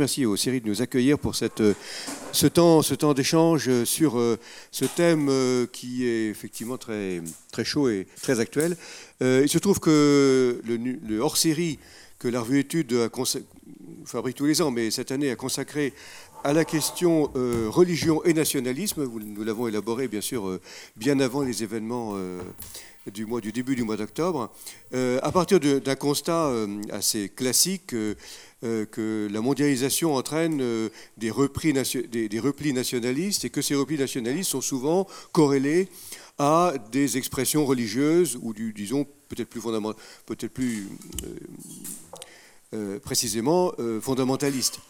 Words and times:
Merci 0.00 0.24
aux 0.24 0.34
séries 0.34 0.62
de 0.62 0.66
nous 0.66 0.80
accueillir 0.80 1.18
pour 1.18 1.34
cette, 1.34 1.62
ce 2.32 2.46
temps, 2.46 2.80
ce 2.80 2.94
temps 2.94 3.12
d'échange 3.12 3.84
sur 3.84 4.18
ce 4.70 4.84
thème 4.86 5.30
qui 5.74 6.06
est 6.06 6.30
effectivement 6.30 6.78
très, 6.78 7.20
très 7.52 7.66
chaud 7.66 7.90
et 7.90 8.06
très 8.22 8.40
actuel. 8.40 8.78
Il 9.20 9.48
se 9.50 9.58
trouve 9.58 9.78
que 9.78 10.58
le, 10.64 11.18
hors-série 11.20 11.78
que 12.18 12.28
la 12.28 12.40
revue 12.40 12.60
Études 12.60 13.10
fabrique 14.06 14.36
tous 14.36 14.46
les 14.46 14.62
ans, 14.62 14.70
mais 14.70 14.90
cette 14.90 15.10
année 15.10 15.30
a 15.30 15.36
consacré 15.36 15.92
à 16.44 16.54
la 16.54 16.64
question 16.64 17.30
euh, 17.36 17.66
religion 17.68 18.24
et 18.24 18.32
nationalisme. 18.32 19.06
Nous 19.06 19.44
l'avons 19.44 19.68
élaboré 19.68 20.08
bien 20.08 20.22
sûr 20.22 20.48
euh, 20.48 20.60
bien 20.96 21.20
avant 21.20 21.42
les 21.42 21.62
événements 21.62 22.12
euh, 22.14 22.40
du, 23.12 23.26
mois, 23.26 23.42
du 23.42 23.52
début 23.52 23.76
du 23.76 23.82
mois 23.82 23.96
d'octobre, 23.96 24.50
à 24.92 25.32
partir 25.32 25.60
d'un 25.60 25.94
constat 25.96 26.50
assez 26.90 27.28
classique 27.28 27.94
que 28.62 29.28
la 29.30 29.40
mondialisation 29.40 30.14
entraîne 30.14 30.62
des, 31.16 31.30
repris 31.30 31.72
des, 31.72 32.40
replis 32.40 32.72
nationalistes 32.72 33.44
et 33.44 33.50
que 33.50 33.62
ces 33.62 33.74
replis 33.74 33.98
nationalistes 33.98 34.50
sont 34.50 34.60
souvent 34.60 35.06
corrélés 35.32 35.88
à 36.38 36.74
des 36.92 37.16
expressions 37.16 37.64
religieuses 37.64 38.38
ou 38.42 38.52
du, 38.52 38.72
disons 38.72 39.06
peut-être 39.28 39.48
plus 39.48 39.60
peut-être 40.26 40.52
plus 40.52 40.88
précisément 43.02 43.72
fondamentalistes. 44.00 44.80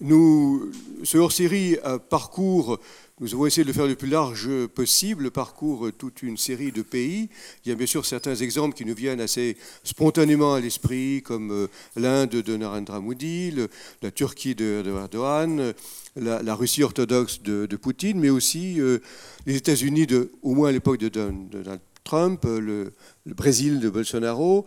Nous, 0.00 0.70
ce 1.04 1.18
hors-série 1.18 1.76
parcourt, 2.10 2.78
nous 3.18 3.32
avons 3.32 3.46
essayé 3.46 3.62
de 3.62 3.68
le 3.68 3.72
faire 3.72 3.86
le 3.86 3.94
plus 3.94 4.10
large 4.10 4.50
possible, 4.74 5.30
parcourt 5.30 5.88
toute 5.96 6.22
une 6.22 6.36
série 6.36 6.70
de 6.70 6.82
pays. 6.82 7.30
Il 7.64 7.70
y 7.70 7.72
a 7.72 7.74
bien 7.74 7.86
sûr 7.86 8.04
certains 8.04 8.34
exemples 8.34 8.76
qui 8.76 8.84
nous 8.84 8.94
viennent 8.94 9.22
assez 9.22 9.56
spontanément 9.84 10.52
à 10.52 10.60
l'esprit, 10.60 11.22
comme 11.22 11.50
euh, 11.50 11.66
l'Inde 11.96 12.28
de 12.28 12.56
Narendra 12.58 13.00
Modi, 13.00 13.54
la 14.02 14.10
Turquie 14.10 14.54
de, 14.54 14.82
Erdogan, 14.86 15.72
la, 16.16 16.54
Russie 16.54 16.82
orthodoxe 16.82 17.40
de, 17.40 17.76
Poutine, 17.76 18.20
mais 18.20 18.28
aussi 18.28 18.82
euh, 18.82 18.98
les 19.46 19.56
États-Unis, 19.56 20.06
au 20.42 20.54
moins 20.54 20.68
à 20.68 20.72
l'époque 20.72 20.98
de 20.98 21.08
Donald 21.08 21.80
Trump, 22.04 22.44
le, 22.44 22.92
Brésil 23.24 23.80
de 23.80 23.88
Bolsonaro. 23.88 24.66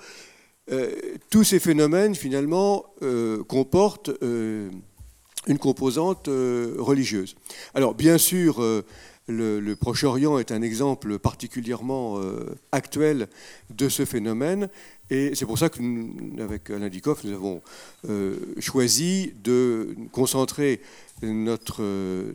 Euh, 0.72 0.90
tous 1.30 1.44
ces 1.44 1.60
phénomènes, 1.60 2.16
finalement, 2.16 2.88
comportent 3.48 4.10
une 5.48 5.58
composante 5.58 6.28
euh, 6.28 6.76
religieuse. 6.78 7.36
Alors 7.74 7.96
bien 7.96 8.18
sûr, 8.18 8.62
euh, 8.62 8.84
le, 9.28 9.74
Proche-Orient 9.76 10.40
est 10.40 10.52
un 10.52 10.62
exemple 10.62 11.20
particulièrement 11.20 12.20
euh, 12.20 12.46
actuel 12.72 13.28
de 13.70 13.88
ce 13.88 14.06
phénomène, 14.06 14.70
et 15.10 15.34
c'est 15.36 15.46
pour 15.46 15.58
ça 15.58 15.70
que, 15.70 15.80
avec 16.42 16.70
Alain 16.70 16.90
Dikoff, 16.90 17.24
nous 17.24 17.34
avons 17.34 17.62
choisi 18.60 19.34
de 19.44 19.96
concentrer 20.12 20.82
notre, 21.24 21.82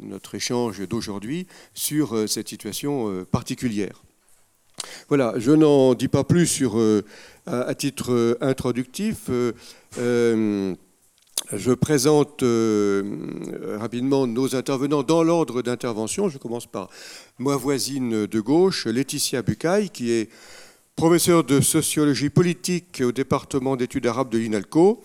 notre 0.03 0.35
échange 0.35 0.87
d'aujourd'hui 0.89 1.47
sur 1.73 2.29
cette 2.29 2.49
situation 2.49 3.25
particulière. 3.31 4.03
Voilà, 5.09 5.35
je 5.37 5.53
n'en 5.53 5.95
dis 5.95 6.09
pas 6.09 6.25
plus 6.25 6.49
sur, 6.49 6.77
à, 7.47 7.75
titre 7.77 8.39
introductif. 8.41 9.31
Je 11.53 11.73
présente 11.73 12.43
euh, 12.43 13.77
rapidement 13.79 14.27
nos 14.27 14.57
intervenants 14.57 15.03
dans 15.03 15.23
l'ordre 15.23 15.61
d'intervention. 15.61 16.31
Je 16.31 16.39
commence 16.39 16.67
par 16.67 16.89
ma 17.39 17.55
voisine 17.55 18.27
de 18.27 18.41
gauche, 18.41 18.87
Laetitia 18.87 19.43
Bucaille, 19.43 19.91
qui 19.91 20.11
est 20.11 20.31
professeure 20.97 21.45
de 21.45 21.61
sociologie 21.61 22.31
politique 22.31 23.03
au 23.05 23.13
département 23.13 23.77
d'études 23.77 24.07
arabes 24.07 24.31
de 24.31 24.39
l'INALCO, 24.39 25.03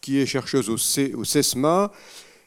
qui 0.00 0.18
est 0.18 0.24
chercheuse 0.24 0.70
au, 0.70 0.76
au 1.18 1.24
CESMA 1.24 1.92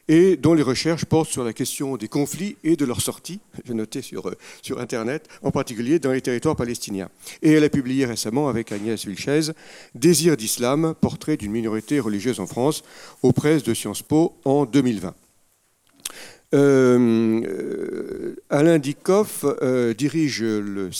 et 0.08 0.36
dont 0.36 0.54
les 0.54 0.62
recherches 0.62 1.04
portent 1.04 1.30
sur 1.30 1.44
la 1.44 1.52
question 1.52 1.96
des 1.96 2.08
conflits 2.08 2.56
et 2.64 2.76
de 2.76 2.84
leur 2.84 3.00
sortie, 3.00 3.40
j'ai 3.64 3.74
noté 3.74 4.02
sur, 4.02 4.28
euh, 4.28 4.36
sur 4.62 4.80
Internet, 4.80 5.28
en 5.42 5.50
particulier 5.50 5.98
dans 5.98 6.12
les 6.12 6.20
territoires 6.20 6.56
palestiniens. 6.56 7.08
Et 7.42 7.52
elle 7.52 7.64
a 7.64 7.68
publié 7.68 8.06
récemment 8.06 8.48
avec 8.48 8.72
Agnès 8.72 9.04
Vilchez 9.06 9.52
Désir 9.94 10.36
d'islam, 10.36 10.94
portrait 11.00 11.36
d'une 11.36 11.52
minorité 11.52 12.00
religieuse 12.00 12.40
en 12.40 12.46
France, 12.46 12.82
aux 13.22 13.32
presses 13.32 13.62
de 13.62 13.74
Sciences 13.74 14.02
Po 14.02 14.36
en 14.44 14.64
2020. 14.64 15.14
Euh, 16.54 17.42
euh, 17.44 18.36
Alain 18.50 18.78
Dikoff 18.78 19.44
dirige 19.98 20.42
le 20.42 20.92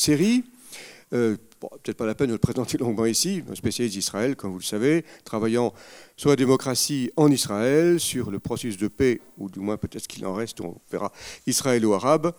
peut-être 1.82 1.96
pas 1.96 2.06
la 2.06 2.14
peine 2.14 2.28
de 2.28 2.32
le 2.32 2.38
présenter 2.38 2.78
longuement 2.78 3.06
ici, 3.06 3.42
un 3.50 3.54
spécialiste 3.54 3.94
d'Israël, 3.96 4.36
comme 4.36 4.52
vous 4.52 4.58
le 4.58 4.64
savez, 4.64 5.04
travaillant 5.24 5.72
sur 6.16 6.30
la 6.30 6.36
démocratie 6.36 7.10
en 7.16 7.30
Israël, 7.30 8.00
sur 8.00 8.30
le 8.30 8.38
processus 8.38 8.76
de 8.76 8.88
paix, 8.88 9.20
ou 9.38 9.48
du 9.48 9.60
moins 9.60 9.76
peut-être 9.76 10.06
qu'il 10.06 10.26
en 10.26 10.34
reste, 10.34 10.60
on 10.60 10.76
verra, 10.90 11.12
israélo-arabe, 11.46 12.32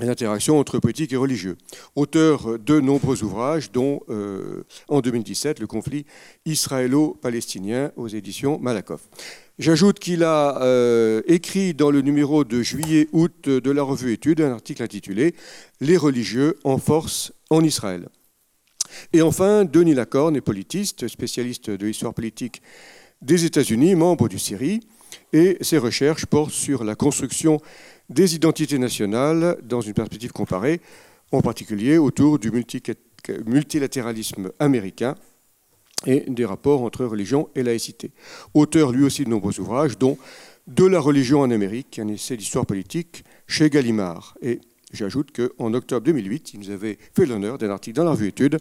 et 0.00 0.06
l'interaction 0.06 0.58
entre 0.58 0.80
politique 0.80 1.12
et 1.12 1.16
religieux. 1.16 1.56
Auteur 1.94 2.58
de 2.58 2.80
nombreux 2.80 3.22
ouvrages, 3.22 3.70
dont 3.70 4.00
euh, 4.08 4.64
en 4.88 5.00
2017 5.00 5.60
le 5.60 5.68
conflit 5.68 6.04
israélo-palestinien 6.46 7.92
aux 7.96 8.08
éditions 8.08 8.58
Malakoff. 8.58 9.02
J'ajoute 9.60 10.00
qu'il 10.00 10.24
a 10.24 10.60
euh, 10.62 11.22
écrit 11.28 11.74
dans 11.74 11.92
le 11.92 12.00
numéro 12.00 12.42
de 12.42 12.60
juillet-août 12.60 13.48
de 13.48 13.70
la 13.70 13.84
revue 13.84 14.12
Études 14.12 14.40
un 14.40 14.50
article 14.50 14.82
intitulé 14.82 15.36
Les 15.80 15.96
religieux 15.96 16.58
en 16.64 16.78
force 16.78 17.32
en 17.50 17.62
Israël. 17.62 18.08
Et 19.12 19.22
enfin, 19.22 19.64
Denis 19.64 19.94
Lacorne 19.94 20.36
est 20.36 20.40
politiste, 20.40 21.08
spécialiste 21.08 21.70
de 21.70 21.86
l'histoire 21.86 22.14
politique 22.14 22.62
des 23.22 23.44
États-Unis, 23.44 23.94
membre 23.94 24.28
du 24.28 24.38
CIRI, 24.38 24.80
et 25.32 25.56
ses 25.60 25.78
recherches 25.78 26.26
portent 26.26 26.52
sur 26.52 26.84
la 26.84 26.94
construction 26.94 27.60
des 28.08 28.34
identités 28.34 28.78
nationales 28.78 29.56
dans 29.62 29.80
une 29.80 29.94
perspective 29.94 30.32
comparée, 30.32 30.80
en 31.32 31.40
particulier 31.40 31.98
autour 31.98 32.38
du 32.38 32.50
multilatéralisme 33.46 34.50
américain 34.58 35.14
et 36.06 36.24
des 36.28 36.44
rapports 36.44 36.82
entre 36.82 37.04
religion 37.04 37.48
et 37.54 37.62
laïcité. 37.62 38.12
Auteur 38.52 38.92
lui 38.92 39.04
aussi 39.04 39.24
de 39.24 39.30
nombreux 39.30 39.58
ouvrages, 39.60 39.98
dont 39.98 40.18
De 40.66 40.86
la 40.86 40.98
religion 40.98 41.40
en 41.40 41.50
Amérique, 41.50 41.98
un 41.98 42.08
essai 42.08 42.38
d'histoire 42.38 42.64
politique 42.64 43.24
chez 43.46 43.68
Gallimard, 43.68 44.34
J'ajoute 44.94 45.32
qu'en 45.32 45.74
octobre 45.74 46.04
2008, 46.04 46.54
il 46.54 46.60
nous 46.60 46.70
avait 46.70 46.98
fait 47.14 47.26
l'honneur 47.26 47.58
d'un 47.58 47.70
article 47.70 47.96
dans 47.96 48.04
la 48.04 48.12
revue 48.12 48.28
Études 48.28 48.58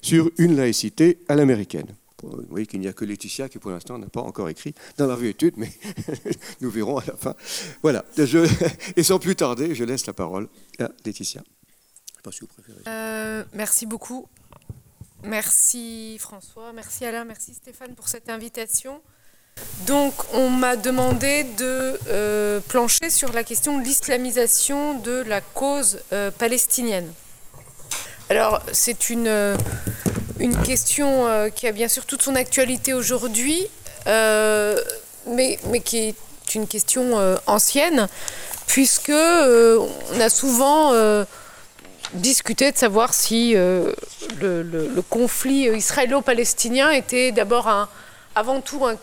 sur 0.00 0.30
une 0.38 0.56
laïcité 0.56 1.18
à 1.28 1.34
l'américaine. 1.34 1.94
Vous 2.22 2.46
voyez 2.48 2.66
qu'il 2.66 2.80
n'y 2.80 2.88
a 2.88 2.94
que 2.94 3.04
Laetitia 3.04 3.50
qui, 3.50 3.58
pour 3.58 3.70
l'instant, 3.70 3.98
n'a 3.98 4.06
pas 4.06 4.22
encore 4.22 4.48
écrit 4.48 4.74
dans 4.96 5.06
la 5.06 5.14
revue 5.14 5.28
Études, 5.28 5.54
mais 5.58 5.70
nous 6.62 6.70
verrons 6.70 6.98
à 6.98 7.04
la 7.06 7.16
fin. 7.16 7.34
Voilà. 7.82 8.04
et 8.96 9.02
sans 9.02 9.18
plus 9.18 9.36
tarder, 9.36 9.74
je 9.74 9.84
laisse 9.84 10.06
la 10.06 10.14
parole 10.14 10.48
à 10.78 10.90
Laetitia. 11.04 11.42
Je 11.44 12.14
sais 12.14 12.22
pas 12.22 12.32
si 12.32 12.40
vous 12.40 12.46
préférez. 12.46 12.80
Euh, 12.86 13.44
merci 13.52 13.84
beaucoup. 13.84 14.26
Merci 15.22 16.18
François, 16.18 16.72
merci 16.74 17.04
Alain, 17.06 17.24
merci 17.24 17.54
Stéphane 17.54 17.94
pour 17.94 18.08
cette 18.08 18.28
invitation. 18.28 19.00
Donc, 19.86 20.14
on 20.32 20.48
m'a 20.48 20.76
demandé 20.76 21.44
de 21.58 21.98
euh, 22.08 22.60
plancher 22.68 23.10
sur 23.10 23.32
la 23.32 23.44
question 23.44 23.78
de 23.78 23.84
l'islamisation 23.84 24.94
de 24.94 25.22
la 25.26 25.42
cause 25.42 25.98
euh, 26.12 26.30
palestinienne. 26.30 27.12
Alors, 28.30 28.62
c'est 28.72 29.10
une, 29.10 29.28
euh, 29.28 29.56
question 30.64 31.50
qui 31.54 31.66
a 31.66 31.72
bien 31.72 31.88
sûr 31.88 32.06
toute 32.06 32.22
son 32.22 32.34
actualité 32.34 32.94
aujourd'hui, 32.94 33.66
mais, 34.06 35.58
mais 35.66 35.80
qui 35.80 35.98
est 35.98 36.54
une 36.54 36.66
question 36.66 37.38
ancienne, 37.46 38.08
puisque 38.66 39.10
on 39.10 40.20
a 40.20 40.28
souvent 40.28 40.92
discuté 42.14 42.72
de 42.72 42.76
savoir 42.76 43.14
si 43.14 43.52
le, 43.54 43.94
le, 44.40 45.02
conflit 45.02 45.68
israélo-palestinien 45.68 46.90
était 46.90 47.32
d'abord 47.32 47.68
un, 47.68 47.88
avant 48.34 48.60
tout 48.60 48.84
un 48.84 48.96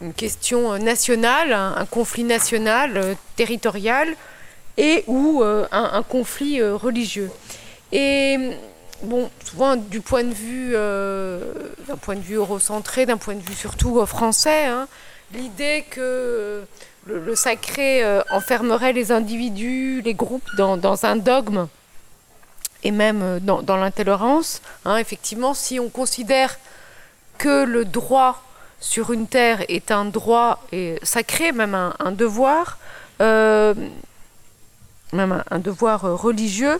une 0.00 0.12
question 0.12 0.72
euh, 0.72 0.78
nationale, 0.78 1.52
un, 1.52 1.86
conflit 1.86 2.24
national, 2.24 2.96
euh, 2.96 3.14
territorial, 3.36 4.08
et 4.76 5.04
ou 5.06 5.42
euh, 5.42 5.66
un, 5.72 6.02
conflit 6.02 6.62
religieux. 6.62 7.30
Et 7.92 8.50
bon, 9.02 9.30
souvent 9.44 9.76
du 9.76 10.02
point 10.02 10.24
de 10.24 10.34
vue, 10.34 10.72
d'un 10.72 11.96
point 11.96 12.14
de 12.14 12.20
vue 12.20 12.34
eurocentré, 12.34 13.06
d'un 13.06 13.16
point 13.16 13.34
de 13.34 13.40
vue 13.40 13.54
surtout 13.54 14.04
français, 14.04 14.66
hein, 14.66 14.86
l'idée 15.32 15.86
que 15.88 16.62
le, 17.06 17.34
sacré 17.34 18.04
enfermerait 18.30 18.92
les 18.92 19.12
individus, 19.12 20.02
les 20.04 20.12
groupes 20.12 20.48
dans, 20.58 21.06
un 21.06 21.16
dogme 21.16 21.68
et 22.82 22.90
même 22.90 23.38
dans, 23.40 23.76
l'intolérance. 23.78 24.60
Hein, 24.84 24.98
effectivement, 24.98 25.54
si 25.54 25.80
on 25.80 25.88
considère 25.88 26.58
que 27.38 27.64
le 27.64 27.86
droit 27.86 28.42
sur 28.80 29.12
une 29.12 29.26
terre 29.26 29.64
est 29.68 29.90
un 29.90 30.04
droit 30.04 30.62
et 30.72 30.98
sacré, 31.02 31.52
même 31.52 31.74
un, 31.74 32.12
devoir, 32.12 32.78
euh, 33.20 33.74
même 35.12 35.42
un, 35.50 35.58
devoir 35.58 36.04
euh, 36.04 36.14
religieux. 36.14 36.78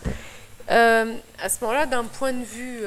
Euh, 0.71 1.15
à 1.43 1.49
ce 1.49 1.61
moment-là, 1.63 1.87
d'un 1.87 2.05
point 2.05 2.33
de 2.33 2.45
vue, 2.45 2.81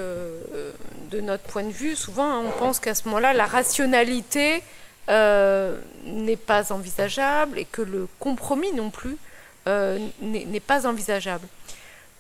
de 1.12 1.22
notre 1.22 1.44
point 1.44 1.64
de 1.64 1.72
vue, 1.72 1.96
souvent 1.96 2.40
on 2.40 2.52
pense 2.52 2.80
qu'à 2.80 2.94
ce 2.94 3.06
moment-là, 3.06 3.34
la 3.34 3.46
rationalité 3.46 4.62
n'est 5.08 6.36
pas 6.36 6.72
envisageable 6.72 7.58
et 7.58 7.66
que 7.66 7.82
le 7.82 8.08
compromis 8.20 8.72
non 8.74 8.92
plus 8.92 9.18
n'est 10.22 10.60
pas 10.60 10.86
envisageable. 10.86 11.48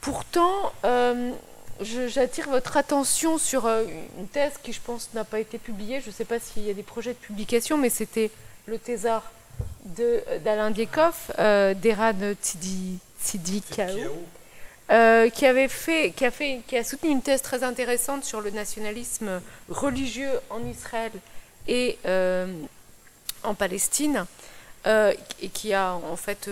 Pourtant, 0.02 0.72
j'attire 1.82 2.50
votre 2.50 2.78
attention 2.78 3.38
sur 3.38 3.68
une 3.68 4.28
thèse 4.32 4.54
qui, 4.64 4.74
je 4.74 4.82
pense, 4.82 5.10
n'a 5.14 5.24
pas 5.24 5.40
été 5.40 5.58
publiée. 5.58 6.02
Je 6.02 6.08
ne 6.08 6.14
sais 6.14 6.26
pas 6.26 6.40
s'il 6.40 6.64
y 6.64 6.70
a 6.70 6.74
des 6.74 6.84
projets 6.84 7.14
de 7.14 7.18
publication, 7.18 7.78
mais 7.78 7.90
c'était 7.90 8.32
le 8.66 8.78
thésard 8.78 9.24
d'Alain 10.44 10.72
Diekoff, 10.72 11.32
euh, 11.40 11.74
d'Eran 11.74 12.14
euh, 14.92 15.30
qui 15.30 15.46
avait 15.46 15.68
fait, 15.68 16.12
qui 16.16 16.26
a 16.26 16.32
fait, 16.32 16.62
qui 16.68 16.76
a 16.76 16.84
soutenu 16.84 17.12
une 17.12 17.22
thèse 17.22 17.44
très 17.44 17.64
intéressante 17.64 18.24
sur 18.24 18.42
le 18.42 18.50
nationalisme 18.50 19.40
religieux 19.70 20.32
en 20.50 20.66
Israël 20.66 21.12
et 21.68 22.00
euh, 22.08 22.52
en 23.44 23.54
Palestine, 23.54 24.26
euh, 24.88 25.14
et 25.42 25.50
qui 25.50 25.76
a 25.76 25.94
en 25.94 26.16
fait 26.16 26.50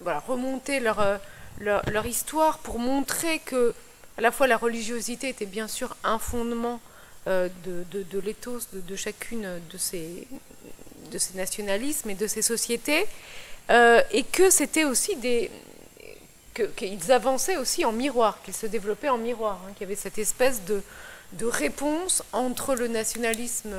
voilà, 0.00 0.18
remonté 0.20 0.80
leur, 0.80 1.18
leur, 1.60 2.04
histoire 2.04 2.58
pour 2.58 2.78
montrer 2.78 3.38
que 3.38 3.74
à 4.16 4.20
la 4.20 4.32
fois 4.32 4.46
la 4.46 4.56
religiosité 4.56 5.28
était 5.28 5.46
bien 5.46 5.68
sûr 5.68 5.96
un 6.04 6.18
fondement 6.18 6.80
de, 7.26 7.84
de, 7.90 8.18
l'éthos 8.20 8.68
de, 8.72 8.96
chacune 8.96 9.60
de 9.70 9.78
ces, 9.78 10.28
nationalismes 11.34 12.10
et 12.10 12.14
de 12.14 12.26
ces 12.26 12.42
sociétés, 12.42 13.06
euh, 13.70 14.00
et 14.12 14.22
que 14.22 14.50
c'était 14.50 14.84
aussi 14.84 15.16
des 15.16 15.50
qu'ils 16.74 17.12
avançaient 17.12 17.58
aussi 17.58 17.84
en 17.84 17.92
miroir, 17.92 18.40
qu'ils 18.42 18.54
se 18.54 18.64
développaient 18.64 19.10
en 19.10 19.18
miroir, 19.18 19.60
hein, 19.62 19.72
qu'il 19.74 19.82
y 19.82 19.84
avait 19.84 19.94
cette 19.94 20.16
espèce 20.16 20.62
de, 20.64 20.82
réponse 21.42 22.22
entre 22.32 22.74
le 22.74 22.88
nationalisme 22.88 23.74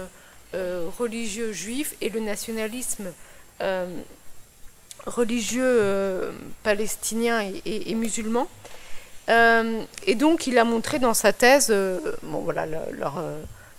euh, 0.53 0.87
religieux 0.99 1.53
juif 1.53 1.95
et 2.01 2.09
le 2.09 2.19
nationalisme 2.19 3.11
euh, 3.61 3.87
religieux 5.07 6.31
palestinien 6.61 7.51
et, 7.65 7.95
musulman. 7.95 8.47
Et 9.29 10.15
donc 10.15 10.47
il 10.47 10.57
a 10.57 10.63
montré 10.63 10.99
dans 10.99 11.13
sa 11.13 11.33
thèse 11.33 11.69
bon, 12.23 12.39
voilà, 12.39 12.65
leur 12.65 13.21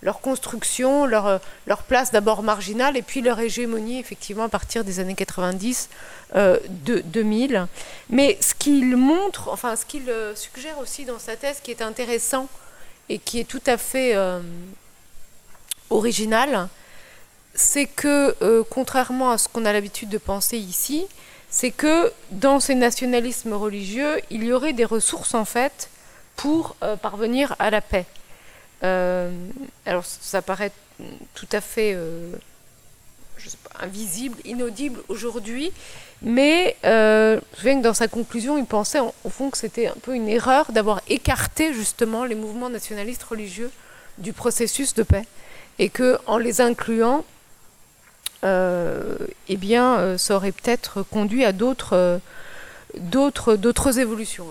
leur 0.02 0.20
construction, 0.20 1.06
leur, 1.06 1.26
euh, 1.26 1.38
leur 1.66 1.82
place 1.82 2.10
d'abord 2.10 2.42
marginale 2.42 2.96
et 2.96 3.02
puis 3.02 3.20
leur 3.20 3.38
hégémonie 3.40 3.98
effectivement 3.98 4.44
à 4.44 4.48
partir 4.48 4.84
des 4.84 5.00
années 5.00 5.14
90, 5.14 5.88
euh, 6.36 6.58
de 6.68 7.00
2000. 7.00 7.66
Mais 8.10 8.38
ce 8.40 8.54
qu'il 8.54 8.96
montre, 8.96 9.48
enfin 9.48 9.76
ce 9.76 9.84
qu'il 9.84 10.08
euh, 10.08 10.34
suggère 10.36 10.78
aussi 10.78 11.04
dans 11.04 11.18
sa 11.18 11.36
thèse 11.36 11.60
qui 11.62 11.70
est 11.70 11.82
intéressant 11.82 12.48
et 13.08 13.18
qui 13.18 13.40
est 13.40 13.44
tout 13.44 13.62
à 13.66 13.78
fait 13.78 14.14
original, 15.88 16.68
c'est 17.54 17.86
que 17.86 18.62
contrairement 18.68 19.30
à 19.30 19.38
ce 19.38 19.48
qu'on 19.48 19.64
a 19.64 19.72
l'habitude 19.72 20.10
de 20.10 20.18
penser 20.18 20.58
ici, 20.58 21.06
c'est 21.50 21.70
que 21.70 22.12
dans 22.30 22.60
ces 22.60 22.74
nationalismes 22.74 23.54
religieux, 23.54 24.20
il 24.30 24.44
y 24.44 24.52
aurait 24.52 24.72
des 24.72 24.84
ressources 24.84 25.34
en 25.34 25.44
fait 25.44 25.90
pour 26.36 26.76
parvenir 27.00 27.56
à 27.58 27.70
la 27.70 27.80
paix. 27.80 28.06
Euh, 28.84 29.30
alors 29.86 30.04
ça 30.04 30.40
paraît 30.42 30.70
tout 31.34 31.48
à 31.52 31.60
fait 31.60 31.92
euh, 31.94 32.32
invisible, 33.80 34.38
inaudible 34.44 35.00
aujourd'hui, 35.08 35.72
mais 36.22 36.76
euh, 36.84 37.40
je 37.52 37.58
souviens 37.58 37.78
que 37.78 37.84
dans 37.84 37.94
sa 37.94 38.08
conclusion, 38.08 38.58
il 38.58 38.66
pensait 38.66 39.00
au 39.00 39.30
fond 39.30 39.50
que 39.50 39.58
c'était 39.58 39.88
un 39.88 39.96
peu 40.02 40.14
une 40.14 40.28
erreur 40.28 40.70
d'avoir 40.72 41.00
écarté 41.08 41.72
justement 41.72 42.24
les 42.24 42.34
mouvements 42.34 42.70
nationalistes 42.70 43.22
religieux 43.24 43.70
du 44.18 44.32
processus 44.32 44.94
de 44.94 45.02
paix, 45.02 45.24
et 45.78 45.88
que 45.88 46.18
en 46.26 46.38
les 46.38 46.60
incluant, 46.60 47.24
eh 48.42 49.56
bien, 49.56 50.16
ça 50.18 50.36
aurait 50.36 50.52
peut-être 50.52 51.02
conduit 51.02 51.44
à 51.44 51.52
d'autres, 51.52 52.20
d'autres, 52.96 53.56
d'autres 53.56 53.98
évolutions. 53.98 54.46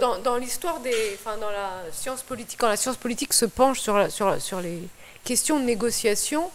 Dans, 0.00 0.36
l'histoire 0.36 0.80
des, 0.80 0.94
enfin, 1.14 1.36
dans 1.36 1.50
la 1.50 1.82
science 1.92 2.22
politique, 2.22 2.58
quand 2.58 2.68
la 2.68 2.78
science 2.78 2.96
politique 2.96 3.34
se 3.34 3.44
penche 3.44 3.80
sur, 3.80 4.10
sur, 4.10 4.60
les 4.60 4.78
questions 5.24 5.60
de 5.60 5.64
négociation, 5.64 6.50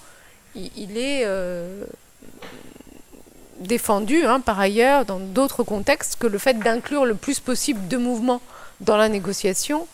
il, 0.56 0.98
est 0.98 1.24
euh, 1.26 1.84
défendu, 3.60 4.26
hein, 4.26 4.40
par 4.40 4.60
ailleurs, 4.60 5.06
dans 5.06 5.20
d'autres 5.20 5.64
contextes, 5.64 6.18
que 6.18 6.26
le 6.26 6.40
fait 6.40 6.58
d'inclure 6.58 7.06
le 7.06 7.14
plus 7.14 7.40
possible 7.40 7.88
de 7.88 7.98
mouvements 7.98 8.42
dans 8.82 8.98
la 8.98 9.10
négociation, 9.10 9.88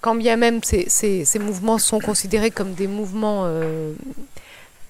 quand 0.00 0.14
bien 0.14 0.36
même 0.36 0.62
ces, 0.62 0.88
ces, 0.88 1.38
mouvements 1.38 1.78
sont 1.78 2.00
considérés 2.00 2.50
comme 2.50 2.72
des 2.72 2.86
mouvements 2.86 3.42
euh, 3.44 3.92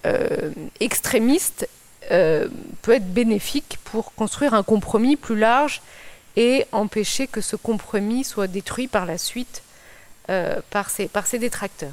euh, 0.06 0.50
extrémistes, 0.80 1.68
peut 2.08 2.92
être 2.92 3.12
bénéfique 3.12 3.78
pour 3.84 4.14
construire 4.14 4.52
un 4.54 4.64
compromis 4.64 5.14
plus 5.14 5.38
large 5.38 5.80
et 6.36 6.66
empêcher 6.72 7.26
que 7.26 7.40
ce 7.40 7.54
compromis 7.54 8.24
soit 8.24 8.46
détruit 8.46 8.88
par 8.88 9.06
la 9.06 9.18
suite 9.18 9.62
euh, 10.28 10.60
par, 10.70 10.90
ses, 10.90 11.38
détracteurs. 11.38 11.92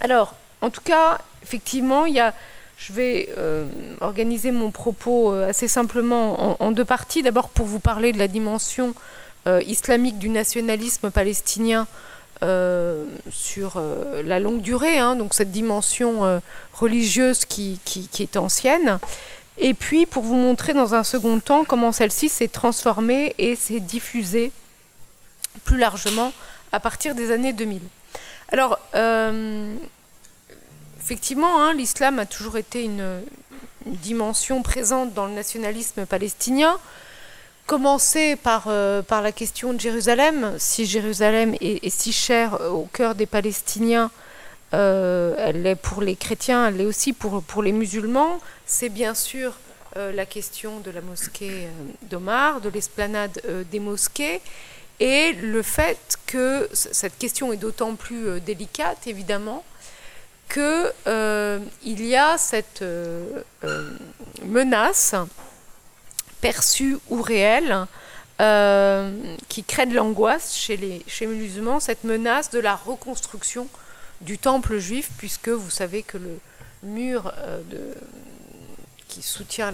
Alors, 0.00 0.34
en 0.62 0.70
tout 0.70 0.80
cas, 0.80 1.18
effectivement, 1.44 2.06
je 2.06 2.92
vais 2.92 3.28
euh, 3.38 3.66
organiser 4.00 4.50
mon 4.50 4.72
propos 4.72 5.32
euh, 5.32 5.48
assez 5.48 5.68
simplement 5.68 6.60
en, 6.60 6.72
deux 6.72 6.84
parties. 6.84 7.22
D'abord 7.22 7.50
pour 7.50 7.66
vous 7.66 7.78
parler 7.78 8.12
de 8.12 8.18
la 8.18 8.28
dimension 8.28 8.94
islamique 9.66 10.18
du 10.18 10.28
nationalisme 10.28 11.10
palestinien 11.10 11.86
sur 12.42 13.82
la 14.24 14.40
longue 14.40 14.62
durée, 14.62 14.98
hein, 14.98 15.16
donc 15.16 15.34
cette 15.34 15.50
dimension 15.50 16.40
religieuse 16.72 17.44
qui, 17.44 17.78
est 18.18 18.36
ancienne, 18.36 18.98
et 19.58 19.74
puis 19.74 20.06
pour 20.06 20.22
vous 20.22 20.36
montrer 20.36 20.72
dans 20.72 20.94
un 20.94 21.04
second 21.04 21.38
temps 21.38 21.64
comment 21.64 21.92
celle-ci 21.92 22.28
s'est 22.28 22.48
transformée 22.48 23.34
et 23.38 23.56
s'est 23.56 23.80
diffusée 23.80 24.52
plus 25.64 25.78
largement 25.78 26.32
à 26.72 26.80
partir 26.80 27.14
des 27.14 27.30
années 27.30 27.52
2000. 27.52 27.80
Alors, 28.52 28.78
euh, 28.94 29.74
effectivement, 31.00 31.62
hein, 31.62 31.74
l'islam 31.74 32.18
a 32.18 32.26
toujours 32.26 32.56
été 32.56 32.84
une, 32.84 33.22
dimension 33.86 34.62
présente 34.62 35.14
dans 35.14 35.24
le 35.24 35.32
nationalisme 35.32 36.04
palestinien, 36.04 36.78
commencé 37.70 38.34
par, 38.34 38.64
euh, 38.66 39.00
par 39.00 39.22
la 39.22 39.30
question 39.30 39.72
de 39.72 39.78
Jérusalem. 39.78 40.54
Si 40.58 40.86
Jérusalem 40.86 41.54
est, 41.60 41.84
est 41.86 41.96
si 42.00 42.12
chère 42.12 42.60
au 42.72 42.88
cœur 42.92 43.14
des 43.14 43.26
Palestiniens, 43.26 44.10
euh, 44.74 45.36
elle 45.38 45.62
l'est 45.62 45.76
pour 45.76 46.02
les 46.02 46.16
chrétiens, 46.16 46.66
elle 46.66 46.78
l'est 46.78 46.84
aussi 46.84 47.12
pour, 47.12 47.44
pour 47.44 47.62
les 47.62 47.70
musulmans. 47.70 48.40
C'est 48.66 48.88
bien 48.88 49.14
sûr 49.14 49.52
euh, 49.96 50.10
la 50.10 50.26
question 50.26 50.80
de 50.80 50.90
la 50.90 51.00
mosquée 51.00 51.66
euh, 51.66 52.08
d'Omar, 52.10 52.60
de 52.60 52.70
l'esplanade 52.70 53.40
des 53.70 53.78
mosquées, 53.78 54.40
et 54.98 55.32
le 55.34 55.62
fait 55.62 56.18
que 56.26 56.68
cette 56.72 57.18
question 57.18 57.52
est 57.52 57.56
d'autant 57.56 57.94
plus 57.94 58.40
délicate, 58.40 59.06
évidemment, 59.06 59.62
qu'il 60.52 60.92
il 61.84 62.04
y 62.04 62.16
a 62.16 62.36
cette 62.36 62.82
menace 64.44 65.14
perçue 66.40 66.96
ou 67.08 67.22
réelle 67.22 67.86
qui 69.48 69.64
crée 69.64 69.84
de 69.84 69.94
l'angoisse 69.94 70.54
chez 70.56 70.78
les, 70.78 71.26
musulmans, 71.26 71.78
cette 71.78 72.04
menace 72.04 72.50
de 72.50 72.58
la 72.58 72.74
reconstruction 72.74 73.68
du 74.22 74.38
temple 74.38 74.78
juif, 74.78 75.10
puisque 75.18 75.48
vous 75.48 75.70
savez 75.70 76.02
que 76.02 76.18
le 76.18 76.38
mur 76.82 77.32
euh, 77.38 77.60
qui 79.08 79.22
soutient 79.22 79.72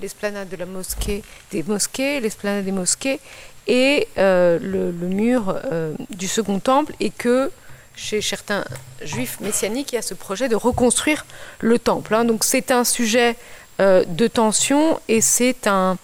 l'esplanade 0.00 0.48
de 0.48 0.56
la 0.56 0.66
mosquée, 0.66 1.22
des 1.50 1.62
mosquées, 1.62 2.20
l'esplanade 2.20 2.64
des 2.64 2.72
mosquées, 2.72 3.20
et 3.66 4.06
euh, 4.16 4.58
le, 4.60 4.92
mur 4.92 5.54
euh, 5.64 5.92
du 6.10 6.28
second 6.28 6.60
temple, 6.60 6.94
et 7.00 7.10
que 7.10 7.50
chez 7.96 8.20
certains 8.20 8.64
juifs 9.02 9.40
messianiques, 9.40 9.92
il 9.92 9.96
y 9.96 9.98
a 9.98 10.02
ce 10.02 10.14
projet 10.14 10.48
de 10.48 10.56
reconstruire 10.56 11.24
le 11.60 11.78
temple. 11.78 12.14
Hein. 12.14 12.24
Donc 12.24 12.44
c'est 12.44 12.70
un 12.70 12.84
sujet 12.84 13.36
de 13.78 14.26
tension, 14.26 15.00
et 15.08 15.20
c'est 15.20 15.66
un, 15.66 15.98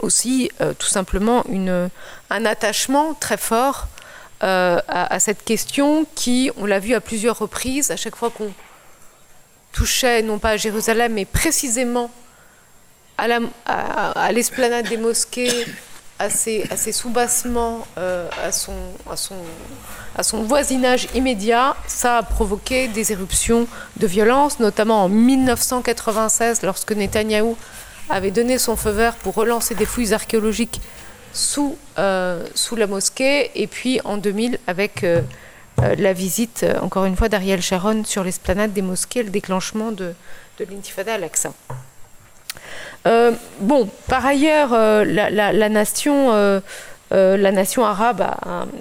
aussi 0.00 0.50
tout 0.78 0.86
simplement 0.86 1.44
une, 1.46 1.90
un 2.30 2.44
attachement 2.46 3.14
très 3.14 3.36
fort 3.36 3.88
euh, 4.42 4.80
à, 4.88 5.20
cette 5.20 5.44
question 5.44 6.06
qui, 6.14 6.50
on 6.56 6.64
l'a 6.64 6.78
vu 6.78 6.94
à 6.94 7.00
plusieurs 7.02 7.38
reprises, 7.38 7.90
à 7.90 7.96
chaque 7.96 8.16
fois 8.16 8.30
qu'on 8.30 8.50
touchait 9.70 10.22
non 10.22 10.38
pas 10.38 10.50
à 10.50 10.56
Jérusalem, 10.56 11.12
mais 11.12 11.26
précisément 11.26 12.10
à 13.18 14.32
l'esplanade 14.32 14.88
des 14.88 14.96
mosquées, 14.96 15.66
à 16.20 16.28
ses, 16.28 16.92
soubassements, 16.92 17.86
euh, 17.96 18.28
à, 18.44 18.52
son, 18.52 20.42
voisinage 20.42 21.08
immédiat, 21.14 21.74
ça 21.86 22.18
a 22.18 22.22
provoqué 22.22 22.88
des 22.88 23.12
éruptions 23.12 23.66
de 23.96 24.06
violence, 24.06 24.60
notamment 24.60 25.04
en 25.04 25.08
1996, 25.08 26.60
lorsque 26.62 26.92
Netanyahou 26.92 27.56
avait 28.10 28.30
donné 28.30 28.58
son 28.58 28.76
feu 28.76 28.90
vert 28.90 29.14
pour 29.14 29.34
relancer 29.34 29.74
des 29.74 29.86
fouilles 29.86 30.12
archéologiques 30.12 30.82
sous, 31.32 31.78
euh, 31.98 32.46
la 32.76 32.86
mosquée, 32.86 33.50
et 33.54 33.66
puis 33.66 34.00
en 34.04 34.18
2000 34.18 34.58
avec 34.66 35.04
euh, 35.04 35.22
la 35.78 36.12
visite, 36.12 36.66
encore 36.82 37.06
une 37.06 37.16
fois, 37.16 37.30
d'Ariel 37.30 37.62
Sharon 37.62 38.04
sur 38.04 38.24
l'esplanade 38.24 38.74
des 38.74 38.82
mosquées, 38.82 39.22
le 39.22 39.30
déclenchement 39.30 39.90
de, 39.90 40.12
de 40.58 40.64
l'intifada 40.70 41.14
à 41.14 41.18
l'Aqsa. 41.18 41.54
Bon, 43.04 43.88
par 44.08 44.26
ailleurs, 44.26 44.70
la, 44.72 45.68
nation 45.68 46.60
la 47.10 47.52
nation 47.52 47.84
arabe 47.84 48.26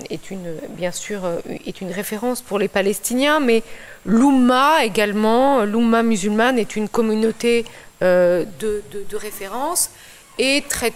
est 0.10 0.30
une, 0.30 0.54
bien 0.70 0.92
sûr 0.92 1.22
est 1.66 1.82
une 1.82 1.92
référence 1.92 2.42
pour 2.42 2.60
les 2.60 2.68
Palestiniens, 2.68 3.40
mais 3.40 3.64
l'Oumma 4.06 4.84
également, 4.84 5.64
l'Oumma 5.64 6.04
musulmane 6.04 6.60
est 6.60 6.76
une 6.76 6.90
communauté 6.90 7.66
de, 8.02 9.16
référence. 9.16 9.92
Et 10.38 10.64
très 10.70 10.94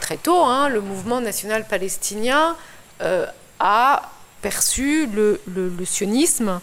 très 0.00 0.16
tôt, 0.16 0.42
hein, 0.44 0.68
le 0.68 0.80
mouvement 0.80 1.20
national 1.20 1.66
palestinien 1.66 2.56
euh, 3.02 3.26
a 3.58 4.10
perçu 4.42 5.06
le, 5.06 5.40
sionisme 5.84 6.60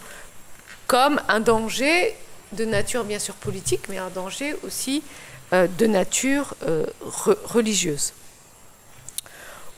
comme 0.87 1.19
un 1.27 1.39
danger 1.39 2.15
de 2.53 2.65
nature 2.65 3.03
bien 3.03 3.19
sûr 3.19 3.33
politique, 3.35 3.81
mais 3.89 3.97
un 3.97 4.09
danger 4.09 4.55
aussi 4.65 5.01
euh, 5.01 5.32
de 5.53 5.87
nature 5.87 6.55
euh, 6.67 6.85
religieuse. 7.45 8.13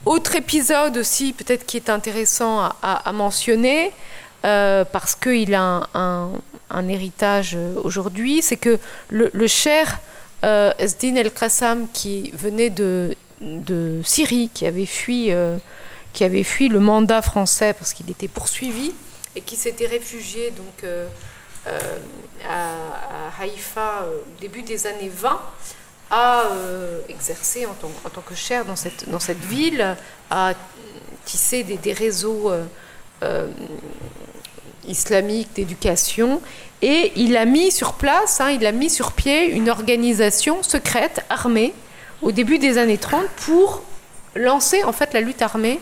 Autre 0.06 0.36
épisode 0.36 0.98
aussi 0.98 1.34
peut-être 1.34 1.66
qui 1.66 1.78
est 1.78 1.90
intéressant 1.90 2.70
à, 2.84 3.12
mentionner, 3.12 3.92
parce 4.44 5.16
qu'il 5.16 5.56
a 5.56 5.90
un, 5.96 6.88
héritage 6.88 7.58
aujourd'hui, 7.84 8.44
c'est 8.44 8.58
que 8.58 8.78
le, 9.10 9.48
cher 9.48 10.00
Esdin 10.44 11.16
El-Qassam, 11.16 11.88
qui 11.92 12.30
venait 12.36 12.70
de 12.70 14.02
Syrie 14.04 14.50
qui 14.54 14.66
avait 14.66 14.86
fui, 14.86 15.32
euh, 15.32 15.58
qui 16.14 16.24
avait 16.24 16.44
fui 16.44 16.70
le 16.70 16.80
mandat 16.80 17.22
français 17.22 17.74
parce 17.74 17.94
qu'il 17.94 18.10
était 18.10 18.28
poursuivi 18.28 18.94
et 19.36 19.42
qui 19.42 19.56
s'était 19.56 19.88
réfugié 19.88 20.52
donc 20.52 20.84
euh, 21.68 21.80
euh, 22.46 22.48
à, 22.48 23.42
Haïfa 23.42 24.06
au 24.08 24.42
début 24.42 24.62
des 24.62 24.88
années 24.88 25.12
20 25.14 25.42
a 26.12 26.44
exercé 27.10 27.66
en 27.66 27.74
tant, 27.74 28.22
que 28.22 28.36
cher 28.36 28.64
dans 28.66 28.76
cette, 28.76 29.40
ville, 29.40 29.96
a 30.30 30.54
tissé 31.26 31.64
des, 31.64 31.94
réseaux 31.94 32.52
islamiques 34.88 35.54
d'éducation 35.56 36.42
et 36.82 37.12
il 37.16 37.36
a 37.36 37.46
mis 37.46 37.72
sur 37.72 37.94
place, 37.94 38.40
hein, 38.40 38.52
il 38.52 38.66
a 38.66 38.72
mis 38.72 38.90
sur 38.90 39.14
pied 39.14 39.48
une 39.48 39.70
organisation 39.70 40.62
secrète 40.62 41.26
armée 41.30 41.74
au 42.22 42.32
début 42.32 42.60
des 42.60 42.78
années 42.78 42.98
30 42.98 43.28
pour 43.46 43.82
lancer 44.36 44.84
en 44.84 44.92
fait 44.92 45.14
la 45.14 45.22
lutte 45.22 45.42
armée 45.42 45.80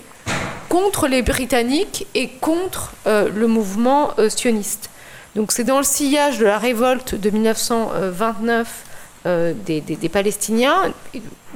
contre 0.69 1.07
les 1.07 1.21
Britanniques 1.21 2.07
et 2.15 2.29
contre 2.29 2.93
euh, 3.05 3.29
le 3.33 3.47
mouvement 3.47 4.11
euh, 4.17 4.29
sioniste. 4.29 4.89
Donc 5.35 5.51
c'est 5.51 5.63
dans 5.63 5.77
le 5.77 5.83
sillage 5.83 6.37
de 6.37 6.45
la 6.45 6.57
révolte 6.57 7.15
de 7.15 7.29
1929 7.29 8.85
euh, 9.25 9.53
des, 9.53 10.09
Palestiniens, 10.09 10.93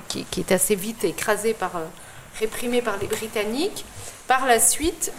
qui, 0.08 0.26
est 0.38 0.52
assez 0.52 0.76
vite 0.76 1.04
écrasée 1.04 1.54
par, 1.54 1.72
réprimée 2.40 2.82
par 2.82 2.98
les 2.98 3.08
Britanniques. 3.08 3.86
Par 4.28 4.46
la 4.46 4.60
suite, 4.60 5.12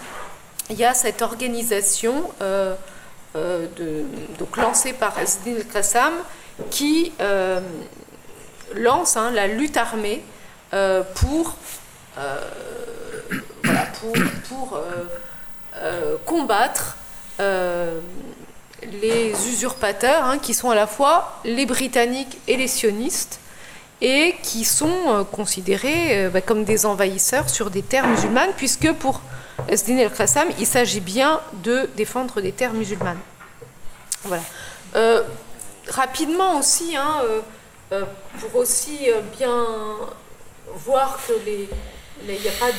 il 0.71 0.77
y 0.77 0.85
a 0.85 0.95
cette 0.95 1.23
organisation 1.23 2.31
de, 2.45 4.05
donc 4.38 4.57
lancée 4.57 4.93
par 4.93 5.19
Esdin 5.19 5.62
Qassam 5.73 6.12
qui 6.71 7.12
lance 8.75 9.17
hein, 9.17 9.31
la 9.31 9.47
lutte 9.47 9.77
armée 9.77 10.23
euh, 10.75 11.03
pour, 11.15 11.57
euh, 12.19 12.37
pour, 14.49 14.79
euh, 15.77 16.17
combattre 16.27 16.97
les 19.03 19.31
usurpateurs, 19.49 20.25
hein, 20.25 20.39
qui 20.39 20.55
sont 20.55 20.71
à 20.71 20.75
la 20.75 20.87
fois 20.87 21.41
les 21.45 21.67
Britanniques 21.67 22.39
et 22.47 22.57
les 22.57 22.69
sionistes, 22.69 23.41
et 24.01 24.37
qui 24.43 24.65
sont 24.65 25.27
considérés 25.33 26.29
bah, 26.29 26.41
comme 26.41 26.63
des 26.63 26.87
envahisseurs 26.87 27.51
sur 27.51 27.69
des 27.69 27.83
terres 27.83 28.07
musulmanes, 28.07 28.53
puisque 28.57 28.93
pour 28.93 29.23
Esdin 29.67 29.99
el-Qassam, 29.99 30.49
il 30.61 30.67
s'agit 30.67 31.01
bien 31.01 31.41
de 31.65 31.91
défendre 31.97 32.41
des 32.41 32.53
terres 32.53 32.75
musulmanes. 32.75 33.19
Voilà. 34.23 34.45
rapidement 35.89 36.61
aussi, 36.61 36.97
hein, 36.97 37.23
euh, 37.91 38.05
pour 38.39 38.57
aussi 38.61 39.11
euh, 39.11 39.23
bien 39.39 39.65
voir 40.67 41.19
que 41.27 41.33
les, 41.47 41.71
il 42.23 42.39
n'y 42.39 42.49
a 42.49 42.53
pas 42.53 42.71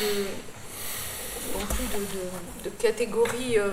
de, 2.64 2.70
catégorie 2.78 3.58
euh, 3.58 3.72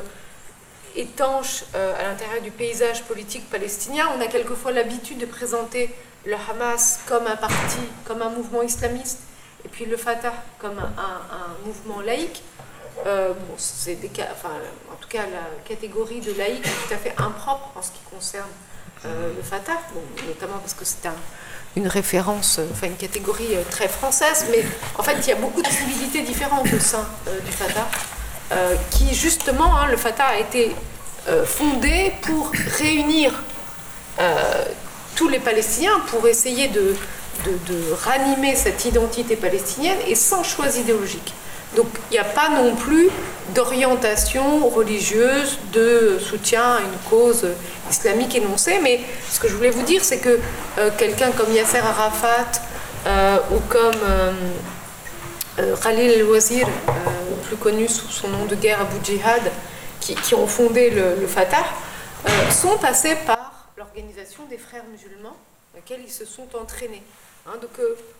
étanche 0.96 1.64
à 1.74 2.02
l'intérieur 2.02 2.42
du 2.42 2.50
paysage 2.50 3.02
politique 3.04 3.48
palestinien. 3.50 4.08
On 4.16 4.20
a 4.20 4.26
quelquefois 4.26 4.72
l'habitude 4.72 5.18
de 5.18 5.26
présenter 5.26 5.94
le 6.24 6.34
Hamas 6.34 7.00
comme 7.06 7.26
un 7.26 7.36
parti, 7.36 7.78
comme 8.04 8.22
un 8.22 8.30
mouvement 8.30 8.62
islamiste, 8.62 9.20
et 9.64 9.68
puis 9.68 9.84
le 9.84 9.96
Fatah 9.96 10.32
comme 10.58 10.78
un, 10.78 11.66
mouvement 11.66 12.00
laïque. 12.00 12.42
c'est 13.56 13.96
des 13.96 14.08
cas, 14.08 14.28
enfin, 14.32 14.54
en 14.92 14.96
tout 14.96 15.08
cas, 15.08 15.22
la 15.22 15.62
catégorie 15.68 16.20
de 16.20 16.32
laïque 16.32 16.66
est 16.66 16.88
tout 16.88 16.94
à 16.94 16.96
fait 16.96 17.14
impropre 17.18 17.72
en 17.76 17.82
ce 17.82 17.90
qui 17.90 18.00
concerne 18.10 18.50
euh, 19.04 19.32
le 19.36 19.42
Fatah, 19.42 19.78
notamment 20.26 20.58
parce 20.58 20.74
que 20.74 20.84
c'est 20.84 21.08
une 21.76 21.86
référence, 21.86 22.58
euh, 22.58 22.66
enfin 22.72 22.86
une 22.86 22.96
catégorie 22.96 23.54
euh, 23.54 23.62
très 23.70 23.88
française, 23.88 24.46
mais 24.50 24.64
en 24.98 25.02
fait 25.02 25.16
il 25.20 25.28
y 25.28 25.32
a 25.32 25.36
beaucoup 25.36 25.60
de 25.60 25.68
civilités 25.68 26.22
différentes 26.22 26.72
au 26.72 26.80
sein 26.80 27.06
du 27.44 27.52
Fatah, 27.52 27.86
qui 28.90 29.14
justement, 29.14 29.76
hein, 29.76 29.86
le 29.90 29.96
Fatah 29.96 30.26
a 30.26 30.38
été 30.38 30.74
fondé 31.44 32.12
pour 32.22 32.52
réunir 32.78 33.32
tous 35.16 35.28
les 35.28 35.40
Palestiniens, 35.40 36.00
pour 36.10 36.28
essayer 36.28 36.68
de, 36.68 36.94
de, 37.44 37.92
ranimer 38.04 38.54
cette 38.54 38.84
identité 38.84 39.36
palestinienne 39.36 39.98
et 40.06 40.14
sans 40.14 40.42
choix 40.42 40.68
idéologique. 40.76 41.34
Donc 41.74 41.86
il 42.10 42.14
n'y 42.14 42.18
a 42.18 42.24
pas 42.24 42.48
non 42.48 42.74
plus 42.74 43.08
d'orientation 43.54 44.68
religieuse, 44.68 45.58
de 45.72 46.18
soutien 46.18 46.76
à 46.76 46.80
une 46.80 47.10
cause 47.10 47.46
islamique 47.90 48.34
énoncée, 48.34 48.78
mais 48.82 49.00
ce 49.30 49.38
que 49.38 49.48
je 49.48 49.54
voulais 49.54 49.70
vous 49.70 49.82
dire, 49.82 50.04
c'est 50.04 50.18
que 50.18 50.38
euh, 50.78 50.90
quelqu'un 50.96 51.30
comme 51.32 51.52
Yasser 51.52 51.78
Arafat 51.78 52.46
euh, 53.06 53.36
ou 53.50 53.60
comme 53.68 54.00
euh, 54.04 54.32
Khalil 55.56 56.10
el-Wazir, 56.10 56.66
plus 57.46 57.56
connu 57.56 57.88
sous 57.88 58.08
son 58.08 58.28
nom 58.28 58.44
de 58.44 58.54
guerre 58.54 58.80
Abu 58.82 58.96
Jihad, 59.02 59.50
qui, 60.00 60.34
ont 60.34 60.46
fondé 60.46 60.90
le, 60.90 61.26
Fatah, 61.26 61.64
sont 62.50 62.76
passés 62.78 63.16
par 63.26 63.70
l'organisation 63.76 64.44
des 64.50 64.58
frères 64.58 64.84
musulmans, 64.90 65.36
dans 65.72 65.76
laquelle 65.76 66.00
ils 66.04 66.12
se 66.12 66.26
sont 66.26 66.46
entraînés. 66.60 67.02
Hein. 67.46 67.54
donc 67.62 67.70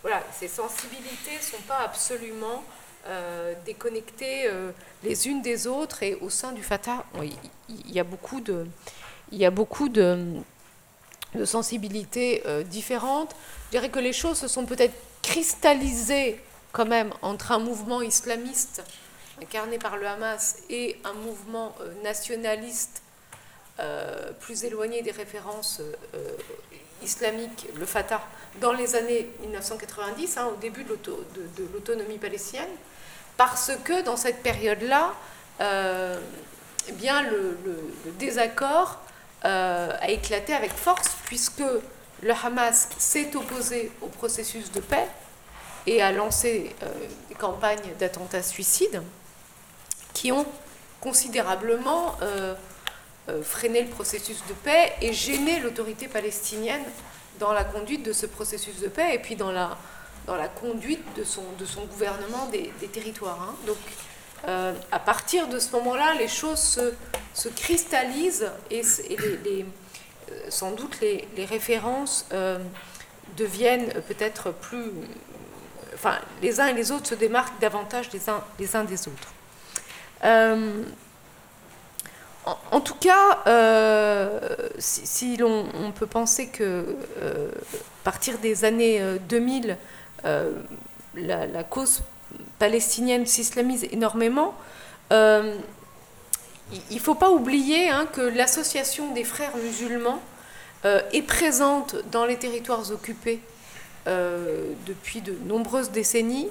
voilà, 0.03 0.23
ces 0.39 0.49
sensibilités 0.49 1.37
ne 1.37 1.43
sont 1.43 1.63
pas 1.69 1.81
absolument 1.85 2.65
euh, 3.09 3.53
déconnectées 3.65 4.47
euh, 4.47 4.73
les 5.05 5.29
unes 5.29 5.41
des 5.41 5.69
autres. 5.69 6.03
Et 6.03 6.17
au 6.17 6.29
sein 6.29 6.51
du 6.51 6.63
Fatah, 6.63 7.05
il 7.69 7.93
y 7.93 8.01
a 8.01 8.05
beaucoup 8.05 8.41
de, 8.41 8.67
y 9.31 9.45
a 9.45 9.51
beaucoup 9.51 9.89
de, 9.89 10.19
sensibilités 11.45 12.43
euh, 12.47 12.63
différentes. 12.63 13.37
Je 13.67 13.79
dirais 13.79 13.91
que 13.91 13.99
les 13.99 14.13
choses 14.13 14.39
se 14.39 14.49
sont 14.49 14.65
peut-être 14.65 14.95
cristallisées 15.23 16.41
quand 16.77 16.85
même 16.87 17.11
entre 17.23 17.53
un 17.53 17.59
mouvement 17.59 18.03
islamiste 18.03 18.83
incarné 19.41 19.79
par 19.79 19.97
le 19.97 20.07
Hamas 20.07 20.57
et 20.69 21.01
un 21.05 21.15
mouvement 21.15 21.75
nationaliste 22.05 23.03
plus 24.41 24.65
éloigné 24.65 25.03
des 25.03 25.11
références 25.11 25.81
islamiques, 27.03 27.67
le 27.79 27.85
Fatah, 27.87 28.23
dans 28.61 28.73
les 28.73 28.95
années 28.95 29.31
1990, 29.41 30.37
hein, 30.39 30.51
au 30.55 30.57
début 30.57 30.85
de 30.85 30.99
l'autonomie 31.73 32.19
palestinienne 32.19 32.69
parce 33.37 33.73
que 33.85 34.03
dans 34.03 34.17
cette 34.17 34.43
période-là, 34.43 35.15
euh, 35.61 36.19
eh 36.89 36.93
le, 37.31 37.59
désaccord 38.19 39.01
euh, 39.45 39.93
a 40.01 40.11
éclaté 40.11 40.55
avec 40.55 40.73
force, 40.73 41.17
puisque 41.25 41.63
le 42.23 42.33
Hamas 42.45 42.89
s'est 42.99 43.35
opposé 43.37 43.91
au 44.01 44.07
processus 44.07 44.71
de 44.73 44.81
paix 44.81 45.07
et 45.87 46.03
a 46.03 46.13
lancé 46.13 46.75
euh, 46.83 46.87
des 47.29 47.35
campagnes 47.35 47.95
d'attentats 47.99 48.43
suicides 48.43 49.03
qui 50.13 50.33
ont 50.33 50.47
considérablement 51.01 52.17
freiné 53.43 53.83
le 53.83 53.89
processus 53.89 54.43
de 54.49 54.55
paix 54.55 54.95
et 55.03 55.13
gêné 55.13 55.61
l'autorité 55.61 56.09
palestinienne 56.09 56.83
dans 57.39 57.53
la 57.53 57.65
conduite 57.65 58.03
de 58.03 58.13
ce 58.13 58.27
processus 58.27 58.81
de 58.81 58.89
paix 58.89 59.15
et 59.15 59.19
puis 59.19 59.37
dans 59.37 59.53
la, 59.53 59.77
dans 60.27 60.37
la 60.37 60.49
conduite 60.49 61.05
de 61.17 61.25
son, 61.25 61.43
de 61.59 61.65
son 61.65 61.85
gouvernement 61.85 62.47
des, 62.47 62.71
territoires. 62.89 63.41
Hein. 63.41 63.55
Donc, 63.67 63.77
euh, 64.49 64.75
à 64.93 64.99
partir 64.99 65.49
de 65.49 65.59
ce 65.59 65.73
moment-là, 65.73 66.15
les 66.15 66.29
choses 66.29 66.61
se, 66.61 66.93
se 67.35 67.49
cristallisent 67.49 68.51
et, 68.71 68.83
euh, 68.83 69.63
sans 70.49 70.73
doute 70.73 71.01
les, 71.01 71.27
les 71.37 71.45
références 71.45 72.27
euh, 72.33 72.59
deviennent 73.37 73.93
peut-être 74.09 74.53
plus. 74.53 74.91
Les 76.43 76.61
uns 76.61 76.67
et 76.67 76.75
les 76.75 76.93
autres 76.93 77.09
se 77.09 77.15
démarquent 77.15 77.59
davantage 77.61 78.11
les 78.13 78.29
uns, 78.29 78.85
des 78.85 79.09
autres. 79.09 79.33
en, 82.71 82.81
tout 82.81 82.95
cas, 82.95 83.41
euh, 83.47 84.41
si, 84.79 85.37
l'on 85.37 85.67
on 85.75 85.93
peut 85.93 86.07
penser 86.07 86.49
que 86.49 86.85
euh, 87.23 87.51
partir 88.05 88.39
des 88.39 88.65
années 88.65 89.03
2000, 89.29 89.77
la, 90.25 91.47
la, 91.47 91.65
cause 91.65 92.03
palestinienne 92.59 93.27
s'islamise 93.27 93.85
énormément, 93.91 94.55
il 95.11 95.17
ne 96.91 96.99
faut 96.99 97.15
pas 97.15 97.31
oublier 97.31 97.91
hein, 97.91 98.07
que 98.13 98.21
l'association 98.21 99.13
des 99.13 99.25
frères 99.25 99.57
musulmans 99.57 100.21
est 100.85 101.27
présente 101.27 101.97
dans 102.13 102.25
les 102.27 102.37
territoires 102.37 102.91
occupés 102.93 103.41
depuis 104.07 105.21
de 105.21 105.35
nombreuses 105.47 105.91
décennies 105.91 106.49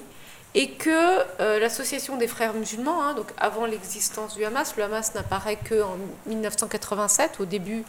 et 0.56 0.70
que 0.70 1.18
euh, 1.40 1.58
l'association 1.58 2.16
des 2.16 2.26
frères 2.26 2.54
musulmans, 2.54 3.02
hein, 3.02 3.12
donc 3.12 3.26
avant 3.36 3.66
l'existence 3.66 4.34
du 4.34 4.44
Hamas, 4.44 4.74
le 4.78 4.84
Hamas 4.84 5.14
n'apparaît 5.14 5.58
qu'en 5.68 5.98
1987, 6.24 7.40
au 7.40 7.44
début 7.44 7.84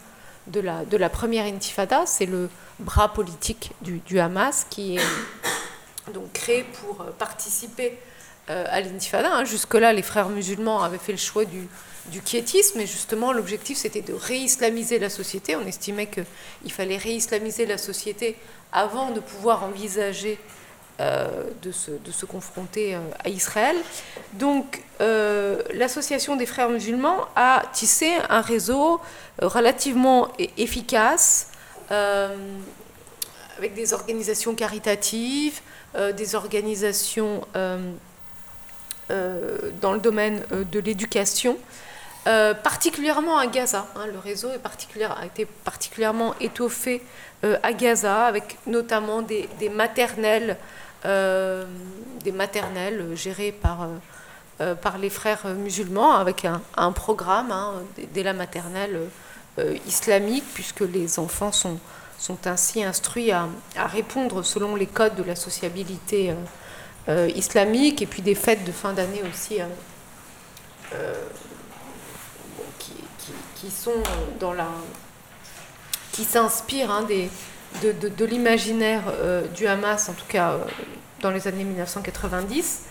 de 0.48 0.60
la, 0.60 0.84
de 0.84 0.98
la 0.98 1.08
première 1.08 1.46
intifada, 1.46 2.06
c'est 2.06 2.26
le 2.26 2.50
bras 2.80 3.14
politique 3.14 3.72
du, 3.82 4.00
du, 4.00 4.20
Hamas 4.20 4.68
qui 4.70 4.98
est 4.98 6.14
donc 6.14 6.34
créé 6.34 6.66
pour 6.82 7.06
participer 7.18 7.98
euh, 8.50 8.66
à 8.68 8.82
l'intifada. 8.82 9.30
Hein. 9.34 9.46
Jusque-là, 9.46 9.94
les 9.94 10.02
frères 10.02 10.28
musulmans 10.28 10.84
avaient 10.84 10.98
fait 10.98 11.14
le 11.14 11.18
choix 11.18 11.46
du, 11.46 11.70
du 12.12 12.22
quiétisme, 12.22 12.82
et 12.82 12.88
justement, 12.88 13.32
l'objectif, 13.32 13.78
c'était 13.78 14.02
de 14.02 14.14
réislamiser 14.14 15.00
la 15.00 15.10
société. 15.10 15.56
On 15.56 15.66
estimait 15.66 16.08
qu'il 16.08 16.72
fallait 16.72 16.98
réislamiser 16.98 17.66
la 17.66 17.78
société 17.78 18.36
avant 18.72 19.12
de 19.12 19.20
pouvoir 19.20 19.64
envisager 19.64 20.40
euh, 21.00 21.44
de, 21.62 21.72
se, 21.72 21.92
de, 21.92 22.12
se, 22.12 22.26
confronter 22.26 22.96
euh, 22.96 23.00
à 23.24 23.30
Israël. 23.30 23.76
Donc 24.34 24.82
euh, 25.00 25.62
l'association 25.76 26.36
des 26.36 26.48
frères 26.48 26.70
musulmans 26.70 27.28
a 27.36 27.62
tissé 27.72 28.14
un 28.30 28.42
réseau 28.42 29.00
relativement 29.40 30.30
efficace 30.58 31.52
avec 31.92 33.76
des 33.76 33.94
organisations 33.94 34.56
caritatives, 34.56 35.62
des 36.16 36.34
organisations 36.34 37.42
dans 37.54 39.94
le 39.94 40.00
domaine 40.00 40.42
de 40.52 40.80
l'éducation. 40.80 41.58
particulièrement 42.26 43.38
à 43.38 43.46
Gaza. 43.46 43.86
Hein. 43.96 44.08
le 44.08 44.20
réseau 44.20 44.50
a 44.50 45.26
été 45.26 45.46
particulièrement 45.46 46.34
étoffé 46.42 47.04
à 47.44 47.74
Gaza, 47.74 48.26
avec 48.26 48.58
notamment 48.66 49.22
des, 49.22 49.48
maternelles 49.72 50.58
euh, 51.06 51.66
des 52.24 52.32
maternelles 52.32 53.16
gérées 53.16 53.52
par, 53.52 53.84
euh, 53.84 53.88
euh, 54.62 54.76
par 54.76 54.98
les 54.98 55.12
frères 55.12 55.46
musulmans 55.46 56.16
avec 56.16 56.46
un, 56.76 56.92
programme 56.92 57.52
hein, 57.52 57.76
dès 58.14 58.24
la 58.24 58.34
maternelle 58.34 59.02
islamique, 59.88 60.44
puisque 60.54 60.82
les 60.82 61.20
enfants 61.20 61.52
sont, 61.52 61.80
sont 62.18 62.46
ainsi 62.46 62.84
instruits 62.84 63.32
à, 63.32 63.48
répondre 63.76 64.44
selon 64.44 64.76
les 64.76 64.88
codes 64.88 65.16
de 65.16 65.24
la 65.24 65.36
sociabilité 65.36 66.34
islamique 67.36 68.02
et 68.02 68.06
puis 68.06 68.22
des 68.22 68.36
fêtes 68.36 68.64
de 68.66 68.72
fin 68.72 68.94
d'année 68.94 69.24
aussi 69.32 69.58
qui, 73.56 73.72
sont 73.72 74.04
dans 74.40 74.54
la 74.54 74.68
qui 76.18 76.26
s'inspirent 76.26 76.92
hein, 76.92 77.04
des, 77.04 77.30
de, 77.84 78.10
de, 78.10 78.26
l'imaginaire 78.26 79.04
du 79.56 79.68
Hamas, 79.68 80.10
en 80.10 80.14
tout 80.14 80.26
cas 80.28 80.58
dans 81.22 81.30
les 81.32 81.48
années 81.48 81.64
1990. 81.64 82.82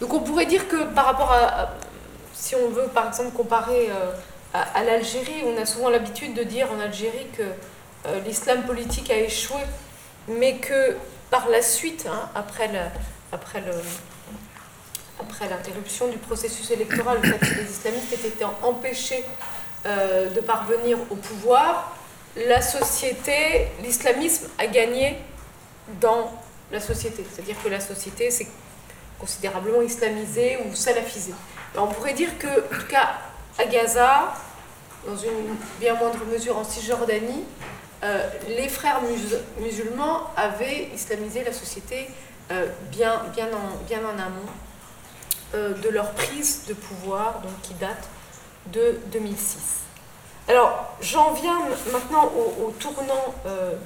Donc 0.00 0.14
on 0.14 0.20
pourrait 0.20 0.46
dire 0.46 0.68
que 0.68 0.84
par 0.94 1.06
rapport 1.06 1.32
à, 1.32 1.70
si 2.32 2.54
on 2.54 2.68
veut 2.70 2.88
par 2.94 3.08
exemple 3.08 3.32
comparer 3.32 3.90
euh, 3.90 4.12
à, 4.54 4.84
l'Algérie, 4.84 5.42
on 5.44 5.60
a 5.60 5.66
souvent 5.66 5.90
l'habitude 5.90 6.34
de 6.34 6.44
dire 6.44 6.68
en 6.72 6.80
Algérie 6.80 7.26
que 7.36 7.42
euh, 7.42 8.20
l'islam 8.24 8.62
politique 8.62 9.10
a 9.10 9.18
échoué, 9.18 9.60
mais 10.28 10.56
que 10.56 10.96
par 11.30 11.48
la 11.48 11.62
suite, 11.62 12.06
hein, 12.10 12.30
après 12.34 12.70
après 13.32 13.62
après 15.20 15.48
l'interruption 15.48 16.08
du 16.08 16.16
processus 16.16 16.70
électoral, 16.70 17.18
le 17.20 17.32
fait 17.32 17.38
que 17.38 17.60
les 17.60 17.70
islamistes 17.70 18.12
aient 18.12 18.28
été 18.28 18.44
empêchés 18.62 19.24
euh, 19.84 20.30
de 20.30 20.40
parvenir 20.40 20.96
au 21.10 21.16
pouvoir, 21.16 21.97
la 22.36 22.62
société, 22.62 23.68
l'islamisme 23.82 24.48
a 24.58 24.66
gagné 24.66 25.16
dans 26.00 26.32
la 26.70 26.80
société. 26.80 27.24
C'est-à-dire 27.30 27.56
que 27.62 27.68
la 27.68 27.80
société 27.80 28.30
s'est 28.30 28.48
considérablement 29.18 29.82
islamisée 29.82 30.58
ou 30.66 30.74
salafisée. 30.74 31.34
on 31.76 31.88
pourrait 31.88 32.14
dire 32.14 32.38
que, 32.38 32.46
en 32.46 32.78
tout 32.80 32.86
cas, 32.88 33.14
à 33.58 33.64
Gaza, 33.64 34.34
dans 35.06 35.16
une 35.16 35.56
bien 35.80 35.94
moindre 35.94 36.24
mesure 36.26 36.56
en 36.56 36.64
Cisjordanie, 36.64 37.44
euh, 38.04 38.28
les 38.48 38.68
frères 38.68 39.00
musulmans 39.60 40.30
avaient 40.36 40.88
islamisé 40.94 41.42
la 41.42 41.52
société 41.52 42.08
euh, 42.52 42.68
bien, 42.92 43.22
bien, 43.34 43.48
en, 43.48 43.84
bien 43.86 44.00
en 44.00 44.18
amont 44.18 44.48
euh, 45.54 45.74
de 45.74 45.88
leur 45.88 46.12
prise 46.12 46.64
de 46.68 46.74
pouvoir, 46.74 47.40
donc 47.40 47.60
qui 47.62 47.74
date 47.74 48.08
de 48.66 49.00
2006. 49.12 49.87
Alors, 50.48 50.96
j'en 51.02 51.32
viens 51.32 51.58
maintenant 51.92 52.32
au, 52.64 52.70
tournant 52.80 53.34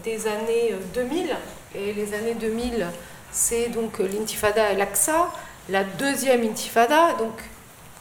des 0.05 0.29
années 0.29 0.75
2000 0.94 1.37
et 1.75 1.92
les 1.92 2.14
années 2.14 2.35
2000, 2.35 2.87
c'est 3.33 3.68
donc 3.68 3.98
l'intifada 3.98 4.66
al-Aqsa, 4.66 5.31
la 5.68 5.85
deuxième 5.85 6.44
intifada, 6.44 7.14
donc, 7.14 7.33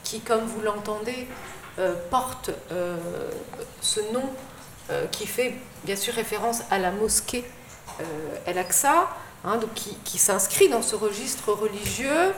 qui, 0.04 0.20
comme 0.20 0.46
vous 0.46 0.62
l'entendez, 0.62 1.28
euh, 1.80 1.96
porte 2.10 2.52
euh, 2.72 2.98
ce 3.80 4.02
nom 4.14 4.30
euh, 4.90 5.08
qui 5.08 5.26
fait 5.26 5.56
bien 5.86 5.96
sûr 5.96 6.14
référence 6.14 6.64
à 6.70 6.80
la 6.80 6.92
mosquée 6.92 7.46
al-Aqsa, 8.48 9.08
hein, 9.46 9.60
qui 10.04 10.18
s'inscrit 10.18 10.70
dans 10.70 10.82
ce 10.82 10.96
registre 10.96 11.54
religieux 11.54 12.34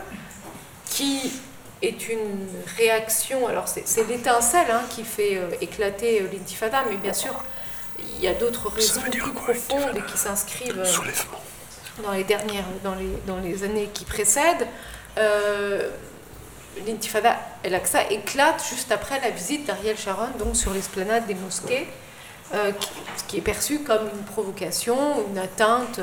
qui 0.85 1.31
est 1.83 2.09
une 2.09 2.47
réaction, 2.77 3.47
alors 3.47 3.67
c'est 3.67 4.07
l'étincelle 4.07 4.71
hein, 4.71 4.81
qui 4.89 5.03
fait 5.03 5.39
éclater 5.61 6.21
l'intifada, 6.31 6.83
mais 6.89 6.97
bien 6.97 7.13
sûr 7.13 7.33
il 7.99 8.23
y 8.23 8.27
a 8.27 8.33
d'autres 8.33 8.69
raisons 8.69 9.01
plus 9.01 9.31
profondes 9.33 10.01
qui 10.11 10.17
s'inscrivent 10.17 10.79
euh, 10.79 12.01
dans 12.03 12.11
les 12.11 12.23
dernières, 12.23 12.65
dans 12.83 12.95
les, 12.95 13.09
dans 13.27 13.37
les 13.37 13.63
années 13.63 13.89
qui 13.93 14.05
précèdent. 14.05 14.67
Euh, 15.17 15.89
L'intifada 16.87 17.37
El-Aqsa 17.61 18.09
éclate 18.09 18.63
juste 18.67 18.91
après 18.91 19.21
la 19.21 19.29
visite 19.29 19.67
d'Ariel 19.67 19.95
Sharon, 19.95 20.29
donc 20.39 20.55
sur 20.55 20.73
l'esplanade 20.73 21.27
des 21.27 21.35
mosquées, 21.35 21.87
euh, 22.55 22.71
ce 23.15 23.23
qui 23.25 23.37
est 23.37 23.41
perçu 23.41 23.81
comme 23.81 24.09
une 24.11 24.23
provocation, 24.23 24.97
une 25.29 25.37
atteinte 25.37 25.99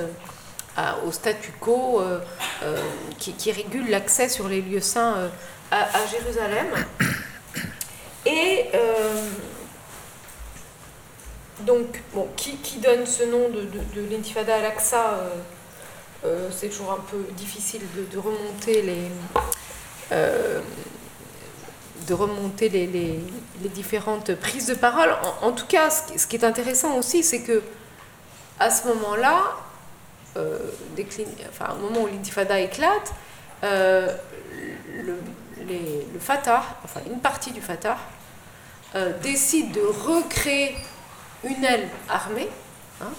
au 1.04 1.10
statu 1.10 1.52
quo 1.58 2.00
qui, 3.18 3.52
régule 3.52 3.90
l'accès 3.90 4.28
sur 4.28 4.48
les 4.48 4.62
lieux 4.62 4.80
saints 4.80 5.28
à, 5.70 6.06
Jérusalem. 6.10 6.66
Et 8.26 8.66
donc, 11.66 12.02
bon, 12.14 12.28
qui, 12.36 12.78
donne 12.78 13.06
ce 13.06 13.24
nom 13.24 13.48
de, 13.48 13.62
de, 13.62 14.10
l'intifada 14.10 14.56
al-Aqsa 14.56 15.12
euh, 15.14 15.28
euh, 16.24 16.48
C'est 16.50 16.68
toujours 16.68 16.92
un 16.92 17.04
peu 17.10 17.18
difficile 17.36 17.82
de, 18.10 18.18
remonter 18.18 18.82
les, 18.82 19.10
euh, 20.12 20.60
de 22.06 22.14
remonter 22.14 22.68
les, 22.68 23.20
différentes 23.74 24.34
prises 24.36 24.66
de 24.66 24.74
parole. 24.74 25.14
En, 25.42 25.52
tout 25.52 25.66
cas, 25.66 25.90
ce, 25.90 26.26
qui 26.26 26.36
est 26.36 26.44
intéressant 26.44 26.96
aussi, 26.96 27.22
c'est 27.22 27.42
que 27.42 27.62
à 28.58 28.70
ce 28.70 28.86
moment-là, 28.88 29.56
enfin, 30.36 31.74
au 31.74 31.90
moment 31.90 32.02
où 32.02 32.06
l'intifada 32.06 32.58
éclate, 32.60 33.12
le, 33.62 34.08
le, 35.68 36.18
Fatah, 36.18 36.62
enfin 36.84 37.00
une 37.10 37.20
partie 37.20 37.52
du 37.52 37.60
Fatah, 37.60 37.98
décide 39.22 39.72
de 39.72 39.80
recréer 39.80 40.76
une 41.44 41.64
aile 41.64 41.88
armée 42.08 42.48
hein, 43.00 43.10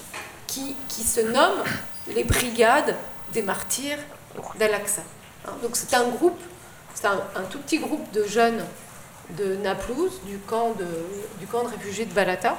qui, 0.47 0.75
se 0.89 1.21
nomme 1.21 1.63
les 2.13 2.23
Brigades 2.23 2.95
des 3.33 3.41
Martyrs 3.41 3.99
d'Al-Aqsa. 4.59 5.01
Hein. 5.47 5.51
Donc 5.63 5.75
c'est 5.75 5.93
un 5.93 6.07
groupe, 6.09 6.39
c'est 6.93 7.07
un, 7.07 7.43
tout 7.49 7.59
petit 7.59 7.79
groupe 7.79 8.11
de 8.11 8.25
jeunes 8.25 8.63
de 9.37 9.55
Naplouse, 9.57 10.19
du 10.25 10.37
camp 10.39 10.75
de, 10.77 11.67
réfugiés 11.69 12.05
de 12.05 12.13
Balata, 12.13 12.57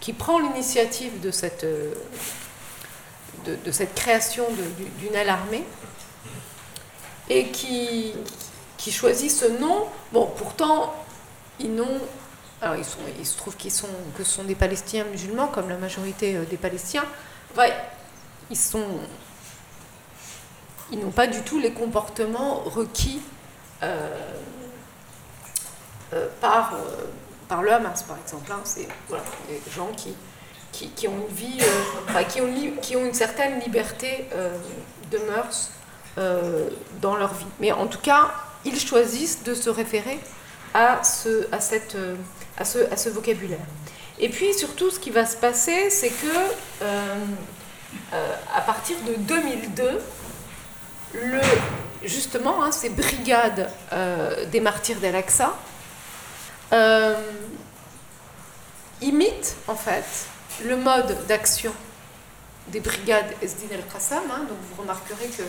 qui 0.00 0.12
prend 0.12 0.38
l'initiative 0.38 1.20
de 1.20 1.30
cette, 1.30 1.66
cette 3.70 3.94
création 3.94 4.44
d'une 4.98 5.14
aile 5.14 5.30
armée 5.30 5.64
et 7.28 7.48
qui 7.48 8.12
choisit 8.88 9.30
ce 9.30 9.46
nom. 9.46 9.86
Bon, 10.12 10.26
pourtant, 10.36 10.94
ils 11.58 11.74
n'ont 11.74 12.00
alors, 12.62 12.76
ils 12.76 12.84
sont, 12.84 12.98
il 13.18 13.26
se 13.26 13.38
trouve 13.38 13.56
qu'ils 13.56 13.72
sont, 13.72 13.88
que 14.16 14.24
ce 14.24 14.32
sont 14.32 14.44
des 14.44 14.54
Palestiniens 14.54 15.04
musulmans, 15.04 15.48
comme 15.48 15.68
la 15.68 15.78
majorité 15.78 16.36
euh, 16.36 16.44
des 16.44 16.58
Palestiniens. 16.58 17.06
ils 18.50 18.56
sont, 18.56 18.84
ils 20.92 20.98
n'ont 20.98 21.10
pas 21.10 21.26
du 21.26 21.40
tout 21.42 21.58
les 21.58 21.72
comportements 21.72 22.60
requis 22.66 23.22
euh, 23.82 24.14
euh, 26.12 26.28
par, 26.40 26.74
par 27.48 27.62
le 27.62 27.72
Hamas, 27.72 28.02
par 28.02 28.18
exemple. 28.18 28.52
Hein. 28.52 28.60
C'est 28.64 28.88
des 29.48 29.70
gens 29.74 29.88
qui, 29.96 30.14
qui, 30.72 31.08
ont 31.08 31.16
une 31.28 31.34
vie, 31.34 31.60
qui, 32.28 32.40
ont, 32.42 32.52
qui 32.82 32.96
ont 32.96 33.06
une 33.06 33.14
certaine 33.14 33.58
liberté 33.60 34.28
de 35.10 35.18
mœurs 35.18 35.70
dans 37.00 37.16
leur 37.16 37.32
vie. 37.32 37.46
Mais 37.58 37.72
en 37.72 37.86
tout 37.86 38.00
cas, 38.00 38.32
ils 38.64 38.78
choisissent 38.78 39.42
de 39.42 39.54
se 39.54 39.70
référer 39.70 40.20
à 40.74 41.02
ce, 41.02 41.48
à 41.52 41.60
ce, 42.64 43.08
vocabulaire. 43.08 43.58
Et 44.18 44.28
puis 44.28 44.52
surtout, 44.54 44.90
ce 44.90 44.98
qui 44.98 45.10
va 45.10 45.26
se 45.26 45.36
passer, 45.36 45.90
c'est 45.90 46.10
que 46.10 46.36
euh, 46.82 47.14
euh, 48.12 48.34
à 48.54 48.60
partir 48.60 48.96
de 49.06 49.14
2002, 49.14 50.00
le, 51.14 51.40
justement, 52.04 52.62
hein, 52.62 52.70
ces 52.70 52.90
brigades 52.90 53.68
euh, 53.92 54.44
des 54.46 54.60
martyrs 54.60 55.00
d'Al-Aqsa 55.00 55.54
imitent 59.00 59.56
en 59.66 59.74
fait 59.74 60.04
le 60.64 60.76
mode 60.76 61.16
d'action 61.26 61.72
des 62.68 62.80
brigades 62.80 63.32
Esdin 63.42 63.74
el-Qassam. 63.74 64.22
Hein. 64.30 64.40
donc 64.40 64.58
vous 64.68 64.82
remarquerez 64.82 65.26
que 65.26 65.42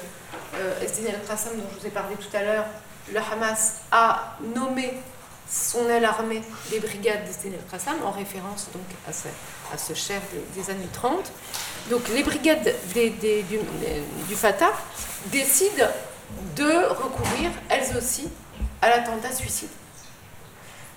Esdin 0.83 1.09
el-Qassam, 1.09 1.57
dont 1.57 1.65
je 1.75 1.81
vous 1.81 1.85
ai 1.85 1.91
parlé 1.91 2.15
tout 2.15 2.35
à 2.35 2.41
l'heure, 2.41 2.65
le 3.13 3.19
Hamas 3.19 3.75
a 3.91 4.37
nommé 4.55 4.93
son 5.49 5.89
aile 5.89 6.05
armée 6.05 6.41
des 6.69 6.79
brigades 6.79 7.25
destinées 7.25 7.59
al 7.73 8.05
en 8.05 8.11
référence 8.11 8.69
donc 8.73 8.83
à 9.07 9.77
ce, 9.77 9.93
cher 9.93 10.21
des, 10.55 10.69
années 10.69 10.87
30. 10.93 11.31
Donc 11.89 12.07
les 12.09 12.23
brigades 12.23 12.73
du, 12.93 14.35
Fatah 14.35 14.71
décident 15.25 15.87
de 16.55 16.87
recourir, 16.89 17.51
elles 17.69 17.97
aussi, 17.97 18.29
à 18.81 18.89
l'attentat 18.89 19.33
suicide. 19.33 19.69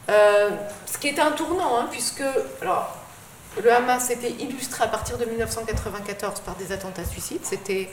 Euh, 0.09 0.51
ce 0.87 0.99
qui 0.99 1.09
est 1.09 1.19
un 1.19 1.33
tournant, 1.33 1.79
hein, 1.79 1.89
puisque 1.91 2.23
le 2.63 3.73
Hamas 3.73 4.11
était 4.11 4.31
illustré 4.31 4.85
à 4.85 4.89
partir 4.89 5.19
de 5.19 5.25
1994 5.25 6.41
par 6.41 6.55
des 6.55 6.71
attentats 6.71 7.05
suicides. 7.05 7.45
C'était 7.45 7.91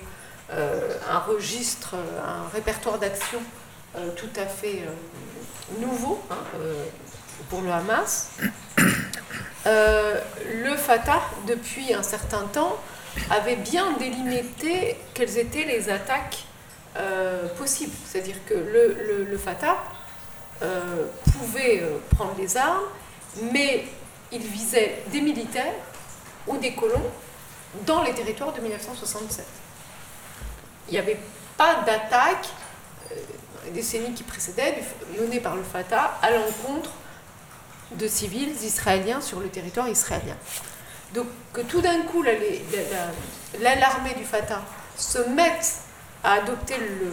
euh, 0.51 0.97
un 1.09 1.19
registre, 1.19 1.95
un 1.95 2.49
répertoire 2.53 2.99
d'action 2.99 3.39
euh, 3.39 3.60
tout 4.15 4.29
à 4.35 4.45
fait 4.45 4.83
nouveau 5.79 6.19
hein, 6.29 6.37
euh, 6.59 6.85
pour 7.49 7.61
le 7.61 7.71
Hamas. 7.71 8.31
Euh, 9.67 10.19
le 10.63 10.75
Fatah, 10.75 11.21
depuis 11.47 11.93
un 11.93 12.01
certain 12.01 12.47
temps, 12.47 12.79
avait 13.29 13.57
bien 13.57 13.91
délimité 13.99 14.97
quelles 15.13 15.37
étaient 15.37 15.65
les 15.65 15.87
attaques 15.87 16.45
euh, 16.97 17.47
possibles. 17.59 17.93
C'est-à-dire 18.07 18.37
que 18.47 18.55
le, 18.55 19.27
le, 19.29 19.37
Fatah 19.37 19.77
pouvait 21.31 21.83
prendre 22.15 22.33
les 22.39 22.57
armes, 22.57 22.85
mais 23.53 23.85
il 24.31 24.41
visait 24.41 25.03
des 25.11 25.21
militaires 25.21 25.75
ou 26.47 26.57
des 26.57 26.73
colons 26.73 27.11
dans 27.85 28.01
les 28.01 28.13
territoires 28.13 28.53
de 28.53 28.61
1967. 28.61 29.45
Il 30.87 30.93
n'y 30.93 30.97
avait 30.97 31.19
pas 31.55 31.83
d'attaque 31.85 32.47
les 33.65 33.71
décennies 33.71 34.13
qui 34.13 34.23
précédaient, 34.23 34.83
menée 35.19 35.39
par 35.39 35.55
le 35.55 35.63
Fatah 35.63 36.17
à 36.21 36.31
l'encontre 36.31 36.91
de 37.95 38.07
civils 38.07 38.55
israéliens 38.63 39.21
sur 39.21 39.39
le 39.39 39.49
territoire 39.49 39.89
israélien. 39.89 40.37
Donc 41.13 41.27
que 41.53 41.61
tout 41.61 41.81
d'un 41.81 42.01
coup, 42.03 42.23
l'armée 42.23 44.13
du 44.17 44.23
Fatah 44.23 44.61
se 44.95 45.19
mette 45.29 45.73
à 46.23 46.33
adopter 46.33 46.75
le 46.77 47.11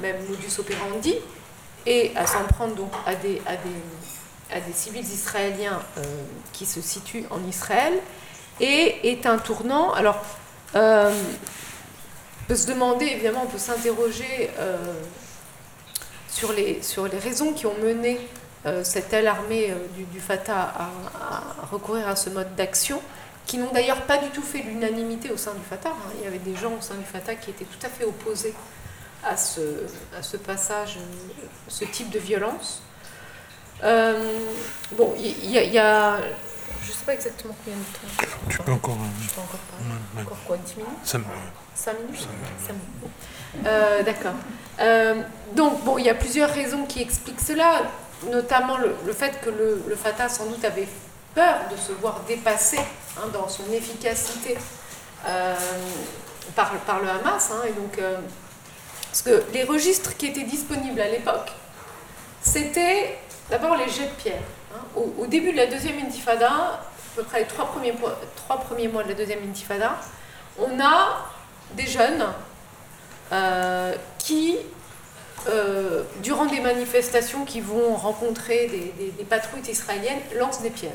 même 0.00 0.26
modus 0.28 0.58
operandi 0.58 1.14
et 1.86 2.12
à 2.16 2.26
s'en 2.26 2.44
prendre 2.44 2.74
donc 2.74 2.92
à 3.06 3.14
des, 3.14 3.40
civils 4.72 5.04
israéliens 5.04 5.80
euh, 5.98 6.02
qui 6.52 6.66
se 6.66 6.80
situent 6.80 7.26
en 7.30 7.46
Israël 7.46 7.94
est 8.60 9.26
un 9.26 9.38
tournant. 9.38 9.92
Alors, 9.92 10.20
euh, 10.74 11.12
on 11.12 12.44
peut 12.48 12.56
se 12.56 12.66
demander, 12.66 13.06
évidemment, 13.06 13.42
on 13.44 13.46
peut 13.46 13.58
s'interroger 13.58 14.50
euh, 14.58 14.76
sur 16.28 16.52
les, 16.52 16.82
sur 16.82 17.08
les 17.08 17.18
raisons 17.18 17.52
qui 17.52 17.66
ont 17.66 17.76
mené 17.82 18.20
euh, 18.66 18.82
cette 18.84 19.12
aile 19.12 19.28
armée 19.28 19.70
euh, 19.70 20.04
du, 20.12 20.20
Fatah 20.20 20.74
à, 20.74 21.66
recourir 21.70 22.08
à 22.08 22.16
ce 22.16 22.28
mode 22.28 22.54
d'action, 22.56 23.00
qui 23.46 23.56
n'ont 23.56 23.72
d'ailleurs 23.72 24.02
pas 24.02 24.18
du 24.18 24.28
tout 24.30 24.42
fait 24.42 24.58
l'unanimité 24.58 25.30
au 25.30 25.36
sein 25.36 25.54
du 25.54 25.62
Fatah. 25.68 25.90
Hein. 25.90 26.12
Il 26.18 26.24
y 26.24 26.26
avait 26.26 26.38
des 26.38 26.56
gens 26.56 26.72
au 26.72 26.80
sein 26.80 26.96
du 26.96 27.04
Fatah 27.04 27.34
qui 27.34 27.50
étaient 27.50 27.64
tout 27.64 27.86
à 27.86 27.88
fait 27.88 28.04
opposés 28.04 28.54
à 29.24 29.36
ce, 29.36 29.60
à 30.16 30.22
ce 30.22 30.36
passage, 30.36 30.96
euh, 30.98 31.46
ce 31.68 31.84
type 31.84 32.10
de 32.10 32.18
violence. 32.18 32.82
bon, 33.82 35.14
il 35.18 35.50
y, 35.50 35.78
a. 35.78 36.18
Je 36.82 36.88
ne 36.88 36.92
sais 36.92 37.04
pas 37.06 37.14
exactement 37.14 37.54
combien 37.64 37.78
de 37.78 37.84
temps. 37.84 38.36
Tu 38.50 38.58
peux 38.58 38.72
encore. 38.72 38.98
Je 39.22 39.34
peux 39.34 39.40
encore 39.40 39.60
parler. 39.60 40.26
Encore 40.26 40.38
quoi, 40.46 40.56
10 40.56 40.76
minutes? 40.76 40.90
5 41.04 41.18
minutes? 41.18 41.32
5 41.74 41.92
minutes, 42.00 42.28
5 42.66 42.72
minutes. 42.72 43.12
D'accord. 43.54 44.34
Euh, 44.80 45.22
donc, 45.54 45.82
bon, 45.84 45.98
il 45.98 46.04
y 46.04 46.10
a 46.10 46.14
plusieurs 46.14 46.50
raisons 46.50 46.84
qui 46.84 47.02
expliquent 47.02 47.40
cela, 47.40 47.82
notamment 48.30 48.76
le, 48.76 49.12
fait 49.12 49.40
que 49.40 49.50
le, 49.50 49.96
Fatah, 49.96 50.28
sans 50.28 50.46
doute, 50.46 50.64
avait 50.64 50.88
peur 51.34 51.56
de 51.70 51.76
se 51.76 51.92
voir 51.92 52.20
dépassé 52.26 52.78
hein, 52.78 53.28
dans 53.32 53.48
son 53.48 53.64
efficacité 53.72 54.56
euh, 55.26 55.54
par, 56.54 56.72
le 56.74 57.08
Hamas. 57.08 57.50
Hein, 57.52 57.62
et 57.68 57.72
donc, 57.72 57.98
euh, 57.98 58.18
parce 59.10 59.22
que 59.22 59.42
les 59.52 59.64
registres 59.64 60.16
qui 60.16 60.26
étaient 60.26 60.44
disponibles 60.44 61.00
à 61.00 61.08
l'époque, 61.08 61.50
c'était 62.40 63.18
d'abord 63.50 63.76
les 63.76 63.88
jets 63.88 64.06
de 64.06 64.22
pierre. 64.22 64.42
Hein. 64.74 65.00
Au, 65.18 65.26
début 65.26 65.52
de 65.52 65.56
la 65.56 65.66
deuxième 65.66 65.98
intifada, 65.98 66.50
à 66.50 66.80
peu 67.16 67.24
près 67.24 67.40
les 67.40 67.46
trois 67.46 67.66
premiers 68.60 68.88
mois 68.88 69.02
de 69.02 69.08
la 69.08 69.14
deuxième 69.14 69.42
intifada, 69.48 69.96
on 70.58 70.78
a 70.80 71.26
des 71.74 71.86
jeunes 71.86 72.24
euh, 73.32 73.94
qui, 74.18 74.56
euh, 75.48 76.02
durant 76.22 76.46
des 76.46 76.60
manifestations 76.60 77.44
qui 77.44 77.60
vont 77.60 77.94
rencontrer 77.94 78.68
des, 78.68 79.24
patrouilles 79.24 79.68
israéliennes, 79.68 80.20
lancent 80.36 80.62
des 80.62 80.70
pierres, 80.70 80.92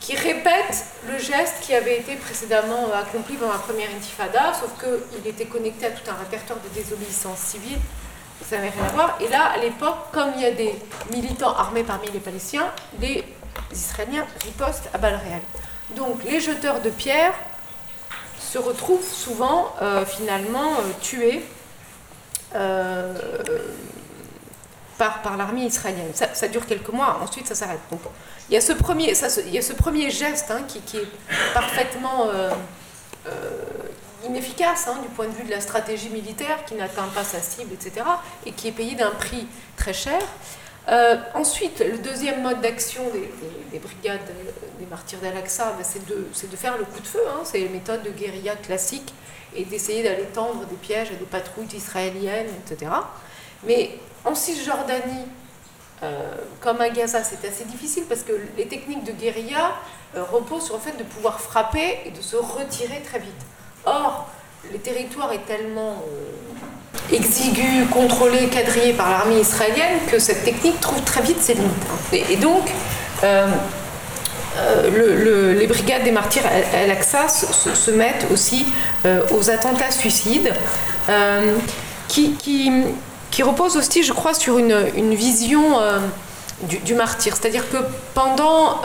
qui 0.00 0.16
répètent 0.16 0.84
le 1.10 1.18
geste 1.18 1.56
qui 1.62 1.74
avait 1.74 1.98
été 1.98 2.16
précédemment 2.16 2.92
accompli 2.92 3.36
dans 3.36 3.50
la 3.52 3.58
première 3.58 3.88
intifada, 3.90 4.52
sauf 4.54 4.70
qu'il 4.78 5.26
était 5.26 5.44
connecté 5.44 5.86
à 5.86 5.90
tout 5.90 6.10
un 6.10 6.14
répertoire 6.14 6.58
de 6.58 6.80
désobéissance 6.80 7.38
civile, 7.38 7.78
ça 8.48 8.56
n'avait 8.56 8.70
rien 8.70 8.84
à 8.84 8.92
voir. 8.92 9.18
Et 9.20 9.28
là, 9.28 9.52
à 9.54 9.58
l'époque, 9.58 9.96
comme 10.12 10.30
il 10.36 10.42
y 10.42 10.46
a 10.46 10.52
des 10.52 10.74
militants 11.12 11.54
armés 11.54 11.84
parmi 11.84 12.08
les 12.10 12.20
Palestiniens, 12.20 12.72
les 13.00 13.24
Israéliens 13.72 14.26
ripostent 14.44 14.88
à 14.94 14.98
balles 14.98 15.20
réelles. 15.22 15.40
Donc 15.96 16.24
les 16.24 16.40
jeteurs 16.40 16.80
de 16.80 16.90
pierres 16.90 17.34
se 18.50 18.58
retrouvent 18.58 19.08
souvent 19.08 19.72
euh, 19.80 20.04
finalement 20.04 20.72
euh, 20.72 20.90
tués 21.00 21.44
euh, 22.56 23.14
par, 24.98 25.22
par 25.22 25.36
l'armée 25.36 25.66
israélienne. 25.66 26.10
Ça, 26.14 26.48
dure 26.48 26.66
quelques 26.66 26.88
mois, 26.88 27.20
ensuite 27.22 27.46
ça 27.46 27.54
s'arrête. 27.54 27.80
Donc, 27.90 28.00
il 28.48 28.54
y 28.54 28.56
a 28.56 28.60
ce 28.60 28.72
premier, 28.72 29.14
il 29.46 29.54
y 29.54 29.58
a 29.58 29.62
ce 29.62 29.72
premier 29.72 30.10
geste 30.10 30.50
hein, 30.50 30.62
qui, 30.66 30.96
est 30.96 31.06
parfaitement 31.54 32.26
inefficace 34.26 34.88
hein, 34.88 34.98
du 35.00 35.08
point 35.08 35.26
de 35.26 35.32
vue 35.32 35.44
de 35.44 35.50
la 35.50 35.60
stratégie 35.60 36.10
militaire, 36.10 36.64
qui 36.66 36.74
n'atteint 36.74 37.08
pas 37.14 37.24
sa 37.24 37.40
cible, 37.40 37.72
etc., 37.72 38.04
et 38.44 38.52
qui 38.52 38.68
est 38.68 38.72
payé 38.72 38.94
d'un 38.96 39.12
prix 39.12 39.46
très 39.76 39.94
cher. 39.94 40.20
Ensuite, 41.34 41.78
le 41.78 41.98
deuxième 41.98 42.42
mode 42.42 42.60
d'action 42.60 43.02
des, 43.72 43.78
brigades 43.78 44.20
des 44.80 44.86
martyrs 44.86 45.20
d'Al-Aqsa, 45.20 45.74
ben, 45.78 45.84
c'est 45.84 46.04
de, 46.06 46.56
faire 46.56 46.76
le 46.78 46.84
coup 46.84 47.00
de 47.00 47.06
feu. 47.06 47.20
Hein. 47.28 47.40
c'est 47.44 47.58
les 47.58 47.68
méthodes 47.68 48.02
de 48.02 48.10
guérilla 48.10 48.56
classiques 48.56 49.14
et 49.54 49.64
d'essayer 49.64 50.02
d'aller 50.02 50.24
tendre 50.24 50.64
des 50.66 50.76
pièges 50.76 51.08
à 51.10 51.14
des 51.14 51.24
patrouilles 51.24 51.68
israéliennes, 51.74 52.48
etc. 52.64 52.90
Mais 53.64 53.98
en 54.24 54.34
Cisjordanie, 54.34 55.26
euh, 56.02 56.34
comme 56.60 56.80
à 56.80 56.88
Gaza, 56.88 57.22
c'est 57.22 57.46
assez 57.46 57.64
difficile 57.64 58.04
parce 58.08 58.22
que 58.22 58.32
les 58.56 58.66
techniques 58.66 59.04
de 59.04 59.12
guérilla 59.12 59.72
euh, 60.16 60.24
reposent 60.24 60.64
sur 60.64 60.76
le 60.76 60.80
fait 60.80 60.96
de 60.96 61.04
pouvoir 61.04 61.40
frapper 61.40 62.00
et 62.06 62.10
de 62.10 62.22
se 62.22 62.36
retirer 62.36 63.02
très 63.02 63.18
vite. 63.18 63.32
Or, 63.84 64.28
le 64.72 64.78
territoire 64.78 65.32
est 65.32 65.46
tellement 65.46 66.02
exigu, 67.12 67.86
contrôlé, 67.90 68.48
quadrillé 68.48 68.92
par 68.92 69.10
l'armée 69.10 69.40
israélienne, 69.40 69.98
que 70.10 70.18
cette 70.18 70.44
technique 70.44 70.80
trouve 70.80 71.02
très 71.02 71.22
vite 71.22 71.40
ses 71.40 71.54
limites. 71.54 71.72
Et, 72.12 72.36
donc, 72.36 72.70
euh, 74.56 74.90
euh, 74.92 75.54
les 75.54 75.66
brigades 75.66 76.02
des 76.02 76.10
martyrs 76.10 76.42
Al-Aqsa 76.74 77.28
se, 77.28 77.90
mettent 77.90 78.26
aussi 78.32 78.66
euh, 79.06 79.22
aux 79.32 79.50
attentats 79.50 79.90
suicides, 79.90 80.52
qui, 82.08 82.34
qui, 83.30 83.42
reposent 83.42 83.76
aussi, 83.76 84.02
je 84.02 84.12
crois, 84.12 84.34
sur 84.34 84.58
une, 84.58 85.14
vision 85.14 85.78
du, 86.62 86.94
martyr. 86.94 87.36
C'est-à-dire 87.36 87.68
que 87.70 87.78
pendant... 88.14 88.80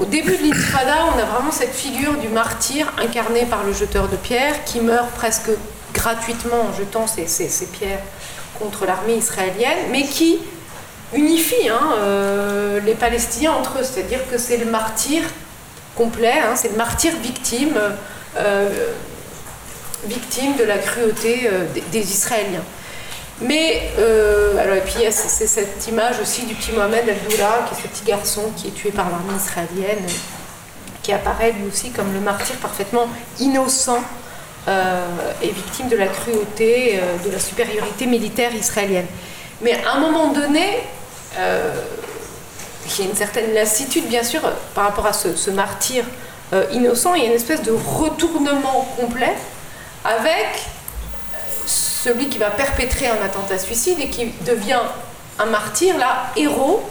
au 0.00 0.04
début 0.06 0.36
de 0.36 0.42
l'intifada, 0.42 0.96
on 1.14 1.18
a 1.20 1.24
vraiment 1.24 1.52
cette 1.52 1.74
figure 1.74 2.14
du 2.14 2.28
martyr 2.28 2.92
incarné 2.98 3.44
par 3.44 3.62
le 3.64 3.72
jeteur 3.72 4.08
de 4.08 4.16
pierre 4.16 4.64
qui 4.64 4.80
meurt 4.80 5.10
presque 5.10 5.50
gratuitement 5.94 6.62
en 6.68 6.76
jetant 6.76 7.06
ces, 7.06 7.66
pierres 7.66 8.02
contre 8.58 8.86
l'armée 8.86 9.16
israélienne, 9.16 9.90
mais 9.90 10.02
qui 10.02 10.38
unifie 11.14 11.68
hein, 11.68 12.80
les 12.84 12.94
Palestiniens 12.94 13.52
entre 13.52 13.78
eux, 13.78 13.84
c'est-à-dire 13.84 14.20
que 14.30 14.38
c'est 14.38 14.56
le 14.56 14.66
martyr 14.66 15.22
complet, 15.94 16.34
hein, 16.42 16.54
c'est 16.56 16.70
le 16.70 16.76
martyr 16.76 17.12
victime, 17.22 17.78
victime 20.04 20.56
de 20.56 20.64
la 20.64 20.78
cruauté 20.78 21.48
des, 21.92 22.00
Israéliens. 22.00 22.64
Mais, 23.40 23.90
alors, 24.60 24.76
et 24.76 24.80
puis 24.80 25.04
c'est 25.10 25.46
cette 25.46 25.86
image 25.88 26.20
aussi 26.20 26.42
du 26.42 26.54
petit 26.54 26.72
Mohamed 26.72 27.08
Abdullah, 27.08 27.66
qui 27.68 27.74
est 27.74 27.82
ce 27.82 27.88
petit 27.88 28.04
garçon 28.04 28.42
qui 28.56 28.68
est 28.68 28.72
tué 28.72 28.90
par 28.90 29.08
l'armée 29.08 29.36
israélienne, 29.36 30.06
qui 31.06 31.12
apparaît 31.12 31.52
lui 31.52 31.68
aussi 31.68 31.90
comme 31.90 32.12
le 32.12 32.18
martyr 32.18 32.56
parfaitement 32.56 33.08
innocent 33.38 34.02
euh, 34.66 35.06
et 35.40 35.50
victime 35.52 35.88
de 35.88 35.96
la 35.96 36.08
cruauté, 36.08 36.98
euh, 36.98 37.24
de 37.24 37.30
la 37.30 37.38
supériorité 37.38 38.06
militaire 38.06 38.52
israélienne. 38.52 39.06
Mais 39.62 39.74
à 39.84 39.92
un 39.92 40.00
moment 40.00 40.32
donné, 40.32 40.66
euh, 40.66 40.95
il 41.36 42.98
y 42.98 43.06
a 43.06 43.10
une 43.10 43.16
certaine 43.16 43.52
lassitude, 43.52 44.06
bien 44.08 44.22
sûr, 44.22 44.40
par 44.74 44.84
rapport 44.84 45.06
à 45.06 45.12
ce, 45.12 45.50
martyr 45.50 46.04
innocent, 46.72 47.14
il 47.14 47.22
y 47.22 47.26
a 47.26 47.28
une 47.28 47.34
espèce 47.34 47.62
de 47.62 47.72
retournement 47.72 48.88
complet 48.96 49.34
avec 50.04 50.66
celui 51.66 52.28
qui 52.28 52.38
va 52.38 52.50
perpétrer 52.50 53.08
un 53.08 53.24
attentat 53.24 53.58
suicide 53.58 53.98
et 53.98 54.08
qui 54.08 54.26
devient 54.46 54.80
un 55.38 55.46
martyr, 55.46 55.98
là, 55.98 56.32
héros, 56.36 56.82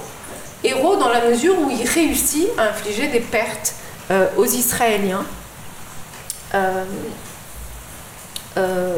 héros 0.64 0.98
dans 0.98 1.10
la 1.10 1.22
mesure 1.22 1.58
où 1.60 1.70
il 1.70 1.88
réussit 1.88 2.48
à 2.58 2.70
infliger 2.70 3.08
des 3.08 3.20
pertes 3.20 3.76
euh, 4.12 4.28
aux 4.38 4.46
Israéliens, 4.46 5.26
euh, 6.54 6.84
euh, 8.58 8.98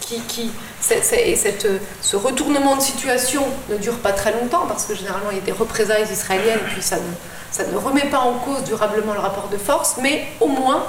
qui, 0.00 0.20
qui 0.20 0.50
et 0.90 1.36
cette, 1.36 1.66
ce 2.00 2.16
retournement 2.16 2.76
de 2.76 2.82
situation 2.82 3.44
ne 3.68 3.76
dure 3.76 3.98
pas 3.98 4.12
très 4.12 4.32
longtemps 4.32 4.66
parce 4.66 4.84
que 4.84 4.94
généralement 4.94 5.30
il 5.30 5.38
y 5.38 5.40
a 5.40 5.44
des 5.44 5.52
représailles 5.52 6.06
israéliennes 6.10 6.58
et 6.58 6.72
puis 6.72 6.82
ça 6.82 6.96
ne, 6.96 7.02
ça 7.50 7.64
ne 7.64 7.76
remet 7.76 8.06
pas 8.06 8.20
en 8.20 8.34
cause 8.34 8.64
durablement 8.64 9.14
le 9.14 9.20
rapport 9.20 9.48
de 9.48 9.56
force, 9.56 9.96
mais 10.02 10.26
au 10.40 10.48
moins 10.48 10.84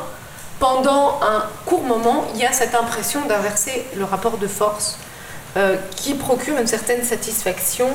pendant 0.60 1.20
un 1.22 1.44
court 1.66 1.84
moment, 1.84 2.26
il 2.36 2.42
y 2.42 2.46
a 2.46 2.52
cette 2.52 2.76
impression 2.76 3.26
d'inverser 3.26 3.86
le 3.96 4.04
rapport 4.04 4.38
de 4.38 4.48
force 4.48 4.98
qui 5.96 6.14
procure 6.14 6.58
une 6.58 6.68
certaine 6.68 7.04
satisfaction 7.04 7.88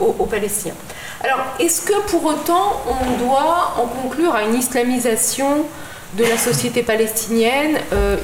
aux, 0.00 0.26
Palestiniens. 0.26 0.74
Alors, 1.22 1.40
est-ce 1.60 1.82
que 1.82 2.00
pour 2.10 2.24
autant 2.24 2.80
on 2.88 3.24
doit 3.24 3.74
en 3.76 3.86
conclure 3.86 4.34
à 4.34 4.42
une 4.42 4.54
islamisation 4.54 5.66
de 6.14 6.24
la 6.24 6.36
société 6.36 6.82
palestinienne 6.82 7.78
euh, 7.92 8.16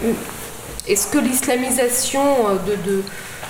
Est-ce 0.88 1.06
que 1.06 1.18
l'islamisation 1.18 2.48
euh, 2.48 2.76
de, 2.86 3.02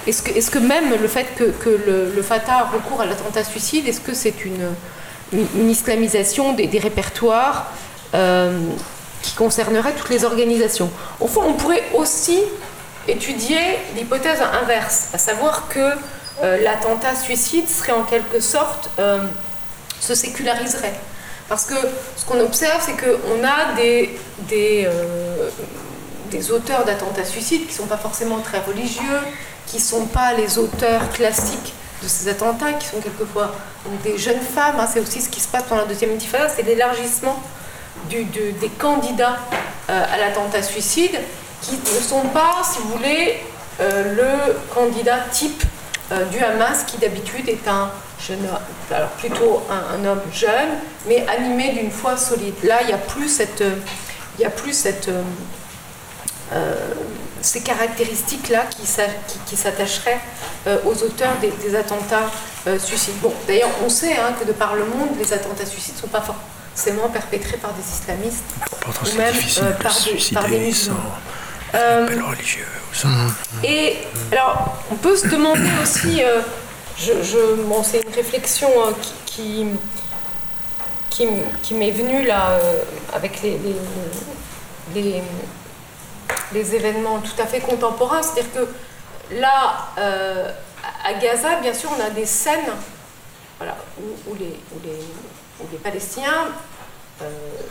est-ce 0.06 0.50
que, 0.50 0.58
même 0.58 0.90
le 1.00 1.08
fait 1.08 1.26
que, 1.36 1.68
le, 1.86 2.22
Fatah 2.22 2.68
recourt 2.72 3.02
à 3.02 3.06
l'attentat 3.06 3.44
suicide, 3.44 3.86
est-ce 3.86 4.00
que 4.00 4.14
c'est 4.14 4.44
une, 4.44 5.68
islamisation 5.68 6.54
des, 6.54 6.78
répertoires 6.78 7.70
euh, 8.14 8.58
qui 9.22 9.34
concernerait 9.34 9.92
toutes 9.92 10.08
les 10.08 10.24
organisations? 10.24 10.90
Au 11.20 11.28
fond, 11.28 11.42
on 11.46 11.52
pourrait 11.52 11.84
aussi 11.94 12.40
étudier 13.06 13.58
l'hypothèse 13.96 14.40
inverse, 14.62 15.08
à 15.12 15.18
savoir 15.18 15.68
que 15.68 15.92
euh, 16.42 16.62
l'attentat 16.62 17.14
suicide 17.14 17.68
serait 17.68 17.92
en 17.92 18.04
quelque 18.04 18.40
sorte 18.40 18.90
se 20.00 20.14
séculariserait. 20.14 20.94
Parce 21.48 21.64
que 21.66 21.74
ce 22.16 22.24
qu'on 22.24 22.40
observe, 22.40 22.82
c'est 22.84 22.96
qu'on 22.96 23.44
a 23.44 23.74
des, 23.76 24.18
des, 24.48 24.88
des 26.30 26.50
auteurs 26.50 26.84
d'attentats 26.84 27.24
suicides 27.24 27.66
qui 27.66 27.72
ne 27.72 27.78
sont 27.78 27.86
pas 27.86 27.96
forcément 27.96 28.38
très 28.40 28.60
religieux, 28.60 29.20
qui 29.66 29.76
ne 29.76 29.82
sont 29.82 30.06
pas 30.06 30.34
les 30.34 30.58
auteurs 30.58 31.10
classiques 31.10 31.74
de 32.02 32.08
ces 32.08 32.28
attentats, 32.28 32.72
qui 32.74 32.86
sont 32.86 33.00
quelquefois 33.00 33.54
des 34.04 34.18
jeunes 34.18 34.40
femmes. 34.40 34.76
Hein. 34.78 34.88
c'est 34.92 35.00
aussi 35.00 35.20
ce 35.20 35.28
qui 35.28 35.40
se 35.40 35.48
passe 35.48 35.64
pendant 35.64 35.82
la 35.82 35.88
deuxième 35.88 36.12
intifada, 36.12 36.48
c'est 36.48 36.62
l'élargissement 36.62 37.42
des 38.08 38.70
candidats 38.78 39.38
à 39.88 40.16
l'attentat 40.18 40.62
suicide 40.62 41.18
qui 41.60 41.72
ne 41.72 42.00
sont 42.00 42.22
pas, 42.28 42.62
si 42.62 42.78
vous 42.78 42.90
voulez, 42.90 43.40
le 43.80 44.54
candidat 44.72 45.18
type 45.32 45.64
euh, 46.10 46.24
du 46.26 46.38
Hamas, 46.38 46.84
qui 46.84 46.96
d'habitude 46.96 47.48
est 47.50 47.68
un 47.68 47.90
jeune, 48.18 48.48
alors 48.90 49.10
plutôt 49.10 49.62
un, 49.68 50.02
homme 50.06 50.22
jeune, 50.32 50.70
mais 51.06 51.26
animé 51.28 51.72
d'une 51.72 51.90
foi 51.90 52.16
solide. 52.16 52.54
Là, 52.64 52.78
il 52.80 52.86
n'y 52.86 52.94
a 52.94 52.98
plus 52.98 53.28
cette, 53.28 53.62
il 54.38 54.42
y 54.42 54.46
a 54.46 54.50
plus 54.50 54.72
cette, 54.72 55.10
euh, 56.52 56.74
ces 57.40 57.60
caractéristiques-là 57.60 58.66
qui, 58.70 58.82
qui, 59.46 59.56
s'attacheraient 59.56 60.20
euh, 60.66 60.78
aux 60.84 61.02
auteurs 61.02 61.34
des, 61.40 61.76
attentats 61.76 62.30
suicides. 62.78 63.18
Bon, 63.22 63.32
d'ailleurs, 63.46 63.70
on 63.84 63.88
sait 63.88 64.16
hein, 64.16 64.34
que 64.38 64.44
de 64.46 64.52
par 64.52 64.74
le 64.74 64.84
monde, 64.84 65.10
les 65.18 65.32
attentats 65.32 65.66
suicides 65.66 65.94
ne 65.94 66.00
sont 66.00 66.08
pas 66.08 66.22
forcément 66.22 67.08
perpétrés 67.08 67.56
par 67.56 67.72
des 67.72 67.82
islamistes 67.82 68.44
ou 68.86 69.16
même 69.16 69.34
par, 69.82 69.94
des, 70.04 70.34
par 70.34 70.48
des 70.48 70.58
musulmans. 70.58 70.98
Euh, 71.74 72.06
religieux. 72.26 72.64
Et 73.62 73.96
alors, 74.32 74.78
on 74.90 74.94
peut 74.94 75.16
se 75.16 75.28
demander 75.28 75.68
aussi, 75.82 76.22
euh, 76.22 76.40
je, 76.98 77.12
c'est 77.84 78.00
une 78.00 78.14
réflexion 78.14 78.68
euh, 78.68 78.92
qui, 79.26 79.66
qui, 81.10 81.26
qui, 81.62 81.74
m'est 81.74 81.90
venue 81.90 82.26
là 82.26 82.50
euh, 82.50 82.82
avec 83.12 83.42
les, 83.42 83.58
les, 83.58 85.02
les, 85.02 85.22
événements 86.74 87.20
tout 87.20 87.40
à 87.40 87.46
fait 87.46 87.60
contemporains. 87.60 88.22
C'est-à-dire 88.22 88.52
que 88.52 89.34
là, 89.34 89.88
à 91.04 91.14
Gaza, 91.14 91.56
bien 91.60 91.74
sûr, 91.74 91.90
on 91.96 92.04
a 92.04 92.10
des 92.10 92.26
scènes 92.26 92.70
où, 93.60 94.34
les, 94.38 95.78
Palestiniens 95.82 96.48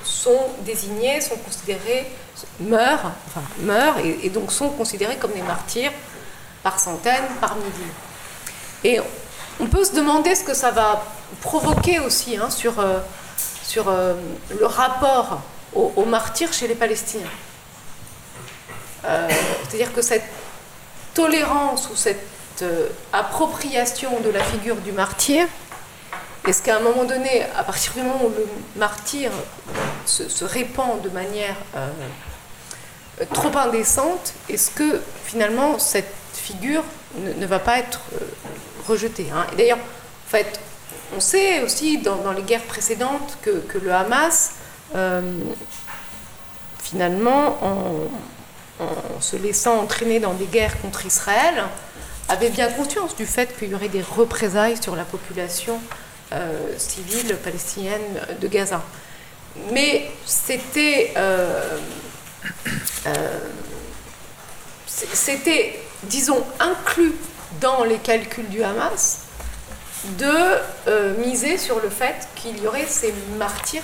sont 0.04 0.40
désignés, 0.66 1.22
sont 1.22 1.38
considérés 1.38 2.06
meurent, 2.60 3.12
enfin, 3.28 3.42
meurent 3.60 3.98
et, 4.00 4.30
donc 4.30 4.52
sont 4.52 4.70
considérés 4.70 5.18
comme 5.18 5.32
des 5.32 5.42
martyrs 5.42 5.92
par 6.64 6.80
centaines, 6.80 7.26
par 7.40 7.56
milliers. 7.56 7.94
Et 8.84 9.00
on 9.60 9.68
peut 9.68 9.84
se 9.84 9.94
demander 9.94 10.36
ce 10.36 10.44
que 10.44 10.54
ça 10.54 10.72
va 10.72 11.04
provoquer 11.42 12.00
aussi 12.00 12.38
hein, 12.38 12.50
sur, 12.50 12.80
euh, 12.80 13.00
sur 13.64 13.90
euh, 13.90 14.14
le 14.58 14.66
rapport 14.66 15.42
aux, 15.74 16.06
martyrs 16.06 16.54
chez 16.54 16.68
les 16.68 16.76
Palestiniens. 16.76 17.30
Euh, 19.06 19.30
c'est-à-dire 19.68 19.94
que 19.94 20.02
cette 20.02 20.26
tolérance 21.14 21.90
ou 21.90 21.96
cette 21.96 22.26
appropriation 23.14 24.20
de 24.22 24.30
la 24.30 24.44
figure 24.44 24.78
du 24.78 24.92
martyr, 24.92 25.46
est-ce 26.48 26.64
qu'à 26.64 26.78
un 26.78 26.80
moment 26.80 27.04
donné, 27.04 27.44
à 27.56 27.64
partir 27.64 27.94
du 27.94 28.02
moment 28.02 28.26
où 28.26 28.30
le 28.30 28.48
martyr 28.80 29.32
se, 30.06 30.44
répand 30.44 31.00
de 31.02 31.10
manière 31.10 31.56
trop 33.34 33.56
indécente, 33.58 34.34
est-ce 34.50 34.72
que 34.72 35.02
finalement 35.26 35.78
cette 35.80 36.14
figure 36.34 36.84
ne, 37.18 37.46
va 37.46 37.60
pas 37.60 37.80
être 37.80 38.02
euh, 38.14 38.26
rejetée 38.88 39.28
hein? 39.34 39.46
D'ailleurs, 39.58 39.80
en 39.80 40.30
fait, 40.30 40.60
on 41.16 41.20
sait 41.20 41.62
aussi 41.62 41.98
dans, 42.00 42.32
les 42.32 42.44
guerres 42.44 42.64
précédentes 42.64 43.38
que, 43.42 43.78
le 43.78 43.94
Hamas, 43.94 44.56
euh, 44.96 45.22
finalement, 46.84 47.58
en, 47.62 47.86
se 49.20 49.36
laissant 49.36 49.80
entraîner 49.80 50.20
dans 50.20 50.34
des 50.34 50.46
guerres 50.46 50.80
contre 50.82 51.06
Israël, 51.06 51.64
avait 52.30 52.50
bien 52.50 52.70
conscience 52.70 53.16
du 53.16 53.26
fait 53.26 53.58
qu'il 53.58 53.70
y 53.70 53.76
aurait 53.76 53.90
des 53.90 54.02
représailles 54.02 54.82
sur 54.82 54.96
la 54.96 55.06
population 55.06 55.80
euh, 56.34 56.78
civile 56.78 57.36
palestinienne 57.38 58.22
de 58.40 58.48
Gaza. 58.48 58.82
Mais 59.72 60.12
c'était 60.26 61.14
euh, 61.16 61.78
c'était, 65.14 65.80
disons, 66.04 66.44
inclus 66.60 67.14
dans 67.62 67.84
les 67.84 67.98
calculs 67.98 68.50
du 68.50 68.64
Hamas 68.64 69.20
de 70.18 70.26
euh, 70.88 71.18
miser 71.18 71.58
sur 71.58 71.80
le 71.80 71.90
fait 71.90 72.28
qu'il 72.36 72.62
y 72.62 72.68
aurait 72.68 72.86
ces 72.86 73.14
martyrs 73.38 73.84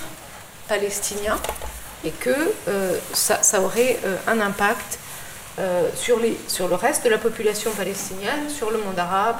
palestiniens 0.68 1.38
et 2.04 2.10
que 2.10 2.30
euh, 2.68 2.98
ça, 3.12 3.60
aurait 3.60 3.98
un 4.26 4.40
impact 4.40 4.98
sur, 5.94 6.18
les, 6.18 6.36
sur 6.48 6.66
le 6.66 6.74
reste 6.74 7.04
de 7.04 7.10
la 7.10 7.18
population 7.18 7.70
palestinienne, 7.70 8.48
sur 8.48 8.72
le 8.72 8.78
monde 8.78 8.98
arabe 8.98 9.36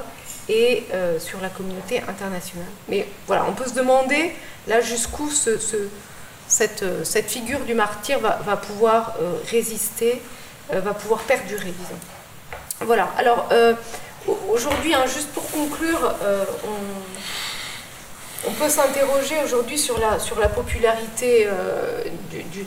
et 0.48 0.84
sur 1.18 1.40
la 1.40 1.48
communauté 1.48 2.00
internationale. 2.08 2.68
Mais 2.88 3.08
voilà, 3.26 3.46
on 3.48 3.52
peut 3.52 3.66
se 3.66 3.74
demander 3.74 4.32
là 4.68 4.80
jusqu'où 4.80 5.28
ce, 5.28 5.58
ce, 5.58 5.88
euh, 6.82 7.04
cette, 7.04 7.30
figure 7.30 7.60
du 7.60 7.74
martyr 7.74 8.18
va, 8.20 8.56
pouvoir 8.56 9.14
euh, 9.20 9.34
résister, 9.50 10.20
euh, 10.72 10.80
va 10.80 10.92
pouvoir 10.94 11.20
perdurer, 11.20 11.72
disons. 11.72 12.00
Voilà, 12.80 13.08
alors 13.16 13.48
aujourd'hui, 14.50 14.94
hein, 14.94 15.04
juste 15.06 15.30
pour 15.30 15.48
conclure, 15.50 16.14
on, 16.64 16.76
peut 18.52 18.68
s'interroger 18.68 19.36
aujourd'hui 19.44 19.78
sur 19.78 19.98
la, 19.98 20.48
popularité 20.48 21.48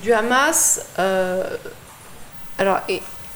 du, 0.02 0.14
Hamas. 0.14 0.86
alors, 2.58 2.80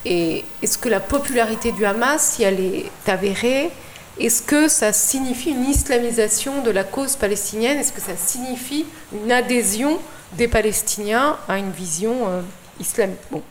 et, 0.06 0.46
est-ce 0.64 0.78
que 0.78 0.90
la 0.90 1.00
popularité 1.00 1.72
du 1.72 1.86
Hamas, 1.86 2.22
si 2.22 2.44
elle 2.44 2.60
est 2.60 2.92
avérée, 3.08 3.72
est-ce 4.20 4.42
que 4.42 4.68
ça 4.68 4.94
signifie 4.94 5.52
une 5.52 5.66
islamisation 5.66 6.62
de 6.62 6.70
la 6.70 6.84
cause 6.84 7.16
palestinienne? 7.16 7.78
Est-ce 7.80 7.94
que 7.94 8.02
ça 8.02 8.18
signifie 8.18 8.86
une 9.14 9.32
adhésion 9.32 10.00
des 10.34 10.48
Palestiniens 10.48 11.38
à 11.48 11.58
une 11.58 11.72
vision 11.72 12.28
euh, 12.28 12.42
islamique? 12.80 13.20
Bon, 13.32 13.42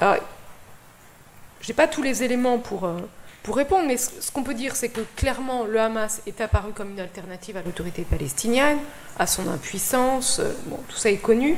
je 0.00 1.68
n'ai 1.68 1.74
pas 1.74 1.88
tous 1.88 2.02
les 2.02 2.22
éléments 2.22 2.58
pour, 2.58 2.84
euh, 2.84 2.98
pour 3.42 3.56
répondre, 3.56 3.84
mais 3.86 3.96
ce, 3.96 4.30
qu'on 4.30 4.42
peut 4.42 4.54
dire, 4.54 4.76
c'est 4.76 4.90
que 4.90 5.00
clairement, 5.16 5.64
le 5.64 5.80
Hamas 5.80 6.20
est 6.26 6.40
apparu 6.40 6.72
comme 6.72 6.90
une 6.90 7.00
alternative 7.00 7.56
à 7.56 7.62
l'autorité 7.62 8.02
palestinienne, 8.02 8.78
à 9.18 9.26
son 9.26 9.48
impuissance, 9.48 10.40
euh, 10.40 10.52
bon, 10.66 10.78
tout 10.88 10.96
ça 10.96 11.10
est 11.10 11.16
connu, 11.16 11.56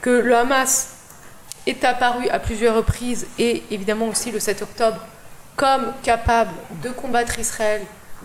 que 0.00 0.10
le 0.10 0.36
Hamas 0.36 0.90
est 1.66 1.84
apparu 1.84 2.28
à 2.28 2.38
plusieurs 2.38 2.76
reprises, 2.76 3.26
et 3.38 3.64
évidemment 3.70 4.06
aussi 4.06 4.30
le 4.30 4.38
7 4.38 4.62
octobre, 4.62 4.98
comme 5.56 5.92
capable 6.02 6.52
de 6.82 6.90
combattre 6.90 7.38
Israël, 7.38 7.82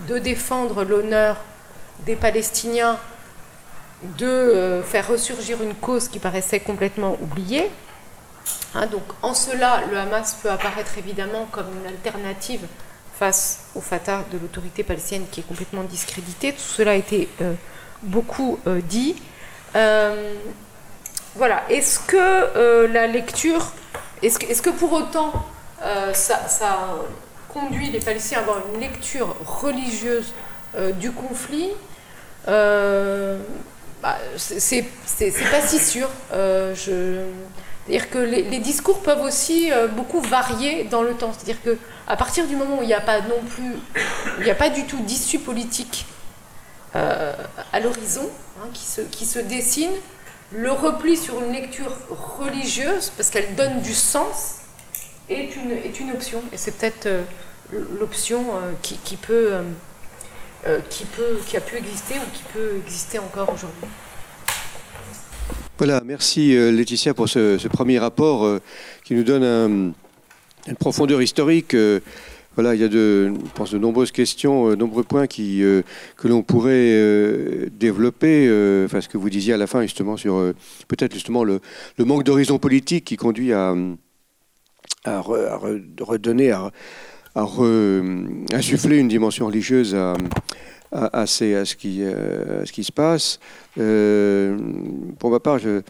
de 0.08 0.20
défendre 0.20 0.84
l'honneur 0.84 1.38
des 2.06 2.16
Palestiniens, 2.16 3.00
de 4.18 4.28
euh, 4.28 4.84
faire 4.84 5.08
ressurgir 5.08 5.62
une 5.64 5.74
cause 5.74 6.08
qui 6.08 6.20
paraissait 6.20 6.60
complètement 6.60 7.18
oubliée. 7.22 7.70
Hein, 8.76 8.86
donc 8.86 9.04
en 9.24 9.34
cela, 9.34 9.82
le 9.92 9.98
Hamas 9.98 10.36
peut 10.42 10.50
apparaître 10.50 10.98
évidemment 10.98 11.48
comme 11.52 11.68
une 11.82 11.88
alternative 11.88 12.62
face 13.20 13.66
au 13.76 13.82
Fatah 13.82 14.24
de 14.32 14.38
l'autorité 14.38 14.84
palestinienne 14.84 15.26
qui 15.32 15.42
est 15.42 15.48
complètement 15.48 15.84
discréditée. 15.84 16.54
Tout 16.54 16.60
cela 16.60 16.92
a 16.92 16.96
été 16.96 17.28
euh, 17.42 17.54
beaucoup 18.02 18.60
euh, 18.66 18.80
dit. 18.82 19.16
voilà. 21.36 21.64
Est-ce 21.70 22.00
que 22.00 22.86
la 22.88 23.08
lecture, 23.08 23.72
est-ce 24.24 24.62
que, 24.62 24.70
pour 24.70 24.94
autant 24.94 25.32
ça, 26.14 26.40
conduit 27.50 27.90
les 27.90 28.00
Palestiniens 28.00 28.40
à 28.40 28.42
avoir 28.42 28.62
une 28.74 28.80
lecture 28.80 29.36
religieuse 29.46 30.34
du 31.00 31.12
conflit 31.12 31.72
bah, 34.02 34.18
c'est 34.38 34.86
pas 35.52 35.62
si 35.62 35.80
sûr. 35.80 36.10
Euh, 36.34 36.74
c'est-à-dire 36.76 38.10
que 38.10 38.20
les, 38.20 38.60
discours 38.60 39.02
peuvent 39.02 39.22
aussi 39.22 39.72
euh, 39.72 39.88
beaucoup 39.88 40.22
varier 40.22 40.86
dans 40.86 41.02
le 41.02 41.14
temps. 41.14 41.32
C'est-à-dire 41.34 41.62
que 41.64 41.78
à 42.10 42.18
partir 42.18 42.48
du 42.48 42.56
moment 42.56 42.80
où 42.80 42.82
il 42.82 42.88
n'y 42.88 42.94
a 42.94 43.02
pas 43.02 43.22
non 43.22 43.42
plus, 43.48 43.76
il 44.40 44.44
n'y 44.44 44.52
a 44.52 44.56
pas 44.56 44.70
du 44.70 44.86
tout 44.86 45.00
d'issue 45.04 45.40
politique 45.40 46.06
euh, 46.96 47.34
à 47.72 47.80
l'horizon 47.80 48.30
hein, 48.62 48.68
qui, 48.74 48.84
se, 48.84 49.02
qui 49.02 49.26
se 49.26 49.40
dessine, 49.40 49.92
le 50.52 50.72
repli 50.72 51.16
sur 51.16 51.42
une 51.42 51.54
lecture 51.54 51.96
religieuse, 52.10 53.12
parce 53.16 53.30
qu'elle 53.30 53.56
donne 53.56 53.82
du 53.82 53.94
sens, 53.94 54.56
est 55.30 55.56
une, 55.56 55.72
est 55.72 56.00
une 56.00 56.12
option. 56.12 56.42
Et 56.52 56.58
c'est 56.58 56.72
peut-être 56.72 57.08
l'option 57.72 58.46
qui, 58.82 58.98
qui, 58.98 59.16
peut 59.16 59.62
euh, 60.68 60.80
qui, 60.90 61.06
peut, 61.06 61.38
qui 61.48 61.56
a 61.56 61.62
pu 61.62 61.78
exister 61.78 62.16
ou 62.16 62.36
qui 62.36 62.44
peut 62.54 62.76
exister 62.86 63.18
encore 63.18 63.50
aujourd'hui. 63.54 63.88
Voilà, 65.78 66.02
merci 66.04 66.54
euh, 66.54 66.70
Laetitia 66.70 67.14
pour 67.14 67.30
ce, 67.30 67.66
premier 67.70 67.98
rapport 67.98 68.46
euh, 68.46 68.60
qui 69.06 69.14
nous 69.14 69.24
donne 69.24 69.94
une 70.70 70.76
profondeur 70.76 71.22
historique. 71.22 71.76
Voilà, 72.56 72.76
il 72.76 72.82
y 72.82 72.84
a 72.84 72.88
de, 72.88 73.32
je 73.34 73.52
pense, 73.56 73.72
de 73.72 73.78
nombreuses 73.78 74.12
questions, 74.12 74.70
de 74.70 74.76
nombreux 74.76 75.04
points 75.04 75.28
qui, 75.28 75.62
que 76.18 76.28
l'on 76.28 76.42
pourrait 76.42 77.70
développer. 77.72 78.48
Enfin, 78.86 79.02
ce 79.02 79.08
que 79.08 79.18
vous 79.18 79.30
disiez 79.30 79.54
à 79.54 79.58
la 79.58 79.68
fin, 79.68 79.82
justement, 79.84 80.18
sur 80.18 80.54
peut-être 80.88 81.14
justement 81.14 81.44
le, 81.44 81.60
le 81.98 82.06
manque 82.06 82.24
d'horizon 82.24 82.60
politique 82.60 83.06
qui 83.06 83.18
conduit 83.18 83.54
à, 83.54 83.76
à, 85.06 85.22
redonner, 85.22 86.52
à, 86.52 86.72
à 87.36 87.48
insuffler 88.54 88.98
une 88.98 89.08
dimension 89.08 89.46
religieuse 89.46 89.96
à, 89.96 90.16
à, 90.92 91.26
ce, 91.26 91.76
qui, 91.76 92.04
euh, 92.04 92.66
ce 92.66 92.72
qui 92.72 92.84
se 92.84 92.92
passe. 92.92 93.40
Euh, 93.80 94.58
pour 95.20 95.32
ma 95.32 95.40
part, 95.40 95.60
je, 95.60 95.82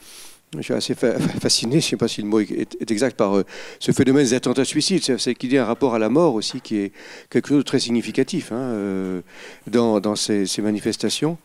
suis 0.61 0.73
assez 0.73 0.95
fasciné, 0.95 1.73
je 1.73 1.85
ne 1.85 1.89
sais 1.89 1.97
pas 1.97 2.07
si 2.07 2.21
le 2.21 2.27
mot 2.27 2.39
est, 2.39 2.91
exact, 2.91 3.15
par 3.15 3.37
euh, 3.37 3.45
ce 3.79 3.91
phénomène 3.91 4.23
des 4.23 4.33
attentats 4.33 4.65
suicides. 4.65 5.17
C'est 5.17 5.35
qu'il 5.35 5.53
y 5.53 5.57
a 5.57 5.63
un 5.63 5.65
rapport 5.65 5.95
à 5.95 5.99
la 5.99 6.09
mort 6.09 6.33
aussi 6.33 6.61
qui 6.61 6.77
est 6.77 6.91
quelque 7.29 7.49
chose 7.49 7.59
de 7.59 7.63
très 7.63 7.79
significatif 7.79 8.51
hein, 8.51 9.21
dans, 9.67 9.99
dans 9.99 10.15
ces, 10.15 10.47
manifestations. 10.61 11.37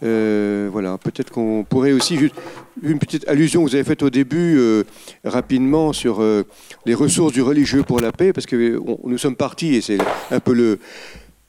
voilà, 0.00 0.98
peut-être 0.98 1.30
qu'on 1.30 1.64
pourrait 1.68 1.92
aussi, 1.92 2.18
une 2.82 2.98
petite 2.98 3.28
allusion 3.28 3.64
que 3.64 3.70
vous 3.70 3.74
avez 3.74 3.84
faite 3.84 4.02
au 4.02 4.10
début, 4.10 4.58
rapidement, 5.24 5.92
sur 5.92 6.22
les 6.86 6.94
ressources 6.94 7.32
du 7.32 7.42
religieux 7.42 7.82
pour 7.82 8.00
la 8.00 8.12
paix, 8.12 8.32
parce 8.32 8.46
que 8.46 8.80
nous 9.04 9.18
sommes 9.18 9.36
partis, 9.36 9.74
et 9.74 9.80
c'est 9.80 9.98
un 10.30 10.40
peu 10.40 10.54
le, 10.54 10.78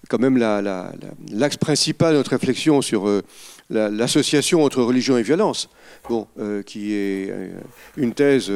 quand 0.10 0.20
même 0.20 0.38
l'axe 0.38 1.58
principal 1.58 2.14
de 2.14 2.18
notre 2.18 2.32
réflexion 2.32 2.82
sur 2.82 3.08
euh, 3.08 3.24
l'association 3.70 4.64
entre 4.64 4.82
religion 4.82 5.18
et 5.18 5.22
violence, 5.22 5.70
bon, 6.10 6.28
euh, 6.40 6.64
qui 6.64 6.94
est 6.94 7.30
euh, 7.30 7.52
une 7.96 8.14
thèse 8.14 8.52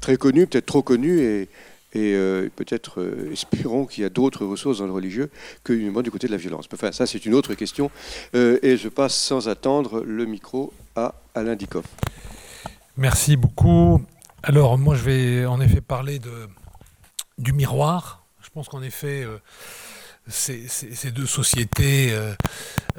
très 0.00 0.16
connue, 0.16 0.46
peut-être 0.46 0.66
trop 0.66 0.82
connue, 0.82 1.20
et, 1.20 1.48
peut-être 2.56 3.08
espérons 3.32 3.86
qu'il 3.86 4.02
y 4.02 4.04
a 4.04 4.08
d'autres 4.08 4.44
ressources 4.44 4.78
dans 4.78 4.86
le 4.86 4.92
religieux 4.92 5.30
que 5.62 5.72
uniquement 5.72 6.02
du 6.02 6.10
côté 6.10 6.26
de 6.26 6.32
la 6.32 6.38
violence. 6.38 6.66
Enfin, 6.72 6.90
ça, 6.90 7.06
c'est 7.06 7.24
une 7.24 7.34
autre 7.34 7.54
question. 7.54 7.88
et 8.34 8.76
je 8.76 8.88
passe 8.88 9.14
sans 9.14 9.48
attendre 9.48 10.02
le 10.04 10.24
micro 10.24 10.72
à 10.96 11.14
Alain 11.36 11.54
Dikoff. 11.54 11.84
Merci 12.96 13.36
beaucoup. 13.36 14.02
Alors, 14.42 14.76
moi, 14.76 14.96
je 14.96 15.04
vais 15.04 15.46
en 15.46 15.60
effet 15.60 15.80
parler 15.80 16.18
de, 16.18 16.48
du 17.38 17.52
miroir. 17.52 18.24
Je 18.42 18.50
pense 18.50 18.68
qu'en 18.68 18.82
effet, 18.82 19.24
ces, 20.26 21.10
deux 21.10 21.26
sociétés 21.26 22.12
euh, 22.12 22.34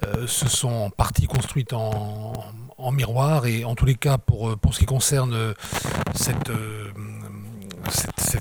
euh, 0.05 0.27
se 0.27 0.47
sont 0.47 0.69
en 0.69 0.89
partie 0.89 1.27
construites 1.27 1.73
en, 1.73 2.33
miroir 2.91 3.47
et 3.47 3.65
en 3.65 3.73
tous 3.73 3.85
les 3.85 3.95
cas 3.95 4.19
pour, 4.19 4.55
pour 4.59 4.75
ce 4.75 4.79
qui 4.79 4.85
concerne 4.85 5.55
cette, 6.13 6.51
euh, 6.51 6.91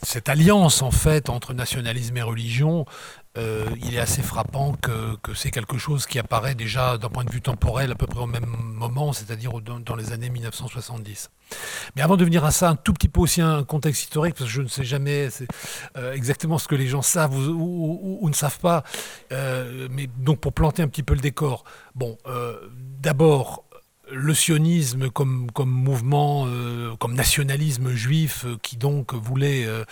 cette, 0.02 0.28
alliance 0.28 0.82
en 0.82 0.90
fait 0.90 1.30
entre 1.30 1.54
nationalisme 1.54 2.16
et 2.18 2.22
religion, 2.22 2.84
euh, 3.36 3.66
il 3.82 3.96
est 3.96 3.98
assez 3.98 4.22
frappant 4.22 4.74
que, 4.74 5.16
c'est 5.34 5.50
quelque 5.50 5.76
chose 5.76 6.06
qui 6.06 6.20
apparaît 6.20 6.54
déjà 6.54 6.98
d'un 6.98 7.08
point 7.08 7.24
de 7.24 7.32
vue 7.32 7.40
temporel 7.40 7.90
à 7.90 7.94
peu 7.96 8.06
près 8.06 8.20
au 8.20 8.26
même 8.26 8.46
moment, 8.46 9.12
c'est-à-dire 9.12 9.60
dans, 9.60 9.96
les 9.96 10.12
années 10.12 10.30
1970. 10.30 11.30
Mais 11.96 12.02
avant 12.02 12.16
de 12.16 12.24
venir 12.24 12.44
à 12.44 12.52
ça, 12.52 12.70
un 12.70 12.76
tout 12.76 12.92
petit 12.92 13.08
peu 13.08 13.20
aussi 13.20 13.40
un 13.40 13.64
contexte 13.64 14.04
historique, 14.04 14.36
parce 14.36 14.48
que 14.48 14.54
je 14.54 14.62
ne 14.62 14.68
sais 14.68 14.84
jamais 14.84 15.28
euh, 15.96 16.12
exactement 16.12 16.58
ce 16.58 16.68
que 16.68 16.76
les 16.76 16.86
gens 16.86 17.02
savent 17.02 17.36
ou, 17.36 18.24
ne 18.28 18.34
savent 18.34 18.60
pas, 18.60 18.84
euh, 19.32 19.88
mais 19.90 20.08
donc 20.18 20.38
pour 20.38 20.52
planter 20.52 20.82
un 20.82 20.88
petit 20.88 21.02
peu 21.02 21.14
le 21.14 21.20
décor. 21.20 21.64
Bon, 21.96 22.16
d'abord, 23.00 23.63
le 24.10 24.34
sionisme 24.34 25.10
comme, 25.10 25.50
mouvement, 25.64 26.46
euh, 26.46 26.94
comme 26.96 27.14
nationalisme 27.14 27.94
juif 27.94 28.44
euh, 28.44 28.56
qui 28.62 28.76
donc 28.76 29.14
voulait 29.14 29.64
euh, 29.66 29.84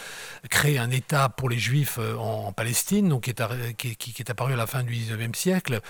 créer 0.50 0.78
un 0.78 0.90
État 0.90 1.28
pour 1.28 1.48
les 1.48 1.58
juifs 1.58 1.98
en, 2.18 2.52
Palestine, 2.52 3.08
donc 3.08 3.22
qui 3.22 3.30
est, 3.30 4.30
apparu 4.30 4.52
à 4.52 4.56
la 4.56 4.66
fin 4.66 4.82
du 4.82 4.92
XIXe 4.92 5.38
siècle. 5.38 5.80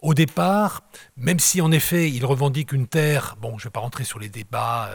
Au 0.00 0.14
départ, 0.14 0.82
même 1.16 1.38
si 1.38 1.60
en 1.60 1.72
effet 1.72 2.10
il 2.10 2.24
revendique 2.24 2.72
une 2.72 2.86
terre, 2.86 3.36
bon 3.40 3.58
je 3.58 3.64
ne 3.64 3.68
vais 3.68 3.72
pas 3.72 3.80
rentrer 3.80 4.04
sur 4.04 4.18
les 4.18 4.28
débats, 4.28 4.90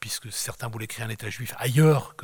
puisque 0.00 0.30
certains 0.32 0.68
voulaient 0.68 0.88
créer 0.88 1.04
un 1.04 1.08
État 1.08 1.30
juif 1.30 1.54
ailleurs 1.58 2.16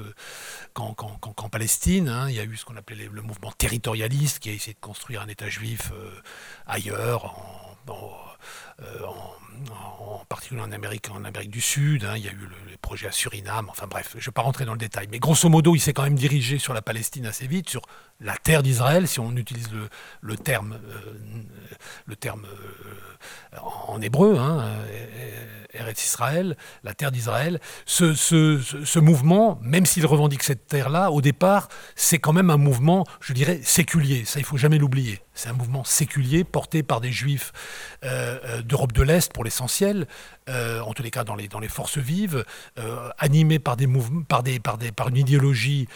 qu'en 0.74 1.48
Palestine, 1.48 2.08
hein. 2.08 2.28
il 2.28 2.34
y 2.34 2.40
a 2.40 2.44
eu 2.44 2.56
ce 2.56 2.64
qu'on 2.64 2.76
appelait 2.76 3.08
le 3.10 3.22
mouvement 3.22 3.52
territorialiste 3.52 4.40
qui 4.40 4.50
a 4.50 4.52
essayé 4.52 4.74
de 4.74 4.80
construire 4.80 5.22
un 5.22 5.28
État 5.28 5.48
juif 5.48 5.92
ailleurs, 6.66 7.24
en 7.26 7.76
particulier 10.28 10.60
en 10.60 10.72
Amérique, 10.72 11.10
en 11.10 11.24
Amérique 11.24 11.50
du 11.50 11.60
Sud. 11.60 12.04
Hein, 12.04 12.14
il 12.16 12.24
y 12.24 12.28
a 12.28 12.32
eu 12.32 12.48
les 12.68 12.76
projets 12.76 13.08
à 13.08 13.12
Suriname. 13.12 13.68
Enfin 13.70 13.86
bref, 13.86 14.10
je 14.12 14.18
ne 14.18 14.24
vais 14.24 14.32
pas 14.32 14.42
rentrer 14.42 14.64
dans 14.64 14.72
le 14.72 14.78
détail. 14.78 15.08
Mais 15.10 15.18
grosso 15.18 15.48
modo, 15.48 15.74
il 15.74 15.80
s'est 15.80 15.92
quand 15.92 16.02
même 16.02 16.14
dirigé 16.14 16.58
sur 16.58 16.74
la 16.74 16.82
Palestine 16.82 17.26
assez 17.26 17.46
vite, 17.46 17.68
sur 17.68 17.82
la 18.20 18.36
terre 18.36 18.62
d'Israël, 18.62 19.06
si 19.08 19.20
on 19.20 19.34
utilise 19.36 19.68
le, 20.20 20.36
terme, 20.36 20.78
euh, 20.88 21.14
le 22.06 22.16
terme 22.16 22.44
euh, 22.44 23.15
en 23.88 24.00
hébreu, 24.00 24.36
hein, 24.38 24.60
euh, 24.60 25.44
Eretz 25.74 26.04
Israël, 26.04 26.56
la 26.84 26.94
terre 26.94 27.10
d'Israël. 27.10 27.60
Ce, 27.84 28.98
mouvement, 28.98 29.58
même 29.62 29.86
s'il 29.86 30.06
revendique 30.06 30.42
cette 30.42 30.66
terre-là, 30.66 31.10
au 31.10 31.20
départ, 31.20 31.68
c'est 31.94 32.18
quand 32.18 32.32
même 32.32 32.50
un 32.50 32.56
mouvement, 32.56 33.04
je 33.20 33.32
dirais, 33.32 33.60
séculier. 33.62 34.24
Ça, 34.24 34.38
il 34.38 34.44
faut 34.44 34.56
jamais 34.56 34.78
l'oublier. 34.78 35.20
C'est 35.34 35.50
un 35.50 35.54
mouvement 35.54 35.84
séculier 35.84 36.44
porté 36.44 36.82
par 36.82 37.00
des 37.02 37.12
juifs 37.12 37.52
d'Europe 38.64 38.92
de 38.92 39.02
l'Est, 39.02 39.30
pour 39.32 39.44
l'essentiel, 39.44 40.06
en 40.48 40.94
tous 40.94 41.02
les 41.02 41.10
cas 41.10 41.24
dans 41.24 41.34
les, 41.34 41.68
forces 41.68 41.98
vives, 41.98 42.42
animé 43.18 43.58
par, 43.58 43.76
des 43.76 43.86
par, 44.28 44.42
des, 44.42 44.58
par, 44.58 44.78
des, 44.78 44.92
par 44.92 45.08
une 45.08 45.18
idéologie 45.18 45.88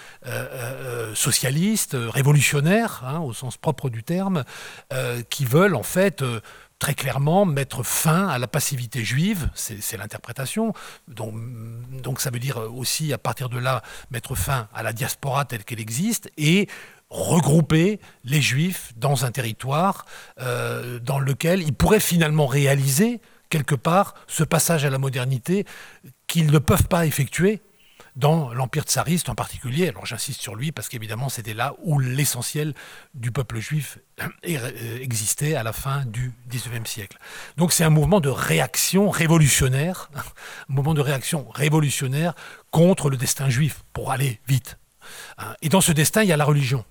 socialiste, 1.15 1.97
révolutionnaires, 1.99 3.03
hein, 3.07 3.21
au 3.21 3.33
sens 3.33 3.57
propre 3.57 3.89
du 3.89 4.03
terme, 4.03 4.45
euh, 4.93 5.23
qui 5.29 5.45
veulent 5.45 5.75
en 5.75 5.83
fait 5.83 6.23
euh, 6.23 6.41
très 6.81 6.95
clairement 6.95 7.45
mettre 7.45 7.85
fin 7.85 8.27
à 8.27 8.39
la 8.39 8.49
passivité 8.49 9.05
juive, 9.05 9.49
c'est 9.55 9.97
l'interprétation. 9.97 10.73
Donc, 11.07 12.21
ça 12.21 12.31
veut 12.31 12.41
dire 12.41 12.57
aussi 12.75 13.13
à 13.13 13.19
partir 13.19 13.49
de 13.49 13.59
là 13.59 13.83
mettre 14.11 14.35
fin 14.35 14.67
à 14.75 14.83
la 14.83 14.93
diaspora 14.93 15.45
telle 15.45 15.65
qu'elle 15.65 15.79
existe 15.79 16.33
et 16.37 16.69
regrouper 17.11 18.01
les 18.25 18.41
juifs 18.41 18.93
dans 18.97 19.25
un 19.25 19.31
territoire 19.31 20.07
euh, 20.41 20.99
dans 21.01 21.19
lequel 21.19 21.63
ils 21.63 21.75
pourraient 21.75 22.01
finalement 22.01 22.47
réaliser 22.47 23.21
quelque 23.51 23.75
part 23.75 24.15
ce 24.27 24.45
passage 24.45 24.85
à 24.85 24.91
la 24.91 24.99
modernité 24.99 25.67
qu'ils 26.29 26.51
ne 26.51 26.59
peuvent 26.59 26.87
pas 26.87 27.07
effectuer 27.07 27.61
dans 28.17 28.53
l'Empire 28.53 28.85
tsariste 28.85 29.29
en 29.29 29.35
particulier. 29.35 29.89
Alors 29.89 30.07
j'insiste 30.07 30.41
sur 30.41 30.55
lui 30.55 30.73
parce 30.73 30.89
qu'évidemment 30.89 31.29
c'était 31.29 31.55
là 31.55 31.75
où 31.83 31.99
l'essentiel 31.99 32.75
du 33.15 33.31
peuple 33.31 33.59
juif 33.59 33.99
euh, 34.21 34.99
existait 35.01 35.55
à 35.55 35.63
la 35.63 35.73
fin 35.73 36.05
du 36.05 36.33
XIXe 36.49 36.89
siècle. 36.89 37.19
Donc 37.57 37.73
c'est 37.73 37.85
un 37.85 37.91
mouvement 37.91 38.21
de 38.21 38.29
réaction 38.29 39.11
révolutionnaire, 39.11 40.11
un 40.15 40.73
mouvement 40.73 40.95
de 40.95 41.01
réaction 41.01 41.49
révolutionnaire 41.51 42.35
contre 42.71 43.11
le 43.11 43.17
destin 43.17 43.49
juif, 43.49 43.83
pour 43.93 44.13
aller 44.13 44.41
vite. 44.47 44.79
Hein. 45.39 45.55
Et 45.63 45.69
dans 45.69 45.81
ce 45.81 45.93
destin, 45.93 46.23
il 46.23 46.29
y 46.29 46.33
a 46.33 46.37
la 46.37 46.45
religion. 46.45 46.85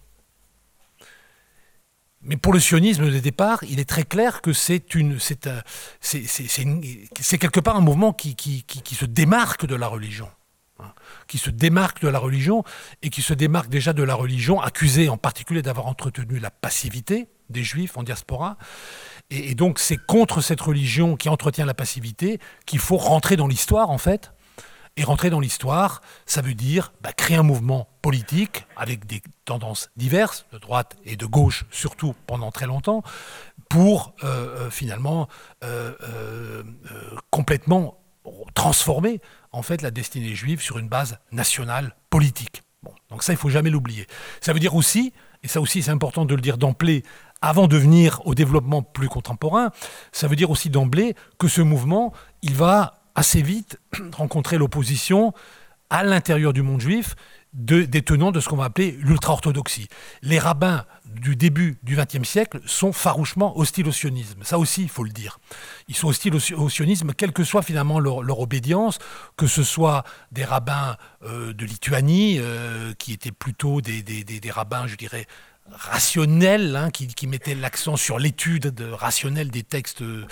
Mais 2.21 2.35
pour 2.35 2.51
le 2.51 2.59
sionisme 2.59 3.09
de 3.09 3.19
départ, 3.19 3.63
il 3.63 3.79
est 3.79 3.87
très 3.87 4.03
clair 4.03 4.41
que 4.41 4.51
c'est 4.51 4.81
quelque 4.81 5.19
part 7.61 7.77
un 7.77 7.81
mouvement 7.81 8.11
qui, 8.11 8.65
se 8.91 9.05
démarque 9.05 9.65
de 9.65 9.75
la 9.75 9.87
religion, 9.87 10.29
hein, 10.79 10.93
qui 11.27 11.37
se 11.37 11.49
démarque 11.49 12.01
de 12.01 12.07
la 12.07 12.19
religion 12.19 12.63
et 13.01 13.09
qui 13.09 13.21
se 13.21 13.33
démarque 13.33 13.69
déjà 13.69 13.93
de 13.93 14.03
la 14.03 14.15
religion, 14.15 14.61
accusée 14.61 15.09
en 15.09 15.17
particulier 15.17 15.61
d'avoir 15.61 15.87
entretenu 15.87 16.39
la 16.39 16.51
passivité 16.51 17.27
des 17.49 17.63
juifs 17.63 17.97
en 17.97 18.03
diaspora. 18.03 18.57
Et, 19.29 19.55
donc 19.55 19.79
c'est 19.79 19.97
contre 19.97 20.41
cette 20.41 20.61
religion 20.61 21.15
qui 21.15 21.29
entretient 21.29 21.65
la 21.65 21.73
passivité 21.73 22.39
qu'il 22.65 22.79
faut 22.79 22.97
rentrer 22.97 23.35
dans 23.35 23.47
l'histoire 23.47 23.89
en 23.89 23.97
fait 23.97 24.31
et 24.97 25.03
rentrer 25.03 25.29
dans 25.29 25.39
l'histoire, 25.39 26.01
ça 26.25 26.41
veut 26.41 26.55
dire 26.55 26.91
bah, 27.01 27.13
créer 27.13 27.37
un 27.37 27.43
mouvement 27.43 27.87
politique 28.01 28.65
avec 28.75 29.05
des 29.05 29.21
tendances 29.45 29.89
diverses, 29.95 30.45
de 30.51 30.57
droite 30.57 30.97
et 31.05 31.15
de 31.15 31.25
gauche 31.25 31.65
surtout 31.71 32.15
pendant 32.27 32.51
très 32.51 32.65
longtemps, 32.65 33.03
pour 33.69 34.13
euh, 34.23 34.27
euh, 34.65 34.69
finalement 34.69 35.29
euh, 35.63 36.63
complètement 37.29 37.98
transformer 38.53 39.21
en 39.51 39.61
fait 39.61 39.81
la 39.81 39.91
destinée 39.91 40.35
juive 40.35 40.61
sur 40.61 40.77
une 40.77 40.87
base 40.87 41.19
nationale 41.31 41.95
politique. 42.09 42.63
Donc 43.09 43.23
ça, 43.23 43.33
il 43.33 43.37
faut 43.37 43.49
jamais 43.49 43.69
l'oublier. 43.69 44.07
Ça 44.41 44.53
veut 44.53 44.59
dire 44.59 44.75
aussi, 44.75 45.13
et 45.43 45.47
ça 45.47 45.61
aussi 45.61 45.81
c'est 45.81 45.91
important 45.91 46.25
de 46.25 46.35
le 46.35 46.41
dire 46.41 46.57
d'emblée, 46.57 47.03
avant 47.41 47.67
de 47.67 47.77
venir 47.77 48.21
au 48.25 48.35
développement 48.35 48.81
plus 48.81 49.07
contemporain, 49.07 49.71
ça 50.11 50.27
veut 50.27 50.35
dire 50.35 50.51
aussi 50.51 50.69
d'emblée 50.69 51.15
que 51.37 51.47
ce 51.47 51.61
mouvement, 51.61 52.13
il 52.41 52.53
va 52.53 53.01
assez 53.15 53.41
vite 53.41 53.79
rencontrer 54.13 54.57
l'opposition 54.57 55.33
à 55.89 56.03
l'intérieur 56.03 56.53
du 56.53 56.61
monde 56.61 56.81
juif 56.81 57.15
de, 57.53 57.83
des 57.83 58.01
tenants 58.01 58.31
de 58.31 58.39
ce 58.39 58.49
qu'on 58.49 58.57
va 58.57 58.65
appeler 58.65 58.91
l'ultra-orthodoxie. 58.99 59.87
Les 60.21 60.39
rabbins 60.39 60.85
du 61.05 61.35
début 61.35 61.79
du 61.81 61.95
XXe 61.95 62.27
siècle 62.27 62.61
sont 62.65 62.93
farouchement 62.93 63.57
hostiles 63.57 63.87
au 63.87 63.91
sionisme. 63.91 64.43
Ça 64.43 64.59
aussi, 64.59 64.83
il 64.83 64.89
faut 64.89 65.03
le 65.03 65.09
dire. 65.09 65.39
Ils 65.87 65.95
sont 65.95 66.07
hostiles 66.07 66.35
au, 66.35 66.69
sionisme, 66.69 67.13
quelle 67.13 67.31
que 67.31 67.43
soit 67.43 67.63
finalement 67.63 67.99
leur, 67.99 68.39
obédience, 68.39 68.99
que 69.35 69.47
ce 69.47 69.63
soit 69.63 70.03
des 70.31 70.45
rabbins 70.45 70.97
euh, 71.23 71.53
de 71.53 71.65
Lituanie, 71.65 72.37
euh, 72.39 72.93
qui 72.93 73.13
étaient 73.13 73.31
plutôt 73.31 73.81
des, 73.81 74.03
des 74.03 74.51
rabbins, 74.51 74.85
je 74.85 74.95
dirais, 74.95 75.25
rationnel, 75.71 76.75
hein, 76.75 76.89
qui, 76.91 77.27
mettait 77.27 77.55
l'accent 77.55 77.95
sur 77.95 78.19
l'étude 78.19 78.67
de, 78.67 78.89
rationnelle 78.89 79.51
des 79.51 79.63
textes 79.63 80.01
euh, 80.01 80.25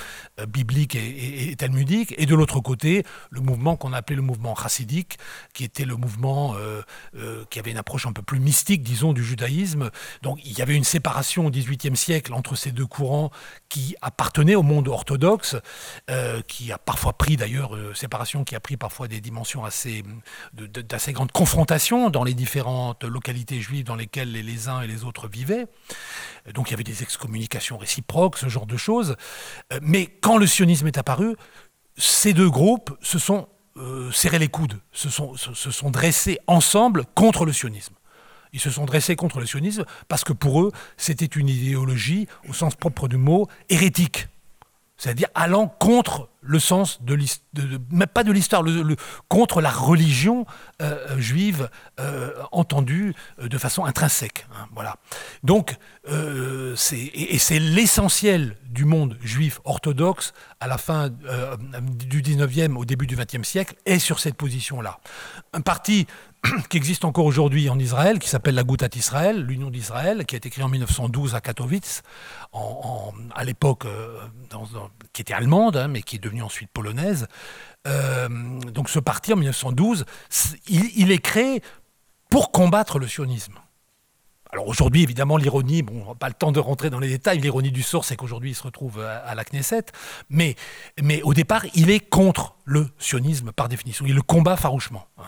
bibliques 0.48 0.96
et, 0.96 1.56
talmudiques, 1.58 2.14
et 2.18 2.26
de 2.26 2.36
l'autre 2.36 2.60
côté, 2.60 3.04
le 3.30 3.42
mouvement 3.42 3.76
qu'on 3.76 3.94
appelait 3.94 4.16
le 4.16 4.22
mouvement 4.22 4.56
chassidique, 4.56 5.18
qui 5.54 5.64
était 5.64 5.86
le 5.86 5.96
mouvement 5.96 6.56
euh, 6.56 6.82
euh, 7.16 7.44
qui 7.50 7.60
avait 7.60 7.72
une 7.72 7.78
approche 7.78 8.06
un 8.06 8.14
peu 8.14 8.22
plus 8.22 8.40
mystique, 8.40 8.84
disons, 8.84 9.14
du 9.14 9.24
judaïsme. 9.24 9.92
Donc 10.22 10.40
il 10.44 10.58
y 10.58 10.62
avait 10.62 10.76
une 10.76 10.84
séparation 10.84 11.46
au 11.46 11.52
XVIIIe 11.52 11.96
siècle 11.96 12.34
entre 12.34 12.56
ces 12.56 12.72
deux 12.72 12.86
courants 12.86 13.32
qui 13.70 13.96
appartenaient 14.02 14.56
au 14.56 14.64
monde 14.64 14.88
orthodoxe, 14.88 15.56
qui 16.48 16.72
a 16.72 16.78
parfois 16.78 17.14
pris 17.14 17.38
d'ailleurs, 17.38 17.78
séparation 17.96 18.44
qui 18.44 18.56
a 18.56 18.60
pris 18.60 18.78
parfois 18.78 19.08
des 19.08 19.22
dimensions 19.22 19.66
assez, 19.66 20.04
d'assez 20.54 21.14
grandes 21.14 21.32
confrontations 21.32 22.10
dans 22.10 22.24
les 22.24 22.34
différentes 22.34 23.04
localités 23.04 23.62
juives 23.62 23.86
dans 23.86 23.96
lesquelles 23.96 24.32
les 24.32 24.70
uns 24.70 24.82
et 24.82 24.88
les 24.88 25.04
autres 25.04 25.27
vivaient. 25.28 25.68
Donc 26.54 26.70
il 26.70 26.72
y 26.72 26.74
avait 26.74 26.84
des 26.84 27.04
excommunications 27.04 27.78
réciproques, 27.78 28.38
ce 28.38 28.48
genre 28.48 28.66
de 28.66 28.78
choses. 28.78 29.16
Euh, 29.74 29.80
mais 29.82 30.08
quand 30.08 30.38
le 30.38 30.48
sionisme 30.48 30.88
est 30.88 30.98
apparu, 30.98 31.36
ces 31.98 32.34
deux 32.34 32.50
groupes 32.50 32.96
se 33.02 33.20
sont 33.20 33.48
euh, 33.78 34.12
serrés 34.12 34.40
les 34.40 34.48
coudes, 34.48 34.80
se 34.92 35.10
sont, 35.10 35.36
se, 35.36 35.72
sont 35.72 35.92
dressés 35.92 36.40
ensemble 36.48 37.06
contre 37.16 37.46
le 37.46 37.54
sionisme. 37.54 37.94
Ils 38.54 38.60
se 38.60 38.72
sont 38.72 38.86
dressés 38.86 39.16
contre 39.16 39.40
le 39.40 39.46
sionisme 39.46 39.86
parce 40.08 40.24
que 40.24 40.34
pour 40.34 40.62
eux, 40.62 40.72
c'était 40.96 41.26
une 41.26 41.50
idéologie, 41.50 42.28
au 42.48 42.54
sens 42.54 42.76
propre 42.76 43.08
du 43.08 43.18
mot, 43.18 43.48
hérétique. 43.70 44.28
C'est-à-dire 44.98 45.28
allant 45.36 45.68
contre 45.68 46.30
le 46.42 46.60
sens 46.60 47.04
de 47.04 47.14
l'histoire, 47.14 48.08
pas 48.14 48.24
de 48.24 48.32
l'histoire, 48.32 48.64
contre 49.28 49.62
la 49.62 49.70
religion 49.70 50.46
euh, 50.82 51.20
juive 51.20 51.70
euh, 52.00 52.32
entendue 52.52 53.14
euh, 53.40 53.48
de 53.48 53.58
façon 53.58 53.86
intrinsèque. 53.86 54.48
Hein, 54.54 54.68
voilà. 54.74 54.96
Donc, 55.44 55.78
c'est, 56.76 56.98
et, 56.98 57.38
c'est 57.38 57.60
l'essentiel 57.60 58.56
du 58.64 58.86
monde 58.86 59.18
juif 59.22 59.60
orthodoxe 59.66 60.34
à 60.62 60.68
la 60.68 60.78
fin 60.78 61.10
du 61.10 62.22
19e, 62.22 62.78
au 62.78 62.86
début 62.86 63.08
du 63.08 63.18
20e 63.18 63.44
siècle, 63.44 63.76
est 63.86 64.00
sur 64.00 64.20
cette 64.20 64.36
position-là. 64.36 65.00
Un 65.52 65.60
parti 65.60 66.08
qui 66.70 66.78
existe 66.78 67.06
encore 67.06 67.26
aujourd'hui 67.26 67.70
en 67.70 67.80
Israël, 67.80 68.20
qui 68.20 68.30
s'appelle 68.30 68.56
la 68.56 68.64
Goutat 68.64 68.90
Israël, 68.96 69.42
l'Union 69.42 69.70
d'Israël, 69.70 70.26
qui 70.26 70.36
a 70.36 70.38
été 70.38 70.50
créée 70.50 70.64
en 70.64 70.70
1912 70.70 71.36
à 71.36 71.42
Katowice, 71.42 72.04
à 72.54 73.44
l'époque 73.44 73.86
qui 75.14 75.22
était 75.22 75.34
allemande, 75.34 75.78
hein, 75.78 75.88
mais 75.88 76.02
qui 76.02 76.18
est 76.18 76.20
devenue 76.20 76.44
ensuite 76.44 76.70
polonaise. 76.72 77.28
Euh, 77.88 78.28
donc 78.72 78.90
ce 78.90 79.00
parti, 79.00 79.34
en 79.34 79.38
1912, 79.38 80.06
il, 80.68 81.12
est 81.12 81.20
créé 81.20 81.62
pour 82.30 82.52
combattre 82.52 83.00
le 83.00 83.08
sionisme. 83.08 83.56
Alors 84.52 84.68
aujourd'hui, 84.68 85.04
évidemment, 85.04 85.38
l'ironie, 85.38 85.82
bon, 85.82 86.16
pas 86.16 86.30
le 86.30 86.34
temps 86.34 86.52
de 86.52 86.60
rentrer 86.60 86.90
dans 86.90 87.00
les 87.00 87.10
détails, 87.10 87.40
l'ironie 87.40 87.72
du 87.72 87.84
sort, 87.84 88.06
c'est 88.06 88.16
qu'aujourd'hui, 88.16 88.52
il 88.52 88.56
se 88.56 88.64
retrouve 88.64 89.02
à, 89.02 89.36
la 89.36 89.44
Knesset, 89.44 89.86
mais, 90.30 90.56
mais 91.02 91.22
au 91.24 91.34
départ, 91.34 91.66
il 91.74 91.90
est 91.90 92.00
contre 92.00 92.56
le 92.64 92.88
sionisme 92.98 93.52
par 93.52 93.68
définition, 93.68 94.06
il 94.06 94.16
le 94.16 94.22
combat 94.22 94.56
farouchement. 94.56 95.08
Hein. 95.18 95.24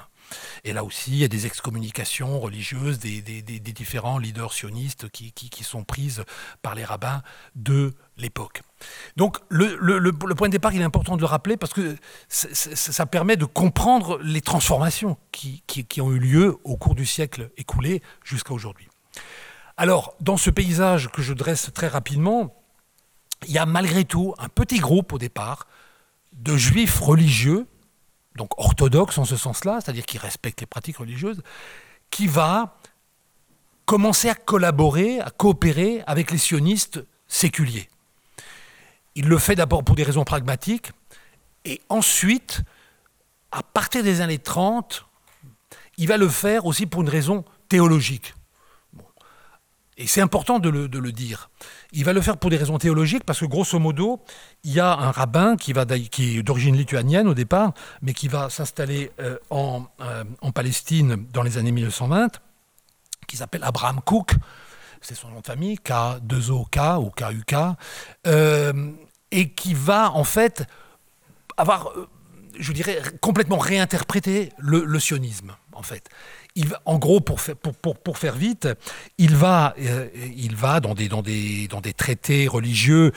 Et 0.63 0.73
là 0.73 0.83
aussi, 0.83 1.11
il 1.11 1.17
y 1.17 1.23
a 1.23 1.27
des 1.27 1.45
excommunications 1.45 2.39
religieuses 2.39 2.99
des, 2.99 3.21
différents 3.59 4.17
leaders 4.17 4.53
sionistes 4.53 5.09
qui, 5.09 5.63
sont 5.63 5.83
prises 5.83 6.23
par 6.61 6.75
les 6.75 6.83
rabbins 6.83 7.21
de 7.55 7.93
l'époque. 8.17 8.61
Donc 9.15 9.37
le, 9.49 10.11
point 10.11 10.47
de 10.47 10.53
départ, 10.53 10.73
il 10.73 10.81
est 10.81 10.85
important 10.85 11.15
de 11.15 11.21
le 11.21 11.27
rappeler 11.27 11.57
parce 11.57 11.73
que 11.73 11.95
ça 12.27 13.05
permet 13.05 13.37
de 13.37 13.45
comprendre 13.45 14.19
les 14.21 14.41
transformations 14.41 15.17
qui, 15.31 15.63
ont 16.01 16.11
eu 16.11 16.19
lieu 16.19 16.57
au 16.63 16.77
cours 16.77 16.95
du 16.95 17.05
siècle 17.05 17.51
écoulé 17.57 18.01
jusqu'à 18.23 18.53
aujourd'hui. 18.53 18.87
Alors, 19.77 20.13
dans 20.19 20.35
ce 20.35 20.49
paysage 20.49 21.09
que 21.09 21.21
je 21.21 21.33
dresse 21.33 21.71
très 21.73 21.87
rapidement, 21.87 22.53
il 23.47 23.53
y 23.53 23.57
a 23.57 23.65
malgré 23.65 24.03
tout 24.03 24.33
un 24.37 24.49
petit 24.49 24.79
groupe 24.79 25.13
au 25.13 25.17
départ 25.17 25.67
de 26.33 26.57
juifs 26.57 26.99
religieux 26.99 27.65
donc 28.39 28.57
orthodoxe 28.57 29.17
en 29.17 29.25
ce 29.25 29.35
sens-là, 29.35 29.81
c'est-à-dire 29.81 30.05
qui 30.05 30.17
respecte 30.17 30.61
les 30.61 30.65
pratiques 30.65 30.97
religieuses, 30.97 31.43
qui 32.09 32.25
va 32.25 32.77
commencer 33.85 34.29
à 34.29 34.35
collaborer, 34.35 35.19
à 35.19 35.29
coopérer 35.29 36.01
avec 36.07 36.31
les 36.31 36.37
sionistes 36.37 37.03
séculiers. 37.27 37.89
Il 39.15 39.27
le 39.27 39.37
fait 39.37 39.55
d'abord 39.55 39.83
pour 39.83 39.95
des 39.95 40.03
raisons 40.03 40.23
pragmatiques, 40.23 40.91
et 41.65 41.81
ensuite, 41.89 42.61
à 43.51 43.61
partir 43.61 44.03
des 44.03 44.21
années 44.21 44.39
30, 44.39 45.05
il 45.97 46.07
va 46.07 46.15
le 46.15 46.29
faire 46.29 46.65
aussi 46.65 46.85
pour 46.85 47.01
une 47.01 47.09
raison 47.09 47.43
théologique. 47.67 48.33
Et 49.97 50.07
c'est 50.07 50.21
important 50.21 50.59
de 50.59 50.69
le, 50.69 51.11
dire. 51.11 51.49
Il 51.91 52.05
va 52.05 52.13
le 52.13 52.21
faire 52.21 52.37
pour 52.37 52.51
des 52.51 52.57
raisons 52.57 52.77
théologiques 52.77 53.23
parce 53.23 53.39
que 53.39 53.45
grosso 53.45 53.79
modo, 53.79 54.21
il 54.63 54.73
y 54.73 54.79
a 54.79 54.93
un 54.93 55.09
rabbin 55.09 55.55
qui, 55.55 55.73
va, 55.73 55.85
qui 55.85 56.37
est 56.37 56.43
d'origine 56.43 56.75
lituanienne 56.75 57.27
au 57.27 57.33
départ, 57.33 57.73
mais 58.01 58.13
qui 58.13 58.27
va 58.27 58.49
s'installer 58.49 59.11
euh, 59.19 59.37
en, 59.49 59.85
euh, 60.01 60.23
en, 60.41 60.51
Palestine 60.51 61.25
dans 61.33 61.41
les 61.41 61.57
années 61.57 61.71
1920, 61.71 62.39
qui 63.27 63.37
s'appelle 63.37 63.63
Abraham 63.63 64.01
Cook, 64.05 64.35
c'est 65.01 65.15
son 65.15 65.29
nom 65.29 65.39
de 65.39 65.45
famille, 65.45 65.79
K2OK 65.83 66.97
ou 66.97 67.09
KUK, 67.09 67.55
euh, 68.27 68.91
et 69.31 69.49
qui 69.49 69.73
va 69.73 70.11
en 70.11 70.23
fait 70.23 70.67
avoir, 71.57 71.91
je 72.59 72.71
dirais, 72.71 73.01
complètement 73.19 73.57
réinterprété 73.57 74.51
le 74.59 74.99
sionisme 74.99 75.55
en 75.79 75.83
fait 75.83 76.09
en 76.85 76.97
gros, 76.97 77.21
pour 77.21 77.39
faire, 77.39 78.35
vite, 78.35 78.67
il 79.17 79.35
va, 79.35 79.75
euh, 79.79 80.79
dans, 80.81 80.93
des, 80.93 81.93
traités 81.95 82.47
religieux 82.47 83.11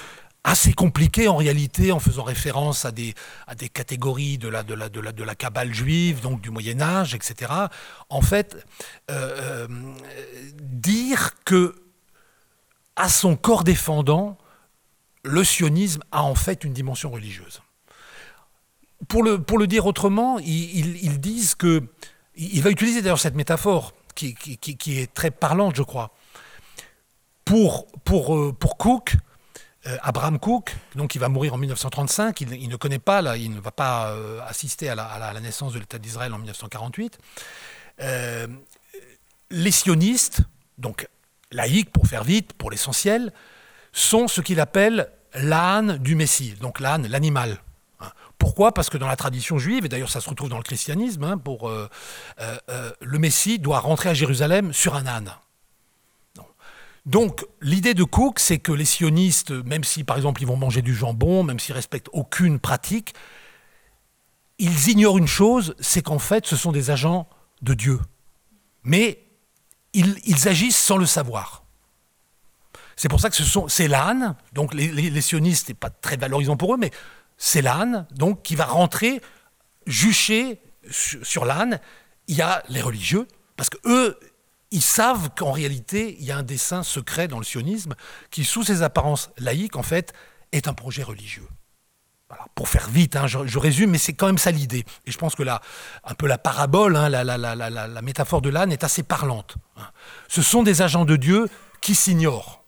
assez 0.45 0.73
compliqué 0.73 1.29
en 1.29 1.37
réalité, 1.37 1.93
en 1.93 2.01
faisant 2.01 2.25
référence 2.25 2.85
à 2.85 2.91
des, 2.91 3.15
catégories 3.73 4.39
de 4.39 4.49
la, 4.49 4.63
de, 4.63 5.35
cabale 5.35 5.73
juive, 5.73 6.21
donc 6.21 6.41
du 6.41 6.51
Moyen 6.51 6.81
Âge, 6.81 7.15
etc. 7.15 7.53
En 8.09 8.23
fait, 8.23 8.57
euh, 9.11 9.37
euh, 9.41 9.69
dire 10.61 11.35
que 11.45 11.77
à 12.97 13.09
son 13.09 13.37
corps 13.37 13.65
défendant, 13.65 14.37
le 15.25 15.45
sionisme 15.45 16.03
a 16.11 16.23
en 16.23 16.35
fait 16.35 16.65
une 16.65 16.73
dimension 16.73 17.11
religieuse. 17.11 17.63
Pour 19.09 19.23
le, 19.25 19.67
dire 19.67 19.87
autrement, 19.87 20.39
ils, 20.39 21.21
disent 21.21 21.55
que, 21.55 21.83
il 22.37 22.63
va 22.63 22.71
utiliser 22.71 23.03
d'ailleurs 23.03 23.21
cette 23.21 23.35
métaphore 23.35 23.93
qui, 24.15 24.37
est 24.87 25.13
très 25.15 25.31
parlante, 25.31 25.77
je 25.77 25.83
crois. 25.83 26.11
Pour, 27.45 27.87
euh, 28.35 28.53
Cook, 28.79 29.17
euh, 29.87 29.97
Abraham 30.03 30.39
Cook, 30.39 30.77
donc 30.95 31.17
il 31.17 31.19
va 31.19 31.29
mourir 31.29 31.55
en 31.55 31.59
1935, 31.59 32.41
il, 32.43 32.69
ne 32.69 32.77
connaît 32.77 33.01
pas, 33.01 33.37
il 33.37 33.53
ne 33.53 33.61
va 33.61 33.73
pas 33.73 34.13
euh, 34.13 34.41
assister 34.47 34.89
à 34.89 34.95
la, 34.95 35.41
naissance 35.41 35.73
de 35.73 35.81
l'État 35.81 35.99
d'Israël 35.99 36.33
en 36.33 36.39
1948. 36.39 37.19
Euh, 38.01 38.47
les 39.51 39.71
sionistes, 39.73 40.43
donc 40.79 41.09
laïcs 41.51 41.91
pour 41.91 42.07
faire 42.07 42.23
vite, 42.23 42.53
pour 42.53 42.71
l'essentiel, 42.71 43.33
sont 43.93 44.29
ce 44.29 44.41
qu'il 44.41 44.61
appelle 44.61 45.11
l'âne 45.35 45.99
du 45.99 46.15
Messie, 46.15 46.55
donc 46.61 46.79
l'âne, 46.79 47.09
l'animal. 47.09 47.59
Pourquoi? 48.43 48.75
Parce 48.75 48.91
que 48.91 48.99
dans 48.99 49.07
la 49.07 49.15
tradition 49.15 49.57
juive, 49.57 49.85
et 49.85 49.89
d'ailleurs 49.89 50.11
ça 50.11 50.21
se 50.21 50.29
retrouve 50.29 50.49
dans 50.49 50.57
le 50.57 50.65
christianisme, 50.65 51.23
hein, 51.23 51.39
pour, 51.39 51.71
le 51.71 53.19
Messie 53.19 53.61
doit 53.61 53.79
rentrer 53.79 54.09
à 54.09 54.15
Jérusalem 54.15 54.73
sur 54.73 54.97
un 54.97 55.07
âne. 55.07 55.33
Donc 57.07 57.47
l'idée 57.61 57.95
de 57.95 58.05
Cook, 58.05 58.39
c'est 58.41 58.59
que 58.59 58.73
les 58.73 58.85
sionistes, 58.85 59.51
même 59.51 59.83
si 59.83 60.05
par 60.05 60.17
exemple 60.17 60.43
ils 60.43 60.47
vont 60.47 60.57
manger 60.57 60.83
du 60.83 60.95
jambon, 60.95 61.43
même 61.43 61.59
s'ils 61.59 61.75
respectent 61.75 62.11
aucune 62.13 62.61
pratique, 62.61 63.15
ils 64.59 64.89
ignorent 64.89 65.19
une 65.19 65.27
chose, 65.27 65.75
c'est 65.81 66.03
qu'en 66.03 66.21
fait 66.21 66.47
ce 66.47 66.57
sont 66.57 66.71
des 66.73 66.91
agents 66.91 67.29
de 67.63 67.75
Dieu. 67.75 68.01
Mais 68.85 69.25
ils, 69.95 70.49
agissent 70.49 70.79
sans 70.79 70.97
le 70.97 71.07
savoir. 71.07 71.65
C'est 72.97 73.09
pour 73.09 73.21
ça 73.21 73.31
que 73.31 73.37
ce 73.37 73.45
sont 73.45 73.69
c'est 73.69 73.89
l'âne, 73.89 74.37
donc 74.53 74.75
les, 74.75 74.89
les, 74.89 75.21
sionistes, 75.21 75.69
n'est 75.69 75.75
pas 75.75 75.91
très 75.91 76.17
valorisant 76.17 76.57
pour 76.57 76.75
eux, 76.75 76.79
mais 76.79 76.93
c'est 77.45 77.61
l'âne, 77.61 78.07
donc 78.13 78.45
qui 78.45 78.55
va 78.55 78.67
rentrer, 78.67 79.21
jucher 79.85 80.61
sur, 80.89 81.45
l'âne. 81.45 81.81
Il 82.29 82.37
y 82.37 82.41
a 82.41 82.63
les 82.69 82.81
religieux, 82.81 83.27
parce 83.57 83.69
que 83.69 83.79
eux, 83.85 84.17
ils 84.71 84.81
savent 84.81 85.31
qu'en 85.37 85.51
réalité, 85.51 86.17
il 86.21 86.25
y 86.25 86.31
a 86.31 86.37
un 86.37 86.45
dessin 86.45 86.85
secret 86.85 87.27
dans 87.27 87.39
le 87.39 87.45
sionisme 87.45 87.97
qui, 88.31 88.45
sous 88.45 88.63
ses 88.63 88.83
apparences 88.83 89.31
laïques, 89.39 89.75
en 89.75 89.83
fait, 89.83 90.13
est 90.53 90.69
un 90.69 90.73
projet 90.73 91.03
religieux. 91.03 91.49
pour 92.55 92.69
faire 92.69 92.89
vite, 92.89 93.17
hein, 93.17 93.27
je, 93.27 93.59
résume, 93.59 93.91
mais 93.91 93.99
c'est 93.99 94.15
quand 94.15 94.27
même 94.27 94.39
ça 94.39 94.53
l'idée. 94.53 94.85
Et 95.07 95.11
je 95.11 95.19
pense 95.19 95.35
que 95.35 95.43
là, 95.43 95.61
un 96.05 96.15
peu 96.15 96.29
la 96.29 96.39
parabole, 96.39 96.95
hein, 96.95 97.09
la, 97.09 98.03
métaphore 98.03 98.41
de 98.41 98.51
l'âne 98.51 98.71
est 98.71 98.85
assez 98.85 99.03
parlante. 99.03 99.57
Hein. 99.79 99.91
Ce 100.29 100.43
sont 100.43 100.63
des 100.63 100.81
agents 100.81 101.05
de 101.05 101.17
Dieu 101.17 101.49
qui 101.81 101.97
s'ignorent. 101.97 102.62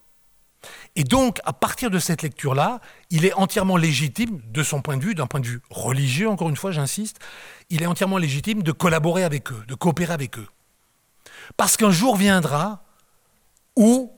Et 0.96 1.04
donc, 1.04 1.40
à 1.44 1.52
partir 1.52 1.90
de 1.90 1.98
cette 1.98 2.22
lecture-là, 2.22 2.80
il 3.10 3.24
est 3.24 3.34
entièrement 3.34 3.76
légitime, 3.76 4.40
de 4.46 4.62
son 4.62 4.80
point 4.80 4.96
de 4.96 5.02
vue, 5.02 5.14
d'un 5.14 5.26
point 5.26 5.40
de 5.40 5.46
vue 5.46 5.60
religieux, 5.70 6.28
encore 6.28 6.48
une 6.48 6.56
fois, 6.56 6.70
j'insiste, 6.70 7.18
il 7.68 7.82
est 7.82 7.86
entièrement 7.86 8.18
légitime 8.18 8.62
de 8.62 8.70
collaborer 8.70 9.24
avec 9.24 9.50
eux, 9.50 9.64
de 9.66 9.74
coopérer 9.74 10.12
avec 10.12 10.38
eux. 10.38 10.46
Parce 11.56 11.76
qu'un 11.76 11.90
jour 11.90 12.16
viendra 12.16 12.84
où 13.76 14.12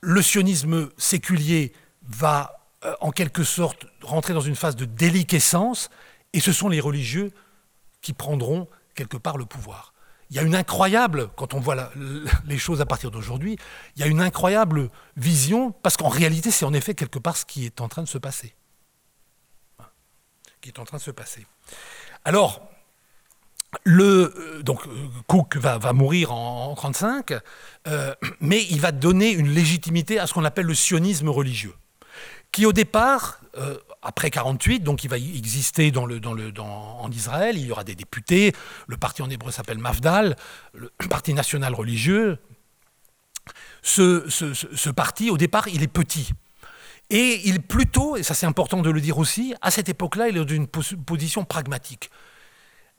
le 0.00 0.20
sionisme 0.20 0.90
séculier 0.98 1.72
va 2.02 2.60
euh, 2.84 2.94
en 3.00 3.10
quelque 3.10 3.44
sorte 3.44 3.86
rentrer 4.02 4.34
dans 4.34 4.40
une 4.40 4.56
phase 4.56 4.76
de 4.76 4.84
déliquescence, 4.84 5.90
et 6.32 6.40
ce 6.40 6.52
sont 6.52 6.68
les 6.68 6.80
religieux 6.80 7.30
qui 8.02 8.12
prendront 8.12 8.68
quelque 8.94 9.16
part 9.16 9.38
le 9.38 9.46
pouvoir. 9.46 9.93
Il 10.30 10.36
y 10.36 10.38
a 10.38 10.42
une 10.42 10.54
incroyable, 10.54 11.28
quand 11.36 11.54
on 11.54 11.60
voit 11.60 11.90
les 12.46 12.58
choses 12.58 12.80
à 12.80 12.86
partir 12.86 13.10
d'aujourd'hui, 13.10 13.56
il 13.96 14.00
y 14.00 14.02
a 14.04 14.06
une 14.06 14.20
incroyable 14.20 14.90
vision, 15.16 15.70
parce 15.70 15.96
qu'en 15.96 16.08
réalité, 16.08 16.50
c'est 16.50 16.64
en 16.64 16.72
effet 16.72 16.94
quelque 16.94 17.18
part 17.18 17.36
ce 17.36 17.44
qui 17.44 17.66
est 17.66 17.80
en 17.80 17.88
train 17.88 18.02
de 18.02 18.08
se 18.08 18.18
passer. 18.18 18.54
Qui 20.60 20.70
est 20.70 20.78
en 20.78 20.84
train 20.84 20.96
de 20.96 21.02
se 21.02 21.10
passer. 21.10 21.46
Alors, 22.24 22.62
le, 23.82 24.32
euh, 24.36 24.62
donc 24.62 24.86
euh, 24.86 24.90
Cook 25.26 25.56
va, 25.56 25.92
mourir 25.92 26.32
en 26.32 26.74
1935, 26.74 27.34
euh, 27.86 28.14
mais 28.40 28.64
il 28.70 28.80
va 28.80 28.92
donner 28.92 29.30
une 29.32 29.48
légitimité 29.48 30.18
à 30.18 30.26
ce 30.26 30.34
qu'on 30.34 30.44
appelle 30.44 30.66
le 30.66 30.74
sionisme 30.74 31.28
religieux, 31.28 31.74
qui 32.52 32.66
au 32.66 32.72
départ, 32.72 33.40
après 34.04 34.30
48, 34.30 34.80
donc 34.80 35.02
il 35.04 35.10
va 35.10 35.16
exister 35.16 35.92
en 35.96 37.10
Israël, 37.10 37.56
il 37.58 37.66
y 37.66 37.72
aura 37.72 37.84
des 37.84 37.94
députés, 37.94 38.52
le 38.86 38.96
parti 38.96 39.22
en 39.22 39.30
hébreu 39.30 39.50
s'appelle 39.50 39.78
Mafdal, 39.78 40.36
le 40.74 40.90
parti 41.08 41.34
national 41.34 41.74
religieux. 41.74 42.38
Ce, 43.82 44.90
parti, 44.90 45.30
au 45.30 45.36
départ, 45.36 45.68
il 45.68 45.82
est 45.82 45.88
petit. 45.88 46.30
Et 47.10 47.42
il 47.44 47.60
plutôt, 47.60 48.16
et 48.16 48.22
ça 48.22 48.32
c'est 48.32 48.46
important 48.46 48.80
de 48.80 48.90
le 48.90 49.00
dire 49.00 49.18
aussi, 49.18 49.54
à 49.60 49.70
cette 49.70 49.88
époque-là, 49.88 50.28
il 50.28 50.36
est 50.36 50.44
dans 50.44 50.54
une 50.54 50.66
position 50.66 51.44
pragmatique. 51.44 52.10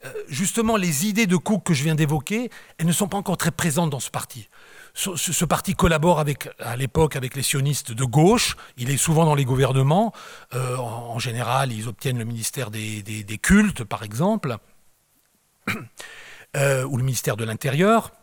Euh, 0.05 0.11
justement, 0.27 0.77
les 0.77 1.07
idées 1.07 1.25
de 1.25 1.37
Cook 1.37 1.63
que 1.63 1.73
je 1.73 1.83
viens 1.83 1.95
d'évoquer, 1.95 2.49
elles 2.77 2.85
ne 2.85 2.91
sont 2.91 3.07
pas 3.07 3.17
encore 3.17 3.37
très 3.37 3.51
présentes 3.51 3.89
dans 3.89 3.99
ce 3.99 4.11
parti. 4.11 4.47
Ce, 4.95 5.43
parti 5.43 5.75
collabore 5.75 6.23
à 6.59 6.75
l'époque 6.77 7.17
avec 7.17 7.35
les 7.35 7.43
sionistes 7.43 7.91
de 7.91 8.05
gauche. 8.05 8.55
Il 8.77 8.89
est 8.89 8.97
souvent 8.97 9.25
dans 9.25 9.35
les 9.35 9.43
gouvernements. 9.43 10.13
Euh, 10.53 10.77
en, 10.77 11.19
général, 11.19 11.73
ils 11.73 11.89
obtiennent 11.89 12.17
le 12.17 12.23
ministère 12.23 12.71
des, 12.71 13.39
cultes, 13.41 13.83
par 13.83 14.03
exemple, 14.03 14.55
euh, 16.55 16.85
ou 16.85 16.95
le 16.95 17.03
ministère 17.03 17.35
de 17.35 17.43
l'Intérieur 17.43 18.13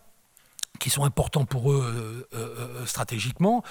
qui 0.81 0.89
sont 0.89 1.05
importants 1.05 1.45
pour 1.45 1.71
eux 1.71 2.27
stratégiquement. 2.87 3.63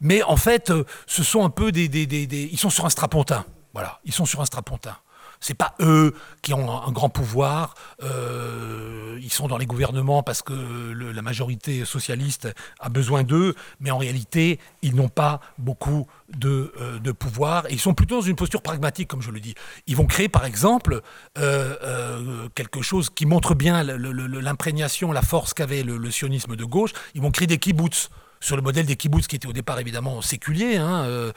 Mais 0.00 0.22
en 0.24 0.36
fait, 0.36 0.72
ce 1.06 1.22
sont 1.22 1.44
un 1.44 1.50
peu 1.50 1.70
des, 1.72 1.86
Ils 1.86 2.58
sont 2.58 2.70
sur 2.70 2.84
un 2.84 2.90
strapontin. 2.90 3.46
Voilà, 3.72 4.00
ils 4.04 4.12
sont 4.12 4.26
sur 4.26 4.40
un 4.40 4.44
strapontin. 4.44 4.96
C'est 5.40 5.54
pas 5.54 5.74
eux 5.80 6.14
qui 6.42 6.52
ont 6.52 6.70
un 6.70 6.90
grand 6.90 7.08
pouvoir. 7.08 7.74
Euh, 8.02 9.18
ils 9.22 9.32
sont 9.32 9.48
dans 9.48 9.58
les 9.58 9.66
gouvernements 9.66 10.22
parce 10.22 10.42
que 10.42 10.52
la 10.52 11.22
majorité 11.22 11.84
socialiste 11.84 12.48
a 12.80 12.88
besoin 12.88 13.22
d'eux, 13.22 13.54
mais 13.80 13.90
en 13.90 13.98
réalité, 13.98 14.58
ils 14.82 14.94
n'ont 14.94 15.08
pas 15.08 15.40
beaucoup 15.58 16.06
de, 16.28 16.72
euh, 16.80 17.12
pouvoir. 17.12 17.64
Ils 17.70 17.80
sont 17.80 17.94
plutôt 17.94 18.16
dans 18.16 18.26
une 18.26 18.36
posture 18.36 18.62
pragmatique, 18.62 19.08
comme 19.08 19.22
je 19.22 19.30
le 19.30 19.40
dis. 19.40 19.54
Ils 19.86 19.96
vont 19.96 20.06
créer, 20.06 20.28
par 20.28 20.44
exemple, 20.44 21.00
euh, 21.38 22.48
quelque 22.54 22.82
chose 22.82 23.10
qui 23.10 23.26
montre 23.26 23.54
bien 23.54 23.82
l'imprégnation, 23.82 25.12
la 25.12 25.22
force 25.22 25.54
qu'avait 25.54 25.82
le, 25.82 26.10
sionisme 26.10 26.56
de 26.56 26.64
gauche. 26.64 26.92
Ils 27.14 27.22
vont 27.22 27.30
créer 27.30 27.46
des 27.46 27.58
kibbutz 27.58 28.10
sur 28.40 28.56
le 28.56 28.62
modèle 28.62 28.86
des 28.86 28.96
kibbutz 28.96 29.26
qui 29.26 29.36
étaient 29.36 29.48
au 29.48 29.52
départ 29.52 29.80
évidemment 29.80 30.22
séculiers, 30.22 30.76
hein, 30.76 31.32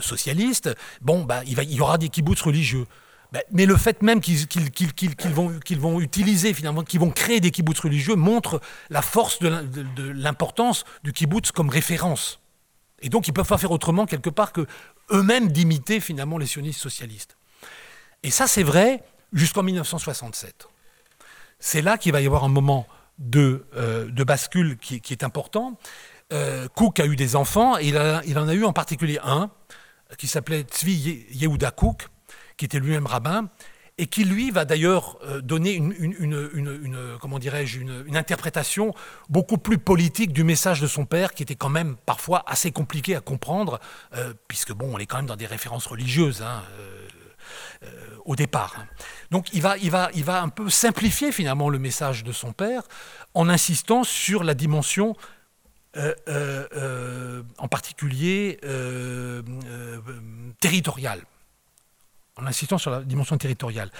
socialistes, 0.00 0.74
bon, 1.00 1.24
bah, 1.24 1.42
il, 1.46 1.58
il 1.58 1.74
y 1.74 1.80
aura 1.80 1.98
des 1.98 2.08
kibbutz 2.08 2.42
religieux. 2.42 2.86
Ben, 3.32 3.42
mais 3.50 3.64
le 3.64 3.76
fait 3.76 4.02
même 4.02 4.20
qu'ils 4.20 4.46
vont, 5.34 5.58
vont, 5.78 6.00
utiliser, 6.00 6.52
finalement, 6.52 6.84
qu'ils 6.84 7.00
vont 7.00 7.10
créer 7.10 7.40
des 7.40 7.50
kibbutz 7.50 7.80
religieux, 7.80 8.14
montre 8.14 8.60
la 8.90 9.00
force 9.00 9.38
de 9.40 9.48
l'importance 10.12 10.84
du 11.02 11.12
kibbutz 11.12 11.50
comme 11.50 11.70
référence. 11.70 12.40
Et 13.00 13.08
donc, 13.08 13.26
ils 13.26 13.30
ne 13.30 13.34
peuvent 13.34 13.48
pas 13.48 13.56
faire 13.56 13.70
autrement, 13.70 14.04
quelque 14.04 14.28
part, 14.28 14.52
que 14.52 14.66
eux-mêmes 15.10 15.50
d'imiter, 15.50 15.98
finalement, 15.98 16.36
les 16.36 16.46
sionistes 16.46 16.80
socialistes. 16.80 17.38
Et 18.22 18.30
ça, 18.30 18.46
c'est 18.46 18.62
vrai 18.62 19.02
jusqu'en 19.32 19.62
1967. 19.62 20.68
C'est 21.58 21.80
là 21.80 21.96
qu'il 21.96 22.12
va 22.12 22.20
y 22.20 22.26
avoir 22.26 22.44
un 22.44 22.48
moment 22.48 22.86
de, 23.18 23.64
euh, 23.76 24.10
bascule 24.24 24.76
qui, 24.76 25.00
est 25.10 25.24
important. 25.24 25.78
Euh, 26.34 26.68
Cook 26.68 27.00
a 27.00 27.06
eu 27.06 27.16
des 27.16 27.34
enfants, 27.34 27.78
et 27.78 27.88
il, 27.88 28.22
il, 28.26 28.38
en 28.38 28.46
a 28.46 28.54
eu 28.54 28.64
en 28.64 28.74
particulier 28.74 29.18
un, 29.24 29.50
qui 30.18 30.26
s'appelait 30.26 30.62
Tzvi 30.62 31.26
Yehuda 31.32 31.70
Cook, 31.70 32.08
qui 32.56 32.64
était 32.64 32.78
lui-même 32.78 33.06
rabbin, 33.06 33.48
et 33.98 34.06
qui 34.06 34.24
lui 34.24 34.50
va 34.50 34.64
d'ailleurs 34.64 35.18
euh, 35.24 35.40
donner 35.40 35.74
une, 35.74 37.16
comment 37.20 37.38
dirais-je 37.38 37.80
une, 37.80 38.16
interprétation 38.16 38.94
beaucoup 39.28 39.58
plus 39.58 39.78
politique 39.78 40.32
du 40.32 40.44
message 40.44 40.80
de 40.80 40.86
son 40.86 41.04
père, 41.04 41.34
qui 41.34 41.42
était 41.42 41.54
quand 41.54 41.68
même 41.68 41.96
parfois 42.06 42.42
assez 42.46 42.72
compliqué 42.72 43.14
à 43.14 43.20
comprendre, 43.20 43.80
euh, 44.16 44.32
puisque 44.48 44.72
bon, 44.72 44.94
on 44.94 44.98
est 44.98 45.06
quand 45.06 45.18
même 45.18 45.26
dans 45.26 45.36
des 45.36 45.46
références 45.46 45.86
religieuses. 45.86 46.42
Hein, 46.42 46.62
euh, 46.74 47.08
au 48.24 48.36
départ. 48.36 48.76
Donc 49.32 49.52
il 49.52 49.60
va, 49.60 49.76
il, 49.78 49.90
va, 49.90 50.08
il 50.14 50.22
va 50.22 50.40
un 50.40 50.48
peu 50.48 50.70
simplifier 50.70 51.32
finalement 51.32 51.68
le 51.68 51.80
message 51.80 52.22
de 52.22 52.30
son 52.30 52.52
père 52.52 52.82
en 53.34 53.48
insistant 53.48 54.04
sur 54.04 54.44
la 54.44 54.54
dimension 54.54 55.16
en 55.96 57.68
particulier 57.68 58.60
territoriale 60.60 61.24
en 62.36 62.46
insistant 62.46 62.78
sur 62.78 62.90
la 62.90 63.00
dimension 63.02 63.36
territoriale. 63.36 63.90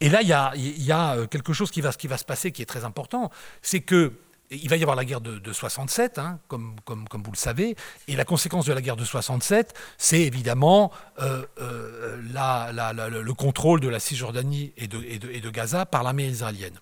Et 0.00 0.08
là, 0.08 0.22
il 0.22 0.28
y 0.28 0.92
a, 0.92 1.14
euh, 1.14 1.26
quelque 1.26 1.52
chose 1.52 1.70
qui 1.70 1.80
va, 1.80 1.92
se 1.92 2.24
passer 2.24 2.52
qui 2.52 2.62
est 2.62 2.66
très 2.66 2.84
important, 2.84 3.30
c'est 3.62 3.80
que 3.80 4.12
il 4.50 4.68
va 4.68 4.76
y 4.76 4.82
avoir 4.82 4.94
la 4.94 5.04
guerre 5.04 5.20
de, 5.20 5.52
67, 5.52 6.20
hein, 6.20 6.38
comme, 6.46 6.76
vous 6.86 7.32
le 7.32 7.36
savez, 7.36 7.74
et 8.06 8.14
la 8.14 8.24
conséquence 8.24 8.64
de 8.64 8.72
la 8.72 8.80
guerre 8.80 8.94
de 8.94 9.04
67, 9.04 9.74
c'est 9.98 10.20
évidemment 10.20 10.92
euh, 11.18 11.44
euh, 11.60 12.16
le 12.20 13.34
contrôle 13.34 13.80
de 13.80 13.88
la 13.88 13.98
Cisjordanie 13.98 14.72
et 14.76 14.86
de, 14.86 15.50
Gaza 15.50 15.84
par 15.84 16.04
l'armée 16.04 16.28
israélienne. 16.28 16.78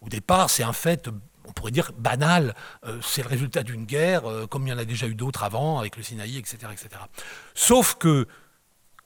Au 0.00 0.08
départ, 0.08 0.48
c'est 0.48 0.62
un 0.62 0.72
fait, 0.72 1.10
on 1.46 1.52
pourrait 1.52 1.72
dire, 1.72 1.92
banal, 1.98 2.54
c'est 3.02 3.22
le 3.22 3.28
résultat 3.28 3.64
d'une 3.64 3.84
guerre, 3.84 4.22
comme 4.48 4.66
il 4.66 4.70
y 4.70 4.72
en 4.72 4.78
a 4.78 4.86
déjà 4.86 5.06
eu 5.06 5.14
d'autres 5.14 5.42
avant, 5.42 5.78
avec 5.78 5.98
le 5.98 6.02
Sinaï, 6.02 6.38
etc., 6.38 6.56
etc. 6.72 6.88
Sauf 7.52 7.96
que 7.96 8.26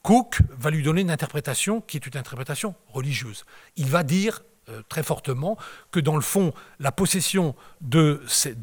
Cook 0.02 0.40
va 0.50 0.70
lui 0.70 0.82
donner 0.82 1.00
une 1.00 1.10
interprétation 1.10 1.80
qui 1.80 1.96
est 1.96 2.06
une 2.06 2.16
interprétation 2.16 2.74
religieuse. 2.88 3.44
Il 3.76 3.88
va 3.88 4.02
dire 4.02 4.42
euh, 4.68 4.82
très 4.88 5.02
fortement 5.02 5.56
que 5.90 6.00
dans 6.00 6.14
le 6.14 6.22
fond, 6.22 6.52
la 6.78 6.92
possession 6.92 7.54
de 7.80 8.22
ces, 8.26 8.54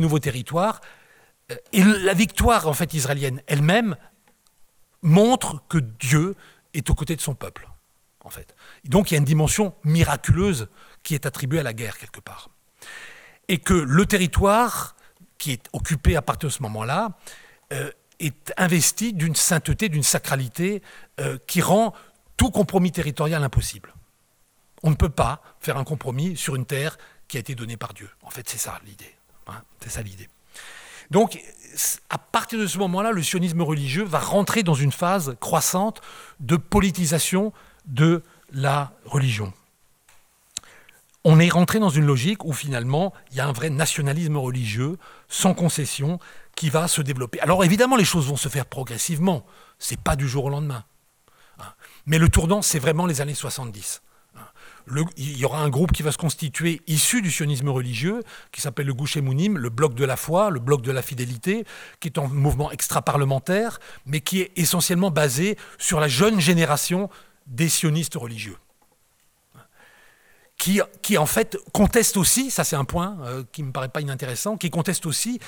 nouveaux 0.00 0.18
territoires 0.18 0.80
euh, 1.52 1.56
et 1.72 1.82
la 1.82 2.14
victoire 2.14 2.68
en 2.68 2.72
fait 2.72 2.94
israélienne 2.94 3.42
elle-même 3.46 3.96
montre 5.02 5.62
que 5.68 5.78
Dieu 5.78 6.34
est 6.74 6.90
aux 6.90 6.94
côtés 6.94 7.16
de 7.16 7.20
son 7.20 7.34
peuple. 7.34 7.68
En 8.24 8.30
fait. 8.30 8.54
Donc 8.84 9.10
il 9.10 9.14
y 9.14 9.16
a 9.16 9.18
une 9.18 9.24
dimension 9.24 9.74
miraculeuse 9.84 10.68
qui 11.02 11.14
est 11.14 11.24
attribuée 11.26 11.60
à 11.60 11.62
la 11.62 11.72
guerre 11.72 11.96
quelque 11.96 12.20
part. 12.20 12.50
Et 13.46 13.58
que 13.58 13.74
le 13.74 14.04
territoire 14.04 14.96
qui 15.38 15.52
est 15.52 15.68
occupé 15.72 16.16
à 16.16 16.22
partir 16.22 16.48
de 16.48 16.52
ce 16.52 16.62
moment-là 16.62 17.16
euh, 17.72 17.90
est 18.20 18.52
investi 18.56 19.12
d'une 19.12 19.34
sainteté, 19.34 19.88
d'une 19.88 20.02
sacralité 20.02 20.82
qui 21.46 21.60
rend 21.60 21.94
tout 22.36 22.50
compromis 22.50 22.92
territorial 22.92 23.42
impossible. 23.42 23.94
On 24.82 24.90
ne 24.90 24.94
peut 24.94 25.08
pas 25.08 25.42
faire 25.60 25.76
un 25.76 25.84
compromis 25.84 26.36
sur 26.36 26.54
une 26.54 26.66
terre 26.66 26.98
qui 27.26 27.36
a 27.36 27.40
été 27.40 27.54
donnée 27.54 27.76
par 27.76 27.94
Dieu. 27.94 28.08
En 28.22 28.30
fait, 28.30 28.48
c'est 28.48 28.58
ça 28.58 28.80
l'idée. 28.86 29.14
Hein, 29.46 29.62
c'est 29.80 29.90
ça 29.90 30.02
l'idée. 30.02 30.28
Donc, 31.10 31.38
à 32.10 32.18
partir 32.18 32.58
de 32.58 32.66
ce 32.66 32.78
moment-là, 32.78 33.12
le 33.12 33.22
sionisme 33.22 33.62
religieux 33.62 34.04
va 34.04 34.18
rentrer 34.18 34.62
dans 34.62 34.74
une 34.74 34.92
phase 34.92 35.36
croissante 35.40 36.00
de 36.40 36.56
politisation 36.56 37.52
de 37.86 38.22
la 38.52 38.92
religion. 39.04 39.52
On 41.24 41.40
est 41.40 41.48
rentré 41.48 41.78
dans 41.78 41.90
une 41.90 42.06
logique 42.06 42.44
où 42.44 42.52
finalement 42.52 43.12
il 43.30 43.36
y 43.36 43.40
a 43.40 43.46
un 43.46 43.52
vrai 43.52 43.68
nationalisme 43.68 44.36
religieux 44.36 44.96
sans 45.28 45.52
concession 45.52 46.20
qui 46.58 46.70
va 46.70 46.88
se 46.88 47.02
développer. 47.02 47.38
Alors 47.40 47.64
évidemment, 47.64 47.94
les 47.94 48.04
choses 48.04 48.26
vont 48.26 48.36
se 48.36 48.48
faire 48.48 48.66
progressivement. 48.66 49.46
C'est 49.78 50.00
pas 50.00 50.16
du 50.16 50.28
jour 50.28 50.46
au 50.46 50.50
lendemain. 50.50 50.84
Hein. 51.60 51.72
Mais 52.06 52.18
le 52.18 52.28
tournant, 52.28 52.62
c'est 52.62 52.80
vraiment 52.80 53.06
les 53.06 53.20
années 53.20 53.34
70 53.34 54.02
il 55.16 55.38
y 55.38 55.44
aura 55.44 55.60
un 55.60 55.68
groupe 55.68 55.92
qui 55.92 56.02
va 56.02 56.12
se 56.12 56.18
constituer 56.18 56.80
issu 56.86 57.22
du 57.22 57.30
sionisme 57.30 57.68
religieux, 57.68 58.22
qui 58.52 58.60
s'appelle 58.60 58.86
le 58.86 58.94
Gouche 58.94 59.16
le 59.16 59.68
bloc 59.68 59.94
de 59.94 60.04
la 60.04 60.16
foi, 60.16 60.50
le 60.50 60.60
bloc 60.60 60.82
de 60.82 60.92
la 60.92 61.02
fidélité, 61.02 61.64
qui 62.00 62.08
est 62.08 62.18
un 62.18 62.28
mouvement 62.28 62.70
extra-parlementaire, 62.70 63.80
mais 64.06 64.20
qui 64.20 64.40
est 64.40 64.52
essentiellement 64.56 65.10
basé 65.10 65.56
sur 65.78 66.00
la 66.00 66.08
jeune 66.08 66.40
génération 66.40 67.10
des 67.46 67.68
sionistes 67.68 68.14
religieux. 68.14 68.56
Qui, 70.56 70.80
qui 71.02 71.16
en 71.18 71.26
fait 71.26 71.56
conteste 71.72 72.16
aussi, 72.16 72.50
ça 72.50 72.64
c'est 72.64 72.74
un 72.74 72.84
point 72.84 73.16
euh, 73.22 73.44
qui 73.52 73.62
ne 73.62 73.68
me 73.68 73.72
paraît 73.72 73.88
pas 73.88 74.00
inintéressant, 74.00 74.56
qui 74.56 74.70
conteste 74.70 75.06
aussi, 75.06 75.38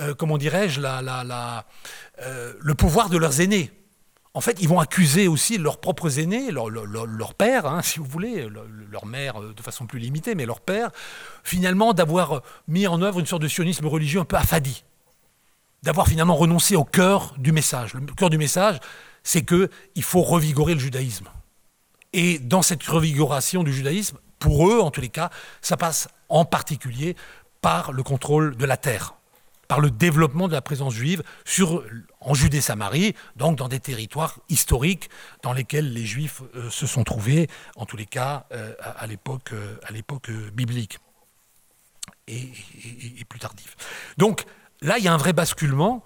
euh, 0.00 0.14
comment 0.14 0.38
dirais-je, 0.38 0.80
euh, 0.82 2.52
le 2.58 2.74
pouvoir 2.74 3.10
de 3.10 3.16
leurs 3.16 3.40
aînés 3.40 3.70
en 4.36 4.40
fait, 4.40 4.56
ils 4.60 4.68
vont 4.68 4.80
accuser 4.80 5.28
aussi 5.28 5.58
leurs 5.58 5.78
propres 5.78 6.18
aînés, 6.18 6.50
leur, 6.50 7.34
père, 7.34 7.66
hein, 7.66 7.82
si 7.84 8.00
vous 8.00 8.04
voulez, 8.04 8.48
leur, 8.90 9.06
mère 9.06 9.40
euh, 9.40 9.54
de 9.54 9.62
façon 9.62 9.86
plus 9.86 10.00
limitée, 10.00 10.34
mais 10.34 10.44
leur 10.44 10.60
père, 10.60 10.90
finalement, 11.44 11.94
d'avoir 11.94 12.42
mis 12.66 12.88
en 12.88 13.00
œuvre 13.00 13.20
une 13.20 13.26
sorte 13.26 13.42
de 13.42 13.48
sionisme 13.48 13.86
religieux 13.86 14.18
un 14.18 14.24
peu 14.24 14.36
affadi, 14.36 14.82
d'avoir 15.84 16.08
finalement 16.08 16.34
renoncé 16.34 16.74
au 16.74 16.84
cœur 16.84 17.34
du 17.38 17.52
message. 17.52 17.94
Le 17.94 18.00
cœur 18.00 18.28
du 18.28 18.38
message, 18.38 18.80
c'est 19.22 19.44
qu'il 19.44 20.02
faut 20.02 20.22
revigorer 20.22 20.74
le 20.74 20.80
judaïsme. 20.80 21.28
Et 22.12 22.40
dans 22.40 22.62
cette 22.62 22.82
revigoration 22.82 23.62
du 23.62 23.72
judaïsme, 23.72 24.18
pour 24.40 24.68
eux, 24.68 24.80
en 24.80 24.90
tous 24.90 25.00
les 25.00 25.08
cas, 25.10 25.30
ça 25.62 25.76
passe 25.76 26.08
en 26.28 26.44
particulier 26.44 27.14
par 27.60 27.92
le 27.92 28.02
contrôle 28.02 28.56
de 28.56 28.64
la 28.64 28.76
terre 28.76 29.14
par 29.68 29.80
le 29.80 29.90
développement 29.90 30.48
de 30.48 30.52
la 30.52 30.62
présence 30.62 30.94
juive 30.94 31.22
sur, 31.44 31.84
en 32.20 32.34
Judée-Samarie, 32.34 33.14
donc 33.36 33.56
dans 33.56 33.68
des 33.68 33.80
territoires 33.80 34.38
historiques 34.48 35.10
dans 35.42 35.52
lesquels 35.52 35.92
les 35.92 36.06
Juifs 36.06 36.42
euh, 36.54 36.70
se 36.70 36.86
sont 36.86 37.04
trouvés, 37.04 37.48
en 37.76 37.86
tous 37.86 37.96
les 37.96 38.06
cas 38.06 38.46
euh, 38.52 38.74
à, 38.80 39.06
l'époque, 39.06 39.52
euh, 39.52 40.50
biblique 40.52 40.98
et, 42.26 42.50
plus 43.28 43.38
tardif. 43.38 43.76
Donc 44.18 44.44
là, 44.80 44.98
il 44.98 45.04
y 45.04 45.08
a 45.08 45.12
un 45.12 45.18
vrai 45.18 45.32
basculement, 45.32 46.02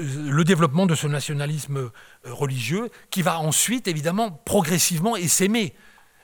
le 0.00 0.42
développement 0.42 0.86
de 0.86 0.94
ce 0.94 1.06
nationalisme 1.06 1.90
religieux 2.24 2.90
qui 3.10 3.22
va 3.22 3.38
ensuite, 3.38 3.86
évidemment, 3.86 4.30
progressivement 4.44 5.16
essaimer 5.16 5.74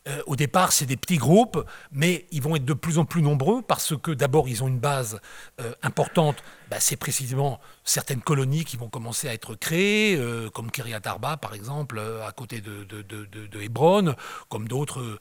euh, 0.07 0.23
au 0.27 0.37
départ, 0.37 0.73
c'est 0.73 0.85
des 0.85 0.99
petits 0.99 1.17
groupes, 1.17 1.65
mais 1.91 2.27
ils 2.31 2.43
vont 2.43 2.57
être 2.57 2.65
de 2.65 2.75
plus 2.75 2.99
en 2.99 3.07
plus 3.07 3.23
nombreux 3.23 3.63
parce 3.63 3.97
que 3.97 4.11
d'abord, 4.11 4.49
ils 4.49 4.63
ont 4.63 4.69
une 4.69 4.79
base 4.79 5.19
euh, 5.63 5.73
importante. 5.83 6.37
Bah, 6.71 6.77
c'est 6.79 6.97
précisément 6.97 7.59
certaines 7.85 8.21
colonies 8.21 8.67
qui 8.67 8.77
vont 8.77 8.89
commencer 8.89 9.29
à 9.29 9.33
être 9.33 9.55
créées, 9.55 10.17
euh, 10.17 10.51
comme 10.51 10.71
Kiryat 10.71 11.01
Arba, 11.07 11.39
par 11.39 11.55
exemple, 11.55 11.99
à 11.99 12.33
côté 12.33 12.61
de, 12.61 12.85
de, 12.85 13.61
Hébron, 13.61 14.15
comme 14.51 14.69
d'autres 14.69 15.19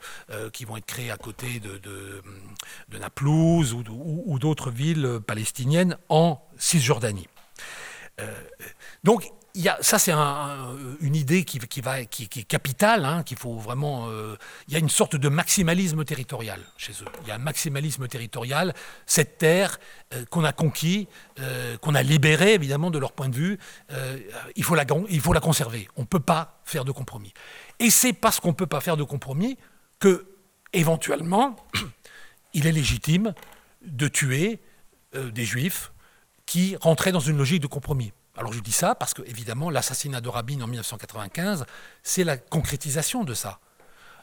qui 0.51 0.65
vont 0.65 0.75
être 0.75 0.85
créées 0.85 1.11
à 1.11 1.17
côté 1.17 1.61
de, 1.61 2.99
Naplouse 2.99 3.73
ou, 3.73 3.83
ou 4.25 4.39
d'autres 4.39 4.69
villes 4.69 5.19
palestiniennes 5.25 5.97
en 6.09 6.41
Cisjordanie. 6.57 7.27
donc, 9.03 9.31
ça, 9.81 9.99
c'est 9.99 10.11
une 10.11 11.15
idée 11.15 11.45
qui, 11.45 11.57
est 11.57 12.43
capitale, 12.43 13.05
hein, 13.05 13.21
qu'il 13.21 13.37
faut 13.37 13.55
vraiment. 13.55 14.09
Euh, 14.09 14.35
il 14.67 14.73
y 14.73 14.75
a 14.75 14.79
une 14.79 14.89
sorte 14.89 15.15
de 15.15 15.29
maximalisme 15.29 16.03
territorial 16.05 16.59
chez 16.75 16.93
eux. 16.93 17.11
Il 17.21 17.27
y 17.27 17.31
a 17.31 17.35
un 17.35 17.39
maximalisme 17.39 18.07
territorial. 18.07 18.73
Cette 19.05 19.37
terre 19.37 19.79
euh, 20.13 20.25
qu'on 20.31 20.43
a 20.43 20.53
conquis, 20.53 21.07
euh, 21.39 21.77
qu'on 21.77 21.93
a 21.93 22.01
libérée, 22.01 22.55
évidemment, 22.55 22.89
de 22.89 22.97
leur 22.97 23.11
point 23.11 23.29
de 23.29 23.35
vue, 23.35 23.59
il, 24.55 24.63
faut 24.63 24.73
la, 24.73 24.85
il 25.09 25.21
faut 25.21 25.33
la 25.33 25.39
conserver. 25.39 25.87
On 25.97 26.01
ne 26.01 26.07
peut 26.07 26.19
pas 26.19 26.59
faire 26.65 26.83
de 26.83 26.91
compromis. 26.91 27.33
Et 27.79 27.91
c'est 27.91 28.13
parce 28.13 28.39
qu'on 28.39 28.49
ne 28.49 28.53
peut 28.53 28.67
pas 28.67 28.81
faire 28.81 28.97
de 28.97 29.03
compromis 29.03 29.57
que, 29.99 30.25
éventuellement, 30.73 31.55
il 32.53 32.65
est 32.65 32.71
légitime 32.71 33.35
de 33.85 34.07
tuer 34.07 34.59
des 35.13 35.45
juifs 35.45 35.91
qui 36.47 36.75
rentraient 36.77 37.11
dans 37.11 37.19
une 37.19 37.37
logique 37.37 37.61
de 37.61 37.67
compromis. 37.67 38.13
Alors 38.37 38.51
je 38.51 38.59
dis 38.59 38.71
ça 38.71 38.95
parce 38.95 39.13
que, 39.13 39.21
évidemment, 39.23 39.69
l'assassinat 39.69 40.21
de 40.21 40.29
Rabin 40.29 40.61
en 40.61 40.67
1995, 40.67 41.65
c'est 42.01 42.23
la 42.23 42.37
concrétisation 42.37 43.23
de 43.23 43.33
ça. 43.33 43.59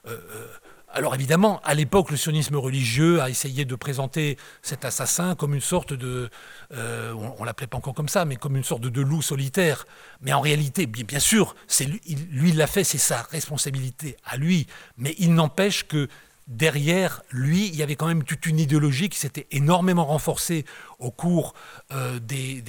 Euh, 0.06 0.18
euh, 0.32 0.46
alors 0.92 1.14
évidemment, 1.14 1.60
à 1.62 1.74
l'époque, 1.74 2.10
le 2.10 2.16
sionisme 2.16 2.56
religieux 2.56 3.20
a 3.20 3.30
essayé 3.30 3.64
de 3.64 3.74
présenter 3.76 4.36
cet 4.60 4.84
assassin 4.84 5.36
comme 5.36 5.54
une 5.54 5.60
sorte 5.60 5.92
de, 5.92 6.28
euh, 6.72 7.12
on, 7.12 7.40
ne 7.40 7.46
l'appelait 7.46 7.68
pas 7.68 7.76
encore 7.76 7.94
comme 7.94 8.08
ça, 8.08 8.24
mais 8.24 8.34
comme 8.34 8.56
une 8.56 8.64
sorte 8.64 8.82
de, 8.82 9.00
loup 9.00 9.22
solitaire. 9.22 9.86
Mais 10.20 10.32
en 10.32 10.40
réalité, 10.40 10.86
bien, 10.86 11.20
sûr, 11.20 11.54
c'est 11.68 11.84
lui, 11.84 12.00
lui 12.32 12.52
l'a 12.52 12.66
fait, 12.66 12.82
c'est 12.82 12.98
sa 12.98 13.22
responsabilité 13.22 14.16
à 14.24 14.36
lui. 14.36 14.66
Mais 14.96 15.14
il 15.18 15.32
n'empêche 15.32 15.86
que 15.86 16.08
derrière 16.50 17.22
lui, 17.30 17.68
il 17.68 17.76
y 17.76 17.82
avait 17.82 17.94
quand 17.94 18.08
même 18.08 18.24
toute 18.24 18.44
une 18.44 18.58
idéologie 18.58 19.08
qui 19.08 19.18
s'était 19.18 19.46
énormément 19.52 20.04
renforcée 20.04 20.66
au 20.98 21.10
cours 21.10 21.54
euh, 21.92 22.18
des, 22.18 22.60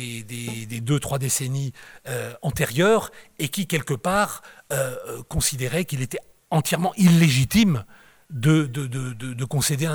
deux, 0.81 0.99
trois 0.99 1.17
décennies 1.17 1.73
euh, 2.07 2.33
antérieures 2.43 3.11
et 3.39 3.49
qui, 3.49 3.67
quelque 3.67 3.95
part, 3.95 4.43
euh, 4.71 4.95
considérait 5.27 5.85
qu'il 5.85 6.01
était 6.01 6.19
entièrement 6.51 6.93
illégitime 6.95 7.83
de, 8.29 8.65
de, 8.65 9.45
concéder 9.45 9.89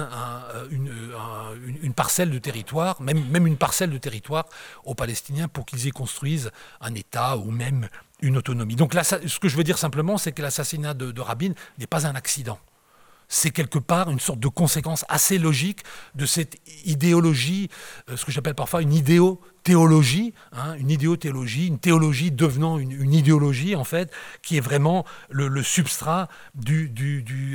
une, 0.70 1.94
parcelle 1.94 2.30
de 2.30 2.38
territoire, 2.38 3.00
même, 3.00 3.24
même 3.30 3.46
une 3.46 3.56
parcelle 3.56 3.88
de 3.88 3.96
territoire 3.96 4.44
aux 4.84 4.94
Palestiniens 4.94 5.48
pour 5.48 5.64
qu'ils 5.64 5.86
y 5.86 5.90
construisent 5.90 6.50
un 6.82 6.94
État 6.94 7.38
ou 7.38 7.50
même 7.50 7.88
une 8.20 8.36
autonomie. 8.36 8.76
Donc 8.76 8.92
là, 8.92 9.04
ce 9.04 9.38
que 9.38 9.48
je 9.48 9.56
veux 9.56 9.64
dire 9.64 9.78
simplement, 9.78 10.18
c'est 10.18 10.32
que 10.32 10.42
l'assassinat 10.42 10.92
de 10.92 11.20
Rabin 11.20 11.52
n'est 11.78 11.86
pas 11.86 12.06
un 12.06 12.14
accident 12.14 12.58
c'est 13.28 13.50
quelque 13.50 13.78
part 13.78 14.10
une 14.10 14.20
sorte 14.20 14.40
de 14.40 14.48
conséquence 14.48 15.04
assez 15.08 15.38
logique 15.38 15.80
de 16.14 16.26
cette 16.26 16.56
idéologie, 16.84 17.68
euh, 18.10 18.16
ce 18.16 18.24
que 18.24 18.32
j'appelle 18.32 18.54
parfois 18.54 18.82
une 18.82 18.92
idéothéologie, 18.92 20.32
hein, 20.52 20.74
une 20.74 20.90
idéothéologie, 20.90 21.66
une 21.66 21.78
théologie 21.78 22.30
devenant 22.30 22.78
une, 22.78 23.12
idéologie 23.12 23.74
en 23.74 23.84
fait, 23.84 24.12
qui 24.42 24.56
est 24.56 24.60
vraiment 24.60 25.04
le, 25.30 25.62
substrat 25.62 26.28
du, 26.54 26.92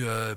euh, 0.04 0.36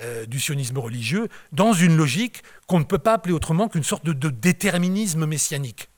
euh, 0.00 0.26
du, 0.26 0.38
sionisme 0.38 0.78
religieux, 0.78 1.28
dans 1.52 1.72
une 1.72 1.96
logique 1.96 2.42
qu'on 2.66 2.78
ne 2.78 2.84
peut 2.84 2.98
pas 2.98 3.14
appeler 3.14 3.34
autrement 3.34 3.68
qu'une 3.68 3.84
sorte 3.84 4.04
de, 4.04 4.28
déterminisme 4.28 5.26
messianique. 5.26 5.88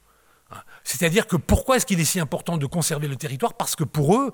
Hein. 0.50 0.62
C'est-à-dire 0.84 1.26
que 1.26 1.36
pourquoi 1.36 1.76
est-ce 1.76 1.86
qu'il 1.86 2.00
est 2.00 2.04
si 2.04 2.20
important 2.20 2.56
de 2.56 2.66
conserver 2.66 3.08
le 3.08 3.16
territoire? 3.16 3.54
Parce 3.54 3.76
que 3.76 3.84
pour 3.84 4.16
eux, 4.16 4.32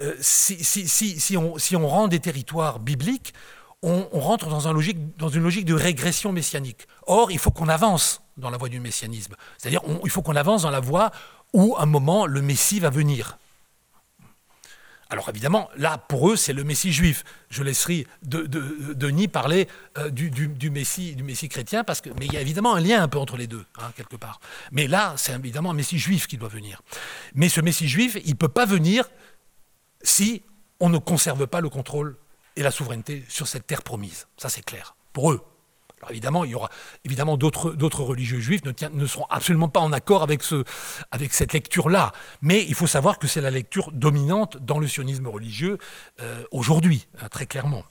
euh, 0.00 0.14
si, 0.20 1.36
on, 1.36 1.88
rend 1.88 2.08
des 2.08 2.20
territoires 2.20 2.78
bibliques, 2.78 3.34
on, 3.82 4.06
rentre 4.12 4.48
dans, 4.48 4.60
une 4.60 5.42
logique 5.42 5.64
de 5.64 5.74
régression 5.74 6.32
messianique. 6.32 6.86
Or, 7.06 7.30
il 7.30 7.38
faut 7.38 7.50
qu'on 7.50 7.68
avance 7.68 8.22
dans 8.36 8.50
la 8.50 8.56
voie 8.56 8.68
du 8.68 8.80
messianisme. 8.80 9.34
C'est-à-dire, 9.58 9.82
il 10.04 10.10
faut 10.10 10.22
qu'on 10.22 10.36
avance 10.36 10.62
dans 10.62 10.70
la 10.70 10.80
voie 10.80 11.10
où, 11.52 11.76
à 11.76 11.82
un 11.82 11.86
moment, 11.86 12.26
le 12.26 12.42
Messie 12.42 12.80
va 12.80 12.90
venir. 12.90 13.38
Alors 15.12 15.28
évidemment, 15.28 15.68
là, 15.76 15.98
pour 15.98 16.30
eux, 16.30 16.36
c'est 16.36 16.54
le 16.54 16.64
Messie 16.64 16.90
juif. 16.90 17.22
Je 17.50 17.62
laisserai 17.62 18.06
Denis 18.22 19.28
parler 19.28 19.68
euh, 19.98 20.08
du, 20.08 20.70
Messie, 20.70 21.14
du 21.14 21.22
Messie 21.22 21.50
chrétien, 21.50 21.84
parce 21.84 22.00
que, 22.00 22.08
mais 22.18 22.24
il 22.24 22.32
y 22.32 22.38
a 22.38 22.40
évidemment 22.40 22.74
un 22.74 22.80
lien 22.80 23.02
un 23.02 23.08
peu 23.08 23.18
entre 23.18 23.36
les 23.36 23.46
deux, 23.46 23.62
hein, 23.78 23.92
quelque 23.94 24.16
part. 24.16 24.40
Mais 24.70 24.86
là, 24.86 25.12
c'est 25.18 25.34
évidemment 25.34 25.72
un 25.72 25.74
Messie 25.74 25.98
juif 25.98 26.26
qui 26.26 26.38
doit 26.38 26.48
venir. 26.48 26.80
Mais 27.34 27.50
ce 27.50 27.60
Messie 27.60 27.88
juif, 27.88 28.16
il 28.24 28.30
ne 28.30 28.36
peut 28.36 28.48
pas 28.48 28.64
venir 28.64 29.04
si 30.02 30.42
on 30.80 30.88
ne 30.88 30.98
conserve 30.98 31.46
pas 31.46 31.60
le 31.60 31.68
contrôle 31.68 32.16
et 32.56 32.62
la 32.62 32.70
souveraineté 32.70 33.24
sur 33.28 33.46
cette 33.46 33.66
terre 33.66 33.82
promise. 33.82 34.26
Ça, 34.36 34.48
c'est 34.48 34.64
clair. 34.64 34.96
Pour 35.12 35.32
eux. 35.32 35.44
Alors 36.02 36.10
évidemment, 37.04 37.36
d'autres 37.36 38.02
religieux 38.02 38.40
juifs 38.40 38.62
ne, 38.64 39.06
seront 39.06 39.26
absolument 39.30 39.68
pas 39.68 39.78
en 39.78 39.92
accord 39.92 40.24
avec, 40.24 40.42
ce, 40.42 40.64
avec 41.12 41.32
cette 41.32 41.52
lecture-là. 41.52 42.12
Mais 42.40 42.64
il 42.64 42.74
faut 42.74 42.88
savoir 42.88 43.20
que 43.20 43.28
c'est 43.28 43.40
la 43.40 43.52
lecture 43.52 43.92
dominante 43.92 44.56
dans 44.56 44.80
le 44.80 44.88
sionisme 44.88 45.28
religieux 45.28 45.78
euh, 46.20 46.42
aujourd'hui, 46.50 47.06
hein, 47.20 47.28
très 47.28 47.46
clairement. 47.46 47.84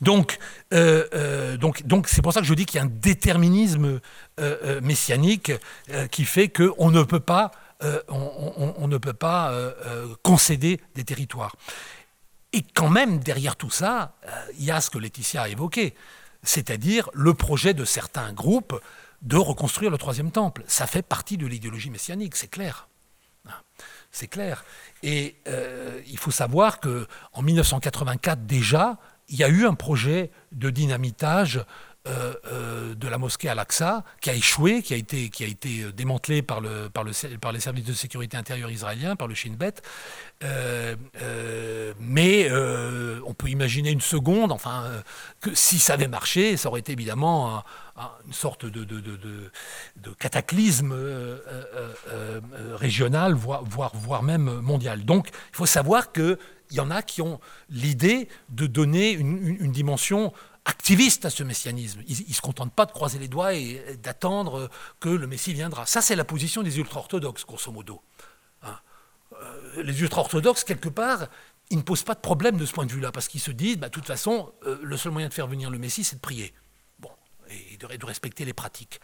Donc, 0.00 0.38
euh, 0.72 1.04
euh, 1.12 1.58
donc, 1.58 1.82
donc 1.86 2.08
c'est 2.08 2.22
pour 2.22 2.32
ça 2.32 2.40
que 2.40 2.46
je 2.46 2.54
dis 2.54 2.64
qu'il 2.64 2.78
y 2.78 2.80
a 2.80 2.84
un 2.84 2.90
déterminisme 2.90 4.00
messianique 4.80 5.52
qui 6.10 6.24
fait 6.24 6.48
qu'on 6.48 6.90
ne 6.90 7.02
peut 7.02 7.20
pas, 7.20 7.50
on, 7.80 8.74
on, 8.78 8.88
ne 8.88 8.98
peut 8.98 9.12
pas 9.12 9.52
concéder 10.22 10.80
des 10.94 11.04
territoires. 11.04 11.54
Et 12.52 12.62
quand 12.62 12.88
même, 12.88 13.18
derrière 13.18 13.56
tout 13.56 13.70
ça, 13.70 14.16
il 14.58 14.64
y 14.64 14.70
a 14.70 14.80
ce 14.80 14.90
que 14.90 14.98
Laetitia 14.98 15.42
a 15.42 15.48
évoqué 15.48 15.94
c'est-à-dire 16.42 17.10
le 17.12 17.34
projet 17.34 17.74
de 17.74 17.84
certains 17.84 18.32
groupes 18.32 18.80
de 19.22 19.36
reconstruire 19.36 19.90
le 19.90 19.98
troisième 19.98 20.30
temple. 20.30 20.62
Ça 20.66 20.86
fait 20.86 21.02
partie 21.02 21.36
de 21.36 21.46
l'idéologie 21.46 21.90
messianique, 21.90 22.36
c'est 22.36 22.48
clair. 22.48 22.88
Hein, 23.48 23.52
c'est 24.12 24.28
clair. 24.28 24.64
Et 25.02 25.36
euh, 25.48 26.00
il 26.06 26.18
faut 26.18 26.30
savoir 26.30 26.80
que 26.80 27.06
en 27.32 27.42
1984 27.42 28.46
déjà, 28.46 28.98
il 29.28 29.36
y 29.36 29.44
a 29.44 29.48
eu 29.48 29.66
un 29.66 29.74
projet 29.74 30.30
de 30.52 30.70
dynamitage 30.70 31.64
euh, 32.08 32.34
euh, 32.46 32.94
de 32.94 33.06
la 33.06 33.18
mosquée 33.18 33.50
Al-Aqsa, 33.50 34.02
qui 34.20 34.30
a 34.30 34.34
échoué, 34.34 34.82
qui 34.82 34.94
a 34.94 34.96
été, 34.96 35.28
qui 35.28 35.44
a 35.44 35.46
été 35.46 35.82
euh, 35.82 35.92
démantelé 35.92 36.40
par, 36.40 36.60
le, 36.60 36.88
par, 36.88 37.04
le, 37.04 37.12
par 37.38 37.52
les 37.52 37.60
services 37.60 37.84
de 37.84 37.92
sécurité 37.92 38.36
intérieure 38.36 38.70
israéliens, 38.70 39.14
par 39.14 39.28
le 39.28 39.34
Shin 39.34 39.54
Bet. 39.58 39.74
mais 42.00 42.50
on 43.26 43.34
peut 43.34 43.48
imaginer 43.48 43.90
une 43.90 44.00
seconde, 44.00 44.52
enfin, 44.52 44.84
que 45.40 45.54
si 45.54 45.78
ça 45.78 45.94
avait 45.94 46.08
marché, 46.08 46.56
ça 46.56 46.68
aurait 46.68 46.80
été 46.80 46.92
évidemment 46.92 47.62
une 48.26 48.32
sorte 48.32 48.64
de, 48.64 48.84
de, 48.84 50.10
cataclysme 50.18 50.94
régional, 52.74 53.34
voire, 53.34 53.64
voire, 53.94 54.22
même 54.22 54.60
mondial. 54.60 55.04
Donc, 55.04 55.28
il 55.28 55.56
faut 55.56 55.66
savoir 55.66 56.12
qu'il 56.12 56.38
y 56.70 56.80
en 56.80 56.90
a 56.90 57.02
qui 57.02 57.20
ont 57.20 57.38
l'idée 57.68 58.28
de 58.48 58.66
donner 58.66 59.12
une 59.12 59.72
dimension 59.72 60.32
activiste 60.68 61.24
à 61.24 61.30
ce 61.30 61.42
messianisme. 61.42 62.02
Ils 62.06 62.28
ne 62.28 62.34
se 62.34 62.42
contentent 62.42 62.74
pas 62.74 62.84
de 62.84 62.92
croiser 62.92 63.18
les 63.18 63.28
doigts 63.28 63.54
et 63.54 63.96
d'attendre 64.02 64.70
que 65.00 65.08
le 65.08 65.26
Messie 65.26 65.54
viendra. 65.54 65.86
Ça, 65.86 66.02
c'est 66.02 66.14
la 66.14 66.24
position 66.24 66.62
des 66.62 66.78
ultra-orthodoxes, 66.78 67.46
grosso 67.46 67.72
modo. 67.72 68.02
Hein. 68.62 68.78
Euh, 69.40 69.82
les 69.82 70.00
ultra-orthodoxes, 70.02 70.64
quelque 70.64 70.90
part, 70.90 71.28
ils 71.70 71.78
ne 71.78 71.82
posent 71.82 72.02
pas 72.02 72.14
de 72.14 72.20
problème 72.20 72.58
de 72.58 72.66
ce 72.66 72.72
point 72.72 72.84
de 72.84 72.92
vue-là, 72.92 73.12
parce 73.12 73.28
qu'ils 73.28 73.40
se 73.40 73.50
disent, 73.50 73.78
bah, 73.78 73.88
de 73.88 73.92
toute 73.92 74.06
façon, 74.06 74.52
euh, 74.66 74.78
le 74.82 74.96
seul 74.98 75.10
moyen 75.10 75.28
de 75.28 75.34
faire 75.34 75.46
venir 75.46 75.70
le 75.70 75.78
Messie, 75.78 76.04
c'est 76.04 76.16
de 76.16 76.20
prier. 76.20 76.52
Bon, 76.98 77.10
et 77.48 77.78
de, 77.78 78.06
respecter 78.06 78.44
les 78.44 78.52
pratiques. 78.52 79.00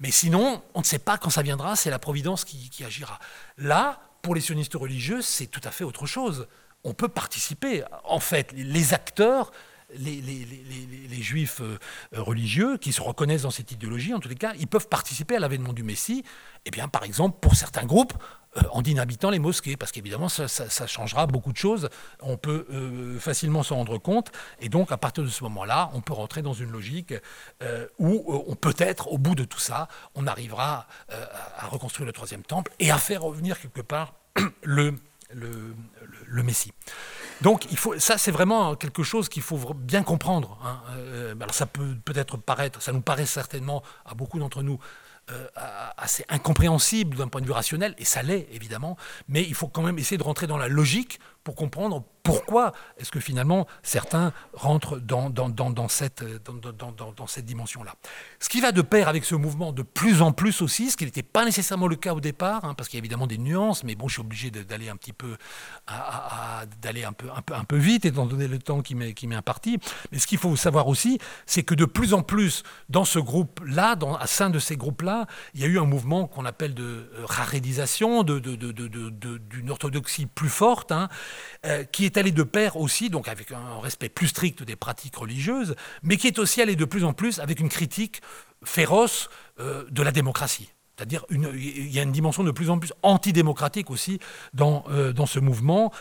Mais 0.00 0.10
sinon, 0.10 0.62
on 0.74 0.80
ne 0.80 0.84
sait 0.84 0.98
pas 0.98 1.18
quand 1.18 1.30
ça 1.30 1.42
viendra, 1.42 1.76
c'est 1.76 1.90
la 1.90 2.00
providence 2.00 2.44
qui, 2.44 2.68
qui 2.68 2.84
agira. 2.84 3.20
Là, 3.58 4.00
pour 4.22 4.34
les 4.34 4.40
sionistes 4.40 4.74
religieux, 4.74 5.22
c'est 5.22 5.46
tout 5.46 5.62
à 5.62 5.70
fait 5.70 5.84
autre 5.84 6.06
chose. 6.06 6.48
On 6.82 6.94
peut 6.94 7.08
participer. 7.08 7.84
En 8.04 8.20
fait, 8.20 8.52
les 8.52 8.92
acteurs, 8.92 9.52
les, 9.94 11.22
juifs 11.22 11.60
euh, 11.60 11.78
religieux 12.12 12.76
qui 12.76 12.92
se 12.92 13.00
reconnaissent 13.00 13.42
dans 13.42 13.50
cette 13.50 13.72
idéologie, 13.72 14.14
en 14.14 14.20
tous 14.20 14.28
les 14.28 14.34
cas, 14.34 14.52
ils 14.58 14.66
peuvent 14.66 14.88
participer 14.88 15.36
à 15.36 15.40
l'avènement 15.40 15.72
du 15.72 15.82
Messie, 15.82 16.24
eh 16.64 16.70
bien, 16.70 16.88
par 16.88 17.04
exemple, 17.04 17.38
pour 17.40 17.54
certains 17.54 17.84
groupes, 17.84 18.12
euh, 18.56 18.62
en 18.72 18.82
dynamitant 18.82 19.30
les 19.30 19.38
mosquées, 19.38 19.76
parce 19.76 19.92
qu'évidemment, 19.92 20.28
ça, 20.28 20.46
changera 20.86 21.26
beaucoup 21.26 21.52
de 21.52 21.56
choses. 21.56 21.88
On 22.20 22.36
peut 22.36 22.66
euh, 22.70 23.18
facilement 23.18 23.62
s'en 23.62 23.76
rendre 23.76 23.98
compte, 23.98 24.30
et 24.60 24.68
donc, 24.68 24.92
à 24.92 24.96
partir 24.96 25.24
de 25.24 25.28
ce 25.28 25.42
moment-là, 25.44 25.90
on 25.94 26.00
peut 26.00 26.12
rentrer 26.12 26.42
dans 26.42 26.54
une 26.54 26.70
logique 26.70 27.14
où 27.98 28.24
on 28.48 28.54
peut-être, 28.54 29.08
au 29.08 29.18
bout 29.18 29.34
de 29.34 29.44
tout 29.44 29.58
ça, 29.58 29.88
on 30.14 30.26
arrivera 30.26 30.86
à 31.08 31.66
reconstruire 31.66 32.06
le 32.06 32.12
troisième 32.12 32.42
temple 32.42 32.72
et 32.78 32.90
à 32.90 32.98
faire 32.98 33.22
revenir 33.22 33.60
quelque 33.60 33.80
part 33.80 34.14
le 34.62 34.92
Messie. 36.42 36.72
Donc 37.42 37.66
il 37.70 37.76
faut, 37.76 37.98
ça 37.98 38.18
c'est 38.18 38.30
vraiment 38.30 38.74
quelque 38.76 39.02
chose 39.02 39.28
qu'il 39.28 39.42
faut 39.42 39.58
bien 39.74 40.02
comprendre. 40.02 40.58
Hein. 40.64 40.80
Euh, 40.96 41.34
alors 41.40 41.54
ça 41.54 41.66
peut 41.66 41.96
peut-être 42.04 42.36
paraître, 42.36 42.80
ça 42.82 42.92
nous 42.92 43.02
paraît 43.02 43.26
certainement 43.26 43.82
à 44.04 44.14
beaucoup 44.14 44.38
d'entre 44.38 44.62
nous 44.62 44.78
euh, 45.30 45.48
assez 45.96 46.24
incompréhensible 46.28 47.16
d'un 47.16 47.28
point 47.28 47.40
de 47.40 47.46
vue 47.46 47.52
rationnel, 47.52 47.96
et 47.98 48.04
ça 48.04 48.22
l'est 48.22 48.46
évidemment, 48.52 48.96
mais 49.28 49.42
il 49.42 49.54
faut 49.54 49.66
quand 49.66 49.82
même 49.82 49.98
essayer 49.98 50.18
de 50.18 50.22
rentrer 50.22 50.46
dans 50.46 50.56
la 50.56 50.68
logique 50.68 51.18
pour 51.46 51.54
comprendre 51.54 52.02
pourquoi 52.24 52.72
est-ce 52.98 53.12
que 53.12 53.20
finalement 53.20 53.68
certains 53.84 54.32
rentrent 54.52 54.98
dans, 54.98 55.30
dans, 55.30 55.48
dans, 55.48 55.86
cette, 55.86 56.24
dimension-là. 57.44 57.94
Ce 58.40 58.48
qui 58.48 58.60
va 58.60 58.72
de 58.72 58.82
pair 58.82 59.06
avec 59.06 59.24
ce 59.24 59.36
mouvement 59.36 59.72
de 59.72 59.82
plus 59.82 60.22
en 60.22 60.32
plus 60.32 60.60
aussi, 60.60 60.90
ce 60.90 60.96
qui 60.96 61.04
n'était 61.04 61.22
pas 61.22 61.44
nécessairement 61.44 61.86
le 61.86 61.94
cas 61.94 62.14
au 62.14 62.20
départ, 62.20 62.64
hein, 62.64 62.74
parce 62.74 62.88
qu'il 62.88 62.96
y 62.96 63.00
a 63.00 63.02
évidemment 63.04 63.28
des 63.28 63.38
nuances, 63.38 63.84
mais 63.84 63.94
bon, 63.94 64.08
je 64.08 64.14
suis 64.14 64.22
obligé 64.22 64.50
d'aller 64.50 64.88
un 64.88 64.96
petit 64.96 65.12
peu, 65.12 65.36
d'aller 66.82 67.04
un 67.04 67.12
peu, 67.12 67.28
un, 67.32 67.42
peu, 67.42 67.54
un 67.54 67.62
peu 67.62 67.76
le 67.78 68.58
temps 68.58 68.82
qui 68.82 68.96
m'est 68.96 69.36
imparti. 69.36 69.78
Mais 70.10 70.18
ce 70.18 70.26
qu'il 70.26 70.38
faut 70.38 70.56
savoir 70.56 70.88
aussi, 70.88 71.20
c'est 71.46 71.62
que 71.62 71.76
de 71.76 71.84
plus 71.84 72.12
en 72.12 72.22
plus, 72.22 72.64
dans 72.88 73.04
ce 73.04 73.20
groupe-là, 73.20 73.94
à 74.18 74.26
sein 74.26 74.50
de 74.50 74.58
ces 74.58 74.76
groupes-là, 74.76 75.26
il 75.54 75.60
y 75.60 75.64
a 75.64 75.68
eu 75.68 75.78
un 75.78 75.84
mouvement 75.84 76.26
qu'on 76.26 76.44
appelle 76.44 76.74
de 76.74 76.82
euh, 76.82 77.24
rarédisation, 77.24 78.24
d'une 78.24 78.40
de, 78.40 78.56
de, 78.56 79.70
orthodoxie 79.70 80.26
plus 80.26 80.48
forte, 80.48 80.90
hein, 80.90 81.08
euh, 81.64 81.84
qui 81.84 82.04
est 82.04 82.16
allé 82.16 82.32
de 82.32 82.42
pair 82.42 82.76
aussi, 82.76 83.10
donc 83.10 83.28
avec 83.28 83.52
un 83.52 83.80
respect 83.80 84.08
plus 84.08 84.28
strict 84.28 84.62
des 84.62 84.76
pratiques 84.76 85.16
religieuses, 85.16 85.74
mais 86.02 86.16
qui 86.16 86.26
est 86.26 86.38
aussi 86.38 86.62
allé 86.62 86.76
de 86.76 86.84
plus 86.84 87.04
en 87.04 87.12
plus 87.12 87.38
avec 87.40 87.60
une 87.60 87.68
critique 87.68 88.20
féroce 88.64 89.28
euh, 89.60 89.84
de 89.90 90.02
la 90.02 90.12
démocratie. 90.12 90.70
C'est-à-dire 90.96 91.26
il 91.30 91.92
y 91.92 91.98
a 91.98 92.02
une 92.02 92.12
dimension 92.12 92.42
de 92.42 92.50
plus 92.50 92.70
en 92.70 92.78
plus 92.78 92.92
antidémocratique 93.02 93.90
aussi 93.90 94.18
dans, 94.54 94.84
euh, 94.88 95.12
ce 95.26 95.38
mouvement. 95.38 95.92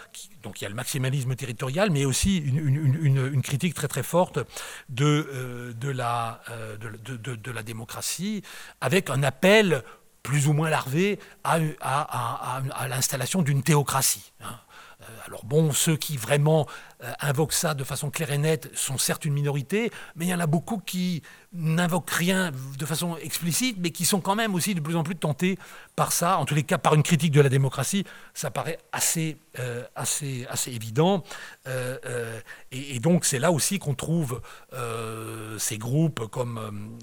donc 0.41 0.61
il 0.61 0.63
y 0.63 0.67
a 0.67 0.69
le 0.69 0.75
maximalisme 0.75 1.35
territorial, 1.35 1.89
mais 1.91 2.05
aussi 2.05 2.37
une, 2.37 3.41
critique 3.41 3.73
très 3.73 3.89
très 3.89 4.03
forte 4.03 4.39
de, 4.87 5.75
la, 5.91 6.41
démocratie, 7.65 8.41
avec 8.79 9.09
un 9.09 9.21
appel 9.23 9.83
plus 10.23 10.47
ou 10.47 10.53
moins 10.53 10.69
larvé 10.69 11.19
à, 11.43 11.59
l'installation 12.87 13.41
d'une 13.41 13.63
théocratie. 13.63 14.31
Hein. 14.41 14.59
Euh, 15.09 15.27
alors 15.27 15.45
bon, 15.45 15.71
ceux 15.71 15.95
qui 15.95 16.17
vraiment 16.17 16.67
euh, 17.03 17.11
invoquent 17.19 17.53
ça 17.53 17.73
de 17.73 17.83
façon 17.83 18.09
claire 18.09 18.31
et 18.31 18.37
nette 18.37 18.69
sont 18.75 18.97
certes 18.97 19.25
une 19.25 19.33
minorité, 19.33 19.91
mais 20.15 20.25
il 20.25 20.29
y 20.29 20.33
en 20.33 20.39
a 20.39 20.47
beaucoup 20.47 20.77
qui 20.77 21.21
n'invoquent 21.53 22.11
rien 22.11 22.51
de 22.77 22.85
façon 22.85 23.17
explicite, 23.17 23.77
mais 23.79 23.91
qui 23.91 24.05
sont 24.05 24.21
quand 24.21 24.35
même 24.35 24.55
aussi 24.55 24.75
de 24.75 24.79
plus 24.79 24.95
en 24.95 25.03
plus 25.03 25.15
tentés 25.15 25.57
par 25.95 26.11
ça, 26.11 26.37
en 26.37 26.45
tous 26.45 26.55
les 26.55 26.63
cas 26.63 26.77
par 26.77 26.95
une 26.95 27.03
critique 27.03 27.31
de 27.31 27.41
la 27.41 27.49
démocratie, 27.49 28.03
ça 28.33 28.51
paraît 28.51 28.79
assez, 28.91 29.37
euh, 29.59 29.83
évident. 30.67 31.23
et, 32.71 32.99
donc 32.99 33.25
c'est 33.25 33.39
là 33.39 33.51
aussi 33.51 33.79
qu'on 33.79 33.93
trouve 33.93 34.41
ces 35.57 35.77
groupes 35.77 36.27
comme 36.27 36.97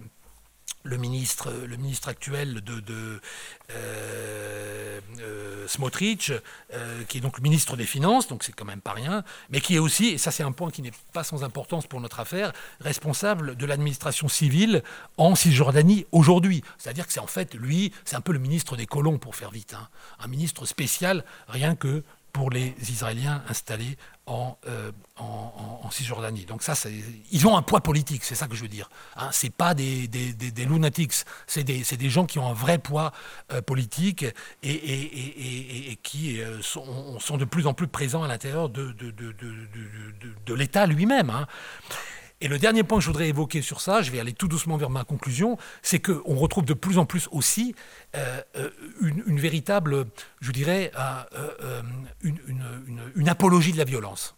le 0.83 0.97
ministre, 0.97 1.53
le 1.53 1.77
ministre 1.77 2.09
actuel 2.09 2.61
de, 2.63 3.21
euh, 3.71 5.01
euh, 5.21 5.69
Smotrich, 5.69 6.33
euh, 6.75 7.05
qui 7.05 7.19
est 7.19 7.21
donc 7.21 7.39
le 7.39 7.43
ministre 7.43 7.77
des 7.77 7.87
Finances, 7.87 8.29
donc 8.29 8.43
c'est 8.43 8.53
quand 8.53 8.65
même 8.65 8.81
pas 8.81 8.93
rien, 8.93 9.25
mais 9.51 9.61
qui 9.61 9.77
est 9.77 9.79
aussi, 9.79 10.09
et 10.09 10.19
ça 10.19 10.31
c'est 10.31 10.43
un 10.43 10.53
point 10.53 10.71
qui 10.71 10.83
n'est 10.83 10.93
pas 11.13 11.25
sans 11.25 11.45
importance 11.45 11.87
pour 11.87 12.01
notre 12.01 12.21
affaire, 12.21 12.53
responsable 12.81 13.57
de 13.57 13.67
l'administration 13.67 14.29
civile 14.29 14.83
en 15.17 15.35
Cisjordanie 15.35 16.07
aujourd'hui. 16.13 16.63
C'est-à-dire 16.79 17.07
que 17.07 17.13
c'est 17.13 17.21
en 17.21 17.27
fait 17.27 17.55
lui, 17.55 17.93
c'est 18.05 18.17
un 18.17 18.21
peu 18.21 18.33
le 18.33 18.39
ministre 18.39 18.77
des 18.77 18.87
colons 18.87 19.19
pour 19.19 19.37
faire 19.37 19.51
vite, 19.51 19.75
hein. 19.75 19.89
un 20.21 20.29
ministre 20.29 20.67
spécial 20.67 21.25
rien 21.49 21.77
que 21.77 22.03
pour 22.33 22.51
les 22.51 22.75
Israéliens 22.89 23.43
installés 23.49 23.97
en, 24.27 24.57
en, 25.19 25.91
Cisjordanie. 25.91 26.47
Donc 26.47 26.63
ça, 26.63 26.73
ils 27.31 27.47
ont 27.47 27.55
un 27.55 27.61
poids 27.61 27.83
politique, 27.83 28.25
c'est 28.25 28.35
ça 28.35 28.47
que 28.47 28.55
je 28.55 28.63
veux 28.63 28.69
dire. 28.69 28.89
Hein. 29.17 29.29
Ce 29.31 29.47
pas 29.49 29.75
des, 29.75 30.09
des, 30.09 30.33
des, 30.33 30.65
lunatics, 30.65 31.13
c'est 31.47 31.65
des, 31.65 31.83
des, 31.83 32.11
gens 32.11 32.25
qui 32.25 32.39
ont 32.39 32.49
un 32.49 32.55
vrai 32.55 32.79
poids 32.79 33.13
politique 33.67 34.25
et, 34.63 34.71
et, 34.73 35.91
et, 35.91 35.97
qui 35.97 36.41
sont, 36.63 37.21
sont, 37.21 37.37
de 37.37 37.45
plus 37.45 37.67
en 37.67 37.75
plus 37.75 37.89
présents 37.89 38.23
à 38.23 38.29
l'intérieur 38.29 38.71
de, 38.71 38.93
de, 38.93 39.11
de, 39.11 39.35
de 40.47 40.55
l'État 40.55 40.87
lui-même. 40.87 41.29
Hein. 41.29 41.47
Et 42.43 42.49
le 42.49 42.59
dernier 42.59 42.83
point 42.83 42.99
que 42.99 43.05
je 43.05 43.07
voudrais 43.07 43.29
évoquer 43.29 43.63
sur 43.63 43.81
ça, 43.81 44.03
je 44.03 44.11
vais 44.11 44.19
aller 44.19 44.33
tout 44.33 44.49
doucement 44.49 44.77
vers 44.77 44.91
ma 44.91 45.05
conclusion, 45.05 45.57
c'est 45.81 46.01
qu'on 46.01 46.35
retrouve 46.35 46.65
de 46.65 46.75
plus 46.75 46.99
en 46.99 47.07
plus 47.07 47.29
aussi 47.31 47.77
euh, 48.17 48.43
euh, 48.57 48.69
une, 49.01 49.39
véritable, 49.39 50.07
je 50.41 50.51
dirais, 50.51 50.91
euh, 50.99 51.83
une, 52.25 53.29
apologie 53.29 53.71
de 53.71 53.79
la 53.79 53.85
violence. 53.85 54.35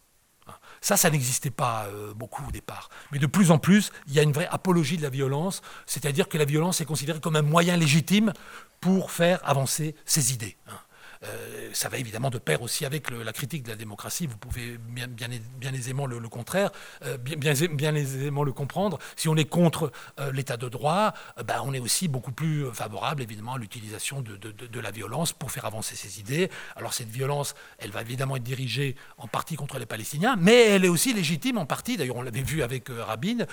Ça, 0.81 0.97
ça 0.97 1.09
n'existait 1.09 1.49
pas 1.49 1.87
beaucoup 2.15 2.43
au 2.47 2.51
départ. 2.51 2.89
Mais 3.11 3.17
de 3.17 3.25
plus 3.25 3.49
en 3.49 3.57
plus, 3.57 3.91
il 4.05 4.13
y 4.13 4.19
a 4.19 4.21
une 4.21 4.33
vraie 4.33 4.47
apologie 4.51 4.97
de 4.97 5.01
la 5.01 5.09
violence, 5.09 5.63
c'est-à-dire 5.87 6.29
que 6.29 6.37
la 6.37 6.45
violence 6.45 6.81
est 6.81 6.85
considérée 6.85 7.19
comme 7.19 7.35
un 7.35 7.41
moyen 7.41 7.75
légitime 7.75 8.33
pour 8.81 9.09
faire 9.09 9.39
avancer 9.43 9.95
ses 10.05 10.31
idées. 10.31 10.57
Hein. 10.67 10.77
Euh, 11.23 11.69
ça 11.73 11.89
va 11.89 11.97
évidemment 11.97 12.29
de 12.29 12.37
pair 12.37 12.61
aussi 12.61 12.85
avec 12.85 13.09
la 13.11 13.33
critique 13.33 13.63
de 13.63 13.69
la 13.69 13.75
démocratie. 13.75 14.27
Vous 14.27 14.37
pouvez 14.37 14.77
bien, 14.77 15.73
aisément 15.73 16.05
le, 16.05 16.19
contraire, 16.29 16.71
euh, 17.03 17.17
bien, 17.17 17.95
aisément 17.95 18.43
le 18.43 18.53
comprendre. 18.53 18.99
Si 19.15 19.27
on 19.27 19.35
est 19.35 19.45
contre 19.45 19.91
euh, 20.19 20.31
l'état 20.31 20.57
de 20.57 20.69
droit, 20.69 21.13
ben, 21.45 21.61
on 21.63 21.73
est 21.73 21.79
aussi 21.79 22.07
beaucoup 22.07 22.31
plus 22.31 22.65
favorable 22.73 23.21
évidemment 23.21 23.53
à 23.53 23.57
l'utilisation 23.57 24.21
de, 24.21 24.79
la 24.79 24.91
violence 24.91 25.33
pour 25.33 25.51
faire 25.51 25.65
avancer 25.65 25.95
ses 25.95 26.19
idées. 26.19 26.49
Alors 26.75 26.93
cette 26.93 27.09
violence, 27.09 27.55
elle 27.79 27.91
va 27.91 28.01
évidemment 28.01 28.35
être 28.35 28.43
dirigée 28.43 28.95
en 29.17 29.27
partie 29.27 29.55
contre 29.55 29.79
les 29.79 29.85
Palestiniens, 29.85 30.35
mais 30.37 30.69
elle 30.69 30.85
est 30.85 30.89
aussi 30.89 31.13
légitime 31.13 31.57
en 31.57 31.65
partie, 31.65 31.97
d'ailleurs 31.97 32.17
on 32.17 32.21
l'avait 32.21 32.41
vu 32.41 32.61
avec 32.61 32.89
Rabin, 32.89 33.45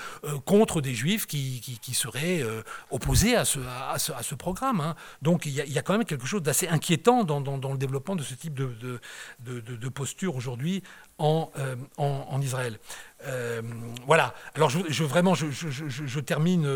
contre 0.44 0.80
des 0.80 0.94
juifs 0.94 1.26
qui, 1.26 1.62
seraient 1.94 2.42
opposés 2.90 3.36
à 3.36 3.44
ce, 3.44 4.34
programme. 4.34 4.80
Hein. 4.80 4.94
Donc 5.22 5.46
il 5.46 5.52
y, 5.52 5.78
a 5.78 5.82
quand 5.82 5.92
même 5.92 6.04
quelque 6.04 6.26
chose 6.26 6.42
d'assez 6.42 6.68
inquiétant 6.68 7.24
dans 7.24 7.51
dans 7.58 7.72
le 7.72 7.78
développement 7.78 8.16
de 8.16 8.22
ce 8.22 8.34
type 8.34 8.54
de, 8.54 9.88
posture 9.88 10.36
aujourd'hui 10.36 10.82
en, 11.18 11.50
euh, 11.58 11.76
en, 11.98 12.40
Israël. 12.40 12.78
Euh, 13.24 13.62
voilà. 14.06 14.34
Alors 14.54 14.70
je, 14.70 15.04
vraiment, 15.04 15.34
je, 15.34 16.20
termine, 16.20 16.66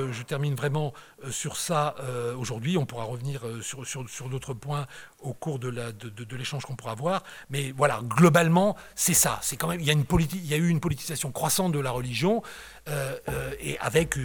vraiment 0.54 0.92
euh, 1.24 1.30
sur 1.30 1.56
ça 1.56 1.94
aujourd'hui. 2.38 2.76
On 2.76 2.86
pourra 2.86 3.04
revenir 3.04 3.42
sur, 3.62 4.28
d'autres 4.28 4.54
points 4.54 4.86
au 5.20 5.32
cours 5.32 5.58
de, 5.58 5.68
l'échange 6.36 6.64
qu'on 6.64 6.76
pourra 6.76 6.92
avoir. 6.92 7.22
Mais 7.50 7.72
voilà, 7.72 8.00
globalement, 8.02 8.76
c'est 8.94 9.14
ça. 9.14 9.38
C'est 9.42 9.56
quand 9.56 9.68
même, 9.68 9.80
il 9.80 9.86
y 9.86 9.90
a 10.54 10.56
eu 10.56 10.68
une 10.68 10.80
politisation 10.80 11.32
croissante 11.32 11.72
de 11.72 11.80
la 11.80 11.90
religion. 11.90 12.42
et 13.60 13.78
avec 13.80 14.16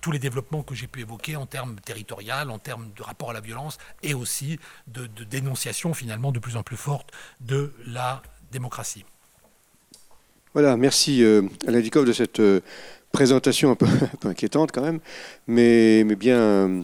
tous 0.00 0.12
les 0.12 0.18
développements 0.18 0.62
que 0.62 0.74
j'ai 0.74 0.86
pu 0.86 1.00
évoquer 1.00 1.36
en 1.36 1.46
termes 1.46 1.76
territoriaux, 1.80 2.50
en 2.50 2.58
termes 2.58 2.92
de 2.94 3.02
rapport 3.02 3.30
à 3.30 3.32
la 3.32 3.40
violence 3.40 3.78
et 4.02 4.14
aussi 4.14 4.58
de 4.88 5.06
dénonciation 5.24 5.94
finalement 5.94 6.32
de 6.32 6.38
plus 6.38 6.56
en 6.56 6.62
plus 6.62 6.76
forte 6.76 7.10
de 7.40 7.72
la 7.86 8.22
démocratie. 8.50 9.04
Voilà, 10.54 10.76
merci 10.76 11.24
euh, 11.24 11.40
Alain 11.66 11.80
Dikov 11.80 12.04
de 12.04 12.12
cette 12.12 12.40
euh, 12.40 12.60
présentation 13.10 13.70
un 13.70 13.74
peu, 13.74 13.86
inquiétante 14.24 14.70
quand 14.70 14.82
même, 14.82 15.00
mais, 15.46 16.04
bien 16.04 16.36
euh, 16.36 16.82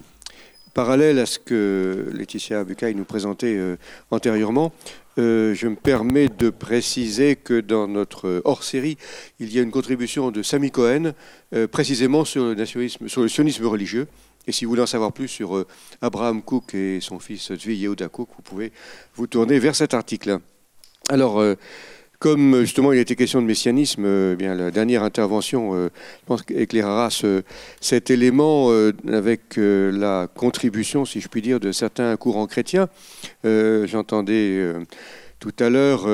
parallèle 0.72 1.18
à 1.18 1.26
ce 1.26 1.38
que 1.38 2.06
Laetitia 2.14 2.64
Bucaille 2.64 2.94
nous 2.94 3.04
présentait 3.04 3.58
antérieurement. 4.10 4.72
je 5.18 5.66
me 5.66 5.74
permets 5.74 6.28
de 6.28 6.48
préciser 6.48 7.36
que 7.36 7.60
dans 7.60 7.88
notre 7.88 8.40
hors-série, 8.44 8.96
il 9.38 9.52
y 9.52 9.58
a 9.58 9.62
une 9.62 9.70
contribution 9.70 10.30
de 10.30 10.42
Sami 10.42 10.70
Cohen, 10.70 11.12
précisément 11.72 12.24
sur 12.24 12.54
le, 12.54 12.88
sur 13.08 13.22
le 13.22 13.28
sionisme 13.28 13.66
religieux. 13.66 14.06
Et 14.46 14.52
si 14.52 14.64
vous 14.64 14.70
voulez 14.70 14.82
en 14.82 14.86
savoir 14.86 15.12
plus 15.12 15.28
sur 15.28 15.66
Abraham 16.00 16.42
Cook 16.42 16.74
et 16.74 17.00
son 17.00 17.18
fils 17.18 17.52
Zvi 17.52 17.76
Yehuda 17.76 18.08
Cook, 18.08 18.28
vous 18.36 18.42
pouvez 18.42 18.70
vous 19.16 19.26
tourner 19.26 19.58
vers 19.58 19.74
cet 19.74 19.94
article. 19.94 20.38
Alors, 21.08 21.42
comme 22.18 22.54
euh, 22.54 22.60
justement 22.62 22.92
il 22.92 22.98
était 22.98 23.16
question 23.16 23.40
de 23.40 23.46
messianisme, 23.46 24.04
euh, 24.04 24.32
eh 24.32 24.36
bien, 24.36 24.54
la 24.54 24.70
dernière 24.70 25.02
intervention, 25.02 25.74
euh, 25.74 25.88
je 26.22 26.26
pense, 26.26 26.42
éclairera 26.50 27.08
cet 27.80 28.10
élément 28.10 28.70
avec 29.06 29.56
la 29.56 30.28
contribution, 30.34 31.04
si 31.04 31.20
je 31.20 31.28
puis 31.28 31.42
dire, 31.42 31.60
de 31.60 31.72
certains 31.72 32.16
courants 32.16 32.46
chrétiens. 32.46 32.88
J'entendais 33.44 34.72
tout 35.38 35.54
à 35.58 35.70
l'heure 35.70 36.06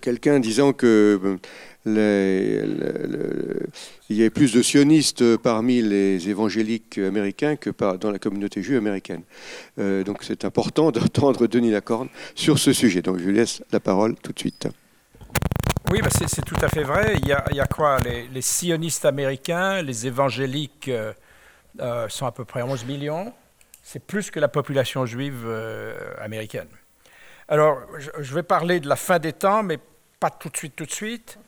quelqu'un 0.00 0.40
disant 0.40 0.72
que 0.72 1.38
il 1.86 3.66
y 4.08 4.24
a 4.24 4.30
plus 4.30 4.52
de 4.52 4.62
sionistes 4.62 5.36
parmi 5.36 5.82
les 5.82 6.28
évangéliques 6.30 6.98
américains 6.98 7.56
que 7.56 7.70
dans 7.96 8.10
la 8.10 8.18
communauté 8.18 8.62
juive 8.62 8.78
américaine. 8.78 9.22
Euh, 9.78 10.02
donc 10.02 10.22
c'est 10.22 10.44
important 10.44 10.90
d'entendre 10.92 11.46
Denis 11.46 11.70
Lacorne 11.70 12.08
sur 12.34 12.58
ce 12.58 12.72
sujet. 12.72 13.02
Donc 13.02 13.18
je 13.18 13.24
lui 13.24 13.34
laisse 13.34 13.62
la 13.70 13.80
parole 13.80 14.14
tout 14.16 14.32
de 14.32 14.38
suite. 14.38 14.68
Oui, 15.90 16.00
bah, 16.00 16.08
c'est 16.10 16.44
tout 16.44 16.56
à 16.62 16.68
fait 16.68 16.82
vrai. 16.82 17.16
Il 17.18 17.28
y 17.28 17.32
a, 17.32 17.66
quoi? 17.66 17.98
Les, 18.00 18.40
sionistes 18.40 19.04
américains, 19.04 19.82
les 19.82 20.06
évangéliques 20.06 20.88
euh, 20.88 21.12
euh, 21.80 22.08
sont 22.08 22.24
à 22.24 22.32
peu 22.32 22.46
près 22.46 22.62
11 22.62 22.86
millions. 22.86 23.32
C'est 23.82 24.02
plus 24.02 24.30
que 24.30 24.40
la 24.40 24.48
population 24.48 25.04
juive 25.04 25.46
américaine. 26.18 26.68
Alors, 27.48 27.80
je 28.18 28.34
vais 28.34 28.42
parler 28.42 28.80
de 28.80 28.88
la 28.88 28.96
fin 28.96 29.18
des 29.18 29.34
temps, 29.34 29.62
mais 29.62 29.78
pas 30.18 30.30
tout 30.30 30.48
de 30.48 30.56
suite, 30.56 30.74
tout 30.74 30.86
de 30.86 30.90
suite. 30.90 31.38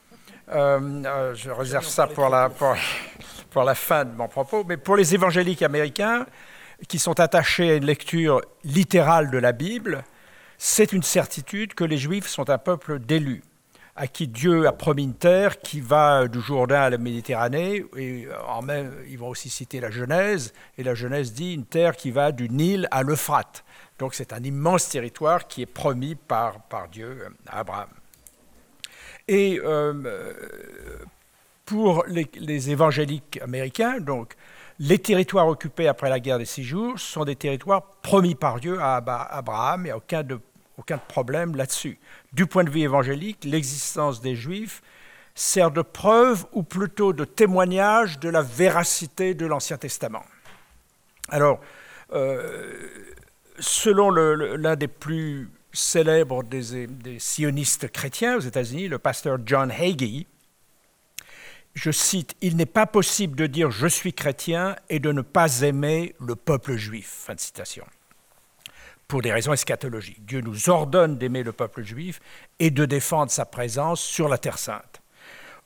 Euh, 0.48 1.02
euh, 1.04 1.34
je 1.34 1.50
réserve 1.50 1.86
ça 1.86 2.06
pour 2.06 2.28
la, 2.28 2.48
pour, 3.50 3.64
la 3.64 3.74
fin 3.74 4.04
de 4.04 4.12
mon 4.12 4.28
propos. 4.28 4.64
Mais 4.64 4.76
pour 4.76 4.96
les 4.96 5.14
évangéliques 5.14 5.62
américains, 5.62 6.26
qui 6.88 6.98
sont 6.98 7.18
attachés 7.20 7.70
à 7.70 7.74
une 7.76 7.86
lecture 7.86 8.42
littérale 8.64 9.30
de 9.30 9.38
la 9.38 9.52
Bible, 9.52 10.04
c'est 10.58 10.92
une 10.92 11.02
certitude 11.02 11.74
que 11.74 11.84
les 11.84 11.98
Juifs 11.98 12.26
sont 12.26 12.50
un 12.50 12.58
peuple 12.58 12.98
d'élus, 12.98 13.42
à 13.94 14.06
qui 14.06 14.28
Dieu 14.28 14.66
a 14.66 14.72
promis 14.72 15.04
une 15.04 15.14
terre 15.14 15.58
qui 15.58 15.80
va 15.80 16.28
du 16.28 16.40
Jourdain 16.40 16.82
à 16.82 16.90
la 16.90 16.98
Méditerranée. 16.98 17.84
Et 17.96 18.28
en 18.46 18.62
même, 18.62 18.92
ils 19.08 19.18
vont 19.18 19.28
aussi 19.28 19.48
citer 19.48 19.80
la 19.80 19.90
Genèse, 19.90 20.52
et 20.76 20.82
la 20.82 20.94
Genèse 20.94 21.32
dit 21.32 21.54
une 21.54 21.64
terre 21.64 21.96
qui 21.96 22.10
va 22.10 22.30
du 22.30 22.50
Nil 22.50 22.88
à 22.90 23.02
l'Euphrate. 23.02 23.64
Donc 23.98 24.14
c'est 24.14 24.34
un 24.34 24.42
immense 24.42 24.90
territoire 24.90 25.46
qui 25.46 25.62
est 25.62 25.66
promis 25.66 26.14
par, 26.14 26.60
par 26.60 26.88
Dieu 26.88 27.26
à 27.46 27.60
Abraham. 27.60 27.88
Et 29.28 29.60
euh, 29.62 30.32
pour 31.64 32.04
les, 32.06 32.70
évangéliques 32.70 33.40
américains, 33.42 33.98
donc, 33.98 34.34
les 34.78 34.98
territoires 34.98 35.48
occupés 35.48 35.88
après 35.88 36.10
la 36.10 36.20
guerre 36.20 36.38
des 36.38 36.44
six 36.44 36.62
jours 36.62 36.98
sont 36.98 37.24
des 37.24 37.34
territoires 37.34 37.82
promis 38.02 38.34
par 38.34 38.60
Dieu 38.60 38.78
à 38.80 38.96
Abraham, 38.96 39.86
a 39.86 39.96
aucun, 39.96 40.22
de, 40.22 40.38
aucun 40.78 40.98
problème 40.98 41.56
là-dessus. 41.56 41.98
Du 42.32 42.46
point 42.46 42.62
de 42.62 42.70
vue 42.70 42.82
évangélique, 42.82 43.44
l'existence 43.44 44.20
des 44.20 44.36
Juifs 44.36 44.82
sert 45.34 45.70
de 45.70 45.82
preuve 45.82 46.46
ou 46.52 46.62
plutôt 46.62 47.12
de 47.12 47.24
témoignage 47.24 48.18
de 48.20 48.28
la 48.28 48.42
véracité 48.42 49.34
de 49.34 49.46
l'Ancien 49.46 49.76
Testament. 49.76 50.24
Alors, 51.28 51.60
euh, 52.12 52.88
selon 53.58 54.10
l'un 54.10 54.76
des 54.76 54.88
plus 54.88 55.50
célèbre 55.76 56.42
des, 56.42 57.18
sionistes 57.18 57.88
chrétiens 57.88 58.36
aux 58.36 58.40
États-Unis, 58.40 58.88
le 58.88 58.98
pasteur 58.98 59.38
John 59.44 59.70
Hagee, 59.70 60.26
je 61.74 61.90
cite, 61.90 62.34
Il 62.40 62.56
n'est 62.56 62.64
pas 62.64 62.86
possible 62.86 63.36
de 63.36 63.46
dire 63.46 63.70
je 63.70 63.86
suis 63.86 64.14
chrétien 64.14 64.76
et 64.88 64.98
de 64.98 65.12
ne 65.12 65.20
pas 65.20 65.60
aimer 65.60 66.14
le 66.18 66.34
peuple 66.34 66.76
juif. 66.76 67.24
Fin 67.26 67.34
de 67.34 67.40
citation. 67.40 67.84
Pour 69.06 69.22
des 69.22 69.32
raisons 69.32 69.52
eschatologiques. 69.52 70.24
Dieu 70.24 70.40
nous 70.40 70.70
ordonne 70.70 71.18
d'aimer 71.18 71.42
le 71.42 71.52
peuple 71.52 71.82
juif 71.82 72.20
et 72.58 72.70
de 72.70 72.86
défendre 72.86 73.30
sa 73.30 73.44
présence 73.44 74.00
sur 74.00 74.28
la 74.28 74.38
Terre 74.38 74.58
sainte. 74.58 75.02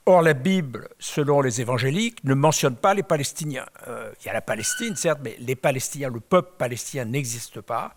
Or, 0.07 0.23
la 0.23 0.35
Bible, 0.35 0.89
selon 0.99 1.41
les 1.41 1.61
évangéliques, 1.61 2.25
ne 2.25 2.35
mentionne 2.35 2.75
pas 2.75 2.95
les 2.95 3.03
Palestiniens. 3.03 3.67
Euh, 3.87 4.13
il 4.21 4.27
y 4.27 4.29
a 4.29 4.33
la 4.33 4.41
Palestine, 4.41 4.97
certes, 4.97 5.21
mais 5.23 5.37
les 5.39 5.55
Palestiniens, 5.55 6.09
le 6.09 6.21
peuple 6.21 6.53
palestinien 6.59 7.05
n'existe 7.05 7.61
pas. 7.61 7.95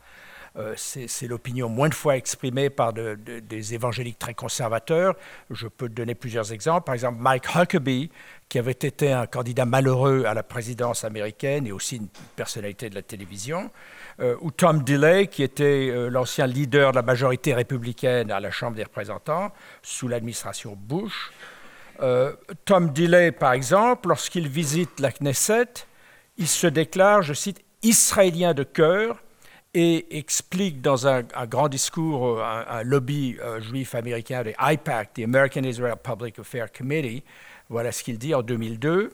Euh, 0.55 0.75
c'est 0.77 1.27
l'opinion 1.27 1.67
moins 1.67 1.89
de 1.89 1.95
fois 1.95 2.15
exprimée 2.15 2.69
par 2.69 2.93
des 2.93 3.73
évangéliques 3.73 4.19
très 4.19 4.35
conservateurs. 4.35 5.15
Je 5.49 5.67
peux 5.67 5.89
donner 5.89 6.13
plusieurs 6.13 6.53
exemples. 6.53 6.85
Par 6.85 6.93
exemple, 6.93 7.17
Mike 7.19 7.55
Huckabee, 7.55 8.11
qui 8.49 8.59
avait 8.59 8.71
été 8.71 9.11
un 9.11 9.25
candidat 9.25 9.65
malheureux 9.65 10.25
à 10.25 10.35
la 10.35 10.43
présidence 10.43 11.03
américaine 11.05 11.65
et 11.65 11.71
aussi 11.71 11.95
une 11.95 12.07
personnalité 12.35 12.91
de 12.91 12.95
la 12.95 13.01
télévision, 13.01 13.71
euh, 14.19 14.35
ou 14.41 14.51
Tom 14.51 14.83
DeLay, 14.83 15.25
qui 15.25 15.41
était 15.41 15.89
euh, 15.89 16.09
l'ancien 16.09 16.45
leader 16.45 16.91
de 16.91 16.97
la 16.97 17.01
majorité 17.01 17.55
républicaine 17.55 18.29
à 18.29 18.39
la 18.39 18.51
Chambre 18.51 18.75
des 18.75 18.83
représentants 18.83 19.51
sous 19.81 20.07
l'administration 20.07 20.77
Bush. 20.79 21.31
Tom 22.65 22.91
DeLay, 22.91 23.31
par 23.31 23.53
exemple, 23.53 24.09
lorsqu'il 24.09 24.47
visite 24.47 24.99
la 24.99 25.11
Knesset, 25.11 25.85
il 26.37 26.47
se 26.47 26.67
déclare, 26.67 27.21
je 27.21 27.33
cite, 27.33 27.61
Israélien 27.81 28.53
de 28.53 28.63
cœur 28.63 29.22
et 29.73 30.17
explique 30.17 30.81
dans 30.81 31.07
un, 31.07 31.23
grand 31.47 31.67
discours, 31.67 32.43
un, 32.43 32.65
un 32.69 32.83
lobby 32.83 33.37
juif 33.59 33.95
américain, 33.95 34.43
de 34.43 34.53
IPAC, 34.59 35.13
the 35.13 35.19
American 35.19 35.63
Israel 35.63 35.95
Public 36.01 36.39
Affairs 36.39 36.71
Committee, 36.71 37.23
voilà 37.69 37.91
ce 37.91 38.03
qu'il 38.03 38.17
dit 38.17 38.35
en 38.35 38.43
2002. 38.43 39.11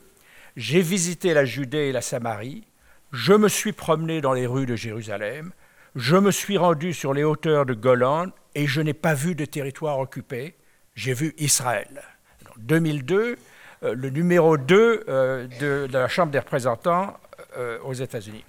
J'ai 0.56 0.82
visité 0.82 1.32
la 1.32 1.44
Judée 1.44 1.88
et 1.88 1.92
la 1.92 2.02
Samarie, 2.02 2.64
je 3.12 3.32
me 3.32 3.48
suis 3.48 3.72
promené 3.72 4.20
dans 4.20 4.32
les 4.32 4.46
rues 4.46 4.66
de 4.66 4.76
Jérusalem, 4.76 5.52
je 5.96 6.16
me 6.16 6.30
suis 6.30 6.58
rendu 6.58 6.92
sur 6.92 7.14
les 7.14 7.24
hauteurs 7.24 7.66
de 7.66 7.74
Golan 7.74 8.26
et 8.54 8.66
je 8.66 8.80
n'ai 8.80 8.94
pas 8.94 9.14
vu 9.14 9.34
de 9.34 9.44
territoire 9.44 9.98
occupé, 9.98 10.56
j'ai 10.94 11.14
vu 11.14 11.34
Israël. 11.38 12.02
En 12.48 12.54
2002, 12.58 13.36
euh, 13.82 13.94
le 13.94 14.10
numéro 14.10 14.56
2 14.56 15.04
euh, 15.08 15.48
de, 15.58 15.88
la 15.92 16.08
Chambre 16.08 16.30
des 16.32 16.38
représentants 16.38 17.16
euh, 17.56 17.78
aux 17.84 17.94
États-Unis. 17.94 18.44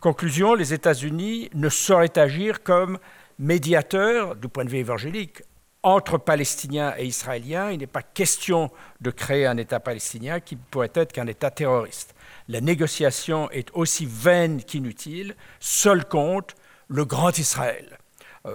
Conclusion, 0.00 0.54
les 0.54 0.72
États-Unis 0.72 1.50
ne 1.52 1.68
sauraient 1.68 2.18
agir 2.18 2.62
comme 2.62 2.98
médiateurs, 3.38 4.34
du 4.34 4.48
point 4.48 4.64
de 4.64 4.70
vue 4.70 4.78
évangélique, 4.78 5.42
entre 5.82 6.16
Palestiniens 6.16 6.94
et 6.96 7.04
Israéliens. 7.04 7.70
Il 7.70 7.80
n'est 7.80 7.86
pas 7.86 8.02
question 8.02 8.70
de 9.02 9.10
créer 9.10 9.44
un 9.44 9.58
État 9.58 9.78
palestinien 9.78 10.40
qui 10.40 10.56
pourrait 10.56 10.92
être 10.94 11.12
qu'un 11.12 11.26
État 11.26 11.50
terroriste. 11.50 12.14
La 12.48 12.62
négociation 12.62 13.50
est 13.50 13.68
aussi 13.74 14.06
vaine 14.08 14.64
qu'inutile. 14.64 15.36
Seul 15.58 16.06
compte 16.06 16.54
le 16.88 17.04
grand 17.04 17.36
Israël. 17.38 17.98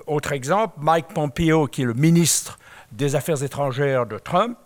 autre 0.08 0.32
exemple, 0.32 0.74
Mike 0.80 1.10
Pompeo, 1.14 1.68
qui 1.68 1.84
est 1.84 1.86
le 1.86 1.93
ministre 1.93 2.58
des 2.91 3.16
Affaires 3.16 3.43
étrangères 3.43 4.08
de 4.08 4.18
Trump, 4.18 4.58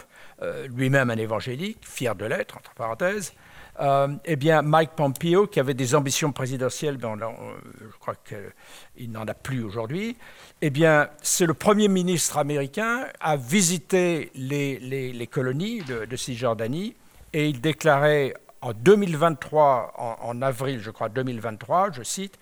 euh, 0.41 0.65
lui-même 0.67 1.09
un 1.09 1.17
évangélique, 1.17 1.79
fier 1.81 2.15
de 2.15 2.25
l'être, 2.25 2.55
entre 2.55 2.73
parenthèses, 2.73 3.33
euh, 3.79 4.07
eh 4.25 4.35
bien, 4.35 4.61
Mike 4.61 4.91
Pompeo, 4.95 5.47
qui 5.47 5.59
avait 5.59 5.73
des 5.73 5.95
ambitions 5.95 6.31
présidentielles, 6.31 6.97
ben, 6.97 7.17
je 7.17 7.97
crois 7.99 8.15
qu'il 8.15 9.11
n'en 9.11 9.25
a 9.27 9.33
plus 9.33 9.63
aujourd'hui, 9.63 10.17
eh 10.61 10.69
bien, 10.69 11.09
c'est 11.21 11.45
le 11.45 11.53
premier 11.53 11.87
ministre 11.87 12.37
américain 12.37 13.07
à 13.19 13.37
visiter 13.37 14.31
les, 14.35 15.29
colonies 15.31 15.81
de, 15.81 16.15
Cisjordanie 16.15 16.95
et 17.31 17.47
il 17.47 17.61
déclarait 17.61 18.33
en 18.61 18.73
2023, 18.73 19.93
en, 19.97 20.17
en 20.21 20.41
avril, 20.41 20.81
je 20.81 20.91
crois, 20.91 21.07
2023, 21.07 21.91
je 21.93 22.03
cite, 22.03 22.37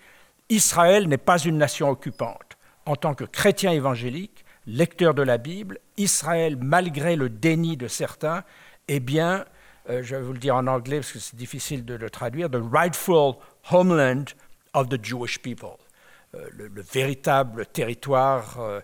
Israël 0.48 1.08
n'est 1.08 1.18
pas 1.18 1.38
une 1.38 1.58
nation 1.58 1.88
occupante. 1.88 2.56
En 2.86 2.96
tant 2.96 3.14
que 3.14 3.24
chrétien 3.24 3.70
évangélique, 3.70 4.44
lecteur 4.66 5.14
de 5.14 5.22
la 5.22 5.38
Bible, 5.38 5.78
Israël, 5.96 6.56
malgré 6.60 7.16
le 7.16 7.28
déni 7.28 7.76
de 7.76 7.86
certains, 7.86 8.42
eh 8.88 8.98
bien, 8.98 9.44
euh, 9.88 10.02
je 10.02 10.16
vais 10.16 10.22
vous 10.22 10.32
le 10.32 10.38
dire 10.38 10.56
en 10.56 10.66
anglais 10.66 10.98
parce 10.98 11.12
que 11.12 11.18
c'est 11.18 11.36
difficile 11.36 11.84
de 11.84 11.94
le 11.94 12.10
traduire, 12.10 12.50
the 12.50 12.60
rightful 12.72 13.34
homeland 13.70 14.24
of 14.74 14.88
the 14.88 15.02
Jewish 15.02 15.40
people, 15.40 15.76
euh, 16.34 16.46
le, 16.52 16.82
véritable 16.82 17.66
territoire 17.66 18.58
euh, 18.58 18.80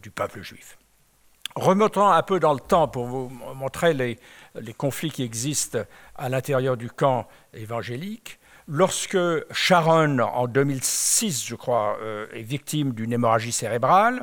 du 0.00 0.10
peuple 0.10 0.42
juif. 0.42 0.78
Remontons 1.56 2.06
un 2.06 2.22
peu 2.22 2.38
dans 2.38 2.52
le 2.52 2.60
temps 2.60 2.86
pour 2.86 3.06
vous 3.06 3.28
montrer 3.28 3.92
les, 3.92 4.18
conflits 4.74 5.10
qui 5.10 5.24
existent 5.24 5.80
à 6.14 6.28
l'intérieur 6.28 6.76
du 6.76 6.88
camp 6.88 7.26
évangélique. 7.52 8.38
Lorsque 8.68 9.18
Sharon, 9.50 10.20
en 10.20 10.46
2006, 10.46 11.46
je 11.46 11.54
crois, 11.56 11.98
est 12.32 12.42
victime 12.42 12.92
d'une 12.92 13.12
hémorragie 13.12 13.50
cérébrale, 13.50 14.22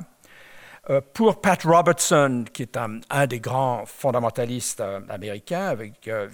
pour 1.14 1.42
Pat 1.42 1.62
Robertson, 1.64 2.46
qui 2.54 2.62
est 2.62 2.78
un, 2.78 3.00
des 3.28 3.40
grands 3.40 3.86
fondamentalistes 3.86 4.82
euh, 4.82 5.02
américains 5.10 5.66
avec 5.66 6.08
euh, 6.08 6.28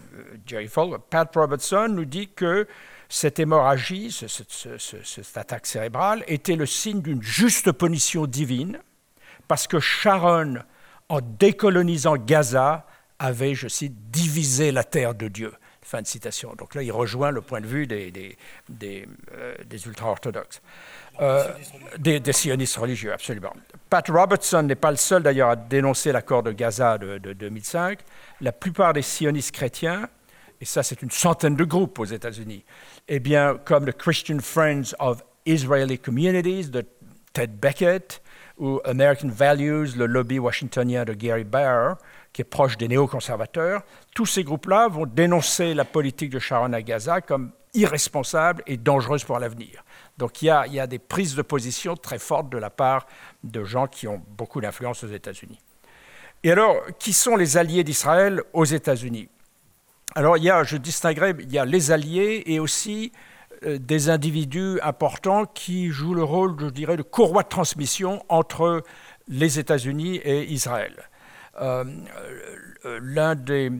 Jerry 0.45 0.67
Falwell, 0.67 0.99
Pat 1.09 1.33
Robertson 1.33 1.87
nous 1.89 2.05
dit 2.05 2.29
que 2.29 2.67
cette 3.07 3.39
hémorragie, 3.39 4.11
cette 4.11 5.37
attaque 5.37 5.65
cérébrale, 5.65 6.23
était 6.27 6.55
le 6.55 6.65
signe 6.65 7.01
d'une 7.01 7.21
juste 7.21 7.71
punition 7.71 8.25
divine, 8.25 8.79
parce 9.47 9.67
que 9.67 9.79
Sharon, 9.79 10.55
en 11.09 11.19
décolonisant 11.21 12.15
Gaza, 12.17 12.85
avait, 13.19 13.53
je 13.53 13.67
cite, 13.67 14.11
divisé 14.11 14.71
la 14.71 14.83
terre 14.83 15.13
de 15.13 15.27
Dieu. 15.27 15.53
Fin 15.83 16.01
de 16.01 16.07
citation. 16.07 16.53
Donc 16.55 16.75
là, 16.75 16.83
il 16.83 16.91
rejoint 16.91 17.31
le 17.31 17.41
point 17.41 17.59
de 17.59 17.65
vue 17.65 17.87
des, 17.87 18.11
des 18.69 19.87
ultra-orthodoxes. 19.87 20.61
Euh, 21.19 21.43
des, 21.99 22.33
sionistes 22.33 22.77
religieux, 22.77 23.13
absolument. 23.13 23.53
Pat 23.89 24.07
Robertson 24.09 24.63
n'est 24.63 24.75
pas 24.75 24.91
le 24.91 24.97
seul 24.97 25.21
d'ailleurs 25.21 25.49
à 25.49 25.55
dénoncer 25.55 26.11
l'accord 26.11 26.41
de 26.41 26.51
Gaza 26.51 26.97
de, 26.97 27.17
2005. 27.33 27.99
La 28.39 28.51
plupart 28.51 28.93
des 28.93 29.01
sionistes 29.01 29.51
chrétiens, 29.51 30.09
et 30.59 30.65
ça 30.65 30.83
c'est 30.83 31.01
une 31.01 31.11
centaine 31.11 31.55
de 31.55 31.63
groupes 31.63 31.99
aux 31.99 32.05
États-Unis, 32.05 32.63
eh 33.07 33.19
bien, 33.19 33.59
comme 33.65 33.85
le 33.85 33.91
Christian 33.91 34.39
Friends 34.39 34.95
of 34.99 35.23
Israeli 35.45 35.99
Communities 35.99 36.69
de 36.69 36.85
Ted 37.33 37.53
Beckett 37.61 38.21
ou 38.57 38.79
American 38.85 39.29
Values, 39.29 39.95
le 39.97 40.05
lobby 40.05 40.39
washingtonien 40.39 41.03
de 41.05 41.13
Gary 41.13 41.43
Baer, 41.43 41.95
qui 42.33 42.41
est 42.41 42.45
proche 42.45 42.77
des 42.77 42.87
néoconservateurs, 42.87 43.83
tous 44.15 44.25
ces 44.25 44.43
groupes-là 44.43 44.87
vont 44.87 45.05
dénoncer 45.05 45.73
la 45.73 45.85
politique 45.85 46.29
de 46.29 46.39
Sharon 46.39 46.73
à 46.73 46.81
Gaza 46.81 47.21
comme 47.21 47.51
irresponsable 47.73 48.63
et 48.67 48.77
dangereuse 48.77 49.23
pour 49.23 49.39
l'avenir. 49.39 49.83
Donc 50.17 50.41
il 50.41 50.45
y, 50.45 50.49
a, 50.49 50.87
des 50.87 50.99
prises 50.99 51.35
de 51.35 51.41
position 51.41 51.95
très 51.95 52.19
fortes 52.19 52.49
de 52.49 52.57
la 52.57 52.69
part 52.69 53.05
de 53.43 53.63
gens 53.63 53.87
qui 53.87 54.07
ont 54.07 54.21
beaucoup 54.37 54.61
d'influence 54.61 55.03
aux 55.03 55.07
États-Unis. 55.07 55.59
Et 56.43 56.51
alors, 56.51 56.77
qui 56.99 57.13
sont 57.13 57.35
les 57.35 57.57
alliés 57.57 57.83
d'Israël 57.83 58.41
aux 58.53 58.65
États-Unis? 58.65 59.29
Alors, 60.15 60.37
il 60.37 60.43
y 60.43 60.49
a, 60.49 60.63
je 60.63 60.75
distinguerai, 60.77 61.35
il 61.39 61.51
y 61.51 61.59
a 61.59 61.65
les 61.65 61.91
alliés 61.91 62.43
et 62.47 62.59
aussi 62.59 63.11
euh, 63.63 63.77
des 63.77 64.09
individus 64.09 64.79
importants 64.81 65.45
qui 65.45 65.89
jouent 65.89 66.15
le 66.15 66.23
rôle, 66.23 66.55
je 66.59 66.67
dirais, 66.67 66.97
de 66.97 67.03
courroie 67.03 67.43
de 67.43 67.47
transmission 67.47 68.25
entre 68.27 68.83
les 69.27 69.59
États-Unis 69.59 70.17
et 70.17 70.51
Israël. 70.51 71.10
Euh, 71.61 71.83
euh, 72.85 72.99
l'un 73.01 73.35
des 73.35 73.71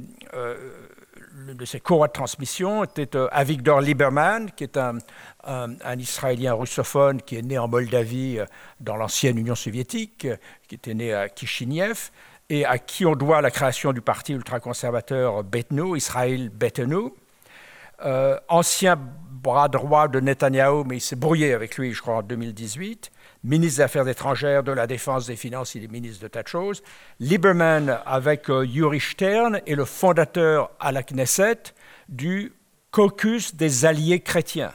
de 1.48 1.66
ces 1.66 1.80
courroies 1.80 2.08
de 2.08 2.14
transmission 2.14 2.84
était 2.84 3.16
euh, 3.16 3.28
Avigdor 3.32 3.82
Lieberman, 3.82 4.52
qui 4.52 4.64
est 4.64 4.78
un, 4.78 4.98
Israélien 5.98 6.54
russophone 6.54 7.22
qui 7.22 7.38
est 7.38 7.42
né 7.42 7.58
en 7.58 7.68
Moldavie 7.68 8.40
euh, 8.40 8.46
dans 8.80 8.96
l'ancienne 8.96 9.38
Union 9.38 9.56
soviétique, 9.56 10.28
qui 10.68 10.76
était 10.76 10.94
né 10.94 11.14
à 11.14 11.30
Kishinev, 11.30 12.10
et 12.50 12.66
à 12.66 12.78
qui 12.78 13.06
on 13.06 13.16
doit 13.16 13.42
la 13.42 13.52
création 13.52 13.94
du 13.94 14.02
parti 14.02 14.34
ultraconservateur 14.34 15.44
Betno, 15.44 15.96
Israël 15.96 16.50
Betenu. 16.50 17.12
Euh, 18.04 18.38
ancien 18.50 18.98
bras 18.98 19.68
droit 19.68 20.08
de 20.08 20.20
Netanyahou, 20.20 20.84
mais 20.84 20.98
il 20.98 21.02
s'est 21.02 21.16
brouillé 21.16 21.54
avec 21.54 21.78
lui, 21.78 21.94
je 21.94 22.02
crois, 22.02 22.16
en 22.16 22.24
2018 22.24 23.12
ministre 23.44 23.78
des 23.78 23.84
Affaires 23.84 24.08
étrangères, 24.08 24.64
de 24.64 24.72
la 24.72 24.88
Défense, 24.88 25.28
des 25.28 25.36
Finances, 25.36 25.76
il 25.76 25.84
est 25.84 25.92
ministre 25.92 26.24
de 26.24 26.28
tas 26.28 26.44
de 26.44 26.48
choses. 26.48 26.84
Lieberman, 27.20 28.00
avec 28.06 28.50
euh, 28.50 28.66
Yuri 28.66 29.00
Stern, 29.00 29.62
est 29.66 29.76
le 29.76 29.86
fondateur 29.86 30.72
à 30.80 30.92
la 30.92 31.04
Knesset 31.04 31.74
du 32.10 32.54
caucus 32.92 33.56
des 33.56 33.86
alliés 33.86 34.20
chrétiens, 34.20 34.72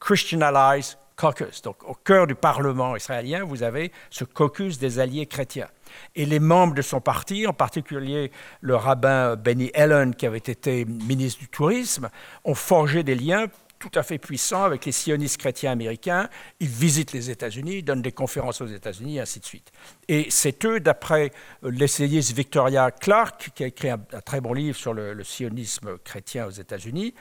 Christian 0.00 0.40
Allies 0.40 0.96
Caucus. 1.16 1.62
Donc, 1.62 1.76
au 1.84 1.94
cœur 1.94 2.26
du 2.26 2.34
Parlement 2.34 2.96
israélien, 2.96 3.44
vous 3.44 3.62
avez 3.62 3.92
ce 4.08 4.24
caucus 4.24 4.78
des 4.78 5.00
alliés 5.00 5.26
chrétiens. 5.26 5.68
Et 6.14 6.26
les 6.26 6.38
membres 6.38 6.74
de 6.74 6.82
son 6.82 7.00
parti, 7.00 7.46
en 7.46 7.52
particulier 7.52 8.30
le 8.60 8.76
rabbin 8.76 9.34
Benny 9.36 9.70
Ellen, 9.74 10.14
qui 10.14 10.26
avait 10.26 10.38
été 10.38 10.84
ministre 10.84 11.40
du 11.40 11.48
Tourisme, 11.48 12.08
ont 12.44 12.54
forgé 12.54 13.02
des 13.02 13.16
liens 13.16 13.46
tout 13.78 13.90
à 13.94 14.02
fait 14.02 14.18
puissant 14.18 14.64
avec 14.64 14.84
les 14.84 14.92
sionistes 14.92 15.38
chrétiens 15.38 15.72
américains. 15.72 16.28
Ils 16.60 16.68
visitent 16.68 17.12
les 17.12 17.30
États-Unis, 17.30 17.82
donnent 17.82 18.02
des 18.02 18.12
conférences 18.12 18.60
aux 18.60 18.66
États-Unis, 18.66 19.20
ainsi 19.20 19.40
de 19.40 19.44
suite. 19.44 19.70
Et 20.08 20.26
c'est 20.30 20.64
eux, 20.64 20.80
d'après 20.80 21.32
l'essayiste 21.62 22.32
Victoria 22.32 22.90
Clark, 22.90 23.50
qui 23.54 23.64
a 23.64 23.66
écrit 23.68 23.90
un, 23.90 23.98
très 24.24 24.40
bon 24.40 24.52
livre 24.52 24.76
sur 24.76 24.94
le, 24.94 25.22
sionisme 25.22 25.98
chrétien 25.98 26.46
aux 26.46 26.50
États-Unis, 26.50 27.14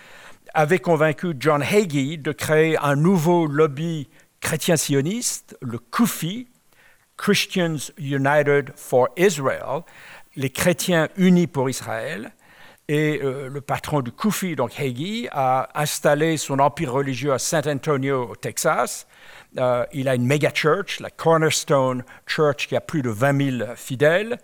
avait 0.53 0.79
convaincu 0.79 1.33
John 1.39 1.61
Hagee 1.61 2.17
de 2.17 2.31
créer 2.31 2.77
un 2.77 2.95
nouveau 2.95 3.45
lobby 3.45 4.09
chrétien 4.39 4.77
sioniste, 4.77 5.57
le 5.61 5.77
CUFI, 5.77 6.47
Christians 7.17 7.91
United 7.97 8.71
for 8.75 9.09
Israel, 9.17 9.81
les 10.35 10.51
chrétiens 10.51 11.09
unis 11.17 11.47
pour 11.47 11.69
Israël, 11.69 12.31
et 12.89 13.19
euh, 13.21 13.49
le 13.49 13.59
patron 13.59 14.01
du 14.01 14.11
Kufi, 14.11 14.55
donc 14.55 14.79
Hagee, 14.79 15.27
a 15.31 15.69
installé 15.75 16.37
son 16.37 16.59
empire 16.59 16.93
religieux 16.93 17.33
à 17.33 17.39
San 17.39 17.67
Antonio, 17.67 18.29
au 18.31 18.35
Texas. 18.35 19.07
Euh, 19.57 19.85
il 19.91 20.07
a 20.07 20.15
une 20.15 20.25
méga 20.25 20.51
church, 20.53 21.01
la 21.01 21.09
Cornerstone 21.09 22.03
Church, 22.25 22.67
qui 22.67 22.75
a 22.77 22.81
plus 22.81 23.01
de 23.01 23.09
20 23.09 23.59
000 23.59 23.75
fidèles. 23.75 24.37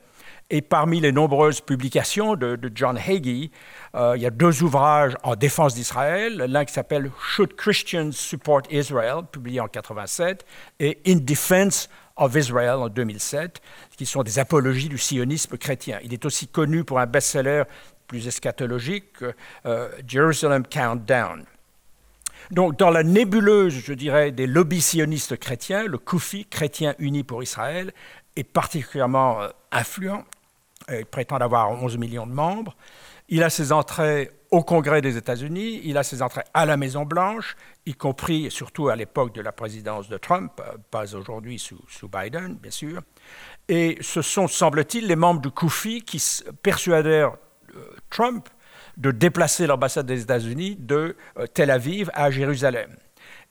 Et 0.49 0.61
parmi 0.61 0.99
les 0.99 1.13
nombreuses 1.13 1.61
publications 1.61 2.35
de, 2.35 2.59
John 2.75 2.97
Hagee, 2.97 3.49
euh, 3.95 4.13
il 4.17 4.21
y 4.21 4.25
a 4.25 4.29
deux 4.29 4.61
ouvrages 4.61 5.15
en 5.23 5.35
défense 5.35 5.73
d'Israël. 5.73 6.35
L'un 6.37 6.65
qui 6.65 6.73
s'appelle 6.73 7.09
Should 7.17 7.55
Christians 7.55 8.11
Support 8.11 8.63
Israel, 8.69 9.21
publié 9.31 9.61
en 9.61 9.67
87, 9.67 10.45
et 10.81 10.99
In 11.07 11.15
Defense 11.15 11.89
of 12.17 12.35
Israel 12.35 12.75
en 12.75 12.89
2007, 12.89 13.61
qui 13.97 14.05
sont 14.05 14.21
des 14.21 14.37
apologies 14.37 14.89
du 14.89 14.97
sionisme 14.97 15.57
chrétien. 15.57 15.99
Il 16.03 16.13
est 16.13 16.25
aussi 16.25 16.47
connu 16.47 16.83
pour 16.83 16.99
un 16.99 17.07
best-seller 17.07 17.63
plus 18.13 18.27
eschatologique, 18.27 19.23
euh, 19.65 19.89
Jerusalem 20.07 20.67
Countdown. 20.67 21.45
Donc, 22.51 22.77
dans 22.77 22.91
la 22.91 23.01
nébuleuse, 23.01 23.73
je 23.73 23.93
dirais, 23.93 24.31
des 24.31 24.45
lobbies 24.45 24.83
sionistes 24.83 25.35
chrétiens, 25.37 25.87
le 25.87 25.97
Koufi, 25.97 26.45
Chrétien 26.45 26.93
Uni 26.99 27.23
pour 27.23 27.41
Israël, 27.41 27.91
est 28.35 28.43
particulièrement 28.43 29.41
euh, 29.41 29.47
influent. 29.71 30.25
Il 30.89 31.07
prétend 31.07 31.37
avoir 31.37 31.71
11 31.71 31.97
millions 31.97 32.27
de 32.27 32.33
membres. 32.33 32.75
Il 33.29 33.41
a 33.41 33.49
ses 33.49 33.71
entrées 33.71 34.29
au 34.53 34.61
Congrès 34.61 35.01
des 35.01 35.17
États-Unis, 35.17 35.81
il 35.83 35.97
a 35.97 36.03
ses 36.03 36.21
entrées 36.21 36.43
à 36.53 36.67
la 36.67 36.77
Maison-Blanche, 36.77 37.55
y 37.87 37.95
compris 37.95 38.51
surtout 38.51 38.89
à 38.89 38.95
l'époque 38.95 39.33
de 39.33 39.41
la 39.41 39.51
présidence 39.51 40.07
de 40.07 40.17
Trump, 40.17 40.51
euh, 40.59 40.77
pas 40.91 41.15
aujourd'hui 41.15 41.57
sous, 41.57 41.81
sous, 41.89 42.07
Biden, 42.07 42.57
bien 42.61 42.69
sûr. 42.69 43.01
Et 43.67 43.97
ce 44.01 44.21
sont, 44.21 44.47
semble-t-il, 44.47 45.07
les 45.07 45.15
membres 45.15 45.41
du 45.41 45.49
Koufi 45.49 46.03
qui 46.03 46.23
persuadèrent 46.61 47.35
Trump 48.09 48.49
de 48.97 49.11
déplacer 49.11 49.67
l'ambassade 49.67 50.05
des 50.05 50.21
États-Unis 50.21 50.75
de 50.79 51.15
euh, 51.37 51.47
Tel 51.47 51.71
Aviv 51.71 52.09
à 52.13 52.31
Jérusalem. 52.31 52.95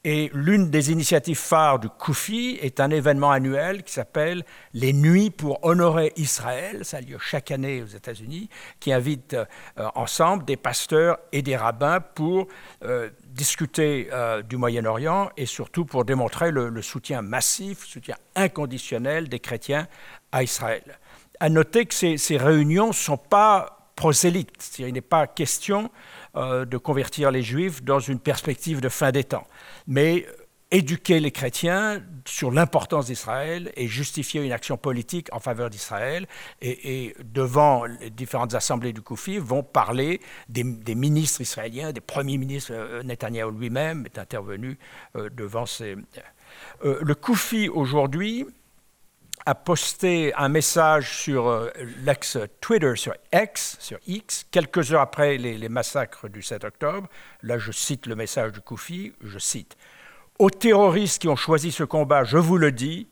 Et 0.05 0.31
l'une 0.35 0.69
des 0.69 0.91
initiatives 0.91 1.39
phares 1.39 1.79
du 1.79 1.89
Koufi 1.89 2.59
est 2.61 2.81
un 2.81 2.91
événement 2.91 3.31
annuel 3.31 3.85
qui 3.85 3.93
s'appelle 3.93 4.45
les 4.75 4.93
Nuits 4.93 5.31
pour 5.31 5.65
honorer 5.65 6.13
Israël. 6.17 6.85
Ça 6.85 6.97
a 6.97 7.01
lieu 7.01 7.19
chaque 7.21 7.53
année 7.53 7.83
aux 7.83 7.87
États-Unis, 7.87 8.49
qui 8.81 8.93
invite 8.93 9.35
euh, 9.35 9.45
ensemble 9.95 10.45
des 10.45 10.57
pasteurs 10.57 11.19
et 11.31 11.43
des 11.43 11.57
rabbins 11.57 12.01
pour 12.01 12.49
euh, 12.83 13.11
discuter 13.27 14.09
euh, 14.13 14.43
du 14.43 14.57
Moyen-Orient 14.57 15.31
et 15.37 15.47
surtout 15.47 15.85
pour 15.85 16.05
démontrer 16.05 16.51
le, 16.51 16.83
soutien 16.83 17.23
massif, 17.23 17.83
le 17.83 17.87
soutien 17.87 18.17
inconditionnel 18.35 19.29
des 19.29 19.39
chrétiens 19.39 19.87
à 20.33 20.43
Israël. 20.43 20.99
À 21.39 21.49
noter 21.49 21.87
que 21.87 21.95
ces, 21.95 22.17
ces 22.17 22.39
réunions 22.39 22.89
ne 22.89 22.93
sont 22.93 23.17
pas 23.17 23.82
prosélytes. 23.97 24.77
Il 24.79 24.93
n'est 24.93 25.01
pas 25.01 25.27
question 25.27 25.91
euh, 26.37 26.65
de 26.65 26.77
convertir 26.77 27.31
les 27.31 27.43
juifs 27.43 27.83
dans 27.83 28.01
une 28.01 28.19
perspective 28.19 28.81
de 28.81 28.89
fin 28.89 29.13
des 29.13 29.25
temps, 29.25 29.47
mais 29.87 30.27
éduquer 30.71 31.21
les 31.21 31.31
chrétiens 31.31 32.03
sur 32.27 32.51
l'importance 32.51 33.07
d'Israël 33.07 33.71
et 33.77 33.89
justifier 33.89 34.43
une 34.43 34.53
action 34.53 34.79
politique 34.79 35.29
en 35.33 35.39
faveur 35.39 35.69
d'Israël. 35.69 36.27
Et, 36.63 37.15
devant 37.23 37.85
les 37.85 38.09
différentes 38.09 38.55
assemblées 38.55 38.95
du 38.95 39.03
Koufi, 39.03 39.37
vont 39.37 39.63
parler 39.63 40.21
des, 40.49 40.65
ministres 40.95 41.43
israéliens, 41.43 41.93
des 41.93 42.01
premiers 42.01 42.39
ministres. 42.39 42.73
Euh, 42.73 43.03
Netanyahu 43.03 43.53
lui-même 43.53 44.07
est 44.07 44.19
intervenu 44.19 44.79
euh, 45.17 45.29
devant 45.29 45.67
ces. 45.67 45.97
le 46.83 47.15
Koufi 47.15 47.69
aujourd'hui 47.69 48.47
a 49.45 49.55
posté 49.55 50.33
un 50.35 50.49
message 50.49 51.17
sur 51.19 51.49
euh, 51.49 51.71
l'ex-Twitter, 52.05 52.93
sur 52.97 53.15
X, 53.33 53.77
sur 53.81 53.99
X, 54.07 54.47
quelques 54.51 54.93
heures 54.93 55.01
après 55.01 55.37
les, 55.37 55.69
massacres 55.69 56.29
du 56.29 56.43
7 56.43 56.65
octobre. 56.65 57.09
Là, 57.43 57.59
je 57.59 57.73
cite 57.73 58.07
le 58.07 58.15
message 58.15 58.53
du 58.53 58.61
Koufi, 58.61 59.13
je 59.21 59.39
cite. 59.39 59.77
Aux 60.39 60.51
terroristes 60.51 61.21
qui 61.21 61.29
ont 61.29 61.37
choisi 61.37 61.73
ce 61.73 61.85
combat, 61.85 62.25
je 62.25 62.39
vous 62.39 62.57
le 62.57 62.73
dis, 62.73 63.09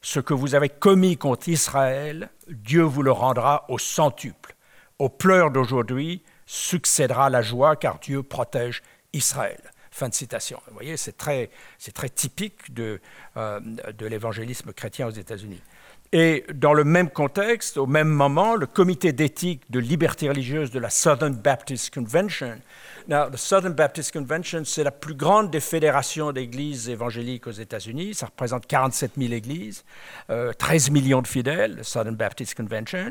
ce 0.00 0.20
que 0.20 0.34
vous 0.34 0.54
avez 0.54 0.68
commis 0.68 1.16
contre 1.16 1.48
Israël, 1.48 2.30
Dieu 2.48 2.82
vous 2.82 3.02
le 3.02 3.12
rendra 3.12 3.64
au 3.68 3.78
centuple. 3.78 4.54
Aux 4.98 5.08
pleurs 5.08 5.50
d'aujourd'hui 5.50 6.22
succédera 6.46 7.30
la 7.30 7.42
joie, 7.42 7.74
car 7.74 7.98
Dieu 7.98 8.22
protège 8.22 8.82
Israël. 9.12 9.73
Fin 9.94 10.08
de 10.08 10.14
citation. 10.14 10.60
Vous 10.66 10.74
voyez, 10.74 10.96
c'est 10.96 11.16
très, 11.16 11.50
très 11.94 12.08
typique 12.08 12.74
de, 12.74 13.00
euh, 13.36 13.60
de 13.60 14.06
l'évangélisme 14.06 14.72
chrétien 14.72 15.06
aux 15.06 15.12
États-Unis. 15.12 15.62
Et 16.10 16.44
dans 16.52 16.74
le 16.74 16.82
même 16.82 17.08
contexte, 17.08 17.76
au 17.76 17.86
même 17.86 18.08
moment, 18.08 18.56
le 18.56 18.66
comité 18.66 19.12
d'éthique 19.12 19.62
de 19.70 19.78
liberté 19.78 20.28
religieuse 20.28 20.72
de 20.72 20.80
la 20.80 20.90
Southern 20.90 21.32
Baptist 21.32 21.94
Convention. 21.94 22.60
Now, 23.06 23.28
the 23.28 23.36
Southern 23.36 23.74
Baptist 23.74 24.12
Convention, 24.12 24.62
c'est 24.64 24.82
la 24.82 24.90
plus 24.90 25.14
grande 25.14 25.50
des 25.50 25.60
fédérations 25.60 26.32
d'églises 26.32 26.88
évangéliques 26.88 27.46
aux 27.46 27.50
États-Unis. 27.50 28.14
Ça 28.14 28.26
représente 28.26 28.66
47 28.66 29.12
000 29.18 29.34
églises, 29.34 29.84
13 30.28 30.88
euh, 30.88 30.92
millions 30.92 31.20
de 31.20 31.26
fidèles, 31.26 31.76
la 31.76 31.82
Southern 31.82 32.16
Baptist 32.16 32.54
Convention. 32.54 33.10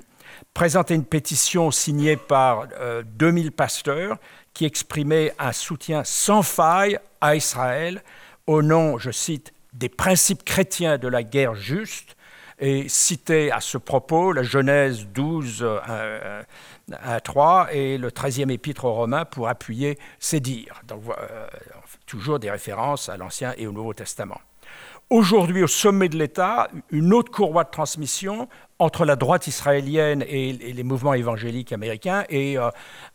Présentait 0.56 0.96
une 0.96 1.06
pétition 1.06 1.70
signée 1.70 2.18
par 2.18 2.70
2000 3.06 3.48
euh, 3.48 3.52
pasteurs 3.52 4.18
qui 4.56 4.66
exprimait 4.66 5.32
un 5.38 5.52
soutien 5.52 6.04
sans 6.04 6.42
faille 6.42 6.98
à 7.22 7.36
Israël 7.36 8.02
au 8.48 8.64
nom, 8.64 8.98
je 8.98 9.12
cite, 9.12 9.54
des 9.74 9.90
principes 9.90 10.44
chrétiens 10.44 10.98
de 10.98 11.08
la 11.08 11.22
guerre 11.22 11.54
juste 11.54 12.16
et 12.60 12.88
citait 12.88 13.52
à 13.52 13.60
ce 13.60 13.78
propos 13.78 14.32
la 14.32 14.44
Genèse 14.44 15.08
12, 15.08 15.66
1, 16.92 17.20
3 17.20 17.74
et 17.74 17.98
le 17.98 18.10
13e 18.10 18.52
épître 18.52 18.86
aux 18.86 18.94
Romains 18.94 19.26
pour 19.26 19.48
appuyer 19.48 19.98
ses 20.20 20.40
dires. 20.40 20.82
Donc, 20.88 21.04
euh, 21.10 21.48
toujours 22.06 22.40
des 22.40 22.52
références 22.52 23.10
à 23.10 23.18
l'Ancien 23.18 23.54
et 23.58 23.68
au 23.68 23.72
Nouveau 23.72 23.94
Testament. 23.94 24.40
Aujourd'hui, 25.10 25.62
au 25.62 25.68
sommet 25.68 26.10
de 26.10 26.18
l'État, 26.18 26.70
une 26.90 27.14
autre 27.14 27.32
courroie 27.32 27.66
de 27.66 27.70
transmission 27.70 28.48
entre 28.80 29.06
la 29.06 29.16
droite 29.16 29.46
israélienne 29.48 30.24
et, 30.28 30.54
les 30.54 30.84
mouvements 30.84 31.14
évangéliques 31.14 31.72
américains 31.72 32.24
et 32.30 32.58
euh, 32.58 32.70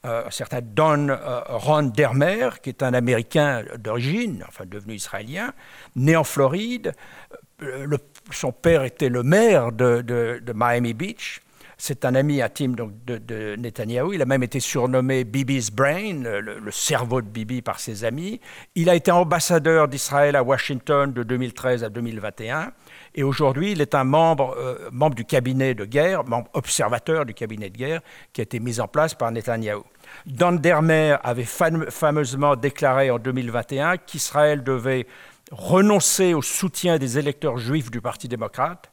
euh, 0.05 0.27
un 0.27 0.31
certain 0.31 0.61
Don 0.63 1.09
euh, 1.09 1.41
Ron 1.49 1.85
Dermer, 1.85 2.51
qui 2.63 2.69
est 2.69 2.83
un 2.83 2.95
Américain 2.95 3.65
d'origine, 3.79 4.45
enfin 4.47 4.65
devenu 4.65 4.95
israélien, 4.95 5.53
né 5.97 6.15
en 6.15 6.25
Floride. 6.25 6.93
son 8.31 8.53
père 8.53 8.85
était 8.85 9.09
le 9.09 9.25
maire 9.25 9.73
de 9.73 10.53
Miami 10.55 10.95
Beach. 10.95 11.41
C'est 11.81 12.05
un 12.05 12.17
ami 12.17 12.43
intime 12.43 12.75
de, 12.75 13.19
de, 13.19 13.55
Netanyahou. 13.57 14.13
Il 14.13 14.21
a 14.21 14.27
même 14.27 14.43
été 14.43 14.59
surnommé 14.59 15.23
Bibi's 15.23 15.71
Brain, 15.71 16.25
le, 16.25 16.71
cerveau 16.73 17.23
de 17.23 17.29
Bibi 17.29 17.63
par 17.63 17.79
ses 17.79 18.05
amis. 18.05 18.41
Il 18.75 18.91
a 18.91 18.97
été 18.97 19.13
ambassadeur 19.13 19.87
d'Israël 19.87 20.35
à 20.35 20.43
Washington 20.43 21.13
de 21.13 21.23
2013 21.23 21.85
à 21.85 21.89
2021. 21.89 22.73
Et 23.15 23.23
aujourd'hui, 23.23 23.73
il 23.73 23.81
est 23.81 23.95
un 23.95 24.03
membre, 24.03 24.57
euh, 24.59 24.89
membre 24.91 25.15
du 25.15 25.25
cabinet 25.25 25.75
de 25.75 25.85
guerre, 25.85 26.25
membre 26.25 26.51
observateur 26.53 27.25
du 27.25 27.33
cabinet 27.33 27.71
de 27.71 27.79
guerre 27.79 28.01
qui 28.33 28.41
a 28.41 28.43
été 28.43 28.59
mis 28.59 28.81
en 28.81 28.89
place 28.89 29.15
par 29.15 29.31
Netanyahou. 29.31 29.85
Don 30.27 30.53
Dermer 30.53 31.17
avait 31.23 31.45
fameusement 31.45 32.57
déclaré 32.57 33.13
en 33.13 33.21
2021 33.21 33.99
qu'Israël 33.99 34.65
devait 34.65 35.07
renoncer 35.53 36.35
au 36.35 36.43
soutien 36.43 36.99
des 36.99 37.19
électeurs 37.19 37.57
juifs 37.57 37.93
du 37.93 38.01
Parti 38.01 38.27
démocrate 38.27 38.91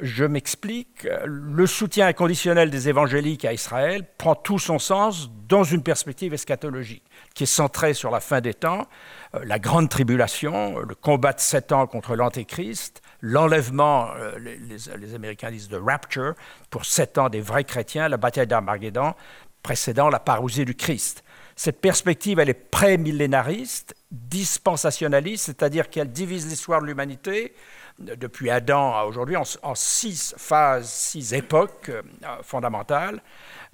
Je 0.00 0.24
m'explique. 0.24 1.06
Le 1.24 1.66
soutien 1.66 2.08
inconditionnel 2.08 2.68
des 2.68 2.88
évangéliques 2.88 3.44
à 3.44 3.52
Israël 3.52 4.04
prend 4.18 4.34
tout 4.34 4.58
son 4.58 4.80
sens 4.80 5.30
dans 5.48 5.62
une 5.62 5.82
perspective 5.82 6.34
eschatologique 6.34 7.04
qui 7.34 7.44
est 7.44 7.46
centrée 7.46 7.94
sur 7.94 8.10
la 8.10 8.20
fin 8.20 8.40
des 8.40 8.54
temps, 8.54 8.88
euh, 9.34 9.44
la 9.44 9.58
grande 9.58 9.88
tribulation, 9.88 10.80
le 10.80 10.94
combat 10.94 11.32
de 11.32 11.40
sept 11.40 11.70
ans 11.70 11.86
contre 11.86 12.16
l'Antéchrist, 12.16 13.02
l'enlèvement, 13.20 14.10
euh, 14.16 14.36
les, 14.38 15.14
Américains 15.14 15.50
disent 15.50 15.68
de 15.68 15.76
rapture, 15.76 16.34
pour 16.70 16.84
sept 16.84 17.18
ans 17.18 17.28
des 17.28 17.40
vrais 17.40 17.64
chrétiens, 17.64 18.08
la 18.08 18.16
bataille 18.16 18.48
d'Armageddon, 18.48 19.14
précédant 19.62 20.08
la 20.08 20.18
parousie 20.18 20.64
du 20.64 20.74
Christ. 20.74 21.22
Cette 21.56 21.80
perspective, 21.80 22.40
elle 22.40 22.50
est 22.50 22.54
pré-millénariste, 22.54 23.94
dispensationaliste, 24.10 25.44
c'est-à-dire 25.46 25.88
qu'elle 25.88 26.10
divise 26.10 26.48
l'histoire 26.48 26.80
de 26.80 26.86
l'humanité 26.86 27.54
depuis 27.98 28.50
Adam 28.50 28.94
à 28.94 29.04
aujourd'hui 29.04 29.36
en, 29.36 29.74
six 29.74 30.34
phases, 30.36 30.88
six 30.88 31.32
époques 31.32 31.90
euh, 31.90 32.02
fondamentales. 32.42 33.22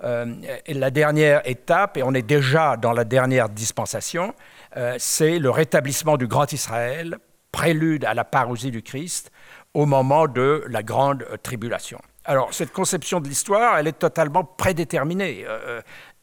Euh, 0.02 0.34
et 0.66 0.74
la 0.74 0.90
dernière 0.90 1.42
étape, 1.48 1.96
et 1.96 2.02
on 2.02 2.14
est 2.14 2.22
déjà 2.22 2.76
dans 2.76 2.92
la 2.92 3.04
dernière 3.04 3.48
dispensation, 3.48 4.34
euh, 4.76 4.96
c'est 4.98 5.38
le 5.38 5.50
rétablissement 5.50 6.16
du 6.16 6.26
Grand 6.26 6.52
Israël, 6.52 7.18
prélude 7.52 8.04
à 8.04 8.14
la 8.14 8.24
parousie 8.24 8.70
du 8.70 8.82
Christ, 8.82 9.30
au 9.74 9.86
moment 9.86 10.26
de 10.26 10.64
la 10.68 10.82
grande 10.82 11.26
tribulation. 11.42 12.00
Alors, 12.24 12.52
cette 12.52 12.72
conception 12.72 13.20
de 13.20 13.28
l'histoire, 13.28 13.78
elle 13.78 13.86
est 13.86 13.98
totalement 13.98 14.44
prédéterminée 14.44 15.46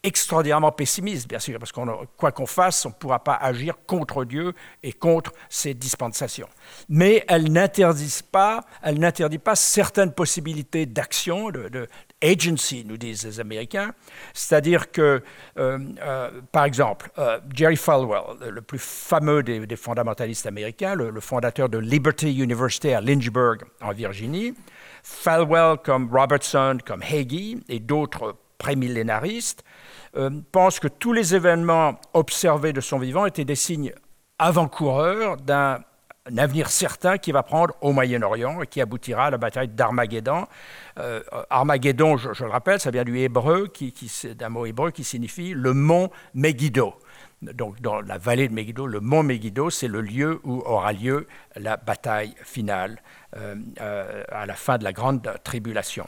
extraordinairement 0.03 0.71
pessimiste, 0.71 1.27
bien 1.27 1.39
sûr, 1.39 1.59
parce 1.59 1.71
que 1.71 1.81
quoi 2.17 2.31
qu'on 2.31 2.45
fasse, 2.45 2.85
on 2.85 2.89
ne 2.89 2.93
pourra 2.93 3.23
pas 3.23 3.35
agir 3.35 3.75
contre 3.85 4.25
Dieu 4.25 4.53
et 4.83 4.93
contre 4.93 5.31
ses 5.49 5.73
dispensations. 5.73 6.47
Mais 6.87 7.25
elle 7.27 7.51
n'interdit 7.51 8.21
pas, 8.31 8.63
elle 8.81 8.99
n'interdit 8.99 9.39
pas 9.39 9.55
certaines 9.55 10.13
possibilités 10.13 10.85
d'action, 10.85 11.49
de, 11.49 11.87
agency, 12.21 12.83
nous 12.85 12.97
disent 12.97 13.25
les 13.25 13.39
Américains. 13.39 13.93
C'est-à-dire 14.33 14.91
que, 14.91 15.21
euh, 15.57 15.79
euh, 16.01 16.41
par 16.51 16.65
exemple, 16.65 17.11
euh, 17.17 17.39
Jerry 17.53 17.75
Falwell, 17.75 18.49
le 18.49 18.61
plus 18.61 18.79
fameux 18.79 19.43
des, 19.43 19.75
fondamentalistes 19.75 20.45
américains, 20.45 20.95
le, 20.95 21.09
le, 21.09 21.21
fondateur 21.21 21.69
de 21.69 21.77
Liberty 21.77 22.33
University 22.33 22.93
à 22.93 23.01
Lynchburg, 23.01 23.57
en 23.81 23.91
Virginie, 23.91 24.53
Falwell, 25.03 25.77
comme 25.83 26.09
Robertson, 26.11 26.77
comme 26.85 27.01
Hagee 27.01 27.59
et 27.69 27.79
d'autres 27.79 28.35
prémillénaristes, 28.57 29.63
euh, 30.17 30.29
pense 30.51 30.79
que 30.79 30.87
tous 30.87 31.13
les 31.13 31.35
événements 31.35 31.99
observés 32.13 32.73
de 32.73 32.81
son 32.81 32.97
vivant 32.97 33.25
étaient 33.25 33.45
des 33.45 33.55
signes 33.55 33.93
avant-coureurs 34.39 35.37
d'un 35.37 35.79
avenir 36.37 36.69
certain 36.69 37.17
qui 37.17 37.31
va 37.31 37.43
prendre 37.43 37.75
au 37.81 37.91
Moyen-Orient 37.91 38.61
et 38.61 38.67
qui 38.67 38.81
aboutira 38.81 39.25
à 39.25 39.29
la 39.29 39.37
bataille 39.37 39.67
d'Armageddon. 39.69 40.47
Euh, 40.99 41.21
Armageddon, 41.49 42.17
je, 42.17 42.43
le 42.43 42.49
rappelle, 42.49 42.79
ça 42.79 42.91
vient 42.91 43.03
du 43.03 43.17
hébreu, 43.19 43.67
qui, 43.67 43.93
d'un 44.37 44.49
mot 44.49 44.65
hébreu 44.65 44.91
qui 44.91 45.03
signifie 45.03 45.53
le 45.53 45.73
mont 45.73 46.09
Megiddo. 46.33 46.95
Donc, 47.41 47.79
dans 47.81 48.01
la 48.01 48.17
vallée 48.17 48.47
de 48.47 48.53
Megiddo, 48.53 48.87
le 48.87 48.99
mont 48.99 49.21
Megiddo, 49.21 49.69
c'est 49.69 49.87
le 49.87 50.01
lieu 50.01 50.39
où 50.43 50.63
aura 50.65 50.91
lieu 50.91 51.27
la 51.55 51.77
bataille 51.77 52.33
finale 52.43 53.01
euh, 53.35 54.23
à 54.29 54.47
la 54.47 54.55
fin 54.55 54.79
de 54.79 54.83
la 54.83 54.91
grande 54.91 55.31
tribulation. 55.43 56.07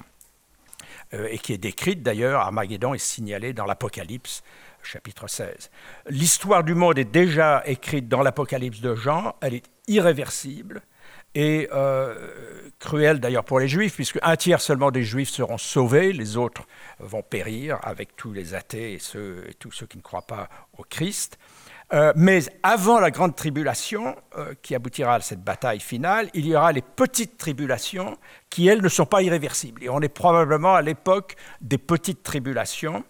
Euh, 1.16 1.28
et 1.32 1.40
qui 1.40 1.54
est 1.54 1.58
décrite 1.58 2.04
d'ailleurs, 2.04 2.42
Armageddon 2.42 2.94
est 2.94 3.00
signalé 3.00 3.52
dans 3.52 3.66
l'Apocalypse, 3.66 4.44
chapitre 4.84 5.28
16. 5.28 5.72
L'histoire 6.10 6.64
du 6.64 6.76
monde 6.76 7.00
est 7.00 7.12
déjà 7.12 7.64
écrite 7.66 8.08
dans 8.08 8.22
l'Apocalypse 8.22 8.80
de 8.80 8.94
Jean, 8.94 9.36
elle 9.42 9.56
est 9.56 9.66
irréversible 9.88 10.84
et 11.34 11.68
euh, 11.74 12.70
cruelle 12.78 13.20
d'ailleurs 13.20 13.44
pour 13.44 13.60
les 13.60 13.68
Juifs, 13.68 13.96
puisque 13.96 14.20
un 14.22 14.36
tiers 14.36 14.62
seulement 14.62 14.92
des 14.92 15.04
Juifs 15.04 15.30
seront 15.30 15.58
sauvés, 15.58 16.14
les 16.14 16.38
autres 16.38 16.68
vont 17.00 17.24
périr 17.24 17.80
avec 17.82 18.16
tous 18.16 18.32
les 18.32 18.54
athées 18.54 18.94
et, 18.94 19.54
tous 19.58 19.72
ceux 19.72 19.88
qui 19.88 19.98
ne 19.98 20.04
croient 20.04 20.28
pas 20.28 20.48
au 20.78 20.84
Christ. 20.84 21.40
Euh, 21.92 22.14
mais 22.16 22.42
avant 22.62 23.00
la 23.00 23.10
grande 23.10 23.36
tribulation, 23.36 24.16
qui 24.62 24.76
aboutira 24.76 25.16
à 25.16 25.22
cette 25.22 25.44
bataille 25.44 25.80
finale, 25.80 26.30
il 26.36 26.46
y 26.46 26.56
aura 26.56 26.72
les 26.72 26.84
petites 26.84 27.38
tribulations 27.38 28.16
qui, 28.50 28.68
elles, 28.68 28.82
ne 28.82 28.90
sont 28.90 29.06
pas 29.06 29.22
irréversibles. 29.22 29.84
Et 29.84 29.90
on 29.90 30.02
est 30.02 30.10
probablement 30.10 30.76
à 30.76 30.82
l'époque 30.82 31.36
des 31.62 31.78
petites 31.78 32.24
tribulations. 32.24 33.04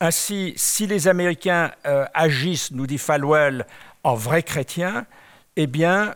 Ainsi, 0.00 0.52
si 0.56 0.86
les 0.86 1.08
Américains 1.08 1.72
euh, 1.86 2.04
agissent, 2.14 2.70
nous 2.70 2.86
dit 2.86 2.98
Falwell, 2.98 3.66
en 4.04 4.14
vrais 4.14 4.42
chrétiens, 4.42 5.06
eh 5.56 5.66
bien, 5.66 6.14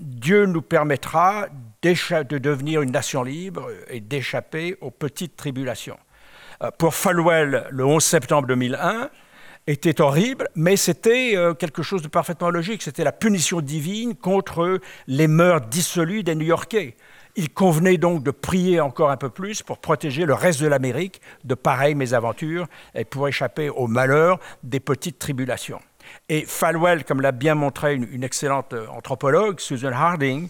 Dieu 0.00 0.46
nous 0.46 0.62
permettra 0.62 1.48
de 1.82 2.38
devenir 2.38 2.82
une 2.82 2.92
nation 2.92 3.24
libre 3.24 3.68
et 3.88 3.98
d'échapper 3.98 4.76
aux 4.80 4.92
petites 4.92 5.36
tribulations. 5.36 5.98
pour 6.78 6.94
Falwell, 6.94 7.66
le 7.70 7.84
11 7.84 8.02
septembre 8.02 8.46
2001, 8.46 9.10
était 9.66 10.00
horrible, 10.00 10.48
mais 10.54 10.76
c'était 10.76 11.32
euh, 11.36 11.54
quelque 11.54 11.82
chose 11.82 12.02
de 12.02 12.08
parfaitement 12.08 12.50
logique. 12.50 12.82
C'était 12.82 13.04
la 13.04 13.12
punition 13.12 13.60
divine 13.60 14.14
contre 14.14 14.80
les 15.06 15.28
mœurs 15.28 15.62
dissolues 15.62 16.22
des 16.22 16.34
New-Yorkais. 16.34 16.96
Il 17.36 17.50
convenait 17.50 17.96
donc 17.96 18.22
de 18.22 18.30
prier 18.30 18.80
encore 18.80 19.10
un 19.10 19.16
peu 19.16 19.30
plus 19.30 19.62
pour 19.62 19.78
protéger 19.78 20.24
le 20.24 20.34
reste 20.34 20.60
de 20.60 20.66
l'Amérique 20.66 21.20
de 21.44 21.54
pareilles 21.54 21.94
mésaventures 21.94 22.66
et 22.94 23.04
pour 23.04 23.28
échapper 23.28 23.68
au 23.68 23.86
malheur 23.86 24.40
des 24.62 24.80
petites 24.80 25.18
tribulations. 25.18 25.80
Et 26.28 26.44
Falwell, 26.44 27.04
comme 27.04 27.20
l'a 27.20 27.32
bien 27.32 27.54
montré 27.54 27.94
une, 27.94 28.24
excellente 28.24 28.72
euh, 28.72 28.86
anthropologue, 28.88 29.60
Susan 29.60 29.92
Harding, 29.92 30.48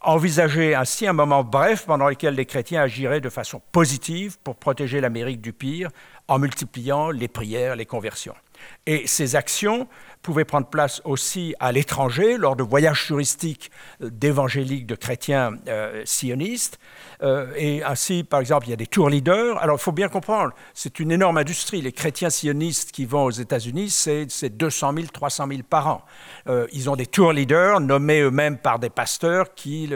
envisageait 0.00 0.74
ainsi 0.74 1.06
un 1.06 1.12
moment 1.12 1.42
bref 1.42 1.86
pendant 1.86 2.08
lequel 2.08 2.34
les 2.34 2.46
chrétiens 2.46 2.82
agiraient 2.82 3.20
de 3.20 3.28
façon 3.28 3.60
positive 3.72 4.38
pour 4.44 4.56
protéger 4.56 5.00
l'Amérique 5.00 5.40
du 5.40 5.52
pire 5.52 5.90
en 6.28 6.38
multipliant 6.38 7.10
les 7.10 7.28
prières, 7.28 7.74
les 7.74 7.86
conversions. 7.86 8.34
Et 8.86 9.06
ces 9.06 9.34
actions 9.34 9.88
pouvaient 10.22 10.44
prendre 10.44 10.66
place 10.66 11.00
aussi 11.04 11.54
à 11.60 11.72
l'étranger, 11.72 12.36
lors 12.36 12.56
de 12.56 12.62
voyages 12.62 13.06
touristiques 13.06 13.70
euh, 14.02 14.10
d'évangéliques, 14.10 14.86
de 14.86 14.94
chrétiens 14.94 15.52
euh, 15.68 16.02
sionistes. 16.04 16.78
Euh, 17.22 17.52
et 17.56 17.82
ainsi, 17.82 18.24
par 18.24 18.40
exemple, 18.40 18.66
il 18.66 18.70
y 18.70 18.72
a 18.72 18.76
des 18.76 18.86
tour 18.86 19.10
leaders. 19.10 19.58
Alors, 19.58 19.76
il 19.76 19.82
faut 19.82 19.92
bien 19.92 20.08
comprendre, 20.08 20.52
c'est 20.74 21.00
une 21.00 21.10
énorme 21.10 21.38
industrie. 21.38 21.82
Les 21.82 21.92
chrétiens 21.92 22.30
sionistes 22.30 22.92
qui 22.92 23.04
vont 23.04 23.24
aux 23.24 23.30
États-Unis, 23.30 23.90
c'est 23.90 24.56
200 24.56 24.92
000, 24.94 25.06
300 25.12 25.46
000 25.48 25.60
par 25.68 25.86
an. 25.88 26.02
ils 26.72 26.88
ont 26.88 26.96
des 26.96 27.06
tour 27.06 27.32
leaders 27.32 27.80
nommés 27.80 28.20
eux-mêmes 28.20 28.58
par 28.58 28.78
des 28.78 28.90
pasteurs 28.90 29.54
qui 29.54 29.90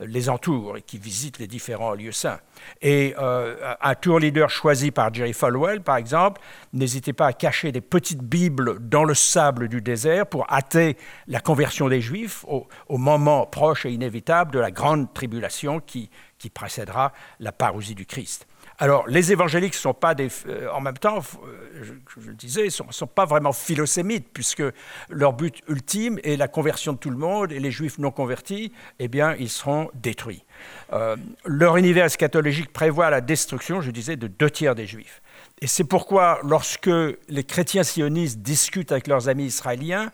les 0.00 0.28
entourent 0.28 0.76
et 0.76 0.82
qui 0.82 0.98
visitent 0.98 1.38
les 1.38 1.46
différents 1.46 1.94
lieux 1.94 2.12
saints. 2.12 2.38
Et 2.82 3.14
un 3.18 3.94
tour 3.94 4.18
leader 4.18 4.50
choisi 4.50 4.90
par 4.90 5.12
Jerry 5.12 5.32
Falwell, 5.32 5.80
par 5.80 5.96
exemple, 5.96 6.40
n'hésitait 6.72 7.12
pas 7.12 7.26
à 7.26 7.32
cacher 7.32 7.72
des 7.72 7.80
petites 7.80 8.22
Bibles 8.22 8.78
dans 8.80 9.04
le 9.04 9.14
sable 9.14 9.67
du 9.68 9.80
désert 9.80 10.26
pour 10.26 10.50
hâter 10.52 10.96
la 11.26 11.40
conversion 11.40 11.88
des 11.88 12.00
Juifs 12.00 12.44
au, 12.48 12.66
moment 12.98 13.46
proche 13.46 13.86
et 13.86 13.90
inévitable 13.90 14.52
de 14.52 14.58
la 14.58 14.70
grande 14.70 15.12
tribulation 15.12 15.80
qui, 15.80 16.10
qui 16.38 16.50
précédera 16.50 17.12
la 17.40 17.52
parousie 17.52 17.94
du 17.94 18.06
Christ. 18.06 18.46
Alors, 18.80 19.08
les 19.08 19.32
évangéliques 19.32 19.72
ne 19.72 19.78
sont 19.78 19.94
pas 19.94 20.14
des. 20.14 20.28
Euh, 20.46 20.68
en 20.72 20.80
même 20.80 20.98
temps, 20.98 21.18
euh, 21.18 21.82
je, 21.82 22.28
le 22.28 22.34
disais, 22.34 22.64
ne 22.64 22.70
sont, 22.70 23.06
pas 23.08 23.24
vraiment 23.24 23.52
philosémites, 23.52 24.28
puisque 24.32 24.62
leur 25.08 25.32
but 25.32 25.62
ultime 25.68 26.20
est 26.22 26.36
la 26.36 26.46
conversion 26.46 26.92
de 26.92 26.98
tout 26.98 27.10
le 27.10 27.16
monde, 27.16 27.50
et 27.50 27.58
les 27.58 27.72
juifs 27.72 27.98
non 27.98 28.12
convertis, 28.12 28.72
eh 29.00 29.08
bien, 29.08 29.34
ils 29.40 29.50
seront 29.50 29.90
détruits. 29.94 30.44
Euh, 30.92 31.16
leur 31.44 31.76
univers 31.76 32.04
eschatologique 32.04 32.72
prévoit 32.72 33.10
la 33.10 33.20
destruction, 33.20 33.80
je 33.80 33.90
disais, 33.90 34.14
de 34.14 34.28
deux 34.28 34.50
tiers 34.50 34.76
des 34.76 34.86
juifs. 34.86 35.22
Et 35.60 35.66
c'est 35.66 35.84
pourquoi, 35.84 36.38
lorsque 36.44 36.90
les 37.28 37.44
chrétiens 37.44 37.82
sionistes 37.82 38.38
discutent 38.38 38.92
avec 38.92 39.06
leurs 39.06 39.28
amis 39.28 39.46
israéliens, 39.46 40.12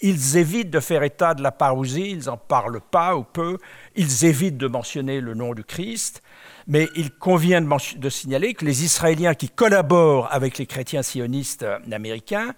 ils 0.00 0.36
évitent 0.36 0.70
de 0.70 0.80
faire 0.80 1.02
état 1.02 1.34
de 1.34 1.42
la 1.42 1.52
parousie, 1.52 2.10
ils 2.10 2.26
n'en 2.26 2.36
parlent 2.36 2.80
pas 2.80 3.16
ou 3.16 3.22
peu, 3.22 3.58
ils 3.94 4.24
évitent 4.26 4.58
de 4.58 4.66
mentionner 4.66 5.20
le 5.20 5.34
nom 5.34 5.54
du 5.54 5.64
Christ, 5.64 6.22
mais 6.66 6.88
il 6.96 7.10
convient 7.10 7.62
de, 7.62 8.08
signaler 8.08 8.54
que 8.54 8.64
les 8.64 8.84
Israéliens 8.84 9.34
qui 9.34 9.48
collaborent 9.48 10.32
avec 10.32 10.58
les 10.58 10.66
chrétiens 10.66 11.02
sionistes 11.02 11.64
américains 11.90 12.54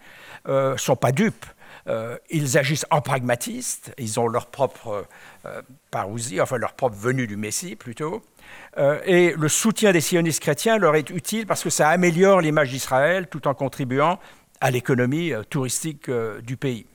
ne 0.46 0.52
euh, 0.52 0.76
sont 0.76 0.96
pas 0.96 1.12
dupes. 1.12 1.46
Euh, 1.88 2.16
ils 2.30 2.58
agissent 2.58 2.86
en 2.90 3.00
pragmatistes, 3.00 3.94
ils 3.98 4.20
ont 4.20 4.28
leur 4.28 4.46
propre 4.46 5.06
parousie, 5.90 6.40
enfin 6.40 6.58
leur 6.58 6.74
propre 6.74 6.96
venue 6.96 7.26
du 7.26 7.36
Messie 7.36 7.76
plutôt, 7.76 8.22
euh, 8.76 9.00
et 9.04 9.34
le 9.36 9.48
soutien 9.48 9.92
des 9.92 10.00
sionistes 10.00 10.40
chrétiens 10.40 10.78
leur 10.78 10.94
est 10.94 11.10
utile 11.10 11.46
parce 11.46 11.62
que 11.62 11.70
ça 11.70 11.88
améliore 11.88 12.40
l'image 12.40 12.70
d'Israël 12.70 13.26
tout 13.28 13.48
en 13.48 13.54
contribuant 13.54 14.18
à 14.60 14.70
l'économie 14.70 15.32
euh, 15.32 15.42
touristique 15.42 16.08
euh, 16.08 16.40
du 16.40 16.56
pays. 16.56 16.86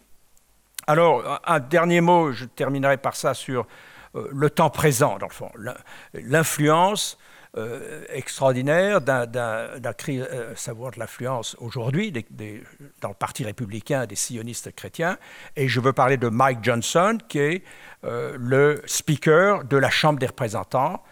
Alors, 0.87 1.41
un 1.45 1.59
dernier 1.59 2.01
mot, 2.01 2.33
je 2.33 2.43
terminerai 2.43 2.97
par 2.97 3.15
ça 3.15 3.33
sur 3.33 3.65
le 4.13 4.49
temps 4.49 4.69
présent, 4.69 5.17
dans 5.17 5.27
le 5.27 5.33
fond, 5.33 5.49
l'influence 6.13 7.17
extraordinaire 8.09 9.01
d'un, 9.01 9.27
savoir 10.55 10.91
de 10.91 10.99
l'influence 10.99 11.55
aujourd'hui 11.59 12.11
dans 13.01 13.09
le 13.09 13.15
Parti 13.15 13.43
républicain 13.43 14.05
des 14.05 14.15
sionistes 14.15 14.73
chrétiens. 14.75 15.17
Et 15.55 15.67
je 15.67 15.79
veux 15.79 15.93
parler 15.93 16.17
de 16.17 16.29
Mike 16.29 16.59
Johnson, 16.63 17.17
qui 17.27 17.39
est 17.39 17.63
le 18.01 18.81
speaker 18.85 19.63
de 19.65 19.77
la 19.77 19.89
Chambre 19.89 20.19
des 20.19 20.27
représentants 20.27 21.03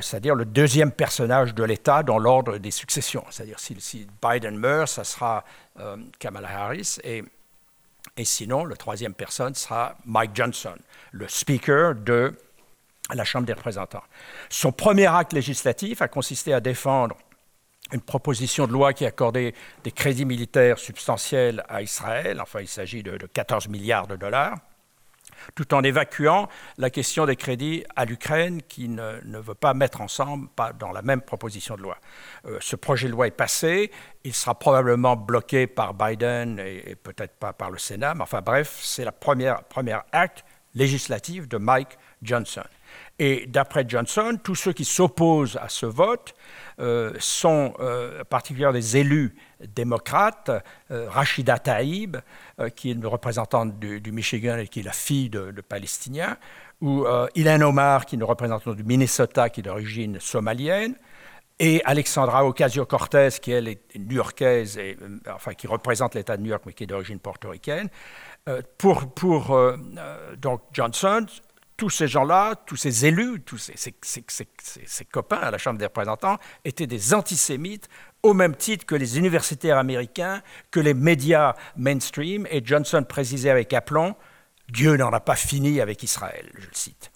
c'est-à-dire 0.00 0.36
le 0.36 0.44
deuxième 0.44 0.92
personnage 0.92 1.54
de 1.54 1.64
l'État 1.64 2.02
dans 2.04 2.18
l'ordre 2.18 2.58
des 2.58 2.70
successions. 2.70 3.24
C'est-à-dire 3.30 3.58
si, 3.58 4.06
Biden 4.22 4.56
meurt, 4.56 4.88
ça 4.88 5.02
sera 5.04 5.44
Kamala 6.18 6.48
Harris, 6.48 6.98
et, 7.02 7.24
et 8.16 8.24
sinon, 8.24 8.64
le 8.64 8.76
troisième 8.76 9.14
personne 9.14 9.54
sera 9.54 9.96
Mike 10.04 10.32
Johnson, 10.34 10.76
le 11.12 11.26
speaker 11.28 11.94
de 11.94 12.36
la 13.14 13.24
Chambre 13.24 13.46
des 13.46 13.52
représentants. 13.52 14.02
Son 14.48 14.72
premier 14.72 15.06
acte 15.06 15.32
législatif 15.32 16.02
a 16.02 16.08
consisté 16.08 16.52
à 16.52 16.60
défendre 16.60 17.16
une 17.92 18.00
proposition 18.00 18.66
de 18.66 18.72
loi 18.72 18.92
qui 18.92 19.04
accordait 19.04 19.54
des 19.84 19.92
crédits 19.92 20.24
militaires 20.24 20.78
substantiels 20.78 21.62
à 21.68 21.82
Israël, 21.82 22.40
enfin 22.40 22.60
il 22.60 22.68
s'agit 22.68 23.02
de, 23.02 23.18
14 23.32 23.68
milliards 23.68 24.06
de 24.06 24.16
dollars, 24.16 24.56
tout 25.54 25.74
en 25.74 25.82
évacuant 25.82 26.48
la 26.78 26.90
question 26.90 27.26
des 27.26 27.36
crédits 27.36 27.84
à 27.96 28.04
l'Ukraine 28.04 28.62
qui 28.62 28.88
ne, 28.88 29.38
veut 29.40 29.54
pas 29.54 29.74
mettre 29.74 30.00
ensemble 30.00 30.48
pas 30.48 30.72
dans 30.72 30.92
la 30.92 31.02
même 31.02 31.20
proposition 31.20 31.74
de 31.76 31.82
loi. 31.82 31.98
Euh, 32.46 32.58
ce 32.60 32.76
projet 32.76 33.08
de 33.08 33.12
loi 33.12 33.26
est 33.26 33.32
passé, 33.32 33.90
il 34.24 34.34
sera 34.34 34.58
probablement 34.58 35.16
bloqué 35.16 35.66
par 35.66 35.94
Biden 35.94 36.58
et, 36.60 36.94
peut-être 36.94 37.34
pas 37.34 37.52
par 37.52 37.70
le 37.70 37.78
Sénat, 37.78 38.14
mais 38.14 38.22
enfin 38.22 38.40
bref, 38.40 38.78
c'est 38.82 39.10
première, 39.10 39.64
première 39.64 40.04
acte 40.12 40.44
législatif 40.74 41.48
de 41.48 41.58
Mike 41.58 41.98
Johnson. 42.22 42.62
Et 43.18 43.46
d'après 43.46 43.84
Johnson, 43.86 44.38
tous 44.42 44.54
ceux 44.54 44.72
qui 44.72 44.84
s'opposent 44.84 45.58
à 45.60 45.68
ce 45.68 45.86
vote 45.86 46.34
euh, 46.80 47.12
sont 47.18 47.74
euh, 47.80 48.24
particulièrement 48.24 48.72
des 48.72 48.96
élus 48.96 49.34
démocrates. 49.76 50.50
Euh, 50.90 51.08
Rachida 51.08 51.58
Taïb, 51.58 52.16
qui 52.74 52.90
est 52.90 52.94
une 52.94 53.06
représentante 53.06 53.78
du, 53.78 54.12
Michigan 54.12 54.56
et 54.56 54.66
qui 54.66 54.80
est 54.80 54.84
la 54.84 54.92
fille 54.92 55.30
de, 55.30 55.60
Palestiniens, 55.60 56.36
ou 56.80 57.04
Ilan 57.34 57.60
Omar, 57.62 58.06
qui 58.06 58.14
est 58.14 58.18
une 58.18 58.24
représentante 58.24 58.76
du 58.76 58.84
Minnesota, 58.84 59.50
qui 59.50 59.60
est 59.60 59.62
d'origine 59.62 60.18
somalienne, 60.20 60.94
et 61.58 61.82
Alexandra 61.84 62.44
Ocasio-Cortez, 62.44 63.28
qui 63.40 63.52
elle 63.52 63.68
est 63.68 63.96
new-yorkaise, 63.96 64.78
enfin 65.32 65.54
qui 65.54 65.66
représente 65.66 66.14
l'État 66.14 66.36
de 66.36 66.42
New 66.42 66.50
York, 66.50 66.62
mais 66.66 66.72
qui 66.72 66.84
est 66.84 66.88
d'origine 66.88 67.18
portoricaine. 67.18 67.88
pour 68.78 69.04
Johnson, 70.72 71.26
tous 71.76 71.90
ces 71.90 72.08
gens-là, 72.08 72.54
tous 72.66 72.76
ces 72.76 73.06
élus, 73.06 73.40
tous 73.40 73.58
ces, 73.58 75.04
copains 75.10 75.38
à 75.38 75.50
la 75.50 75.58
Chambre 75.58 75.78
des 75.78 75.86
représentants 75.86 76.36
étaient 76.64 76.86
des 76.86 77.14
antisémites 77.14 77.88
au 78.22 78.34
même 78.34 78.54
titre 78.54 78.86
que 78.86 78.94
les 78.94 79.18
universitaires 79.18 79.78
américains, 79.78 80.42
que 80.70 80.80
les 80.80 80.94
médias 80.94 81.54
mainstream. 81.76 82.46
Et 82.50 82.62
Johnson 82.64 83.04
précisait 83.08 83.50
avec 83.50 83.72
aplomb, 83.72 84.14
Dieu 84.68 84.96
n'en 84.96 85.10
a 85.10 85.20
pas 85.20 85.36
fini 85.36 85.80
avec 85.80 86.02
Israël, 86.02 86.50
je 86.54 86.66
le 86.66 86.74
cite. 86.74 87.10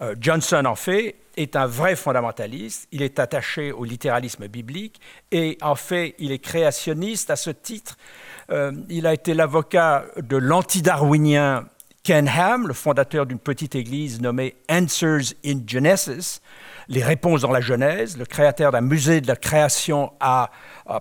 Euh, 0.00 0.14
Johnson, 0.20 0.64
en 0.66 0.74
fait, 0.74 1.16
est 1.36 1.56
un 1.56 1.66
vrai 1.66 1.96
fondamentaliste, 1.96 2.88
il 2.92 3.02
est 3.02 3.18
attaché 3.18 3.72
au 3.72 3.84
littéralisme 3.84 4.46
biblique 4.48 5.00
et 5.30 5.58
en 5.62 5.74
fait, 5.74 6.14
il 6.18 6.32
est 6.32 6.38
créationniste 6.38 7.30
à 7.30 7.36
ce 7.36 7.50
titre. 7.50 7.96
Euh, 8.50 8.72
il 8.88 9.06
a 9.06 9.14
été 9.14 9.34
l'avocat 9.34 10.04
de 10.18 10.36
l'antidarwinien 10.36 11.66
Ken 12.04 12.26
Ham, 12.26 12.66
le 12.66 12.74
fondateur 12.74 13.26
d'une 13.26 13.38
petite 13.38 13.76
église 13.76 14.20
nommée 14.20 14.56
Answers 14.68 15.34
in 15.44 15.60
Genesis, 15.64 16.40
les 16.88 17.04
réponses 17.04 17.42
dans 17.42 17.52
la 17.52 17.60
Genèse, 17.60 18.18
le 18.18 18.24
créateur 18.24 18.72
d'un 18.72 18.80
musée 18.80 19.20
de 19.20 19.28
la 19.28 19.36
création 19.36 20.12
à, 20.18 20.50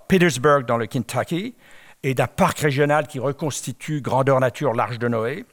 Petersburg 0.07 0.63
dans 0.67 0.77
le 0.77 0.85
Kentucky 0.85 1.55
et 2.03 2.13
d'un 2.13 2.27
parc 2.27 2.59
régional 2.59 3.07
qui 3.07 3.17
reconstitue 3.17 4.01
grandeur 4.01 4.39
nature 4.39 4.73
l'Arche 4.73 4.99
de 4.99 5.07
Noé, 5.07 5.45